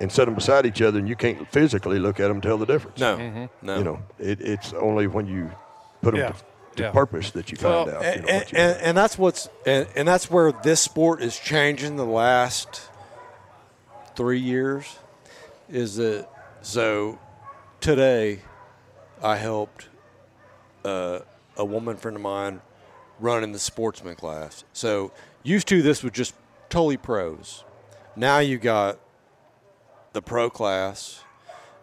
and 0.00 0.10
set 0.10 0.24
them 0.24 0.34
beside 0.34 0.64
each 0.66 0.80
other, 0.82 0.98
and 0.98 1.08
you 1.08 1.16
can't 1.16 1.50
physically 1.52 1.98
look 1.98 2.18
at 2.20 2.28
them 2.28 2.36
and 2.36 2.42
tell 2.42 2.58
the 2.58 2.66
difference. 2.66 2.98
no, 2.98 3.16
mm-hmm. 3.16 3.66
no. 3.66 3.78
You 3.78 3.84
know, 3.84 4.02
it, 4.18 4.40
it's 4.40 4.72
only 4.72 5.06
when 5.06 5.26
you 5.26 5.50
put 6.00 6.12
them 6.12 6.20
Yeah. 6.20 6.28
to, 6.32 6.34
to 6.76 6.82
Yeah. 6.84 6.90
purpose 6.90 7.30
that 7.32 7.52
you 7.52 7.58
Well, 7.62 7.84
find 7.84 7.96
out. 7.96 8.04
and, 8.04 8.16
you 8.16 8.22
know, 8.22 8.28
and, 8.32 8.40
what 8.44 8.54
and, 8.54 8.80
and 8.82 8.96
that's 8.96 9.18
what's 9.18 9.48
and, 9.66 9.86
and 9.94 10.08
that's 10.08 10.30
where 10.30 10.52
this 10.52 10.80
sport 10.80 11.22
is 11.22 11.38
changing 11.38 11.96
the 11.96 12.06
last 12.06 12.88
three 14.16 14.40
years 14.40 14.96
is 15.70 15.96
that 15.96 16.28
so 16.62 17.18
today 17.80 18.40
i 19.22 19.36
helped 19.36 19.88
uh, 20.84 21.20
a 21.56 21.64
woman 21.64 21.96
friend 21.96 22.16
of 22.16 22.22
mine 22.22 22.60
run 23.20 23.44
in 23.44 23.52
the 23.52 23.58
sportsman 23.58 24.14
class 24.14 24.64
so 24.72 25.12
used 25.42 25.68
to 25.68 25.82
this 25.82 26.02
was 26.02 26.12
just 26.12 26.34
totally 26.68 26.96
pros 26.96 27.64
now 28.16 28.38
you 28.38 28.58
got 28.58 28.98
the 30.12 30.22
pro 30.22 30.50
class 30.50 31.22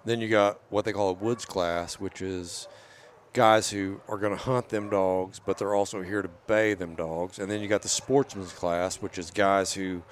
then 0.06 0.20
you 0.20 0.28
got 0.28 0.60
what 0.70 0.86
they 0.86 0.92
call 0.92 1.10
a 1.10 1.14
woods 1.14 1.46
class 1.46 2.00
which 2.00 2.22
is 2.22 2.68
guys 3.34 3.70
who 3.70 4.02
are 4.08 4.18
going 4.18 4.36
to 4.36 4.44
hunt 4.44 4.70
them 4.70 4.90
dogs, 4.90 5.40
but 5.40 5.58
they're 5.58 5.76
also 5.76 6.02
here 6.02 6.22
to 6.22 6.30
bay 6.48 6.74
them 6.74 6.96
dogs. 6.96 7.40
And 7.40 7.50
then 7.50 7.62
you 7.62 7.68
got 7.68 7.82
the 7.82 7.90
sportsman's 7.90 8.54
class, 8.54 8.98
which 9.02 9.18
is 9.18 9.32
guys 9.32 9.74
who 9.74 10.04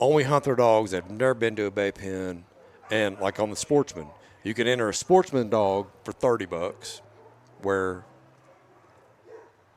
only 0.00 0.24
hunt 0.24 0.44
their 0.44 0.56
dogs. 0.56 0.90
They've 0.90 1.08
never 1.08 1.34
been 1.34 1.56
to 1.56 1.66
a 1.66 1.70
bay 1.70 1.92
pen. 1.92 2.44
And 2.90 3.18
like 3.18 3.40
on 3.40 3.50
the 3.50 3.56
sportsman, 3.56 4.08
you 4.46 4.54
can 4.54 4.68
enter 4.68 4.88
a 4.88 4.94
sportsman 4.94 5.48
dog 5.48 5.88
for 6.04 6.12
30 6.12 6.46
bucks, 6.46 7.02
where 7.62 8.04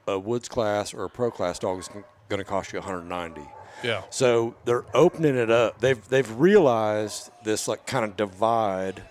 a 0.07 0.19
woods 0.19 0.47
class 0.47 0.93
or 0.93 1.05
a 1.05 1.09
pro 1.09 1.31
class 1.31 1.57
dog 1.57 1.79
is 1.79 1.89
going 2.29 2.37
to 2.37 2.43
cost 2.43 2.71
you 2.71 2.77
190. 2.77 3.41
Yeah. 3.83 4.03
So 4.11 4.53
they're 4.65 4.85
opening 4.93 5.35
it 5.35 5.49
up. 5.49 5.81
They've 5.81 6.07
they've 6.09 6.31
realized 6.39 7.31
this 7.43 7.67
like 7.67 7.87
kind 7.87 8.05
of 8.05 8.15
divide, 8.15 9.01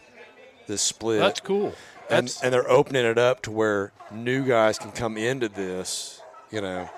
this 0.68 0.80
split 0.80 1.18
That's 1.18 1.40
cool. 1.40 1.74
and, 2.08 2.28
That's, 2.28 2.40
and 2.40 2.54
they're 2.54 2.70
opening 2.70 3.04
it 3.04 3.18
up 3.18 3.42
to 3.42 3.50
where 3.50 3.92
new 4.12 4.44
guys 4.44 4.78
can 4.78 4.92
come 4.92 5.16
into 5.16 5.48
this. 5.48 6.22
You 6.52 6.60
know, 6.60 6.88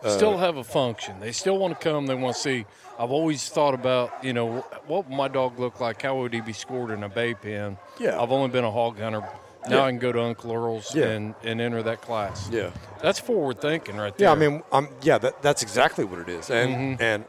still 0.00 0.34
uh, 0.34 0.38
have 0.38 0.56
a 0.56 0.64
function. 0.64 1.20
They 1.20 1.32
still 1.32 1.58
want 1.58 1.78
to 1.78 1.84
come. 1.84 2.06
They 2.06 2.14
want 2.14 2.36
to 2.36 2.42
see. 2.42 2.64
I've 3.02 3.10
always 3.10 3.48
thought 3.48 3.74
about, 3.74 4.12
you 4.22 4.32
know, 4.32 4.58
what 4.86 5.08
would 5.08 5.16
my 5.16 5.26
dog 5.28 5.58
look 5.58 5.80
like? 5.80 6.02
How 6.02 6.16
would 6.18 6.32
he 6.32 6.40
be 6.40 6.52
scored 6.52 6.90
in 6.92 7.02
a 7.02 7.08
bay 7.08 7.34
pen? 7.34 7.76
Yeah. 7.98 8.20
I've 8.20 8.30
only 8.30 8.48
been 8.48 8.62
a 8.64 8.70
hog 8.70 8.98
hunter. 9.00 9.20
Now 9.68 9.76
Yeah. 9.78 9.82
I 9.82 9.90
can 9.90 9.98
go 9.98 10.12
to 10.12 10.22
Uncle 10.22 10.52
Earl's 10.52 10.94
Yeah. 10.94 11.06
and, 11.08 11.34
and 11.42 11.60
enter 11.60 11.82
that 11.82 12.00
class. 12.00 12.48
yeah, 12.52 12.70
That's 13.02 13.18
forward 13.18 13.60
thinking 13.60 13.96
right 13.96 14.16
there. 14.16 14.28
yeah. 14.28 14.32
I 14.32 14.36
mean, 14.36 14.62
I'm 14.72 14.88
yeah. 15.02 15.18
That, 15.18 15.42
that's 15.42 15.62
exactly 15.62 16.04
what 16.04 16.20
it 16.20 16.28
is. 16.28 16.48
And 16.50 16.70
Mm-hmm. 16.98 17.02
and 17.02 17.24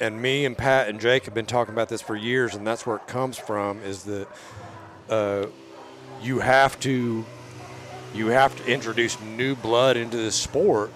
and 0.00 0.20
me 0.20 0.44
and 0.44 0.58
Pat 0.58 0.88
and 0.88 1.00
Jake 1.00 1.24
have 1.24 1.34
been 1.34 1.46
talking 1.46 1.72
about 1.72 1.88
this 1.88 2.02
for 2.02 2.16
years, 2.16 2.54
and 2.54 2.66
that's 2.66 2.84
where 2.84 2.96
it 2.96 3.06
comes 3.06 3.38
from. 3.38 3.80
Is 3.82 4.02
that 4.04 4.28
uh, 5.08 5.46
you 6.20 6.40
have 6.40 6.78
to 6.80 7.24
you 8.14 8.26
have 8.28 8.54
to 8.62 8.70
introduce 8.70 9.18
new 9.20 9.54
blood 9.56 9.96
into 9.96 10.16
this 10.16 10.34
sport, 10.36 10.92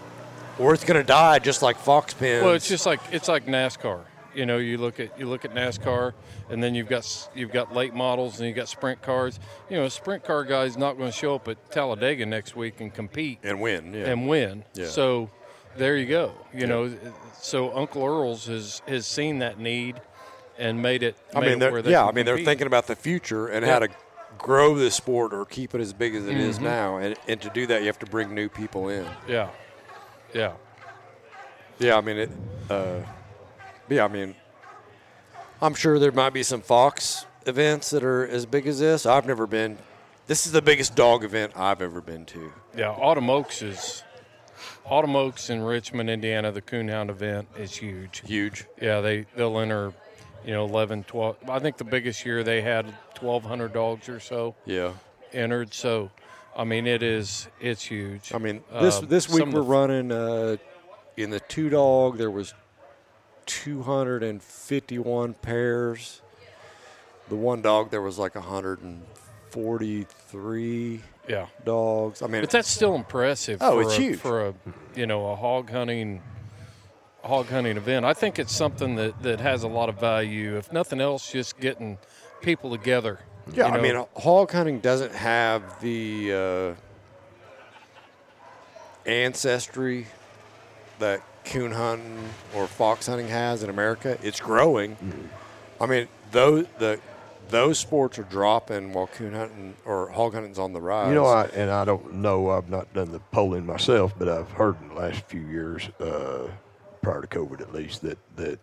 or 0.58 0.74
it's 0.74 0.84
going 0.84 1.00
to 1.00 1.06
die 1.06 1.38
just 1.38 1.62
like 1.62 1.78
fox 1.78 2.12
pens. 2.14 2.44
Well, 2.44 2.54
it's 2.54 2.68
just 2.68 2.84
like 2.86 3.00
it's 3.12 3.28
like 3.28 3.46
NASCAR. 3.46 4.00
You 4.38 4.46
know, 4.46 4.58
you 4.58 4.78
look 4.78 5.00
at 5.00 5.18
you 5.18 5.26
look 5.26 5.44
at 5.44 5.52
NASCAR, 5.52 6.12
and 6.48 6.62
then 6.62 6.72
you've 6.76 6.86
got 6.88 7.28
you've 7.34 7.50
got 7.50 7.74
late 7.74 7.92
models, 7.92 8.38
and 8.38 8.46
you've 8.46 8.54
got 8.56 8.68
sprint 8.68 9.02
cars. 9.02 9.40
You 9.68 9.78
know, 9.78 9.84
a 9.86 9.90
sprint 9.90 10.22
car 10.22 10.44
guy's 10.44 10.76
not 10.76 10.96
going 10.96 11.10
to 11.10 11.16
show 11.16 11.34
up 11.34 11.48
at 11.48 11.72
Talladega 11.72 12.24
next 12.24 12.54
week 12.54 12.80
and 12.80 12.94
compete 12.94 13.40
and 13.42 13.60
win. 13.60 13.92
Yeah. 13.92 14.04
and 14.06 14.28
win. 14.28 14.62
Yeah. 14.74 14.86
So 14.86 15.28
there 15.76 15.96
you 15.96 16.06
go. 16.06 16.34
You 16.54 16.68
know, 16.68 16.96
so 17.40 17.76
Uncle 17.76 18.04
Earl's 18.04 18.46
has 18.46 18.80
has 18.86 19.08
seen 19.08 19.40
that 19.40 19.58
need 19.58 20.00
and 20.56 20.80
made 20.80 21.02
it. 21.02 21.16
I 21.34 21.40
mean, 21.40 21.50
it 21.54 21.58
they're, 21.58 21.72
where 21.72 21.82
they 21.82 21.90
yeah, 21.90 22.06
I 22.06 22.12
mean, 22.12 22.24
they're 22.24 22.38
thinking 22.38 22.68
about 22.68 22.86
the 22.86 22.94
future 22.94 23.48
and 23.48 23.66
Yeah. 23.66 23.72
how 23.72 23.78
to 23.80 23.88
grow 24.38 24.76
this 24.76 24.94
sport 24.94 25.34
or 25.34 25.46
keep 25.46 25.74
it 25.74 25.80
as 25.80 25.92
big 25.92 26.14
as 26.14 26.28
it 26.28 26.36
is 26.36 26.56
Mm-hmm. 26.56 26.64
now. 26.64 26.96
And, 26.98 27.16
and 27.26 27.40
to 27.40 27.50
do 27.50 27.66
that, 27.66 27.80
you 27.80 27.88
have 27.88 27.98
to 27.98 28.06
bring 28.06 28.32
new 28.36 28.48
people 28.48 28.88
in. 28.88 29.04
Yeah, 29.26 29.50
yeah. 30.32 30.52
Yeah, 31.80 31.96
I 31.96 32.00
mean, 32.02 32.18
it. 32.18 32.30
Uh, 32.70 33.00
yeah, 33.88 34.04
I 34.04 34.08
mean, 34.08 34.34
I'm 35.60 35.74
sure 35.74 35.98
there 35.98 36.12
might 36.12 36.32
be 36.32 36.42
some 36.42 36.60
Fox 36.60 37.26
events 37.46 37.90
that 37.90 38.04
are 38.04 38.26
as 38.26 38.46
big 38.46 38.66
as 38.66 38.78
this. 38.78 39.06
I've 39.06 39.26
never 39.26 39.46
been. 39.46 39.78
This 40.26 40.46
is 40.46 40.52
the 40.52 40.62
biggest 40.62 40.94
dog 40.94 41.24
event 41.24 41.52
I've 41.56 41.80
ever 41.80 42.00
been 42.00 42.26
to. 42.26 42.52
Yeah, 42.76 42.90
Autumn 42.90 43.30
Oaks 43.30 43.62
is 43.62 44.02
Autumn 44.84 45.16
Oaks 45.16 45.48
in 45.50 45.62
Richmond, 45.62 46.10
Indiana. 46.10 46.52
The 46.52 46.62
Coonhound 46.62 47.08
event 47.08 47.48
is 47.56 47.74
huge. 47.74 48.22
Huge. 48.26 48.66
Yeah, 48.80 49.00
they 49.00 49.24
they'll 49.36 49.58
enter, 49.58 49.92
you 50.44 50.52
know, 50.52 50.64
11, 50.66 51.04
12. 51.04 51.36
I 51.48 51.58
think 51.58 51.78
the 51.78 51.84
biggest 51.84 52.24
year 52.26 52.42
they 52.44 52.60
had 52.60 52.84
1,200 53.20 53.72
dogs 53.72 54.08
or 54.08 54.20
so 54.20 54.54
Yeah. 54.66 54.92
entered. 55.32 55.72
So, 55.72 56.10
I 56.56 56.64
mean, 56.64 56.86
it 56.86 57.02
is 57.02 57.48
it's 57.60 57.82
huge. 57.84 58.32
I 58.34 58.38
mean, 58.38 58.62
this 58.80 58.98
Um, 58.98 59.06
this 59.08 59.28
week 59.30 59.46
we're 59.46 59.62
running 59.62 60.12
uh, 60.12 60.56
in 61.16 61.30
the 61.30 61.40
two 61.40 61.70
dog. 61.70 62.18
There 62.18 62.30
was 62.30 62.52
251 63.48 65.34
pairs. 65.34 66.22
The 67.28 67.34
one 67.36 67.60
dog 67.62 67.90
there 67.90 68.00
was 68.02 68.16
like 68.18 68.34
143 68.36 71.00
Yeah. 71.28 71.46
dogs. 71.64 72.22
I 72.22 72.26
mean, 72.26 72.42
But 72.42 72.50
that's 72.50 72.70
still 72.70 72.94
impressive. 72.94 73.58
Oh, 73.60 73.72
for 73.72 73.82
it's 73.82 73.98
a, 73.98 74.00
huge. 74.00 74.18
for 74.18 74.46
a 74.48 74.54
you 74.94 75.06
know 75.06 75.30
a 75.30 75.36
hog 75.36 75.70
hunting 75.70 76.22
hog 77.24 77.46
hunting 77.48 77.76
event. 77.76 78.04
I 78.06 78.14
think 78.14 78.38
it's 78.38 78.54
something 78.54 78.94
that, 78.96 79.20
that 79.22 79.40
has 79.40 79.62
a 79.64 79.68
lot 79.68 79.88
of 79.88 79.98
value. 79.98 80.56
If 80.56 80.72
nothing 80.72 81.00
else, 81.00 81.30
just 81.32 81.58
getting 81.60 81.98
people 82.40 82.70
together. 82.70 83.18
Yeah, 83.52 83.66
you 83.68 83.72
I 83.72 83.76
know. 83.76 83.82
mean, 83.82 84.04
hog 84.16 84.52
hunting 84.52 84.78
doesn't 84.80 85.14
have 85.14 85.80
the 85.80 86.74
uh, 89.06 89.08
ancestry 89.08 90.06
that 90.98 91.22
coon 91.48 91.72
hunting 91.72 92.28
or 92.54 92.66
fox 92.66 93.06
hunting 93.06 93.28
has 93.28 93.62
in 93.62 93.70
America. 93.70 94.18
It's 94.22 94.40
growing. 94.40 94.96
I 95.80 95.86
mean, 95.86 96.08
those 96.30 96.66
the 96.78 97.00
those 97.48 97.78
sports 97.78 98.18
are 98.18 98.24
dropping 98.24 98.92
while 98.92 99.06
coon 99.06 99.32
hunting 99.32 99.74
or 99.86 100.08
hog 100.10 100.34
hunting's 100.34 100.58
on 100.58 100.72
the 100.74 100.80
rise. 100.80 101.08
You 101.08 101.14
know, 101.14 101.24
I, 101.26 101.44
and 101.54 101.70
I 101.70 101.84
don't 101.86 102.14
know, 102.16 102.50
I've 102.50 102.68
not 102.68 102.92
done 102.92 103.10
the 103.10 103.20
polling 103.32 103.64
myself, 103.64 104.12
but 104.18 104.28
I've 104.28 104.50
heard 104.50 104.76
in 104.82 104.88
the 104.90 104.94
last 104.94 105.22
few 105.28 105.40
years, 105.40 105.88
uh, 105.98 106.48
prior 107.00 107.22
to 107.22 107.26
COVID 107.26 107.62
at 107.62 107.72
least, 107.72 108.02
that, 108.02 108.18
that 108.36 108.58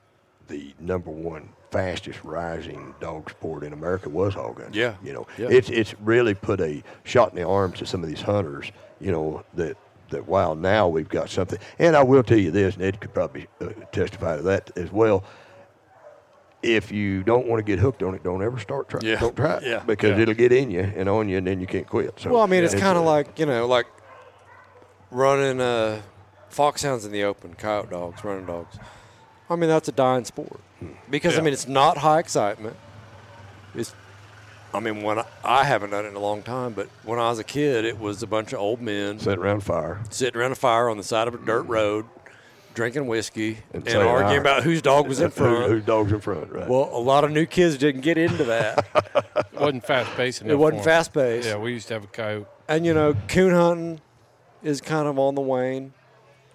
the 0.49 0.75
number 0.79 1.09
one 1.09 1.49
fastest 1.71 2.23
rising 2.23 2.93
dog 3.01 3.27
sport 3.31 3.63
in 3.63 3.73
America 3.73 4.07
was 4.07 4.35
hog 4.35 4.57
hunting. 4.61 4.79
Yeah. 4.79 4.93
You 5.03 5.13
know, 5.13 5.27
Yeah. 5.39 5.47
it's, 5.49 5.69
it's 5.71 5.95
really 6.01 6.35
put 6.35 6.61
a 6.61 6.83
shot 7.05 7.31
in 7.31 7.37
the 7.37 7.47
arm 7.47 7.71
to 7.73 7.87
some 7.87 8.03
of 8.03 8.07
these 8.09 8.21
hunters, 8.21 8.71
you 9.01 9.11
know, 9.11 9.43
that, 9.55 9.77
that 10.09 10.27
while 10.27 10.55
now 10.55 10.87
we've 10.87 11.09
got 11.09 11.29
something, 11.29 11.59
and 11.79 11.95
I 11.95 12.03
will 12.03 12.23
tell 12.23 12.37
you 12.37 12.51
this, 12.51 12.75
and 12.75 12.83
Ed 12.83 12.99
could 13.01 13.13
probably 13.13 13.47
uh, 13.61 13.69
testify 13.91 14.37
to 14.37 14.43
that 14.43 14.71
as 14.77 14.91
well. 14.91 15.23
If 16.63 16.91
you 16.91 17.23
don't 17.23 17.45
want 17.47 17.59
to 17.59 17.63
get 17.63 17.77
hooked 17.79 18.01
on 18.01 18.15
it, 18.15 18.23
don't 18.23 18.41
ever 18.41 18.57
start 18.59 18.89
trying. 18.89 19.05
Yeah. 19.05 19.19
Don't 19.19 19.35
try 19.35 19.57
it 19.57 19.63
Yeah. 19.63 19.79
because 19.85 20.11
Yeah. 20.17 20.23
it'll 20.23 20.33
get 20.33 20.51
in 20.51 20.71
you 20.71 20.81
and 20.81 21.07
on 21.07 21.29
you, 21.29 21.37
and 21.37 21.45
then 21.45 21.59
you 21.59 21.67
can't 21.67 21.87
quit. 21.87 22.19
So 22.19 22.31
well, 22.31 22.41
I 22.41 22.47
mean, 22.47 22.63
it's 22.63 22.73
yeah, 22.73 22.79
kind 22.79 22.97
of 22.97 23.03
uh, 23.03 23.07
like 23.11 23.37
you 23.37 23.45
know, 23.45 23.67
like 23.67 23.85
running 25.11 25.61
uh, 25.61 26.01
foxhounds 26.49 27.05
in 27.05 27.11
the 27.11 27.23
open, 27.23 27.53
coyote 27.53 27.89
dogs, 27.91 28.23
running 28.23 28.45
dogs. 28.47 28.77
I 29.49 29.55
mean, 29.55 29.69
that's 29.69 29.87
a 29.87 29.91
dying 29.91 30.25
sport 30.25 30.59
because 31.09 31.37
I 31.37 31.41
mean, 31.41 31.53
it's 31.53 31.67
not 31.67 31.97
high 31.99 32.17
excitement. 32.19 32.75
It's, 33.75 33.93
I 34.75 34.79
mean, 34.79 35.01
when 35.01 35.19
I, 35.19 35.25
I 35.43 35.63
haven't 35.63 35.89
done 35.91 36.05
it 36.05 36.09
in 36.09 36.15
a 36.15 36.19
long 36.19 36.41
time, 36.43 36.73
but 36.73 36.87
when 37.03 37.19
I 37.19 37.29
was 37.29 37.39
a 37.39 37.43
kid, 37.43 37.85
it 37.85 37.99
was 37.99 38.21
a 38.23 38.27
bunch 38.27 38.53
of 38.53 38.59
old 38.59 38.81
men 38.81 39.19
sitting 39.19 39.39
around 39.39 39.61
fire. 39.61 40.01
sitting 40.09 40.39
around 40.39 40.51
a 40.51 40.55
fire 40.55 40.89
on 40.89 40.97
the 40.97 41.03
side 41.03 41.27
of 41.27 41.33
a 41.33 41.37
dirt 41.37 41.63
road, 41.63 42.05
drinking 42.73 43.07
whiskey 43.07 43.59
And 43.73 43.87
and, 43.87 43.97
arguing 43.97 44.07
"All 44.09 44.21
right." 44.21 44.35
about 44.39 44.63
whose 44.63 44.81
dog 44.81 45.07
was 45.07 45.19
in 45.21 45.25
Who, 45.31 45.31
front. 45.31 45.71
whose 45.71 45.85
dog's 45.85 46.11
in 46.11 46.19
front, 46.19 46.51
right? 46.51 46.67
well, 46.67 46.89
a 46.93 46.99
lot 46.99 47.23
of 47.23 47.31
new 47.31 47.45
kids 47.45 47.77
didn't 47.77 48.01
get 48.01 48.17
into 48.17 48.43
that. 48.45 48.85
it 49.53 49.59
wasn't 49.59 49.85
fast 49.85 50.11
paced 50.15 50.41
enough. 50.41 50.51
it 50.51 50.55
wasn't 50.57 50.83
fast 50.83 51.13
paced. 51.13 51.47
Yeah, 51.47 51.57
we 51.57 51.71
used 51.71 51.87
to 51.87 51.93
have 51.95 52.03
a 52.03 52.07
coyote. 52.07 52.47
And 52.67 52.85
you 52.85 52.93
know, 52.93 53.15
coon 53.27 53.53
hunting 53.53 54.01
is 54.63 54.81
kind 54.81 55.07
of 55.07 55.17
on 55.19 55.35
the 55.35 55.41
wane. 55.41 55.93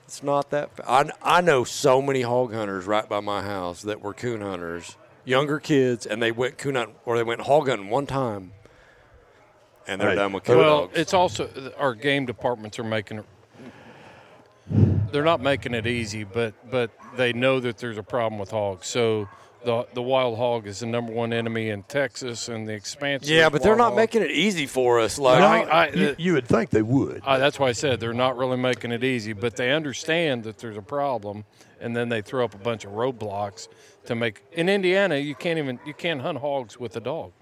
It's 0.07 0.23
not 0.25 0.51
that. 0.51 0.75
Fa- 0.77 0.91
I 0.91 1.11
I 1.23 1.41
know 1.41 1.63
so 1.65 2.03
many 2.03 2.23
hog 2.23 2.53
hunters 2.53 2.85
right 2.85 3.09
by 3.09 3.21
my 3.21 3.43
house 3.43 3.83
that 3.83 4.03
were 4.03 4.13
coon 4.13 4.41
hunters, 4.41 4.97
younger 5.31 5.59
kids, 5.61 6.05
and 6.05 6.20
they 6.23 6.32
went 6.32 6.59
coon 6.59 6.74
hunting 6.74 6.97
or 7.07 7.16
they 7.16 7.23
went 7.23 7.40
hog 7.43 7.69
hunting 7.69 7.89
one 7.89 8.07
time, 8.07 8.52
and 9.86 10.01
they're 10.01 10.11
Hey, 10.11 10.16
done 10.16 10.32
with 10.32 10.44
coon 10.44 10.59
Well, 10.59 10.81
dogs. 10.89 10.98
it's 10.98 11.15
also 11.15 11.48
our 11.78 11.94
game 11.94 12.27
departments 12.27 12.78
are 12.78 12.85
making 12.85 13.19
it. 13.20 13.24
They're 15.12 15.24
not 15.24 15.40
making 15.40 15.74
it 15.74 15.86
easy, 15.86 16.24
but 16.24 16.55
but 16.70 16.90
they 17.16 17.32
know 17.32 17.59
that 17.61 17.78
there's 17.78 17.98
a 17.98 18.02
problem 18.02 18.39
with 18.39 18.51
hogs. 18.51 18.86
So 18.86 19.28
the 19.65 19.86
the 19.94 20.02
wild 20.02 20.36
hog 20.39 20.66
is 20.69 20.78
the 20.81 20.86
number 20.86 21.12
one 21.12 21.32
enemy 21.32 21.70
in 21.70 21.82
Texas, 21.85 22.48
and 22.48 22.69
the 22.69 22.73
expanse. 22.73 23.28
yeah, 23.28 23.47
of 23.47 23.52
but 23.52 23.62
they're 23.62 23.73
wild 23.73 23.78
not 23.78 23.89
hog- 23.90 23.97
making 23.97 24.23
it 24.23 24.31
easy 24.31 24.66
for 24.66 25.01
us. 25.01 25.19
Like 25.19 25.40
No, 25.40 25.47
I- 25.47 25.85
I- 25.86 25.89
you, 25.89 26.15
you 26.19 26.32
would 26.35 26.47
think 26.47 26.70
they 26.70 26.82
would. 26.82 27.23
Uh, 27.27 27.39
that's 27.39 27.59
why 27.59 27.69
I 27.69 27.73
said 27.73 27.98
they're 27.98 28.12
not 28.15 28.36
really 28.39 28.57
making 28.57 28.93
it 28.93 29.02
easy, 29.02 29.32
but 29.32 29.57
they 29.57 29.73
understand 29.73 30.44
that 30.44 30.59
there's 30.59 30.77
a 30.77 30.82
problem, 30.82 31.44
and 31.81 31.97
then 31.97 32.09
they 32.09 32.23
throw 32.23 32.44
up 32.44 32.55
a 32.55 32.59
bunch 32.59 32.85
of 32.85 32.93
roadblocks 32.93 33.66
to 34.07 34.15
make. 34.15 34.43
In 34.53 34.69
Indiana, 34.69 35.17
you 35.17 35.35
can't 35.35 35.59
even 35.59 35.79
you 35.85 35.95
can't 35.95 36.21
hunt 36.21 36.39
hogs 36.39 36.79
with 36.79 36.97
a 36.97 37.01
dog. 37.01 37.33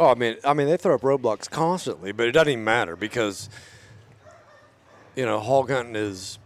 Oh, 0.00 0.10
I 0.10 0.14
mean, 0.14 0.36
I 0.44 0.54
mean, 0.54 0.68
they 0.68 0.76
throw 0.76 0.94
up 0.94 1.00
roadblocks 1.00 1.50
constantly, 1.50 2.12
but 2.12 2.28
it 2.28 2.32
doesn't 2.32 2.52
even 2.52 2.64
matter 2.64 2.94
because 2.96 3.48
you 5.16 5.24
know 5.26 5.40
hog 5.40 5.70
hunting 5.70 5.96
is 5.96 6.38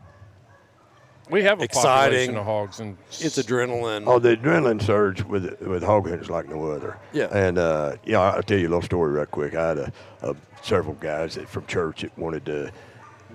We 1.31 1.45
have 1.45 1.61
a 1.61 1.65
Exciting. 1.65 2.35
population 2.35 2.37
of 2.37 2.45
hogs, 2.45 2.81
and 2.81 2.97
it's 3.11 3.39
adrenaline. 3.39 4.05
Oh, 4.07 4.19
the 4.19 4.37
adrenaline 4.37 4.83
surge 4.83 5.23
with 5.23 5.61
with 5.61 5.83
hog 5.83 6.05
hunting 6.05 6.23
is 6.23 6.31
like 6.31 6.49
no 6.49 6.71
other. 6.71 6.99
Yeah. 7.13 7.27
And 7.31 7.59
uh, 7.59 7.97
you 8.05 8.13
know, 8.13 8.23
I'll 8.23 8.43
tell 8.43 8.59
you 8.59 8.69
a 8.69 8.71
little 8.71 8.83
story 8.83 9.13
right 9.13 9.31
quick. 9.31 9.55
I 9.55 9.69
had 9.69 9.79
a, 9.79 9.93
a 10.23 10.37
several 10.63 10.95
guys 10.95 11.35
that, 11.37 11.49
from 11.49 11.67
church 11.67 12.03
that 12.03 12.17
wanted 12.19 12.45
to 12.47 12.71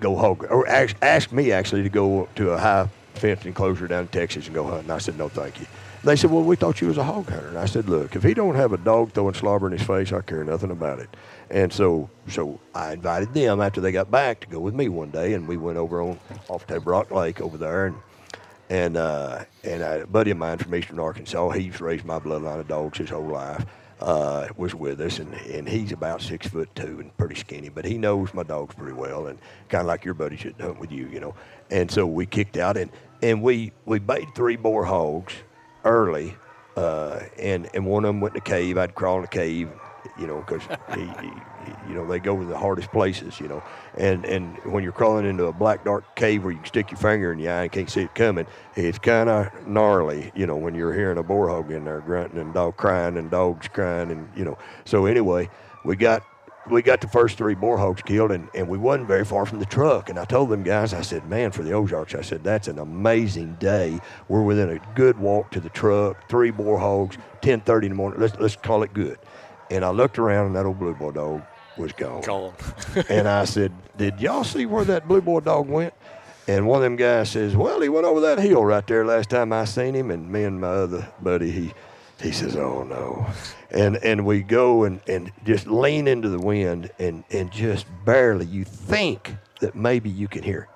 go 0.00 0.16
hog 0.16 0.46
or 0.50 0.66
ask, 0.68 0.96
asked 1.02 1.32
me 1.32 1.50
actually 1.52 1.82
to 1.82 1.88
go 1.88 2.28
to 2.36 2.50
a 2.50 2.58
high 2.58 2.88
fenced 3.14 3.46
enclosure 3.46 3.88
down 3.88 4.02
in 4.02 4.08
Texas 4.08 4.46
and 4.46 4.54
go 4.54 4.64
hunt. 4.64 4.82
And 4.82 4.92
I 4.92 4.98
said 4.98 5.16
no, 5.18 5.28
thank 5.28 5.58
you. 5.60 5.66
They 6.04 6.14
said, 6.16 6.30
well, 6.30 6.44
we 6.44 6.56
thought 6.56 6.80
you 6.80 6.88
was 6.88 6.96
a 6.96 7.04
hog 7.04 7.28
hunter. 7.28 7.48
And 7.48 7.58
I 7.58 7.66
said, 7.66 7.88
look, 7.88 8.14
if 8.14 8.22
he 8.22 8.32
don't 8.32 8.54
have 8.54 8.72
a 8.72 8.78
dog 8.78 9.12
throwing 9.12 9.34
slobber 9.34 9.66
in 9.66 9.76
his 9.76 9.86
face, 9.86 10.12
I 10.12 10.20
care 10.20 10.44
nothing 10.44 10.70
about 10.70 11.00
it. 11.00 11.08
And 11.50 11.72
so, 11.72 12.08
so 12.28 12.60
I 12.74 12.92
invited 12.92 13.34
them 13.34 13.60
after 13.60 13.80
they 13.80 13.90
got 13.90 14.10
back 14.10 14.40
to 14.40 14.46
go 14.46 14.60
with 14.60 14.74
me 14.74 14.88
one 14.88 15.10
day, 15.10 15.34
and 15.34 15.48
we 15.48 15.56
went 15.56 15.78
over 15.78 16.00
on 16.02 16.18
off 16.48 16.66
Table 16.66 16.92
Rock 16.92 17.10
Lake 17.10 17.40
over 17.40 17.56
there, 17.56 17.86
and 17.86 17.96
and 18.70 18.96
uh, 18.98 19.44
and 19.64 19.82
a 19.82 20.06
buddy 20.06 20.30
of 20.30 20.36
mine 20.36 20.58
from 20.58 20.74
Eastern 20.74 20.98
Arkansas, 20.98 21.50
he's 21.50 21.80
raised 21.80 22.04
my 22.04 22.18
bloodline 22.18 22.60
of 22.60 22.68
dogs 22.68 22.98
his 22.98 23.10
whole 23.10 23.26
life. 23.26 23.64
Uh, 24.00 24.46
was 24.56 24.76
with 24.76 25.00
us, 25.00 25.18
and, 25.18 25.34
and 25.34 25.68
he's 25.68 25.90
about 25.90 26.22
six 26.22 26.46
foot 26.46 26.72
two 26.76 27.00
and 27.00 27.16
pretty 27.16 27.34
skinny, 27.34 27.68
but 27.68 27.84
he 27.84 27.98
knows 27.98 28.32
my 28.32 28.44
dogs 28.44 28.72
pretty 28.76 28.92
well, 28.92 29.26
and 29.26 29.40
kind 29.68 29.80
of 29.80 29.88
like 29.88 30.04
your 30.04 30.14
buddy 30.14 30.36
should 30.36 30.54
hunt 30.60 30.78
with 30.78 30.92
you, 30.92 31.08
you 31.08 31.18
know. 31.18 31.34
And 31.72 31.90
so 31.90 32.06
we 32.06 32.24
kicked 32.24 32.56
out, 32.56 32.76
and 32.76 32.92
and 33.22 33.42
we 33.42 33.72
we 33.86 33.98
bait 33.98 34.28
three 34.36 34.54
boar 34.54 34.84
hogs 34.84 35.34
early, 35.84 36.36
uh, 36.76 37.20
and 37.38 37.68
and 37.74 37.86
one 37.86 38.04
of 38.04 38.08
them 38.08 38.20
went 38.20 38.34
in 38.34 38.38
the 38.38 38.48
cave. 38.48 38.78
I'd 38.78 38.94
crawl 38.94 39.16
in 39.16 39.22
the 39.22 39.28
cave, 39.28 39.68
you 40.18 40.26
know, 40.26 40.38
because 40.38 40.62
you 41.88 41.94
know, 41.94 42.06
they 42.06 42.18
go 42.18 42.38
to 42.38 42.44
the 42.44 42.56
hardest 42.56 42.90
places, 42.92 43.40
you 43.40 43.48
know. 43.48 43.62
And 43.96 44.24
and 44.24 44.56
when 44.64 44.82
you're 44.82 44.92
crawling 44.92 45.26
into 45.26 45.46
a 45.46 45.52
black 45.52 45.84
dark 45.84 46.16
cave 46.16 46.44
where 46.44 46.52
you 46.52 46.58
can 46.58 46.66
stick 46.66 46.90
your 46.90 46.98
finger 46.98 47.32
in 47.32 47.38
the 47.38 47.48
eye 47.48 47.62
and 47.64 47.72
can't 47.72 47.90
see 47.90 48.02
it 48.02 48.14
coming, 48.14 48.46
it's 48.76 48.98
kind 48.98 49.28
of 49.28 49.66
gnarly, 49.66 50.30
you 50.34 50.46
know, 50.46 50.56
when 50.56 50.74
you're 50.74 50.94
hearing 50.94 51.18
a 51.18 51.22
boar 51.22 51.48
hog 51.48 51.70
in 51.70 51.84
there 51.84 52.00
grunting 52.00 52.38
and 52.38 52.54
dog 52.54 52.76
crying 52.76 53.16
and 53.16 53.30
dogs 53.30 53.68
crying 53.68 54.10
and 54.10 54.28
you 54.36 54.44
know. 54.44 54.58
So 54.84 55.06
anyway, 55.06 55.48
we 55.84 55.96
got 55.96 56.22
we 56.70 56.82
got 56.82 57.00
the 57.00 57.08
first 57.08 57.38
three 57.38 57.54
boar 57.54 57.78
hogs 57.78 58.02
killed, 58.02 58.32
and, 58.32 58.48
and 58.54 58.68
we 58.68 58.78
wasn't 58.78 59.08
very 59.08 59.24
far 59.24 59.46
from 59.46 59.58
the 59.58 59.66
truck. 59.66 60.08
And 60.08 60.18
I 60.18 60.24
told 60.24 60.50
them 60.50 60.62
guys, 60.62 60.94
I 60.94 61.02
said, 61.02 61.28
man, 61.28 61.50
for 61.50 61.62
the 61.62 61.72
Ozarks, 61.72 62.14
I 62.14 62.22
said, 62.22 62.44
that's 62.44 62.68
an 62.68 62.78
amazing 62.78 63.54
day. 63.54 63.98
We're 64.28 64.42
within 64.42 64.70
a 64.70 64.78
good 64.94 65.18
walk 65.18 65.50
to 65.52 65.60
the 65.60 65.70
truck, 65.70 66.28
three 66.28 66.50
boar 66.50 66.78
hogs, 66.78 67.16
10.30 67.42 67.82
in 67.84 67.88
the 67.90 67.94
morning. 67.94 68.20
Let's, 68.20 68.38
let's 68.38 68.56
call 68.56 68.82
it 68.82 68.92
good. 68.92 69.18
And 69.70 69.84
I 69.84 69.90
looked 69.90 70.18
around, 70.18 70.46
and 70.46 70.56
that 70.56 70.66
old 70.66 70.78
blue 70.78 70.94
boy 70.94 71.12
dog 71.12 71.42
was 71.76 71.92
gone. 71.92 72.22
Gone. 72.22 72.54
and 73.08 73.28
I 73.28 73.44
said, 73.44 73.72
did 73.96 74.20
y'all 74.20 74.44
see 74.44 74.66
where 74.66 74.84
that 74.84 75.08
blue 75.08 75.20
boy 75.20 75.40
dog 75.40 75.68
went? 75.68 75.94
And 76.48 76.66
one 76.66 76.78
of 76.78 76.82
them 76.82 76.96
guys 76.96 77.30
says, 77.30 77.54
well, 77.54 77.80
he 77.80 77.90
went 77.90 78.06
over 78.06 78.20
that 78.20 78.38
hill 78.38 78.64
right 78.64 78.86
there 78.86 79.04
last 79.04 79.28
time 79.28 79.52
I 79.52 79.66
seen 79.66 79.94
him. 79.94 80.10
And 80.10 80.32
me 80.32 80.44
and 80.44 80.58
my 80.60 80.68
other 80.68 81.12
buddy, 81.20 81.50
he, 81.50 81.74
he 82.20 82.32
says, 82.32 82.56
oh, 82.56 82.82
no. 82.82 83.26
And, 83.70 83.96
and 83.96 84.26
we 84.26 84.42
go 84.42 84.84
and, 84.84 85.00
and 85.06 85.30
just 85.44 85.66
lean 85.66 86.08
into 86.08 86.28
the 86.28 86.38
wind 86.38 86.90
and, 86.98 87.24
and 87.30 87.50
just 87.50 87.86
barely, 88.04 88.46
you 88.46 88.64
think 88.64 89.34
that 89.60 89.74
maybe 89.74 90.10
you 90.10 90.28
can 90.28 90.42
hear 90.42 90.68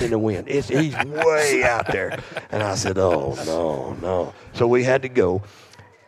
in 0.00 0.10
the 0.10 0.18
wind. 0.18 0.48
It's, 0.48 0.68
he's 0.68 0.94
way 1.04 1.64
out 1.64 1.86
there. 1.88 2.18
And 2.50 2.62
I 2.62 2.74
said, 2.74 2.98
oh, 2.98 3.36
no, 3.46 3.92
no. 3.94 4.34
So 4.54 4.66
we 4.66 4.84
had 4.84 5.02
to 5.02 5.08
go. 5.08 5.42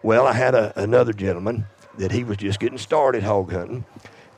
Well, 0.02 0.26
I 0.26 0.32
had 0.32 0.54
a, 0.54 0.72
another 0.80 1.12
gentleman 1.12 1.66
that 1.98 2.10
he 2.10 2.24
was 2.24 2.36
just 2.36 2.60
getting 2.60 2.78
started 2.78 3.22
hog 3.22 3.52
hunting, 3.52 3.84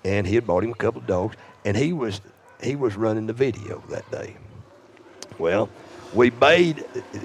and 0.04 0.26
he 0.26 0.34
had 0.34 0.46
bought 0.46 0.64
him 0.64 0.70
a 0.70 0.74
couple 0.74 1.00
of 1.00 1.06
dogs, 1.06 1.36
and 1.64 1.76
he 1.76 1.92
was 1.92 2.20
he 2.62 2.76
was 2.76 2.96
running 2.96 3.26
the 3.26 3.32
video 3.32 3.82
that 3.90 4.08
day. 4.10 4.36
Well, 5.38 5.68
we 6.16 6.30
bayed. 6.30 6.84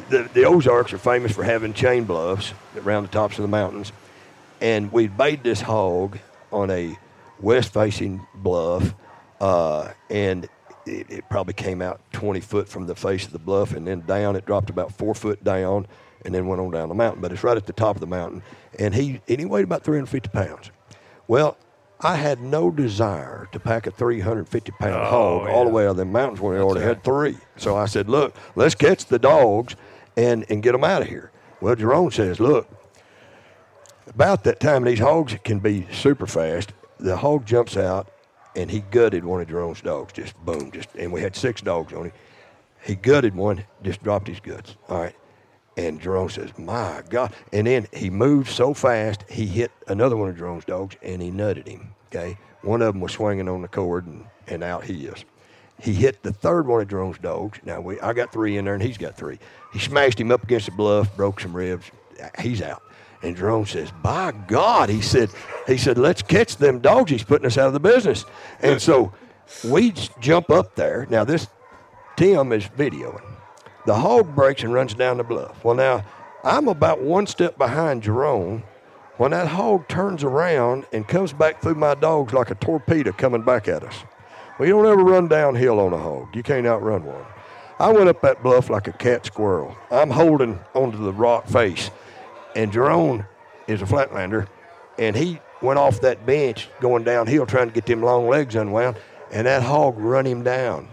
The, 0.09 0.30
the 0.34 0.45
Ozarks 0.45 0.93
are 0.93 0.97
famous 0.97 1.31
for 1.31 1.43
having 1.43 1.73
chain 1.73 2.03
bluffs 2.03 2.53
around 2.77 3.03
the 3.03 3.09
tops 3.09 3.39
of 3.39 3.43
the 3.43 3.47
mountains, 3.47 3.91
and 4.59 4.91
we 4.91 5.07
bayed 5.07 5.43
this 5.43 5.61
hog 5.61 6.19
on 6.51 6.69
a 6.69 6.97
west-facing 7.39 8.27
bluff, 8.35 8.93
uh, 9.39 9.91
and 10.09 10.47
it, 10.85 11.09
it 11.09 11.30
probably 11.30 11.53
came 11.53 11.81
out 11.81 12.01
20 12.11 12.41
foot 12.41 12.68
from 12.68 12.85
the 12.85 12.95
face 12.95 13.26
of 13.26 13.31
the 13.31 13.39
bluff, 13.39 13.73
and 13.73 13.88
then 13.88 14.01
down. 14.01 14.35
It 14.35 14.45
dropped 14.45 14.69
about 14.69 14.91
four 14.91 15.15
foot 15.15 15.41
down, 15.43 15.88
and 16.26 16.35
then 16.35 16.47
went 16.47 16.59
on 16.59 16.72
down 16.72 16.89
the 16.89 16.95
mountain. 16.95 17.22
But 17.22 17.31
it's 17.31 17.43
right 17.43 17.57
at 17.57 17.65
the 17.65 17.73
top 17.73 17.95
of 17.95 18.01
the 18.01 18.07
mountain, 18.07 18.43
and 18.77 18.93
he 18.93 19.22
and 19.30 19.39
he 19.39 19.45
weighed 19.45 19.63
about 19.63 19.84
350 19.84 20.30
pounds. 20.30 20.69
Well, 21.27 21.57
I 22.03 22.15
had 22.15 22.41
no 22.41 22.72
desire 22.72 23.48
to 23.52 23.60
pack 23.60 23.86
a 23.86 23.91
350 23.91 24.72
pound 24.73 24.95
oh, 24.95 25.06
hog 25.06 25.49
all 25.49 25.65
the 25.65 25.72
way 25.72 25.86
out 25.86 25.91
of 25.91 25.98
the 25.98 26.06
mountains 26.06 26.41
when 26.41 26.57
I 26.57 26.60
already 26.60 26.86
had 26.86 27.03
three. 27.03 27.38
So 27.57 27.78
I 27.78 27.86
said, 27.86 28.10
look, 28.10 28.36
let's 28.56 28.76
catch 28.76 29.06
the 29.06 29.19
dogs 29.19 29.76
and 30.18 30.45
and 30.49 30.64
get 30.64 30.72
them 30.72 30.84
out 30.84 31.03
of 31.03 31.07
here. 31.07 31.32
Well, 31.61 31.76
Jerome 31.76 32.11
says, 32.11 32.40
look, 32.40 32.68
about 34.07 34.44
that 34.45 34.60
time 34.60 34.84
these 34.84 34.99
hogs 34.99 35.36
can 35.44 35.60
be 35.60 35.88
super 35.91 36.26
fast. 36.26 36.73
The 36.99 37.18
hog 37.18 37.45
jumps 37.45 37.78
out 37.78 38.11
and 38.56 38.69
he 38.69 38.82
gutted 38.82 39.23
one 39.23 39.41
of 39.41 39.48
Jerome's 39.48 39.82
dogs. 39.82 40.14
Just 40.14 40.36
boom, 40.44 40.72
just 40.72 40.90
and 40.95 41.11
we 41.11 41.22
had 41.22 41.36
six 41.36 41.61
dogs 41.61 41.94
on 41.94 42.06
him. 42.06 42.14
He 42.84 42.95
gutted 42.95 43.36
one, 43.36 43.64
just 43.84 44.02
dropped 44.03 44.28
his 44.28 44.40
guts. 44.40 44.76
All 44.90 44.99
right. 44.99 45.15
And 45.77 46.02
Jerome 46.02 46.30
says, 46.30 46.57
My 46.57 47.02
God. 47.10 47.34
And 47.53 47.65
then 47.68 47.88
he 47.93 48.10
moved 48.10 48.49
so 48.49 48.73
fast, 48.73 49.23
he 49.30 49.45
hit 49.45 49.72
another 49.88 50.18
one 50.18 50.30
of 50.30 50.38
Jerome's 50.38 50.65
dogs 50.65 50.95
and 51.02 51.22
he 51.22 51.31
nutted 51.31 51.68
him. 51.68 51.93
Okay. 52.07 52.38
One 52.61 52.81
of 52.81 52.93
them 52.93 53.02
was 53.02 53.14
swinging 53.14 53.48
on 53.48 53.61
the 53.61 53.68
cord 53.68 54.06
and, 54.06 54.26
and 54.48 54.64
out 54.64 54.84
he 54.84 55.06
is. 55.06 55.26
He 55.80 55.93
hit 55.93 56.22
the 56.22 56.31
third 56.31 56.68
one 56.68 56.81
of 56.81 56.89
Jerome's 56.89 57.18
dogs. 57.18 57.60
Now, 57.64 57.81
we, 57.81 57.99
I 58.02 58.14
got 58.14 58.31
three 58.31 58.57
in 58.57 58.65
there 58.65 58.76
and 58.76 58.84
he's 58.84 58.99
got 58.99 59.18
three. 59.18 59.39
He 59.73 59.80
smashed 59.80 60.19
him 60.19 60.31
up 60.31 60.43
against 60.43 60.68
the 60.68 60.73
bluff, 60.73 61.15
broke 61.15 61.39
some 61.39 61.56
ribs. 61.56 61.89
He's 62.39 62.61
out. 62.61 62.84
And 63.23 63.35
Jerome 63.35 63.65
says, 63.65 63.91
"By 64.03 64.31
God," 64.31 64.89
he 64.89 65.02
said, 65.02 65.30
"He 65.68 65.77
said, 65.77 65.98
let's 65.98 66.22
catch 66.22 66.57
them 66.57 66.80
dogs. 66.80 67.11
He's 67.11 67.23
putting 67.23 67.45
us 67.45 67.57
out 67.57 67.68
of 67.68 67.73
the 67.73 67.80
business." 67.80 68.26
And 68.61 68.81
so 68.81 69.14
we 69.64 69.93
jump 70.19 70.49
up 70.49 70.76
there. 70.76 71.07
Now 71.10 71.23
this 71.23 71.48
Tim 72.15 72.52
is 72.52 72.65
videoing. 72.65 73.22
The 73.86 73.95
hog 73.95 74.36
breaks 74.36 74.64
and 74.64 74.74
runs 74.74 74.94
down 74.94 75.18
the 75.18 75.24
bluff. 75.24 75.64
Well, 75.64 75.76
now 75.76 76.03
I'm 76.44 76.68
about 76.68 77.02
one 77.02 77.26
step 77.26 77.58
behind 77.58 78.03
Jerome 78.03 78.64
when 79.18 79.32
that 79.32 79.48
hog 79.48 79.88
turns 79.88 80.24
around 80.24 80.86
and 80.94 81.08
comes 81.08 81.34
back 81.34 81.62
through 81.62 81.76
my 81.76 81.95
dogs 81.95 82.34
like 82.34 82.52
a 82.52 82.56
torpedo 82.56 83.12
coming 83.12 83.41
back 83.41 83.68
at 83.68 83.84
us. 83.84 84.03
Well, 84.58 84.68
you 84.68 84.76
don't 84.76 84.86
ever 84.86 85.03
run 85.03 85.28
downhill 85.28 85.80
on 85.80 85.94
a 85.94 85.98
hog. 85.98 86.36
You 86.36 86.44
can't 86.44 86.68
outrun 86.68 87.03
one. 87.03 87.26
I 87.80 87.91
went 87.91 88.10
up 88.10 88.22
that 88.22 88.44
bluff 88.44 88.70
like 88.70 88.88
a 88.88 88.94
cat 88.94 89.26
squirrel. 89.26 89.76
I'm 89.90 90.12
holding 90.12 90.60
onto 90.76 91.03
the 91.03 91.14
rock 91.14 91.48
face, 91.48 91.90
and 92.56 92.72
Jerome 92.72 93.26
is 93.68 93.82
a 93.82 93.86
flatlander, 93.86 94.48
and 94.99 95.16
he 95.16 95.40
went 95.64 95.80
off 95.80 96.02
that 96.02 96.26
bench 96.26 96.70
going 96.80 97.03
downhill 97.03 97.48
trying 97.48 97.70
to 97.70 97.74
get 97.74 97.88
them 97.88 98.03
long 98.03 98.28
legs 98.28 98.56
unwound, 98.56 98.98
and 99.32 99.48
that 99.48 99.64
hog 99.64 99.98
run 99.98 100.26
him 100.26 100.44
down. 100.44 100.88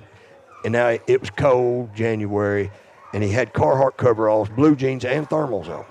And 0.64 0.72
now 0.72 0.88
it 0.88 1.20
was 1.20 1.30
cold, 1.30 1.94
January, 1.94 2.70
and 3.12 3.22
he 3.22 3.30
had 3.30 3.52
Carhartt 3.52 3.96
coveralls, 3.96 4.48
blue 4.48 4.76
jeans, 4.76 5.04
and 5.04 5.28
thermals 5.28 5.68
on. 5.68 5.84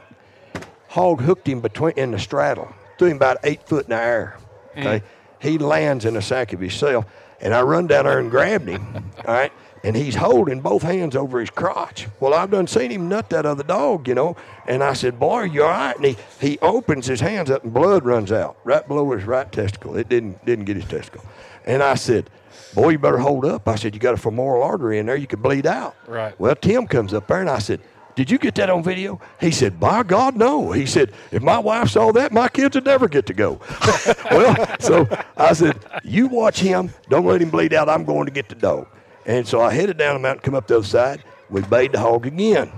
Hog 0.89 1.21
hooked 1.21 1.47
him 1.47 1.61
between 1.61 1.93
in 1.97 2.11
the 2.11 2.19
straddle, 2.19 2.73
threw 2.97 3.09
him 3.09 3.17
about 3.17 3.37
eight 3.43 3.67
foot 3.67 3.85
in 3.85 3.89
the 3.91 4.01
air. 4.01 4.37
Mm. 4.75 4.79
Okay, 4.79 5.05
he 5.39 5.57
lands 5.57 6.05
in 6.05 6.15
a 6.15 6.21
sack 6.21 6.53
of 6.53 6.59
himself, 6.59 7.05
and 7.41 7.53
I 7.53 7.61
run 7.61 7.87
down 7.87 8.05
there 8.05 8.19
and 8.19 8.31
grabbed 8.31 8.67
him. 8.67 9.11
all 9.27 9.33
right, 9.33 9.51
and 9.83 9.95
he's 9.95 10.15
holding 10.15 10.61
both 10.61 10.83
hands 10.83 11.15
over 11.15 11.39
his 11.39 11.49
crotch. 11.49 12.07
Well, 12.19 12.33
I've 12.33 12.51
done 12.51 12.67
seen 12.67 12.91
him 12.91 13.09
nut 13.09 13.29
that 13.29 13.45
other 13.45 13.63
dog, 13.63 14.07
you 14.07 14.15
know, 14.15 14.35
and 14.67 14.83
I 14.83 14.93
said, 14.93 15.19
"Boy, 15.19 15.43
you 15.43 15.63
all 15.63 15.69
right?" 15.69 15.95
And 15.95 16.05
he 16.05 16.17
he 16.39 16.59
opens 16.59 17.07
his 17.07 17.21
hands 17.21 17.49
up, 17.49 17.63
and 17.63 17.73
blood 17.73 18.05
runs 18.05 18.31
out 18.31 18.57
right 18.63 18.87
below 18.87 19.11
his 19.11 19.23
right 19.25 19.51
testicle. 19.51 19.97
It 19.97 20.09
didn't 20.09 20.43
didn't 20.45 20.65
get 20.65 20.75
his 20.75 20.85
testicle, 20.85 21.23
and 21.65 21.81
I 21.83 21.95
said. 21.95 22.29
Boy, 22.73 22.89
you 22.89 22.99
better 22.99 23.17
hold 23.17 23.45
up. 23.45 23.67
I 23.67 23.75
said, 23.75 23.93
You 23.93 23.99
got 23.99 24.13
a 24.13 24.17
femoral 24.17 24.63
artery 24.63 24.99
in 24.99 25.05
there, 25.05 25.15
you 25.15 25.27
could 25.27 25.41
bleed 25.41 25.65
out. 25.65 25.95
Right. 26.07 26.37
Well, 26.39 26.55
Tim 26.55 26.87
comes 26.87 27.13
up 27.13 27.27
there 27.27 27.41
and 27.41 27.49
I 27.49 27.59
said, 27.59 27.81
Did 28.15 28.29
you 28.29 28.37
get 28.37 28.55
that 28.55 28.69
on 28.69 28.83
video? 28.83 29.19
He 29.39 29.51
said, 29.51 29.79
By 29.79 30.03
God, 30.03 30.35
no. 30.35 30.71
He 30.71 30.85
said, 30.85 31.13
If 31.31 31.41
my 31.41 31.59
wife 31.59 31.89
saw 31.89 32.11
that, 32.13 32.31
my 32.31 32.47
kids 32.49 32.75
would 32.75 32.85
never 32.85 33.07
get 33.07 33.25
to 33.27 33.33
go. 33.33 33.59
well, 34.31 34.75
so 34.79 35.07
I 35.35 35.53
said, 35.53 35.77
You 36.03 36.27
watch 36.27 36.59
him. 36.59 36.91
Don't 37.09 37.25
let 37.25 37.41
him 37.41 37.49
bleed 37.49 37.73
out. 37.73 37.89
I'm 37.89 38.05
going 38.05 38.25
to 38.25 38.31
get 38.31 38.49
the 38.49 38.55
dog. 38.55 38.87
And 39.25 39.47
so 39.47 39.61
I 39.61 39.73
headed 39.73 39.97
down 39.97 40.15
the 40.15 40.19
mountain, 40.19 40.41
come 40.41 40.55
up 40.55 40.67
the 40.67 40.77
other 40.77 40.85
side. 40.85 41.23
We 41.49 41.61
bayed 41.61 41.91
the 41.91 41.99
hog 41.99 42.25
again. 42.25 42.71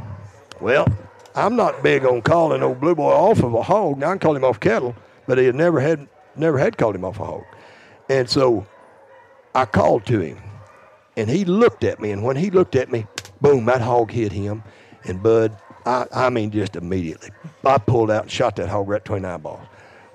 Well, 0.60 0.88
I'm 1.36 1.56
not 1.56 1.84
big 1.84 2.06
on 2.06 2.22
calling 2.22 2.64
old 2.64 2.82
blue 2.82 2.96
boy 2.96 3.12
off 3.12 3.44
of 3.44 3.54
a 3.54 3.62
hog. 3.62 3.98
Now 3.98 4.08
I 4.08 4.10
can 4.12 4.20
call 4.20 4.36
him 4.36 4.44
off 4.44 4.60
cattle, 4.60 4.96
but 5.28 5.38
he 5.38 5.46
had 5.46 5.56
never 5.56 5.80
had 5.80 6.08
never 6.36 6.58
had 6.58 6.78
called 6.78 6.96
him 6.96 7.06
off 7.06 7.20
a 7.20 7.26
hog. 7.26 7.44
And 8.10 8.30
so 8.30 8.66
I 9.56 9.66
called 9.66 10.06
to 10.08 10.20
him, 10.20 10.38
and 11.18 11.30
he 11.30 11.46
looked 11.46 11.84
at 11.84 12.00
me. 12.00 12.12
And 12.12 12.24
when 12.24 12.36
he 12.36 12.50
looked 12.50 12.76
at 12.76 12.92
me, 12.92 13.08
boom, 13.42 13.66
that 13.66 13.82
hog 13.82 14.12
hit 14.12 14.32
him. 14.32 14.64
And 15.06 15.24
Bud, 15.24 15.58
I, 15.86 16.06
I 16.12 16.30
mean, 16.30 16.52
just 16.52 16.76
immediately, 16.76 17.30
I 17.66 17.78
pulled 17.78 18.12
out 18.12 18.24
and 18.24 18.32
shot 18.32 18.56
that 18.58 18.70
hog 18.70 18.88
right 18.88 19.04
between 19.04 19.24
the 19.24 19.30
eyeballs. 19.30 19.66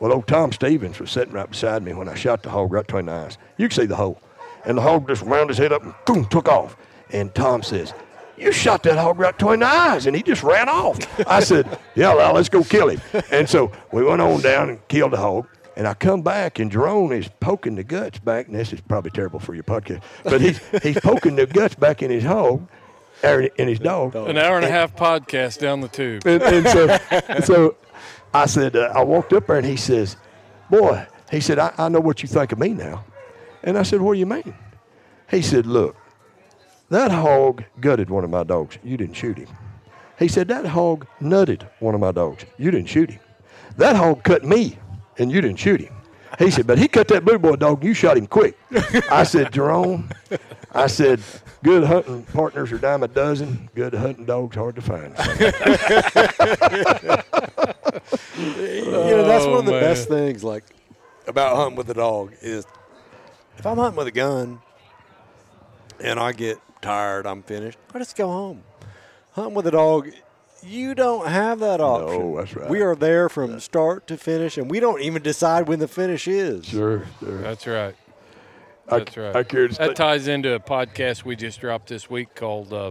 Well, 0.01 0.13
old 0.13 0.27
Tom 0.27 0.53
Stevens 0.53 0.99
was 1.01 1.11
sitting 1.11 1.33
right 1.33 1.49
beside 1.49 1.83
me 1.83 1.95
when 1.95 2.09
I 2.09 2.15
shot 2.15 2.43
the 2.43 2.51
hog 2.51 2.73
right 2.73 2.87
between 2.87 3.07
the 3.07 3.13
eyes. 3.13 3.39
You 3.57 3.69
can 3.69 3.75
see 3.75 3.87
the 3.87 3.97
hole. 3.97 4.21
And 4.65 4.79
the 4.79 4.83
hog 4.83 5.09
just 5.09 5.23
wound 5.23 5.51
his 5.51 5.59
head 5.59 5.73
up 5.73 5.83
and 5.83 5.95
boom, 6.07 6.27
took 6.27 6.49
off. 6.49 6.77
And 7.11 7.35
Tom 7.35 7.63
says, 7.63 7.95
You 8.37 8.53
shot 8.53 8.83
that 8.85 8.99
hog 8.99 9.19
right 9.19 9.37
between 9.37 9.61
the 9.61 9.67
eyes. 9.67 10.07
And 10.07 10.17
he 10.17 10.23
just 10.23 10.43
ran 10.43 10.69
off. 10.69 10.99
I 11.29 11.41
said, 11.41 11.79
Yeah, 11.95 12.15
well, 12.15 12.35
let's 12.35 12.49
go 12.49 12.65
kill 12.65 12.89
him. 12.89 13.01
And 13.31 13.49
so 13.49 13.73
we 13.93 14.05
went 14.05 14.21
on 14.21 14.41
down 14.41 14.71
and 14.71 14.89
killed 14.89 15.13
the 15.13 15.17
hog. 15.19 15.47
And 15.77 15.89
I 15.89 15.95
come 15.95 16.23
back, 16.23 16.61
and 16.61 16.71
Jerome 16.71 17.11
is 17.11 17.29
poking 17.41 17.75
the 17.75 17.83
guts 17.83 18.19
back. 18.21 18.47
And 18.47 18.55
this 18.55 18.73
is 18.73 18.81
probably 18.81 19.11
terrible 19.11 19.41
for 19.41 19.55
your 19.55 19.65
podcast, 19.65 20.03
but 20.23 20.41
he's 20.41 20.61
he's 20.83 21.01
poking 21.01 21.35
the 21.37 21.47
guts 21.47 21.75
back 21.75 22.03
in 22.03 22.11
his 22.11 22.23
hog, 22.23 22.69
or 23.25 23.43
in 23.43 23.69
his 23.69 23.81
dog. 23.81 24.15
An 24.15 24.39
hour 24.39 24.57
and 24.57 24.65
a 24.65 24.71
half 24.71 24.95
podcast 24.95 25.59
down 25.59 25.81
the 25.81 25.89
tube. 25.89 26.27
And, 26.27 26.43
and 26.43 26.69
so, 26.69 26.99
so 27.45 27.77
I 28.33 28.47
said, 28.47 28.77
uh, 28.77 28.93
I 28.95 29.03
walked 29.03 29.33
up 29.33 29.49
there, 29.49 29.57
and 29.57 29.67
he 29.67 29.77
says, 29.77 30.17
"Boy," 30.71 31.05
he 31.31 31.41
said, 31.41 31.59
I, 31.59 31.73
"I 31.77 31.89
know 31.89 32.01
what 32.01 32.23
you 32.23 32.29
think 32.29 32.53
of 32.53 32.59
me 32.61 32.69
now." 32.69 33.05
And 33.65 33.77
I 33.77 33.83
said, 33.83 34.01
"What 34.01 34.13
do 34.15 34.21
you 34.21 34.27
mean?" 34.27 34.55
He 35.29 35.43
said, 35.43 35.67
"Look, 35.67 35.97
that 36.91 37.11
hog 37.11 37.65
gutted 37.81 38.11
one 38.11 38.23
of 38.23 38.31
my 38.31 38.45
dogs. 38.45 38.79
You 38.85 38.97
didn't 38.97 39.15
shoot 39.15 39.39
him." 39.39 39.49
He 40.21 40.29
said, 40.29 40.47
"That 40.47 40.67
hog 40.67 41.07
nutted 41.21 41.69
one 41.81 41.95
of 41.97 42.01
my 42.01 42.13
dogs. 42.13 42.45
You 42.59 42.71
didn't 42.71 42.89
shoot 42.89 43.11
him. 43.11 43.21
That 43.77 43.97
hog 43.97 44.23
cut 44.23 44.45
me, 44.45 44.79
and 45.19 45.31
you 45.31 45.41
didn't 45.41 45.59
shoot 45.59 45.81
him." 45.81 45.95
He 46.39 46.51
said, 46.51 46.67
"But 46.67 46.79
he 46.79 46.89
cut 46.89 47.07
that 47.09 47.25
blue 47.25 47.39
boy 47.39 47.57
dog. 47.57 47.79
and 47.79 47.85
You 47.89 47.95
shot 47.95 48.17
him 48.17 48.27
quick." 48.27 48.59
I 49.11 49.23
said, 49.25 49.53
"Jerome," 49.53 50.11
I 50.73 50.87
said, 50.89 51.21
"Good 51.63 51.85
hunting 51.85 52.25
partners 52.25 52.73
are 52.73 52.79
dime 52.79 53.03
a 53.05 53.09
dozen. 53.09 53.69
Good 53.75 53.95
hunting 53.95 54.25
dogs 54.25 54.57
hard 54.57 54.75
to 54.77 54.83
find." 54.83 55.15
you 58.37 58.91
know, 58.91 59.25
that's 59.25 59.47
one 59.47 59.59
of 59.61 59.67
the 59.67 59.77
Oh, 59.77 59.81
best 59.81 60.09
things 60.09 60.45
like 60.45 60.65
about 61.27 61.57
hunting 61.57 61.77
with 61.77 61.89
a 61.91 61.95
dog 61.95 62.33
is 62.43 62.67
if 63.57 63.67
I'm 63.67 63.79
hunting 63.79 63.97
with 63.97 64.09
a 64.09 64.13
gun 64.13 64.61
and 66.01 66.19
I 66.19 66.33
get 66.33 66.59
tired, 66.83 67.27
I'm 67.27 67.43
finished, 67.43 67.79
I 67.95 67.99
just 67.99 68.17
go 68.17 68.27
home. 68.27 68.63
Hunting 69.33 69.55
with 69.55 69.67
a 69.67 69.71
dog, 69.71 70.11
you 70.67 70.95
don't 70.95 71.27
have 71.29 71.59
that 71.61 71.81
option. 71.81 72.21
No, 72.33 72.37
that's 72.39 72.55
right. 72.55 72.69
We 72.71 72.81
are 72.83 72.95
there 72.97 73.29
from 73.29 73.61
start 73.61 74.07
to 74.09 74.17
finish, 74.17 74.57
and 74.59 74.71
we 74.71 74.81
don't 74.81 75.01
even 75.03 75.23
decide 75.23 75.69
when 75.69 75.79
the 75.79 75.89
finish 75.89 76.27
is. 76.29 76.65
Sure, 76.67 77.07
sure. 77.21 77.39
That's 77.39 77.67
right. 77.67 77.95
I- 78.89 78.99
That's 78.99 79.17
right. 79.17 79.35
I 79.35 79.43
care 79.45 79.67
that 79.69 79.97
ties 79.97 80.29
into 80.29 80.53
a 80.55 80.61
podcast 80.61 81.25
we 81.25 81.37
just 81.37 81.61
dropped 81.61 81.89
this 81.89 82.11
week 82.11 82.35
called 82.35 82.73
uh, 82.73 82.91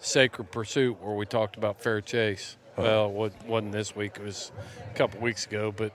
Sacred 0.00 0.50
Pursuit, 0.50 1.00
where 1.02 1.14
we 1.14 1.26
talked 1.26 1.56
about 1.56 1.80
fair 1.82 2.00
chase. 2.00 2.56
Well, 2.76 3.26
it 3.26 3.32
wasn't 3.46 3.72
this 3.72 3.94
week; 3.96 4.16
it 4.16 4.22
was 4.24 4.52
a 4.90 4.94
couple 4.96 5.20
weeks 5.20 5.44
ago. 5.46 5.74
But 5.76 5.92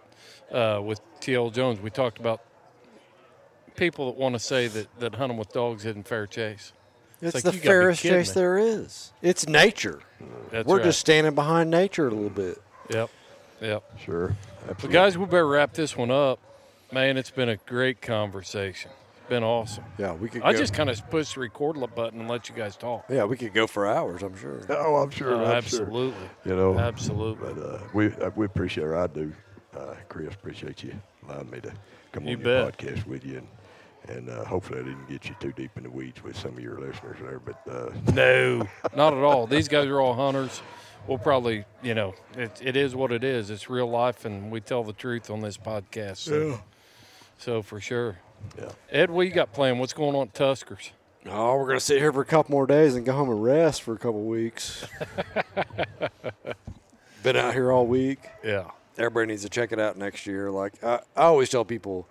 uh, 0.52 0.82
with 0.84 1.00
T.L. 1.22 1.50
Jones, 1.50 1.80
we 1.80 1.90
talked 1.90 2.20
about 2.20 2.42
people 3.76 4.06
that 4.12 4.18
want 4.20 4.36
to 4.36 4.40
say 4.40 4.68
that, 4.68 5.00
that 5.00 5.16
hunting 5.16 5.38
with 5.38 5.52
dogs 5.54 5.86
isn't 5.86 6.08
fair 6.08 6.28
chase. 6.28 6.74
It's, 7.26 7.36
like, 7.36 7.44
the 7.44 7.52
you 7.52 7.58
gotta 7.58 7.62
be 7.62 7.68
fairest 7.68 8.02
chase 8.02 8.30
me. 8.30 8.34
there 8.42 8.58
is. 8.58 9.12
It's 9.22 9.48
nature. 9.48 10.00
That's 10.52 10.68
We're 10.68 10.78
right. 10.78 10.84
just 10.86 11.00
standing 11.00 11.36
behind 11.36 11.70
nature 11.72 12.08
a 12.08 12.12
little 12.12 12.30
bit. 12.30 12.62
Yep. 12.90 13.10
Yep. 13.62 14.00
Sure. 14.00 14.36
But 14.68 14.92
guys, 14.92 15.18
we 15.18 15.26
better 15.26 15.48
wrap 15.48 15.74
this 15.74 15.96
one 15.98 16.12
up. 16.12 16.40
Man, 16.92 17.18
it's 17.18 17.32
been 17.32 17.50
a 17.50 17.58
great 17.58 18.02
conversation. 18.02 18.92
It's 19.18 19.30
been 19.30 19.44
awesome. 19.44 19.84
Yeah, 19.98 20.14
we 20.14 20.30
could. 20.30 20.42
I 20.44 20.52
go- 20.54 20.60
just 20.60 20.74
kind 20.74 20.90
of 20.90 21.10
pushed 21.10 21.36
the 21.36 21.42
record 21.42 21.78
button 21.96 22.20
and 22.20 22.30
let 22.30 22.50
you 22.50 22.56
guys 22.56 22.76
talk. 22.76 23.06
Yeah, 23.10 23.24
we 23.26 23.36
could 23.38 23.54
go 23.54 23.68
for 23.68 23.88
hours. 23.88 24.22
I'm 24.22 24.36
sure. 24.38 24.62
Oh, 24.70 24.98
I'm 24.98 25.10
sure. 25.10 25.34
Oh, 25.34 25.46
I'm 25.46 25.52
absolutely. 25.52 26.12
Sure. 26.46 26.54
You 26.54 26.56
know, 26.56 26.78
Absolutely. 26.80 27.54
But 27.54 27.62
uh, 27.66 27.80
we 27.94 28.08
uh, 28.08 28.30
we 28.36 28.46
appreciate 28.46 28.84
her. 28.84 28.98
I 28.98 29.08
do, 29.08 29.34
uh, 29.78 29.96
Chris. 30.10 30.34
Appreciate 30.34 30.84
you 30.84 30.94
allowing 31.28 31.50
me 31.50 31.62
to 31.62 31.74
come 32.12 32.26
You 32.28 32.36
on 32.38 32.42
your 32.42 32.66
bet. 32.66 32.78
podcast 32.78 33.06
with 33.08 33.26
you, 33.26 33.38
and 33.40 33.48
and 34.08 34.30
uh, 34.30 34.44
hopefully 34.46 34.80
I 34.80 34.84
didn't 34.84 35.08
get 35.10 35.26
you 35.28 35.36
too 35.40 35.52
deep 35.54 35.72
in 35.78 35.84
the 35.84 35.90
weeds 35.90 36.24
with 36.24 36.38
some 36.38 36.52
of 36.54 36.60
your 36.60 36.80
listeners 36.80 37.18
there. 37.22 37.40
But 37.40 37.62
uh, 37.70 37.92
No, 38.14 38.68
not 38.96 39.14
at 39.14 39.24
all. 39.24 39.48
These 39.48 39.68
guys 39.68 39.88
are 39.88 40.00
all 40.00 40.14
hunters. 40.14 40.62
We'll 41.08 41.18
probably, 41.18 41.66
you 41.82 41.94
know, 41.96 42.14
it, 42.38 42.62
it 42.64 42.78
is 42.78 42.96
what 42.96 43.12
it 43.12 43.24
is. 43.24 43.50
It's 43.50 43.70
real 43.70 43.90
life, 43.90 44.24
and 44.26 44.50
we 44.52 44.62
tell 44.62 44.84
the 44.84 44.94
truth 44.94 45.30
on 45.30 45.42
this 45.42 45.58
podcast. 45.58 46.18
So, 46.18 46.62
so 47.38 47.62
for 47.62 47.82
sure. 47.82 48.20
Yeah. 48.58 48.72
Ed, 48.90 49.10
what 49.12 49.28
you 49.28 49.34
got 49.34 49.52
planned? 49.54 49.80
What's 49.80 49.94
going 49.94 50.16
on 50.16 50.28
at 50.28 50.34
Tuskers? 50.34 50.92
Oh, 51.26 51.56
we're 51.58 51.68
gonna 51.68 51.80
sit 51.80 52.00
here 52.00 52.12
for 52.12 52.22
a 52.22 52.26
couple 52.26 52.52
more 52.52 52.68
days 52.68 52.96
and 52.96 53.06
go 53.06 53.14
home 53.14 53.30
and 53.30 53.42
rest 53.42 53.82
for 53.82 53.94
a 53.94 53.98
couple 53.98 54.24
weeks. 54.24 54.86
Been 57.24 57.38
out 57.38 57.54
here 57.54 57.72
all 57.72 57.88
week. 57.88 58.20
Yeah. 58.44 58.72
Everybody 58.98 59.28
needs 59.28 59.44
to 59.44 59.50
check 59.50 59.72
it 59.72 59.80
out 59.80 59.98
next 59.98 60.28
year. 60.28 60.52
Like 60.52 60.84
I, 60.84 61.00
I 61.16 61.24
always 61.24 61.50
tell 61.50 61.64
people, 61.64 62.08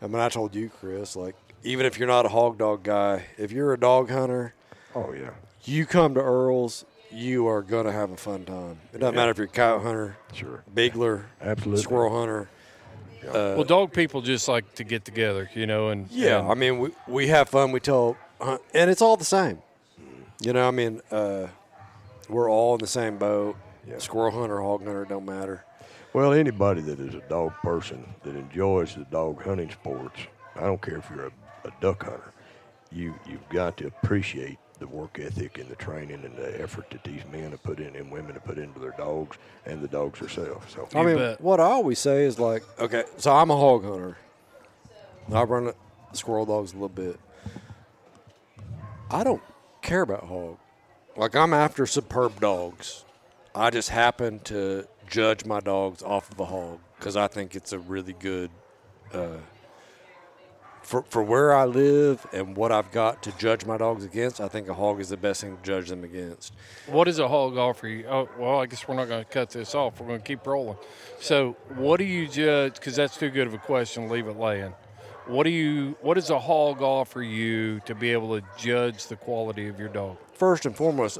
I 0.00 0.06
mean, 0.06 0.20
I 0.20 0.28
told 0.28 0.54
you, 0.54 0.68
Chris, 0.68 1.16
like 1.16 1.34
even 1.64 1.86
if 1.86 1.98
you're 1.98 2.08
not 2.08 2.24
a 2.26 2.28
hog 2.28 2.58
dog 2.58 2.82
guy, 2.84 3.26
if 3.36 3.50
you're 3.52 3.72
a 3.72 3.78
dog 3.80 4.10
hunter, 4.10 4.54
oh 4.94 5.12
yeah, 5.12 5.30
you 5.64 5.86
come 5.86 6.14
to 6.14 6.20
Earl's 6.20 6.84
you 7.10 7.46
are 7.48 7.62
going 7.62 7.86
to 7.86 7.92
have 7.92 8.10
a 8.10 8.16
fun 8.18 8.44
time. 8.44 8.78
It 8.92 8.98
doesn't 8.98 9.14
matter 9.14 9.30
if 9.30 9.38
you're 9.38 9.46
a 9.46 9.50
coyote 9.50 9.82
hunter, 9.82 10.16
Sure. 10.34 10.62
beagler, 10.74 11.24
Absolutely. 11.40 11.82
squirrel 11.82 12.14
hunter. 12.18 12.50
well, 13.24 13.64
dog 13.64 13.92
people 13.94 14.20
just 14.20 14.46
like 14.46 14.74
to 14.74 14.84
get 14.84 15.06
together, 15.06 15.48
you 15.54 15.66
know, 15.66 15.88
and 15.88 16.10
Yeah, 16.10 16.40
and- 16.40 16.48
I 16.50 16.54
mean, 16.54 16.78
we, 16.78 16.90
we 17.06 17.28
have 17.28 17.48
fun. 17.48 17.72
We 17.72 17.80
tell, 17.80 18.16
and 18.74 18.90
it's 18.90 19.00
all 19.00 19.16
the 19.16 19.24
same. 19.24 19.58
You 20.40 20.52
know, 20.52 20.68
I 20.68 20.70
mean, 20.70 21.00
uh, 21.10 21.46
we're 22.28 22.50
all 22.50 22.74
in 22.74 22.80
the 22.80 22.86
same 22.86 23.16
boat. 23.16 23.56
Squirrel 23.96 24.30
hunter, 24.38 24.60
hog 24.60 24.84
hunter, 24.84 25.06
don't 25.06 25.24
matter. 25.24 25.64
Well, 26.12 26.32
anybody 26.32 26.80
that 26.82 27.00
is 27.00 27.14
a 27.14 27.20
dog 27.28 27.52
person 27.62 28.04
that 28.22 28.34
enjoys 28.34 28.94
the 28.94 29.04
dog 29.04 29.42
hunting 29.42 29.70
sports, 29.70 30.20
I 30.56 30.62
don't 30.62 30.80
care 30.80 30.96
if 30.96 31.10
you're 31.10 31.26
a, 31.26 31.32
a 31.68 31.72
duck 31.80 32.04
hunter, 32.04 32.32
you 32.90 33.14
you've 33.26 33.48
got 33.50 33.76
to 33.78 33.86
appreciate 33.86 34.58
the 34.78 34.86
work 34.86 35.18
ethic 35.18 35.58
and 35.58 35.68
the 35.68 35.76
training 35.76 36.24
and 36.24 36.36
the 36.36 36.60
effort 36.60 36.88
that 36.90 37.04
these 37.04 37.22
men 37.30 37.50
have 37.50 37.62
put 37.62 37.80
in 37.80 37.96
and 37.96 38.10
women 38.10 38.32
have 38.32 38.44
put 38.44 38.58
into 38.58 38.78
their 38.78 38.94
dogs 38.96 39.36
and 39.66 39.82
the 39.82 39.88
dogs 39.88 40.20
themselves. 40.20 40.72
So 40.72 40.88
I 40.94 41.04
mean, 41.04 41.16
bet. 41.16 41.40
what 41.40 41.60
I 41.60 41.64
always 41.64 41.98
say 41.98 42.24
is 42.24 42.38
like, 42.38 42.62
okay, 42.78 43.04
so 43.16 43.32
I'm 43.32 43.50
a 43.50 43.56
hog 43.56 43.84
hunter. 43.84 44.16
I 45.32 45.42
run 45.42 45.64
the 45.66 45.74
squirrel 46.12 46.46
dogs 46.46 46.72
a 46.72 46.74
little 46.74 46.88
bit. 46.88 47.18
I 49.10 49.24
don't 49.24 49.42
care 49.82 50.02
about 50.02 50.24
hog. 50.24 50.58
Like 51.16 51.34
I'm 51.34 51.52
after 51.52 51.84
superb 51.84 52.40
dogs. 52.40 53.04
I 53.54 53.70
just 53.70 53.90
happen 53.90 54.38
to 54.40 54.86
judge 55.08 55.44
my 55.44 55.60
dogs 55.60 56.02
off 56.02 56.30
of 56.30 56.38
a 56.40 56.44
hog 56.44 56.78
because 56.96 57.16
I 57.16 57.28
think 57.28 57.54
it's 57.54 57.72
a 57.72 57.78
really 57.78 58.14
good. 58.14 58.50
Uh, 59.12 59.38
for, 60.82 61.02
for 61.02 61.22
where 61.22 61.54
I 61.54 61.66
live 61.66 62.26
and 62.32 62.56
what 62.56 62.72
I've 62.72 62.90
got 62.92 63.22
to 63.24 63.32
judge 63.32 63.66
my 63.66 63.76
dogs 63.76 64.04
against, 64.04 64.40
I 64.40 64.48
think 64.48 64.68
a 64.68 64.74
hog 64.74 65.00
is 65.00 65.10
the 65.10 65.18
best 65.18 65.42
thing 65.42 65.54
to 65.54 65.62
judge 65.62 65.90
them 65.90 66.02
against. 66.02 66.54
What 66.86 67.04
does 67.04 67.18
a 67.18 67.28
hog 67.28 67.58
offer 67.58 67.88
you? 67.88 68.06
Oh, 68.06 68.26
well, 68.38 68.60
I 68.60 68.66
guess 68.66 68.88
we're 68.88 68.94
not 68.94 69.08
going 69.08 69.22
to 69.22 69.30
cut 69.30 69.50
this 69.50 69.74
off. 69.74 70.00
We're 70.00 70.06
going 70.06 70.20
to 70.20 70.24
keep 70.24 70.46
rolling. 70.46 70.78
So, 71.20 71.56
what 71.74 71.98
do 71.98 72.04
you 72.04 72.26
judge? 72.26 72.74
Because 72.74 72.96
that's 72.96 73.18
too 73.18 73.28
good 73.28 73.46
of 73.46 73.52
a 73.52 73.58
question. 73.58 74.08
Leave 74.08 74.28
it 74.28 74.38
laying. 74.38 74.72
What 75.26 75.44
do 75.44 75.50
you? 75.50 75.94
What 76.00 76.14
does 76.14 76.30
a 76.30 76.38
hog 76.38 76.80
offer 76.80 77.22
you 77.22 77.80
to 77.80 77.94
be 77.94 78.10
able 78.12 78.40
to 78.40 78.46
judge 78.56 79.08
the 79.08 79.16
quality 79.16 79.68
of 79.68 79.78
your 79.78 79.90
dog? 79.90 80.16
first 80.38 80.64
and 80.64 80.74
foremost, 80.74 81.18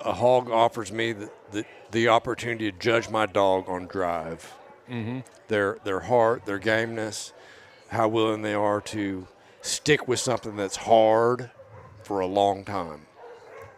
a 0.00 0.12
hog 0.12 0.50
offers 0.50 0.90
me 0.92 1.12
the, 1.12 1.30
the, 1.52 1.64
the 1.90 2.08
opportunity 2.08 2.70
to 2.70 2.78
judge 2.78 3.10
my 3.10 3.26
dog 3.26 3.68
on 3.68 3.86
drive. 3.86 4.54
Mm-hmm. 4.88 5.20
Their 5.48 5.78
their 5.84 6.00
heart, 6.00 6.46
their 6.46 6.58
gameness, 6.58 7.32
how 7.88 8.08
willing 8.08 8.42
they 8.42 8.54
are 8.54 8.80
to 8.82 9.26
stick 9.62 10.08
with 10.08 10.20
something 10.20 10.56
that's 10.56 10.76
hard 10.76 11.50
for 12.02 12.20
a 12.20 12.26
long 12.26 12.64
time. 12.64 13.06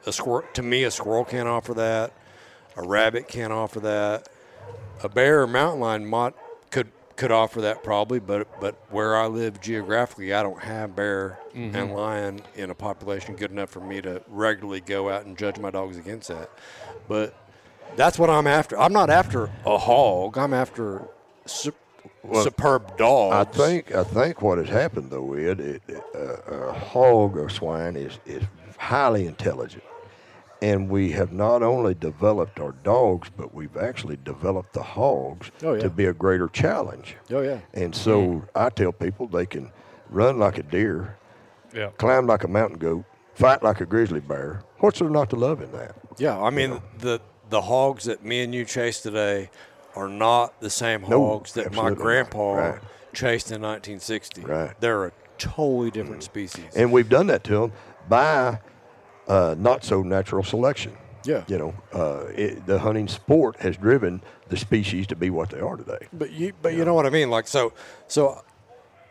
A 0.07 0.13
squirrel, 0.13 0.47
to 0.55 0.63
me, 0.63 0.85
a 0.85 0.91
squirrel 0.91 1.25
can't 1.25 1.49
offer 1.49 1.75
that. 1.75 2.13
A 2.77 2.83
rabbit 2.83 3.29
can't 3.29 3.53
offer 3.53 3.81
that. 3.81 4.29
A 5.03 5.09
bear 5.09 5.43
or 5.43 5.47
mountain 5.47 5.81
lion 5.81 6.07
might 6.07 6.35
could 7.13 7.17
could 7.17 7.33
offer 7.33 7.61
that 7.63 7.83
probably, 7.83 8.19
but 8.19 8.61
but 8.61 8.77
where 8.91 9.17
I 9.17 9.27
live 9.27 9.61
geographically, 9.61 10.33
I 10.33 10.43
don't 10.43 10.63
have 10.63 10.95
bear 10.97 11.39
and 11.55 11.95
lion 11.95 12.41
in 12.55 12.71
a 12.71 12.75
population 12.75 13.37
good 13.37 13.51
enough 13.51 13.71
for 13.71 13.81
me 13.81 14.01
to 14.03 14.23
regularly 14.29 14.81
go 14.81 15.09
out 15.11 15.25
and 15.27 15.37
judge 15.37 15.59
my 15.59 15.71
dogs 15.71 15.97
against 15.97 16.29
that. 16.29 16.51
But 17.09 17.35
that's 17.97 18.19
what 18.19 18.31
I'm 18.31 18.47
after. 18.47 18.79
I'm 18.79 18.93
not 18.93 19.11
after 19.11 19.51
a 19.67 19.79
hog. 19.79 20.39
I'm 20.39 20.55
after 20.55 21.03
su- 21.47 21.73
superb 22.33 22.97
dogs. 22.97 23.35
I 23.35 23.45
think 23.57 23.95
I 23.95 24.05
think 24.05 24.43
what 24.43 24.59
has 24.59 24.69
happened 24.69 25.11
though, 25.11 25.35
Ed, 25.35 25.61
it, 25.61 25.83
it, 25.89 26.03
uh, 26.15 26.55
a 26.57 26.73
hog 26.73 27.37
or 27.37 27.49
swine 27.49 27.97
is 27.97 28.19
is 28.27 28.43
highly 28.79 29.27
intelligent, 29.27 29.85
and 30.63 30.89
we 30.89 31.11
have 31.11 31.33
not 31.33 31.63
only 31.63 31.93
developed 31.93 32.61
our 32.61 32.73
dogs, 32.85 33.29
but 33.37 33.53
we've 33.53 33.77
actually 33.77 34.17
developed 34.25 34.73
the 34.73 34.83
hogs 34.83 35.51
Oh, 35.63 35.75
yeah. 35.75 35.83
to 35.83 35.91
be 35.91 36.07
a 36.07 36.13
greater 36.15 36.49
challenge. 36.49 37.17
Oh 37.31 37.41
yeah. 37.43 37.59
And 37.75 37.95
so 37.95 38.23
mm-hmm. 38.23 38.47
I 38.55 38.71
tell 38.71 38.93
people 38.93 39.27
they 39.27 39.45
can 39.45 39.73
run 40.09 40.39
like 40.39 40.59
a 40.59 40.63
deer, 40.63 41.17
Yeah. 41.75 41.91
climb 41.99 42.29
like 42.29 42.45
a 42.45 42.49
mountain 42.49 42.79
goat, 42.79 43.05
fight 43.35 43.63
like 43.63 43.81
a 43.81 43.87
grizzly 43.87 44.21
bear. 44.21 44.63
What's 44.79 45.01
there 45.01 45.11
not 45.11 45.31
to 45.31 45.37
love 45.37 45.61
in 45.61 45.73
that? 45.73 45.97
Yeah, 46.17 46.41
I 46.41 46.51
mean 46.51 46.81
the 46.99 47.21
the 47.51 47.63
hogs 47.63 48.05
that 48.05 48.25
me 48.25 48.43
and 48.43 48.55
you 48.55 48.65
chased 48.65 49.03
today 49.03 49.51
are 49.97 50.09
not 50.09 50.61
the 50.61 50.71
same 50.71 51.03
No, 51.03 51.27
hogs 51.27 51.53
that 51.55 51.75
my 51.75 51.91
grandpa 51.91 52.53
Right. 52.55 52.81
chased 53.13 53.51
in 53.51 53.61
1960. 53.61 54.43
Right. 54.43 54.81
They're 54.81 55.07
a 55.07 55.13
totally 55.39 55.91
different 55.91 56.23
mm-hmm. 56.23 56.47
species. 56.47 56.77
And 56.77 56.93
we've 56.93 57.09
done 57.09 57.27
that 57.27 57.43
to 57.45 57.53
them 57.53 57.73
by 58.09 58.61
uh, 59.29 59.55
not 59.59 59.85
so 59.85 60.03
natural 60.03 60.43
selection. 60.43 60.97
Yeah. 61.25 61.45
You 61.47 61.59
know, 61.59 61.75
uh, 61.93 62.27
it, 62.35 62.67
the 62.67 62.81
hunting 62.81 63.09
sport 63.09 63.61
has 63.61 63.77
driven 63.77 64.23
the 64.49 64.57
species 64.57 65.07
to 65.09 65.17
be 65.17 65.31
what 65.31 65.51
they 65.51 65.61
are 65.61 65.77
today. 65.77 66.09
But 66.13 66.33
you 66.33 66.53
but 66.61 66.75
you 66.75 66.85
know 66.85 66.95
what 66.95 67.07
I 67.07 67.11
mean? 67.11 67.31
Like 67.31 67.47
so 67.47 67.73
so 68.09 68.43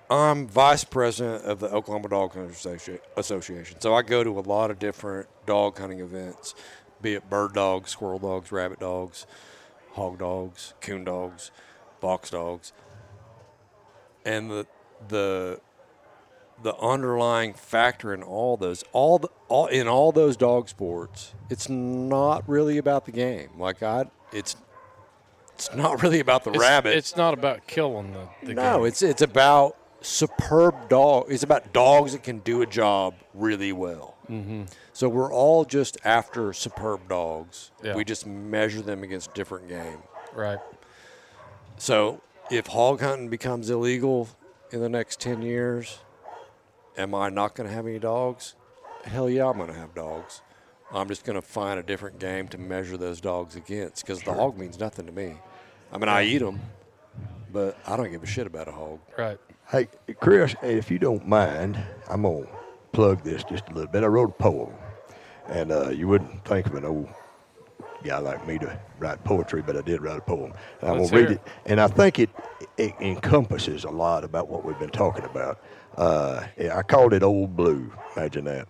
I'm 0.09 0.47
vice 0.47 0.83
president 0.83 1.45
of 1.45 1.59
the 1.59 1.67
Oklahoma 1.67 2.09
Dog 2.09 2.33
Hunters 2.33 2.67
Association. 3.15 3.79
So 3.79 3.93
I 3.93 4.01
go 4.01 4.25
to 4.25 4.37
a 4.37 4.41
lot 4.41 4.69
of 4.69 4.77
different 4.77 5.29
dog 5.45 5.79
hunting 5.79 5.99
events, 6.01 6.53
be 7.01 7.13
it 7.13 7.29
bird 7.29 7.53
dogs, 7.53 7.91
squirrel 7.91 8.19
dogs, 8.19 8.51
rabbit 8.51 8.81
dogs, 8.81 9.25
hog 9.91 10.19
dogs, 10.19 10.73
coon 10.81 11.05
dogs, 11.05 11.51
box 12.01 12.29
dogs. 12.31 12.73
And 14.25 14.51
the 14.51 14.67
the 15.07 15.61
the 16.63 16.75
underlying 16.77 17.53
factor 17.53 18.13
in 18.13 18.21
all 18.23 18.57
those 18.57 18.83
all 18.91 19.19
the 19.19 19.29
all 19.47 19.67
in 19.67 19.87
all 19.87 20.11
those 20.11 20.37
dog 20.37 20.69
sports, 20.69 21.33
it's 21.49 21.69
not 21.69 22.47
really 22.47 22.77
about 22.77 23.05
the 23.05 23.11
game. 23.11 23.49
Like 23.57 23.81
I 23.83 24.05
it's 24.31 24.55
it's 25.55 25.73
not 25.75 26.01
really 26.01 26.19
about 26.19 26.43
the 26.43 26.51
It's, 26.51 26.59
rabbit. 26.59 26.95
It's 26.95 27.15
not 27.15 27.33
about 27.33 27.67
killing 27.67 28.13
the. 28.13 28.27
the 28.45 28.53
No, 28.55 28.77
game. 28.79 28.87
it's 28.87 29.01
it's 29.01 29.21
about 29.21 29.75
superb 30.01 30.89
dog. 30.89 31.25
It's 31.29 31.43
about 31.43 31.71
dogs 31.73 32.13
that 32.13 32.23
can 32.23 32.39
do 32.39 32.61
a 32.61 32.65
job 32.65 33.13
really 33.33 33.71
well. 33.71 34.15
Mm-hmm. 34.29 34.63
So 34.93 35.07
we're 35.09 35.31
all 35.31 35.65
just 35.65 35.97
after 36.03 36.51
superb 36.53 37.07
dogs. 37.09 37.71
Yeah. 37.83 37.95
We 37.95 38.03
just 38.05 38.25
measure 38.25 38.81
them 38.81 39.03
against 39.03 39.33
different 39.33 39.67
game. 39.67 39.99
right. 40.33 40.59
So 41.77 42.21
if 42.49 42.67
hog 42.67 43.01
hunting 43.01 43.29
becomes 43.29 43.69
illegal 43.69 44.29
in 44.71 44.81
the 44.81 44.89
next 44.89 45.19
ten 45.19 45.41
years, 45.41 45.99
am 46.97 47.15
I 47.15 47.29
not 47.29 47.55
going 47.55 47.67
to 47.69 47.75
have 47.75 47.85
any 47.85 47.99
dogs? 47.99 48.55
Hell 49.05 49.29
yeah, 49.29 49.47
I'm 49.47 49.57
going 49.57 49.69
to 49.69 49.75
have 49.75 49.95
dogs. 49.95 50.41
I'm 50.91 51.07
just 51.07 51.23
going 51.23 51.39
to 51.39 51.41
find 51.41 51.79
a 51.79 51.83
different 51.83 52.19
game 52.19 52.47
to 52.49 52.57
measure 52.57 52.97
those 52.97 53.21
dogs 53.21 53.55
against 53.55 54.05
because 54.05 54.21
the 54.21 54.33
hog 54.33 54.57
means 54.57 54.79
nothing 54.79 55.05
to 55.05 55.11
me. 55.11 55.35
I 55.91 55.97
mean, 55.97 56.09
I 56.09 56.23
eat 56.23 56.39
them, 56.39 56.59
but 57.51 57.77
I 57.87 57.95
don't 57.95 58.11
give 58.11 58.23
a 58.23 58.27
shit 58.27 58.45
about 58.45 58.67
a 58.67 58.71
hog. 58.71 58.99
Right. 59.17 59.37
Hey, 59.69 59.87
Chris, 60.19 60.53
if 60.61 60.91
you 60.91 60.99
don't 60.99 61.25
mind, 61.27 61.81
I'm 62.09 62.23
going 62.23 62.43
to 62.43 62.49
plug 62.91 63.23
this 63.23 63.43
just 63.45 63.69
a 63.69 63.73
little 63.73 63.89
bit. 63.89 64.03
I 64.03 64.07
wrote 64.07 64.29
a 64.29 64.33
poem, 64.33 64.73
and 65.47 65.71
uh, 65.71 65.89
you 65.89 66.07
wouldn't 66.09 66.43
think 66.45 66.67
of 66.67 66.75
an 66.75 66.85
old 66.85 67.07
guy 68.03 68.17
like 68.17 68.45
me 68.45 68.57
to 68.59 68.79
write 68.99 69.23
poetry, 69.23 69.61
but 69.61 69.77
I 69.77 69.81
did 69.81 70.01
write 70.01 70.17
a 70.17 70.21
poem. 70.21 70.53
And 70.81 70.89
I'm 70.89 70.97
going 70.97 71.09
to 71.09 71.15
read 71.15 71.31
it. 71.31 71.41
And 71.65 71.79
I 71.79 71.87
think 71.87 72.19
it, 72.19 72.29
it 72.77 72.93
encompasses 72.99 73.83
a 73.85 73.89
lot 73.89 74.23
about 74.23 74.49
what 74.49 74.65
we've 74.65 74.79
been 74.79 74.89
talking 74.89 75.23
about. 75.23 75.63
Uh, 75.97 76.45
yeah, 76.57 76.77
I 76.77 76.83
called 76.83 77.13
it 77.13 77.23
Old 77.23 77.55
Blue. 77.55 77.91
Imagine 78.15 78.45
that. 78.45 78.67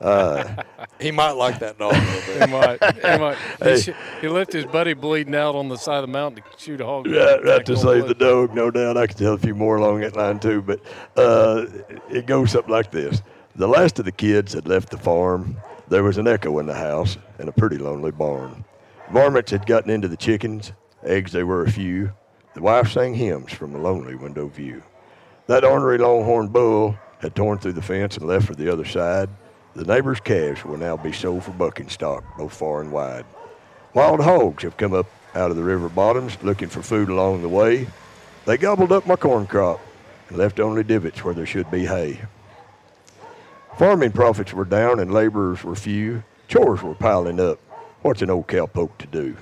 He 1.00 1.10
might 1.10 1.32
like 1.32 1.58
that 1.60 1.78
dog 1.78 1.94
a 1.94 1.98
little 1.98 2.20
He 2.20 2.38
bit. 2.40 2.50
might. 2.50 2.94
He 2.94 3.18
might. 3.18 3.36
He, 3.58 3.64
Hey. 3.64 3.80
sh- 3.80 3.88
he 4.20 4.28
left 4.28 4.52
his 4.52 4.64
buddy 4.66 4.92
bleeding 4.94 5.34
out 5.34 5.54
on 5.54 5.68
the 5.68 5.76
side 5.76 5.96
of 5.98 6.02
the 6.02 6.12
mountain 6.12 6.42
to 6.42 6.58
shoot 6.58 6.80
a 6.80 6.84
hog. 6.84 7.06
Right, 7.06 7.16
right 7.16 7.44
Back 7.44 7.64
to 7.66 7.72
on 7.72 7.78
save 7.78 8.08
the 8.08 8.14
dog, 8.14 8.54
no 8.54 8.70
doubt. 8.70 8.96
I 8.96 9.06
could 9.06 9.16
tell 9.16 9.32
a 9.34 9.38
few 9.38 9.54
more 9.54 9.76
along 9.76 10.00
that 10.00 10.14
line 10.16 10.38
too, 10.40 10.60
but 10.62 10.80
uh, 11.16 11.66
it 12.10 12.26
goes 12.26 12.52
something 12.52 12.70
like 12.72 12.90
this: 12.90 13.22
The 13.56 13.66
last 13.66 13.98
of 13.98 14.04
the 14.04 14.12
kids 14.12 14.52
had 14.52 14.68
left 14.68 14.90
the 14.90 14.98
farm. 14.98 15.56
There 15.88 16.02
was 16.02 16.18
an 16.18 16.28
echo 16.28 16.58
in 16.58 16.66
the 16.66 16.74
house 16.74 17.16
and 17.38 17.48
a 17.48 17.52
pretty 17.52 17.78
lonely 17.78 18.10
barn. 18.10 18.64
Varmints 19.10 19.50
had 19.52 19.66
gotten 19.66 19.90
into 19.90 20.08
the 20.08 20.16
chickens. 20.16 20.72
Eggs 21.02 21.32
they 21.32 21.44
were 21.44 21.62
a 21.64 21.70
few. 21.70 22.12
The 22.54 22.62
wife 22.62 22.92
sang 22.92 23.14
hymns 23.14 23.52
from 23.52 23.74
a 23.74 23.78
lonely 23.78 24.14
window 24.16 24.48
view. 24.48 24.82
That 25.46 25.62
ornery 25.62 25.98
longhorn 25.98 26.48
bull 26.48 26.96
had 27.18 27.34
torn 27.34 27.58
through 27.58 27.74
the 27.74 27.82
fence 27.82 28.16
and 28.16 28.26
left 28.26 28.46
for 28.46 28.54
the 28.54 28.72
other 28.72 28.86
side. 28.86 29.28
The 29.76 29.84
neighbor's 29.84 30.20
calves 30.20 30.64
will 30.64 30.78
now 30.78 30.96
be 30.96 31.12
sold 31.12 31.44
for 31.44 31.50
bucking 31.50 31.90
stock, 31.90 32.24
both 32.38 32.54
far 32.54 32.80
and 32.80 32.90
wide. 32.90 33.26
Wild 33.92 34.20
hogs 34.20 34.62
have 34.62 34.78
come 34.78 34.94
up 34.94 35.06
out 35.34 35.50
of 35.50 35.58
the 35.58 35.62
river 35.62 35.90
bottoms 35.90 36.42
looking 36.42 36.68
for 36.68 36.80
food 36.80 37.10
along 37.10 37.42
the 37.42 37.48
way. 37.50 37.86
They 38.46 38.56
gobbled 38.56 38.90
up 38.90 39.06
my 39.06 39.16
corn 39.16 39.46
crop 39.46 39.80
and 40.30 40.38
left 40.38 40.60
only 40.60 40.82
divots 40.82 41.22
where 41.22 41.34
there 41.34 41.44
should 41.44 41.70
be 41.70 41.84
hay. 41.84 42.22
Farming 43.76 44.12
profits 44.12 44.54
were 44.54 44.64
down 44.64 44.98
and 44.98 45.12
laborers 45.12 45.62
were 45.62 45.74
few. 45.74 46.24
Chores 46.48 46.82
were 46.82 46.94
piling 46.94 47.38
up. 47.38 47.58
What's 48.00 48.22
an 48.22 48.30
old 48.30 48.46
cowpoke 48.46 48.96
to 48.96 49.06
do? 49.06 49.36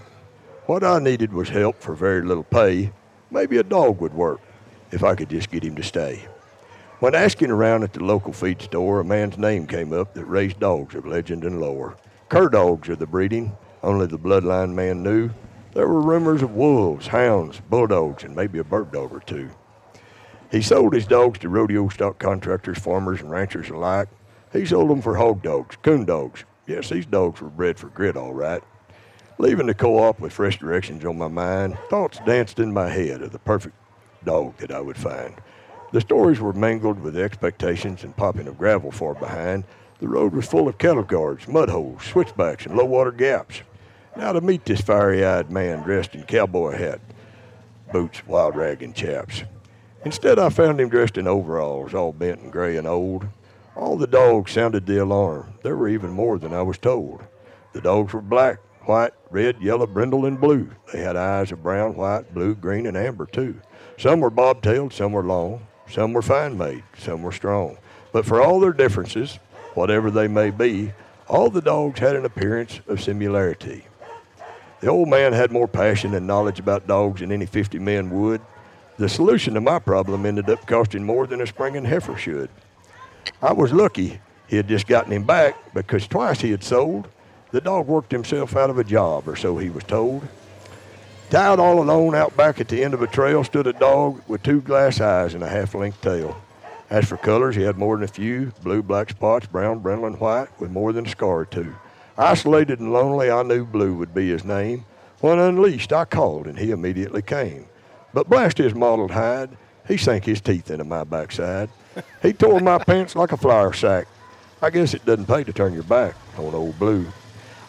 What 0.66 0.82
I 0.82 0.98
needed 0.98 1.32
was 1.32 1.48
help 1.48 1.80
for 1.80 1.94
very 1.94 2.22
little 2.22 2.42
pay. 2.42 2.92
Maybe 3.30 3.58
a 3.58 3.62
dog 3.62 4.00
would 4.00 4.14
work 4.14 4.40
if 4.92 5.02
I 5.02 5.14
could 5.14 5.30
just 5.30 5.50
get 5.50 5.64
him 5.64 5.74
to 5.76 5.82
stay. 5.82 6.22
When 7.00 7.16
asking 7.16 7.50
around 7.50 7.82
at 7.82 7.94
the 7.94 8.04
local 8.04 8.32
feed 8.32 8.62
store, 8.62 9.00
a 9.00 9.04
man's 9.04 9.36
name 9.36 9.66
came 9.66 9.92
up 9.92 10.14
that 10.14 10.24
raised 10.26 10.60
dogs 10.60 10.94
of 10.94 11.04
legend 11.04 11.42
and 11.42 11.60
lore. 11.60 11.96
Cur 12.28 12.48
dogs 12.48 12.88
are 12.88 12.96
the 12.96 13.06
breeding. 13.06 13.56
only 13.82 14.06
the 14.06 14.18
bloodline 14.18 14.72
man 14.74 15.02
knew, 15.02 15.30
there 15.74 15.88
were 15.88 16.00
rumors 16.00 16.42
of 16.42 16.54
wolves, 16.54 17.08
hounds, 17.08 17.60
bulldogs, 17.68 18.22
and 18.22 18.36
maybe 18.36 18.58
a 18.58 18.64
bird 18.64 18.92
dog 18.92 19.12
or 19.12 19.20
two. 19.20 19.50
He 20.50 20.62
sold 20.62 20.92
his 20.92 21.06
dogs 21.06 21.38
to 21.40 21.48
rodeo 21.48 21.88
stock 21.88 22.18
contractors, 22.18 22.78
farmers, 22.78 23.20
and 23.20 23.30
ranchers 23.30 23.70
alike. 23.70 24.08
He 24.52 24.66
sold 24.66 24.90
them 24.90 25.00
for 25.00 25.16
hog 25.16 25.42
dogs, 25.42 25.76
coon 25.82 26.04
dogs. 26.04 26.44
Yes, 26.66 26.90
these 26.90 27.06
dogs 27.06 27.40
were 27.40 27.48
bred 27.48 27.78
for 27.78 27.88
grit, 27.88 28.16
all 28.16 28.34
right. 28.34 28.62
Leaving 29.38 29.66
the 29.66 29.74
co-op 29.74 30.20
with 30.20 30.32
fresh 30.32 30.58
directions 30.58 31.04
on 31.04 31.18
my 31.18 31.26
mind, 31.26 31.78
thoughts 31.88 32.20
danced 32.26 32.60
in 32.60 32.72
my 32.72 32.90
head 32.90 33.22
of 33.22 33.32
the 33.32 33.38
perfect 33.38 33.74
dog 34.24 34.56
that 34.58 34.70
I 34.70 34.80
would 34.80 34.96
find. 34.96 35.34
The 35.92 36.00
stories 36.00 36.40
were 36.40 36.52
mingled 36.52 37.00
with 37.00 37.16
expectations 37.16 38.02
and 38.02 38.16
popping 38.16 38.48
of 38.48 38.58
gravel 38.58 38.90
far 38.90 39.14
behind. 39.14 39.64
The 40.00 40.08
road 40.08 40.32
was 40.32 40.46
full 40.46 40.66
of 40.66 40.78
cattle 40.78 41.02
guards, 41.02 41.46
mud 41.46 41.68
holes, 41.68 42.02
switchbacks, 42.02 42.66
and 42.66 42.76
low-water 42.76 43.12
gaps. 43.12 43.62
Now 44.16 44.32
to 44.32 44.40
meet 44.40 44.64
this 44.64 44.80
fiery-eyed 44.80 45.50
man 45.50 45.82
dressed 45.82 46.14
in 46.14 46.24
cowboy 46.24 46.76
hat, 46.76 47.00
boots, 47.92 48.26
wild 48.26 48.56
rag, 48.56 48.82
and 48.82 48.94
chaps. 48.94 49.44
Instead, 50.04 50.38
I 50.38 50.48
found 50.48 50.80
him 50.80 50.88
dressed 50.88 51.18
in 51.18 51.28
overalls, 51.28 51.94
all 51.94 52.12
bent 52.12 52.40
and 52.40 52.50
gray 52.50 52.76
and 52.76 52.86
old. 52.86 53.26
All 53.76 53.96
the 53.96 54.06
dogs 54.06 54.52
sounded 54.52 54.86
the 54.86 54.98
alarm. 55.02 55.54
There 55.62 55.76
were 55.76 55.88
even 55.88 56.10
more 56.10 56.38
than 56.38 56.52
I 56.52 56.62
was 56.62 56.78
told. 56.78 57.22
The 57.72 57.80
dogs 57.80 58.12
were 58.12 58.20
black, 58.20 58.58
white, 58.82 59.12
red, 59.30 59.60
yellow, 59.62 59.86
brindle, 59.86 60.26
and 60.26 60.40
blue. 60.40 60.70
They 60.92 61.00
had 61.00 61.16
eyes 61.16 61.52
of 61.52 61.62
brown, 61.62 61.94
white, 61.94 62.34
blue, 62.34 62.54
green, 62.54 62.86
and 62.86 62.96
amber, 62.96 63.26
too. 63.26 63.60
Some 63.98 64.20
were 64.20 64.30
bobtailed, 64.30 64.92
some 64.92 65.12
were 65.12 65.22
long, 65.22 65.66
some 65.88 66.12
were 66.12 66.22
fine 66.22 66.56
made, 66.56 66.82
some 66.98 67.22
were 67.22 67.32
strong. 67.32 67.78
But 68.12 68.26
for 68.26 68.40
all 68.40 68.60
their 68.60 68.72
differences, 68.72 69.38
whatever 69.74 70.10
they 70.10 70.28
may 70.28 70.50
be, 70.50 70.92
all 71.28 71.50
the 71.50 71.62
dogs 71.62 72.00
had 72.00 72.16
an 72.16 72.24
appearance 72.24 72.80
of 72.88 73.02
similarity. 73.02 73.84
The 74.80 74.88
old 74.88 75.08
man 75.08 75.32
had 75.32 75.52
more 75.52 75.68
passion 75.68 76.14
and 76.14 76.26
knowledge 76.26 76.58
about 76.58 76.86
dogs 76.86 77.20
than 77.20 77.30
any 77.30 77.46
50 77.46 77.78
men 77.78 78.10
would. 78.10 78.40
The 78.98 79.08
solution 79.08 79.54
to 79.54 79.60
my 79.60 79.78
problem 79.78 80.26
ended 80.26 80.50
up 80.50 80.66
costing 80.66 81.04
more 81.04 81.26
than 81.26 81.40
a 81.40 81.46
springing 81.46 81.84
heifer 81.84 82.16
should. 82.16 82.50
I 83.40 83.52
was 83.52 83.72
lucky 83.72 84.20
he 84.48 84.56
had 84.56 84.68
just 84.68 84.86
gotten 84.86 85.12
him 85.12 85.24
back 85.24 85.56
because 85.72 86.06
twice 86.06 86.40
he 86.40 86.50
had 86.50 86.62
sold. 86.62 87.08
The 87.52 87.60
dog 87.60 87.86
worked 87.86 88.12
himself 88.12 88.54
out 88.56 88.68
of 88.68 88.78
a 88.78 88.84
job, 88.84 89.28
or 89.28 89.36
so 89.36 89.56
he 89.56 89.70
was 89.70 89.84
told. 89.84 90.26
Tied 91.32 91.58
all 91.58 91.80
alone 91.80 92.14
out 92.14 92.36
back 92.36 92.60
at 92.60 92.68
the 92.68 92.84
end 92.84 92.92
of 92.92 93.00
a 93.00 93.06
trail 93.06 93.42
stood 93.42 93.66
a 93.66 93.72
dog 93.72 94.20
with 94.28 94.42
two 94.42 94.60
glass 94.60 95.00
eyes 95.00 95.32
and 95.32 95.42
a 95.42 95.48
half 95.48 95.74
length 95.74 96.02
tail. 96.02 96.38
As 96.90 97.08
for 97.08 97.16
colors, 97.16 97.56
he 97.56 97.62
had 97.62 97.78
more 97.78 97.96
than 97.96 98.04
a 98.04 98.08
few 98.08 98.52
blue, 98.62 98.82
black 98.82 99.08
spots, 99.08 99.46
brown, 99.46 99.78
brindle, 99.78 100.08
and 100.08 100.20
white, 100.20 100.48
with 100.60 100.70
more 100.70 100.92
than 100.92 101.06
a 101.06 101.08
scar 101.08 101.38
or 101.38 101.44
two. 101.46 101.74
Isolated 102.18 102.80
and 102.80 102.92
lonely, 102.92 103.30
I 103.30 103.44
knew 103.44 103.64
Blue 103.64 103.94
would 103.94 104.12
be 104.12 104.28
his 104.28 104.44
name. 104.44 104.84
When 105.20 105.38
unleashed, 105.38 105.90
I 105.90 106.04
called, 106.04 106.46
and 106.46 106.58
he 106.58 106.70
immediately 106.70 107.22
came. 107.22 107.64
But 108.12 108.28
blast 108.28 108.58
his 108.58 108.74
mottled 108.74 109.12
hide, 109.12 109.56
he 109.88 109.96
sank 109.96 110.26
his 110.26 110.42
teeth 110.42 110.70
into 110.70 110.84
my 110.84 111.04
backside. 111.04 111.70
He 112.20 112.34
tore 112.34 112.60
my 112.60 112.76
pants 112.76 113.16
like 113.16 113.32
a 113.32 113.38
flour 113.38 113.72
sack. 113.72 114.06
I 114.60 114.68
guess 114.68 114.92
it 114.92 115.06
doesn't 115.06 115.24
pay 115.24 115.44
to 115.44 115.52
turn 115.54 115.72
your 115.72 115.82
back 115.84 116.14
on 116.36 116.54
old 116.54 116.78
Blue. 116.78 117.06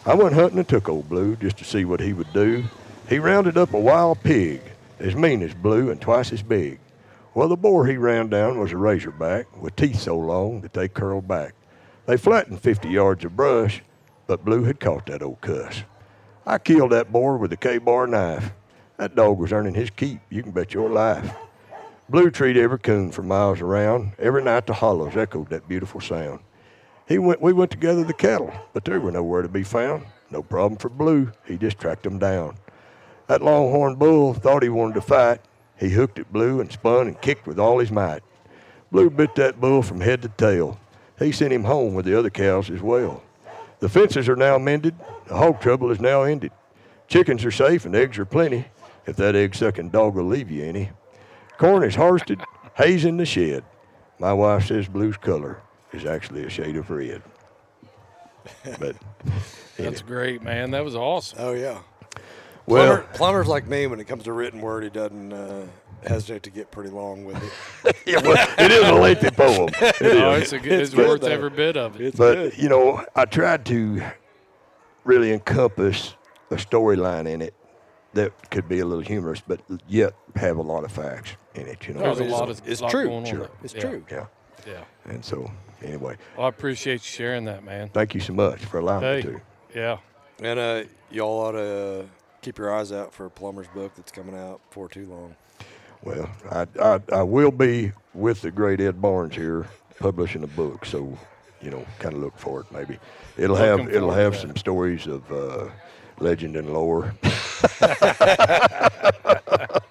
I 0.04 0.12
went 0.12 0.34
hunting 0.34 0.58
and 0.58 0.68
took 0.68 0.90
old 0.90 1.08
Blue 1.08 1.34
just 1.36 1.56
to 1.56 1.64
see 1.64 1.86
what 1.86 2.00
he 2.00 2.12
would 2.12 2.30
do. 2.34 2.64
He 3.08 3.18
rounded 3.18 3.58
up 3.58 3.74
a 3.74 3.78
wild 3.78 4.22
pig, 4.22 4.62
as 4.98 5.14
mean 5.14 5.42
as 5.42 5.52
Blue 5.52 5.90
and 5.90 6.00
twice 6.00 6.32
as 6.32 6.42
big. 6.42 6.80
Well, 7.34 7.48
the 7.48 7.56
boar 7.56 7.86
he 7.86 7.98
ran 7.98 8.30
down 8.30 8.58
was 8.58 8.72
a 8.72 8.78
razorback 8.78 9.60
with 9.60 9.76
teeth 9.76 10.00
so 10.00 10.16
long 10.16 10.62
that 10.62 10.72
they 10.72 10.88
curled 10.88 11.28
back. 11.28 11.54
They 12.06 12.16
flattened 12.16 12.62
50 12.62 12.88
yards 12.88 13.24
of 13.24 13.36
brush, 13.36 13.82
but 14.26 14.44
Blue 14.44 14.64
had 14.64 14.80
caught 14.80 15.04
that 15.06 15.22
old 15.22 15.42
cuss. 15.42 15.82
I 16.46 16.56
killed 16.56 16.92
that 16.92 17.12
boar 17.12 17.36
with 17.36 17.52
a 17.52 17.58
Ka-Bar 17.58 18.06
knife. 18.06 18.52
That 18.96 19.14
dog 19.14 19.38
was 19.38 19.52
earning 19.52 19.74
his 19.74 19.90
keep, 19.90 20.20
you 20.30 20.42
can 20.42 20.52
bet 20.52 20.72
your 20.72 20.88
life. 20.88 21.34
Blue 22.08 22.30
treed 22.30 22.56
every 22.56 22.78
coon 22.78 23.10
for 23.12 23.22
miles 23.22 23.60
around. 23.60 24.12
Every 24.18 24.42
night 24.42 24.66
the 24.66 24.74
hollows 24.74 25.16
echoed 25.16 25.50
that 25.50 25.68
beautiful 25.68 26.00
sound. 26.00 26.40
He 27.06 27.18
went, 27.18 27.42
we 27.42 27.52
went 27.52 27.70
to 27.72 27.76
gather 27.76 28.04
the 28.04 28.14
cattle, 28.14 28.52
but 28.72 28.86
they 28.86 28.96
were 28.96 29.12
nowhere 29.12 29.42
to 29.42 29.48
be 29.48 29.62
found. 29.62 30.06
No 30.30 30.42
problem 30.42 30.78
for 30.78 30.88
Blue, 30.88 31.32
he 31.44 31.58
just 31.58 31.78
tracked 31.78 32.04
them 32.04 32.18
down. 32.18 32.56
That 33.26 33.42
longhorn 33.42 33.96
bull 33.96 34.34
thought 34.34 34.62
he 34.62 34.68
wanted 34.68 34.94
to 34.94 35.00
fight. 35.00 35.40
He 35.78 35.90
hooked 35.90 36.18
at 36.18 36.32
Blue 36.32 36.60
and 36.60 36.70
spun 36.70 37.08
and 37.08 37.20
kicked 37.20 37.46
with 37.46 37.58
all 37.58 37.78
his 37.78 37.90
might. 37.90 38.22
Blue 38.92 39.10
bit 39.10 39.34
that 39.36 39.60
bull 39.60 39.82
from 39.82 40.00
head 40.00 40.22
to 40.22 40.28
tail. 40.28 40.78
He 41.18 41.32
sent 41.32 41.52
him 41.52 41.64
home 41.64 41.94
with 41.94 42.04
the 42.04 42.18
other 42.18 42.30
cows 42.30 42.70
as 42.70 42.82
well. 42.82 43.22
The 43.80 43.88
fences 43.88 44.28
are 44.28 44.36
now 44.36 44.58
mended. 44.58 44.94
The 45.26 45.36
hog 45.36 45.60
trouble 45.60 45.90
is 45.90 46.00
now 46.00 46.22
ended. 46.22 46.52
Chickens 47.08 47.44
are 47.44 47.50
safe 47.50 47.84
and 47.84 47.94
eggs 47.94 48.18
are 48.18 48.24
plenty, 48.24 48.66
if 49.06 49.16
that 49.16 49.36
egg 49.36 49.54
sucking 49.54 49.90
dog 49.90 50.14
will 50.14 50.24
leave 50.24 50.50
you 50.50 50.64
any. 50.64 50.90
Corn 51.58 51.82
is 51.82 51.94
harvested, 51.94 52.40
hay's 52.76 53.04
in 53.04 53.16
the 53.16 53.26
shed. 53.26 53.64
My 54.18 54.32
wife 54.32 54.66
says 54.66 54.88
blue's 54.88 55.16
color 55.16 55.60
is 55.92 56.04
actually 56.04 56.44
a 56.44 56.50
shade 56.50 56.76
of 56.76 56.90
red. 56.90 57.22
But 58.78 58.96
That's 59.76 60.02
great, 60.02 60.42
man. 60.42 60.70
That 60.70 60.84
was 60.84 60.94
awesome. 60.94 61.38
Oh 61.40 61.52
yeah. 61.52 61.80
Well- 62.66 62.86
Plummer, 62.96 63.08
Plummer's 63.14 63.48
like 63.48 63.66
me, 63.66 63.86
when 63.86 64.00
it 64.00 64.04
comes 64.04 64.24
to 64.24 64.32
written 64.32 64.60
word, 64.60 64.84
he 64.84 64.90
doesn't 64.90 65.32
uh, 65.32 65.66
hesitate 66.06 66.42
to 66.44 66.50
get 66.50 66.70
pretty 66.70 66.90
long 66.90 67.24
with 67.24 67.36
it. 67.84 67.96
yeah, 68.06 68.20
well, 68.22 68.36
it 68.58 68.70
is 68.70 68.88
a 68.88 68.94
lengthy 68.94 69.30
poem. 69.30 69.68
It 69.80 70.02
Oh, 70.02 70.32
is. 70.34 70.44
it's, 70.44 70.52
a 70.54 70.58
good, 70.58 70.72
it's, 70.80 70.90
It's 70.92 70.96
worth 70.96 71.20
though. 71.22 71.28
every 71.28 71.50
bit 71.50 71.76
of 71.76 71.96
it. 72.00 72.06
It's 72.06 72.16
but 72.18 72.34
good. 72.34 72.58
you 72.58 72.68
know, 72.68 73.04
I 73.14 73.24
tried 73.26 73.64
to 73.66 74.02
really 75.04 75.32
encompass 75.32 76.14
a 76.50 76.54
storyline 76.56 77.28
in 77.28 77.42
it 77.42 77.54
that 78.14 78.50
could 78.50 78.68
be 78.68 78.78
a 78.78 78.84
little 78.86 79.02
humorous, 79.04 79.42
but 79.46 79.60
yet 79.88 80.14
have 80.36 80.56
a 80.56 80.62
lot 80.62 80.84
of 80.84 80.92
facts 80.92 81.32
in 81.54 81.66
it. 81.66 81.86
You 81.86 81.94
know, 81.94 82.00
There's 82.00 82.20
a 82.20 82.24
it's- 82.24 82.38
lot 82.40 82.48
of 82.48 82.62
it's 82.66 82.80
lot 82.80 82.90
true. 82.90 83.06
Going 83.08 83.24
Sure. 83.26 83.38
there. 83.40 83.48
It's 83.62 83.74
Yeah, 83.74 83.80
true. 83.80 84.04
yeah. 84.10 84.26
Yeah. 84.66 84.84
And 85.06 85.22
so, 85.24 85.50
anyway, 85.82 86.16
Well, 86.36 86.46
I 86.46 86.48
appreciate 86.48 86.94
you 86.94 86.98
sharing 87.00 87.44
that, 87.44 87.62
man. 87.64 87.90
thank 87.90 88.14
you 88.14 88.20
so 88.20 88.32
much 88.32 88.64
for 88.64 88.78
allowing 88.78 89.02
Hey. 89.02 89.16
me 89.16 89.22
to. 89.22 89.40
Yeah. 89.74 89.98
And 90.42 90.58
uh, 90.58 90.82
y'all 91.10 91.40
ought 91.40 91.52
to 91.52 92.00
uh, 92.00 92.04
keep 92.44 92.58
your 92.58 92.72
eyes 92.74 92.92
out 92.92 93.12
for 93.14 93.24
a 93.26 93.30
Plummer's 93.30 93.66
book 93.68 93.92
that's 93.96 94.12
coming 94.12 94.36
out 94.36 94.60
before 94.68 94.88
too 94.88 95.06
long. 95.06 95.34
Well, 96.02 96.28
I, 96.50 96.66
I 96.80 97.00
I 97.12 97.22
will 97.22 97.50
be 97.50 97.92
with 98.12 98.42
the 98.42 98.50
great 98.50 98.80
Ed 98.80 99.00
Barnes 99.00 99.34
here 99.34 99.66
publishing 99.98 100.42
a 100.44 100.46
book, 100.48 100.84
so 100.84 101.16
you 101.62 101.70
know, 101.70 101.84
kind 101.98 102.14
of 102.14 102.20
look 102.20 102.36
for 102.36 102.60
it. 102.60 102.66
Maybe 102.70 102.98
it'll 103.38 103.56
have 103.56 103.80
it'll 103.90 104.10
have 104.12 104.32
that. 104.34 104.40
some 104.42 104.56
stories 104.56 105.06
of 105.06 105.30
uh, 105.32 105.70
legend 106.20 106.56
and 106.56 106.72
lore. 106.72 107.14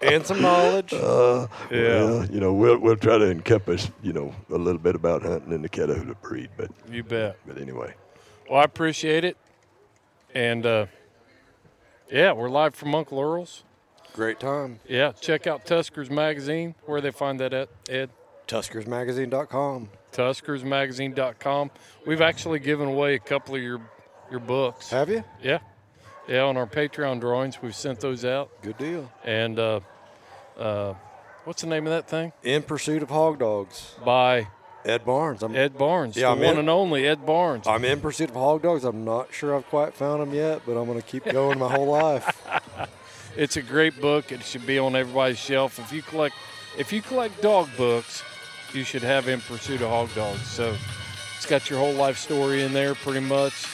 And 0.02 0.28
some 0.28 0.42
knowledge. 0.42 0.92
Uh, 0.94 1.48
Yeah. 1.72 1.80
well, 2.04 2.26
you 2.26 2.40
know, 2.42 2.54
we'll 2.54 2.78
we'll 2.78 2.98
try 2.98 3.18
to 3.18 3.32
encompass 3.32 3.90
you 4.04 4.12
know 4.14 4.36
a 4.52 4.58
little 4.58 4.78
bit 4.82 4.96
about 4.96 5.22
hunting 5.24 5.54
in 5.54 5.62
the 5.62 5.70
Catahoula 5.70 6.16
breed, 6.22 6.50
but 6.58 6.70
You 6.92 7.04
bet. 7.04 7.38
but 7.48 7.58
anyway, 7.58 7.94
Well, 8.50 8.60
I 8.60 8.64
appreciate 8.66 9.24
it. 9.24 9.38
And 10.36 10.66
uh, 10.66 10.86
yeah, 12.14 12.32
we're 12.32 12.50
live 12.50 12.76
from 12.76 12.94
Uncle 12.94 13.20
Earl's. 13.20 13.64
Great 14.14 14.40
time. 14.40 14.80
Yeah, 14.88 15.14
check 15.14 15.48
out 15.48 15.66
Tuskers 15.66 16.12
Magazine. 16.12 16.76
Where 16.86 17.02
they 17.02 17.10
find 17.10 17.40
that 17.40 17.54
at, 17.54 17.70
Ed? 17.90 18.12
TuskersMagazine.com. 18.48 19.90
TuskersMagazine.com. 20.12 21.72
We've 22.06 22.22
actually 22.22 22.60
given 22.60 22.88
away 22.88 23.16
a 23.16 23.20
couple 23.20 23.56
of 23.56 23.64
your 23.64 23.82
your 24.30 24.40
books. 24.40 24.92
Have 24.92 25.10
you? 25.10 25.24
Yeah, 25.42 25.60
yeah. 26.28 26.42
On 26.42 26.56
our 26.56 26.68
Patreon 26.68 27.20
drawings, 27.20 27.60
we've 27.64 27.76
sent 27.76 28.00
those 28.00 28.24
out. 28.24 28.52
Good 28.62 28.78
deal. 28.78 29.12
And 29.24 29.58
uh, 29.58 29.80
uh, 30.56 30.94
what's 31.46 31.64
the 31.64 31.68
name 31.68 31.88
of 31.88 31.94
that 31.94 32.08
thing? 32.08 32.32
In 32.44 32.62
Pursuit 32.62 33.02
of 33.02 33.10
Hog 33.10 33.40
Dogs. 33.40 33.96
By 34.06 34.48
Ed 34.86 35.06
Barnes. 35.06 35.42
I'm, 35.44 35.56
Ed 35.56 35.78
Barnes, 35.78 36.16
Yeah, 36.18 36.28
the 36.28 36.32
I'm 36.34 36.40
one 36.40 36.54
in- 36.54 36.60
and 36.60 36.70
only 36.70 37.08
Ed 37.08 37.26
Barnes. 37.26 37.68
I'm 37.68 37.86
in 37.86 38.02
pursuit 38.02 38.30
of 38.30 38.36
hog 38.36 38.62
dogs. 38.64 38.84
I'm 38.84 39.06
not 39.06 39.34
sure 39.34 39.56
I've 39.56 39.68
quite 39.68 39.94
found 39.94 40.22
them 40.22 40.34
yet, 40.34 40.62
but 40.66 40.78
I'm 40.78 40.86
going 40.86 41.00
to 41.02 41.08
keep 41.08 41.24
going 41.26 41.58
my 41.60 41.70
whole 41.72 41.88
life. 41.88 42.26
It's 43.36 43.58
a 43.58 43.64
great 43.64 44.00
book. 44.00 44.32
It 44.32 44.44
should 44.44 44.68
be 44.68 44.78
on 44.78 44.96
everybody's 44.96 45.40
shelf. 45.40 45.80
If 45.80 45.92
you 45.92 46.04
collect, 46.04 46.36
if 46.78 46.94
you 46.94 47.02
collect 47.02 47.42
dog 47.42 47.68
books, 47.76 48.22
you 48.74 48.84
should 48.84 49.02
have 49.02 49.28
In 49.28 49.42
Pursuit 49.42 49.82
of 49.82 49.90
Hog 49.90 50.14
Dogs. 50.14 50.44
So 50.46 50.76
it's 51.36 51.48
got 51.48 51.68
your 51.68 51.80
whole 51.80 51.94
life 51.94 52.20
story 52.20 52.62
in 52.62 52.74
there, 52.74 52.94
pretty 52.94 53.22
much. 53.22 53.66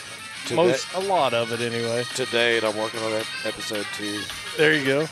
Today- 0.46 0.56
Most, 0.56 0.94
a 0.94 1.00
lot 1.00 1.34
of 1.34 1.52
it 1.52 1.60
anyway. 1.60 2.04
To 2.14 2.24
date, 2.24 2.64
I'm 2.64 2.74
working 2.74 3.00
on 3.02 3.12
ep- 3.12 3.26
episode 3.44 3.84
two. 3.98 4.22
There 4.56 4.72
you 4.72 4.82
go. 4.86 5.06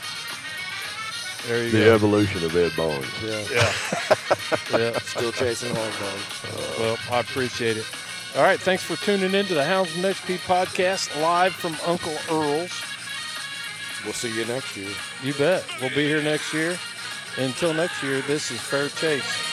There 1.47 1.63
you 1.63 1.71
the 1.71 1.85
go. 1.85 1.95
evolution 1.95 2.43
of 2.43 2.55
Ed 2.55 2.71
Barnes. 2.75 3.05
Yeah. 3.23 3.43
Yeah. 3.51 4.77
yeah. 4.77 4.99
Still 5.03 5.31
chasing 5.31 5.73
horn 5.73 5.89
uh, 5.89 6.73
well, 6.79 6.97
I 7.11 7.19
appreciate 7.21 7.77
it. 7.77 7.85
All 8.35 8.43
right. 8.43 8.59
Thanks 8.59 8.83
for 8.83 8.95
tuning 9.03 9.33
in 9.33 9.45
to 9.47 9.53
the 9.53 9.61
Houndsman 9.61 10.11
XP 10.11 10.37
podcast 10.39 11.19
live 11.21 11.53
from 11.53 11.75
Uncle 11.85 12.15
Earl's. 12.29 12.83
We'll 14.03 14.13
see 14.13 14.33
you 14.37 14.45
next 14.45 14.77
year. 14.77 14.89
You 15.23 15.33
bet. 15.33 15.65
We'll 15.81 15.89
be 15.89 16.07
here 16.07 16.21
next 16.21 16.53
year. 16.53 16.77
Until 17.37 17.73
next 17.73 18.03
year, 18.03 18.21
this 18.21 18.51
is 18.51 18.59
Fair 18.59 18.89
Chase. 18.89 19.49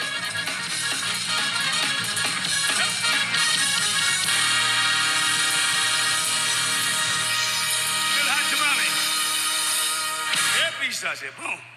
Said, 11.16 11.30
boom. 11.38 11.75